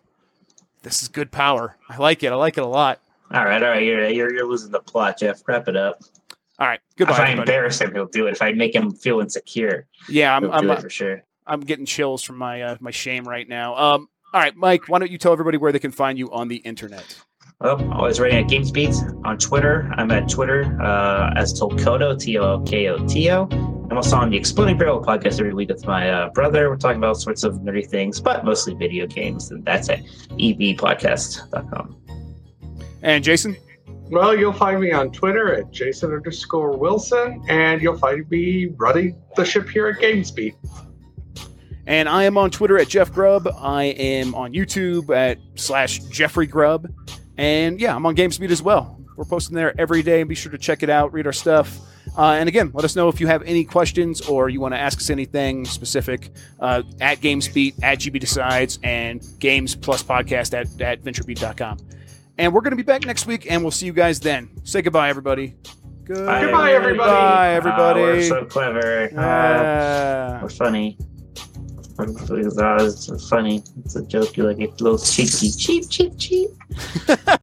This 0.83 1.01
is 1.01 1.07
good 1.07 1.31
power. 1.31 1.77
I 1.89 1.97
like 1.97 2.21
it. 2.21 2.31
I 2.31 2.35
like 2.35 2.59
it 2.59 2.63
a 2.63 2.67
lot. 2.67 2.99
all 3.31 3.43
right, 3.43 3.63
all 3.63 3.69
right. 3.69 3.81
You're, 3.83 4.07
you're, 4.09 4.31
you're 4.31 4.47
losing 4.47 4.71
the 4.71 4.81
plot, 4.81 5.17
Jeff. 5.17 5.41
Wrap 5.47 5.67
it 5.67 5.75
up. 5.75 6.03
All 6.59 6.67
right. 6.67 6.79
Goodbye. 6.97 7.13
if 7.13 7.19
I 7.19 7.23
everybody. 7.23 7.51
embarrass 7.51 7.81
him, 7.81 7.93
he'll 7.93 8.05
do 8.05 8.27
it. 8.27 8.31
If 8.31 8.41
I 8.41 8.51
make 8.51 8.75
him 8.75 8.91
feel 8.91 9.19
insecure, 9.19 9.87
Yeah, 10.07 10.35
I'm 10.35 10.51
I'm, 10.51 10.77
for 10.81 10.89
sure. 10.89 11.23
I'm 11.47 11.61
getting 11.61 11.85
chills 11.85 12.23
from 12.23 12.37
my 12.37 12.61
uh, 12.61 12.77
my 12.79 12.91
shame 12.91 13.27
right 13.27 13.47
now. 13.47 13.75
Um. 13.75 14.07
All 14.33 14.41
right, 14.41 14.55
Mike. 14.55 14.87
Why 14.89 14.97
don't 14.99 15.11
you 15.11 15.17
tell 15.17 15.31
everybody 15.31 15.57
where 15.57 15.71
they 15.71 15.79
can 15.79 15.91
find 15.91 16.17
you 16.17 16.31
on 16.31 16.47
the 16.47 16.55
internet? 16.57 17.19
Well, 17.61 17.93
always 17.93 18.19
writing 18.19 18.39
at 18.43 18.49
GamesBeat 18.49 19.25
on 19.25 19.37
Twitter. 19.37 19.89
I'm 19.95 20.09
at 20.11 20.27
Twitter 20.27 20.77
uh, 20.81 21.33
as 21.35 21.53
Tolkoto, 21.59 22.19
T 22.19 22.37
O 22.37 22.43
L 22.53 22.61
K 22.61 22.87
O 22.89 22.97
T 23.07 23.29
O. 23.31 23.43
I'm 23.91 23.97
also 23.97 24.15
on 24.17 24.31
the 24.31 24.37
Exploding 24.37 24.77
Barrel 24.77 25.01
podcast 25.03 25.39
every 25.39 25.53
week 25.53 25.69
with 25.69 25.85
my 25.85 26.09
uh, 26.09 26.29
brother. 26.29 26.69
We're 26.69 26.77
talking 26.77 26.97
about 26.97 27.09
all 27.09 27.15
sorts 27.15 27.43
of 27.43 27.55
nerdy 27.59 27.87
things, 27.87 28.19
but 28.19 28.43
mostly 28.43 28.73
video 28.73 29.05
games. 29.05 29.51
And 29.51 29.63
that's 29.63 29.87
at 29.89 29.99
ebpodcast.com. 30.31 31.95
And 33.03 33.23
Jason. 33.23 33.55
Well, 34.13 34.37
you'll 34.37 34.53
find 34.53 34.79
me 34.79 34.91
on 34.91 35.11
Twitter 35.11 35.55
at 35.55 35.71
Jason 35.71 36.13
underscore 36.13 36.77
Wilson, 36.77 37.43
and 37.49 37.81
you'll 37.81 37.97
find 37.97 38.29
me 38.29 38.67
running 38.77 39.19
the 39.35 39.43
ship 39.43 39.67
here 39.67 39.87
at 39.87 39.97
GamesBeat. 39.97 40.53
And 41.87 42.07
I 42.07 42.25
am 42.25 42.37
on 42.37 42.51
Twitter 42.51 42.77
at 42.77 42.87
Jeff 42.87 43.11
Grubb. 43.11 43.47
I 43.57 43.85
am 43.85 44.35
on 44.35 44.53
YouTube 44.53 45.09
at 45.09 45.39
slash 45.55 45.97
Jeffrey 46.11 46.45
Grubb. 46.45 46.93
And 47.37 47.81
yeah, 47.81 47.95
I'm 47.95 48.05
on 48.05 48.15
GamesBeat 48.15 48.51
as 48.51 48.61
well. 48.61 49.03
We're 49.17 49.25
posting 49.25 49.55
there 49.55 49.73
every 49.81 50.03
day. 50.03 50.21
Be 50.21 50.35
sure 50.35 50.51
to 50.51 50.59
check 50.59 50.83
it 50.83 50.91
out, 50.91 51.11
read 51.11 51.25
our 51.25 51.33
stuff. 51.33 51.79
Uh, 52.15 52.33
and 52.33 52.47
again, 52.47 52.69
let 52.75 52.85
us 52.85 52.95
know 52.95 53.09
if 53.09 53.19
you 53.19 53.25
have 53.25 53.41
any 53.41 53.65
questions 53.65 54.21
or 54.21 54.47
you 54.47 54.61
want 54.61 54.75
to 54.75 54.79
ask 54.79 54.99
us 54.99 55.09
anything 55.09 55.65
specific 55.65 56.29
uh, 56.59 56.83
at 57.01 57.19
GamesBeat, 57.19 57.81
at 57.81 57.97
GB 57.97 58.19
Decides, 58.19 58.77
and 58.83 59.25
Games 59.39 59.75
Plus 59.75 60.03
Podcast 60.03 60.53
at, 60.53 60.79
at 60.79 61.03
VentureBeat.com. 61.03 61.79
And 62.37 62.53
we're 62.53 62.61
going 62.61 62.71
to 62.71 62.77
be 62.77 62.83
back 62.83 63.05
next 63.05 63.27
week, 63.27 63.49
and 63.51 63.61
we'll 63.61 63.71
see 63.71 63.85
you 63.85 63.93
guys 63.93 64.19
then. 64.19 64.49
Say 64.63 64.81
goodbye, 64.81 65.09
everybody. 65.09 65.55
Good. 66.03 66.17
Goodbye, 66.27 66.73
everybody. 66.73 66.97
Bye, 67.09 67.53
Uh, 67.53 67.57
everybody. 67.57 68.01
we're 68.01 68.23
so 68.23 68.45
clever. 68.45 69.09
Uh, 69.17 70.39
we're 70.41 70.49
funny. 70.49 70.97
We're, 71.97 72.07
it's 72.79 73.29
funny. 73.29 73.63
It's 73.85 73.95
a 73.95 74.03
joke. 74.05 74.35
You 74.35 74.43
like 74.47 74.59
it 74.59 74.81
a 74.81 74.83
little 74.83 74.97
cheeky, 74.97 75.51
cheap, 75.51 75.89
cheap, 75.89 76.17
cheap. 76.17 76.49